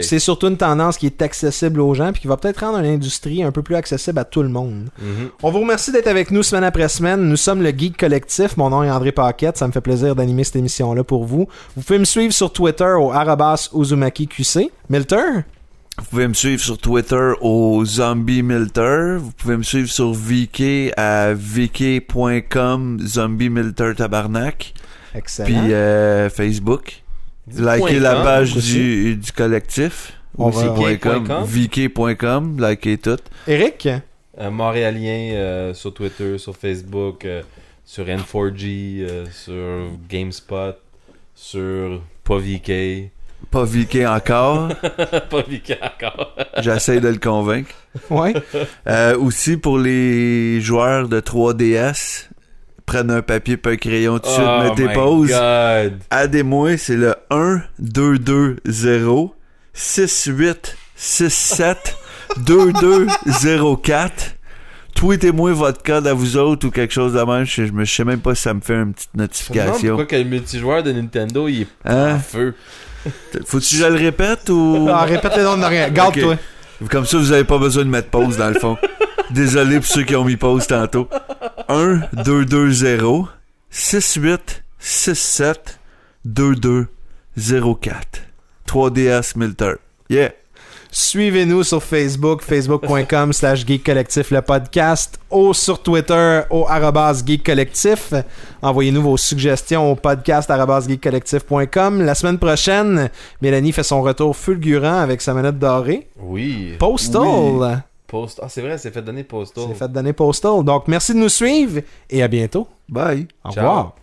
C'est 0.03 0.19
surtout 0.19 0.49
une 0.49 0.57
tendance 0.57 0.97
qui 0.99 1.07
est 1.07 1.23
accessible 1.23 1.81
aux 1.81 1.95
gens 1.95 2.13
puis 2.13 2.23
qui 2.23 2.27
va 2.27 2.37
peut-être 2.37 2.59
rendre 2.61 2.81
l'industrie 2.81 3.43
un 3.43 3.53
peu 3.53 3.63
plus 3.63 3.77
accessible 3.77 4.19
à 4.19 4.25
tout 4.25 4.43
le 4.43 4.49
monde. 4.49 4.89
Mhm. 5.01 5.29
On 5.43 5.51
vous 5.51 5.61
remercie 5.61 5.93
d'être 5.93 6.09
avec 6.09 6.31
nous 6.31 6.43
semaine 6.43 6.65
après 6.65 6.89
semaine. 6.89 7.28
Nous 7.29 7.37
sommes 7.37 7.63
le 7.63 7.71
Geek 7.71 7.97
Collectif. 7.99 8.57
Mon 8.57 8.71
nom 8.71 8.83
est 8.83 8.91
André 8.91 9.13
Paquette. 9.13 9.59
Ça 9.59 9.67
me 9.67 9.73
fait 9.73 9.83
plaisir 9.83 10.17
d'animer 10.17 10.45
cette 10.45 10.57
émission-là 10.57 11.05
pour 11.05 11.25
vous. 11.27 11.47
Vous 11.77 11.83
pouvez 11.83 11.99
me 11.99 12.05
suivre 12.07 12.33
sur 12.33 12.51
Twitter 12.53 12.95
au 12.99 13.13
arabas 13.13 13.69
Uzumaki 13.75 14.27
QC. 14.27 14.71
Milter? 14.89 15.45
Vous 15.99 16.05
pouvez 16.11 16.29
me 16.29 16.33
suivre 16.35 16.63
sur 16.63 16.79
Twitter 16.79 17.33
au 17.43 17.85
Zombie 17.85 18.43
Milter. 18.43 19.17
Vous 19.19 19.33
pouvez 19.33 19.57
me 19.59 19.63
suivre 19.63 19.91
sur 19.91 20.13
VK 20.13 20.93
à 20.97 21.35
vk.com 21.35 22.99
Zombie 23.05 23.51
Milter 23.51 23.93
Tabarnak. 23.97 24.73
Excellent. 25.15 25.47
Puis 25.47 25.73
euh, 25.75 26.31
Facebook. 26.31 27.03
Likez 27.57 27.99
la 28.01 28.15
page 28.23 28.55
du, 28.55 29.17
du 29.17 29.33
collectif. 29.33 30.13
On 30.39 30.49
Aussi 30.49 30.65
va- 30.65 30.71
point 30.73 30.97
com. 30.97 31.25
VK.com. 31.45 31.45
VK.com. 31.45 32.57
Likez 32.61 32.99
tout. 32.99 33.19
Eric? 33.47 33.89
Euh, 34.41 34.51
Montréalien 34.51 35.33
euh, 35.35 35.75
sur 35.75 35.93
Twitter, 35.93 36.39
sur 36.39 36.57
Facebook, 36.57 37.25
euh, 37.25 37.43
sur 37.85 38.05
N4G, 38.05 39.01
euh, 39.01 39.27
sur 39.33 39.91
GameSpot, 40.09 40.77
sur 41.35 42.03
pas 42.23 42.39
VK. 42.39 43.11
Pas 43.51 43.65
VK 43.65 44.07
encore? 44.07 44.69
pas 45.31 45.43
VK 45.43 45.79
encore. 45.83 46.37
J'essaie 46.59 47.01
de 47.01 47.09
le 47.09 47.19
convaincre. 47.19 47.75
Ouais. 48.11 48.35
Euh, 48.87 49.17
aussi 49.19 49.57
pour 49.57 49.79
les 49.79 50.61
joueurs 50.61 51.09
de 51.09 51.21
3DS, 51.21 52.29
prenez 52.87 53.15
un 53.15 53.23
papier 53.23 53.55
et 53.55 53.69
un 53.69 53.77
crayon 53.77 54.19
tout 54.19 54.29
de 54.29 54.33
suite, 54.35 54.47
oh 54.47 54.63
mettez 54.63 54.87
my 54.87 54.95
pause. 54.95 55.29
God. 55.31 55.99
Aidez-moi, 56.13 56.77
c'est 56.77 56.97
le 56.97 57.17
1 57.31 57.63
2 57.79 58.19
2 58.19 58.57
0 58.67 59.35
6 59.73 60.25
8 60.27 60.77
6 60.95 61.31
7 61.33 61.97
2 62.37 62.73
2 62.73 63.07
0 63.27 63.77
4. 63.77 64.35
Tweetez-moi 64.95 65.53
votre 65.53 65.83
code 65.83 66.07
à 66.07 66.15
vous 66.15 66.37
autres 66.37 66.67
ou 66.67 66.71
quelque 66.71 66.93
chose 66.93 67.13
de 67.13 67.21
même. 67.23 67.45
Je, 67.45 67.67
je 67.67 67.73
me 67.73 67.85
je 67.85 67.95
sais 67.95 68.05
même 68.05 68.21
pas 68.21 68.35
si 68.35 68.43
ça 68.43 68.55
me 68.55 68.61
fait 68.61 68.75
une 68.75 68.93
petite 68.93 69.11
Je 69.15 69.19
me 69.19 69.27
demande 69.27 69.29
notification. 69.29 69.97
Pourquoi 69.97 70.07
que 70.07 70.17
le 70.17 70.25
multijoueur 70.25 70.83
de 70.83 70.93
Nintendo 70.93 71.47
il 71.49 71.63
est 71.63 71.67
en 71.85 71.91
Hein? 71.95 72.19
feu? 72.19 72.55
Faut-tu 73.47 73.77
que 73.77 73.83
je 73.83 73.87
le 73.87 73.95
répète 73.97 74.51
ou? 74.51 74.89
Ah, 74.91 75.05
répète 75.05 75.37
les 75.37 75.43
noms 75.45 75.57
de 75.57 75.65
rien. 75.65 75.89
Garde-toi. 75.91 76.37
Comme 76.91 77.07
ça, 77.07 77.17
vous 77.19 77.33
avez 77.33 77.45
pas 77.45 77.59
besoin 77.59 77.85
de 77.85 77.89
mettre 77.91 78.09
pause 78.11 78.37
dans 78.37 78.49
le 78.51 78.59
fond. 78.59 78.77
Désolé 79.31 79.77
pour 79.77 79.87
ceux 79.87 80.03
qui 80.05 80.15
ont 80.17 80.25
mis 80.25 80.37
pause 80.37 80.67
tantôt. 80.67 81.09
1 81.69 82.01
2 82.25 82.45
2 82.45 82.71
0 82.73 83.29
6 83.71 84.15
8 84.21 84.65
6 84.79 85.15
7 85.19 85.81
2 86.25 86.55
2 86.57 86.87
0 87.37 87.75
4. 87.77 87.97
3DS 88.69 89.37
Milter. 89.39 89.75
Yeah. 90.11 90.31
Suivez-nous 90.91 91.65
sur 91.65 91.83
Facebook, 91.83 92.43
facebook.com 92.43 93.33
slash 93.33 93.67
Geek 93.67 93.85
Collectif 93.85 94.31
le 94.31 94.41
podcast, 94.41 95.19
ou 95.31 95.53
sur 95.53 95.83
Twitter 95.83 96.41
au 96.51 96.67
arrobas 96.67 97.23
Geek 97.25 97.45
Collectif. 97.45 98.15
Envoyez-nous 98.63 99.03
vos 99.03 99.17
suggestions 99.17 99.93
au 99.93 99.97
podcast 99.97 100.51
geekcollectif.com. 100.51 102.03
La 102.03 102.15
semaine 102.15 102.39
prochaine, 102.39 103.11
Mélanie 103.43 103.73
fait 103.73 103.83
son 103.83 104.03
retour 104.03 104.35
fulgurant 104.35 105.01
avec 105.01 105.21
sa 105.21 105.35
manette 105.35 105.59
dorée. 105.59 106.09
Oui. 106.19 106.75
Postal! 106.79 107.83
Post... 108.07 108.41
Ah, 108.43 108.49
c'est 108.49 108.63
vrai, 108.63 108.79
c'est 108.79 108.91
fait 108.91 109.03
donner 109.03 109.23
Postal. 109.23 109.65
C'est 109.69 109.79
fait 109.79 109.93
donner 109.93 110.15
Postal. 110.15 110.65
Donc, 110.65 110.89
merci 110.89 111.13
de 111.13 111.19
nous 111.19 111.29
suivre 111.29 111.83
et 112.09 112.23
à 112.23 112.29
bientôt. 112.29 112.67
Bye. 112.89 113.29
Au 113.45 113.51
Ciao. 113.51 113.67
revoir. 113.67 113.95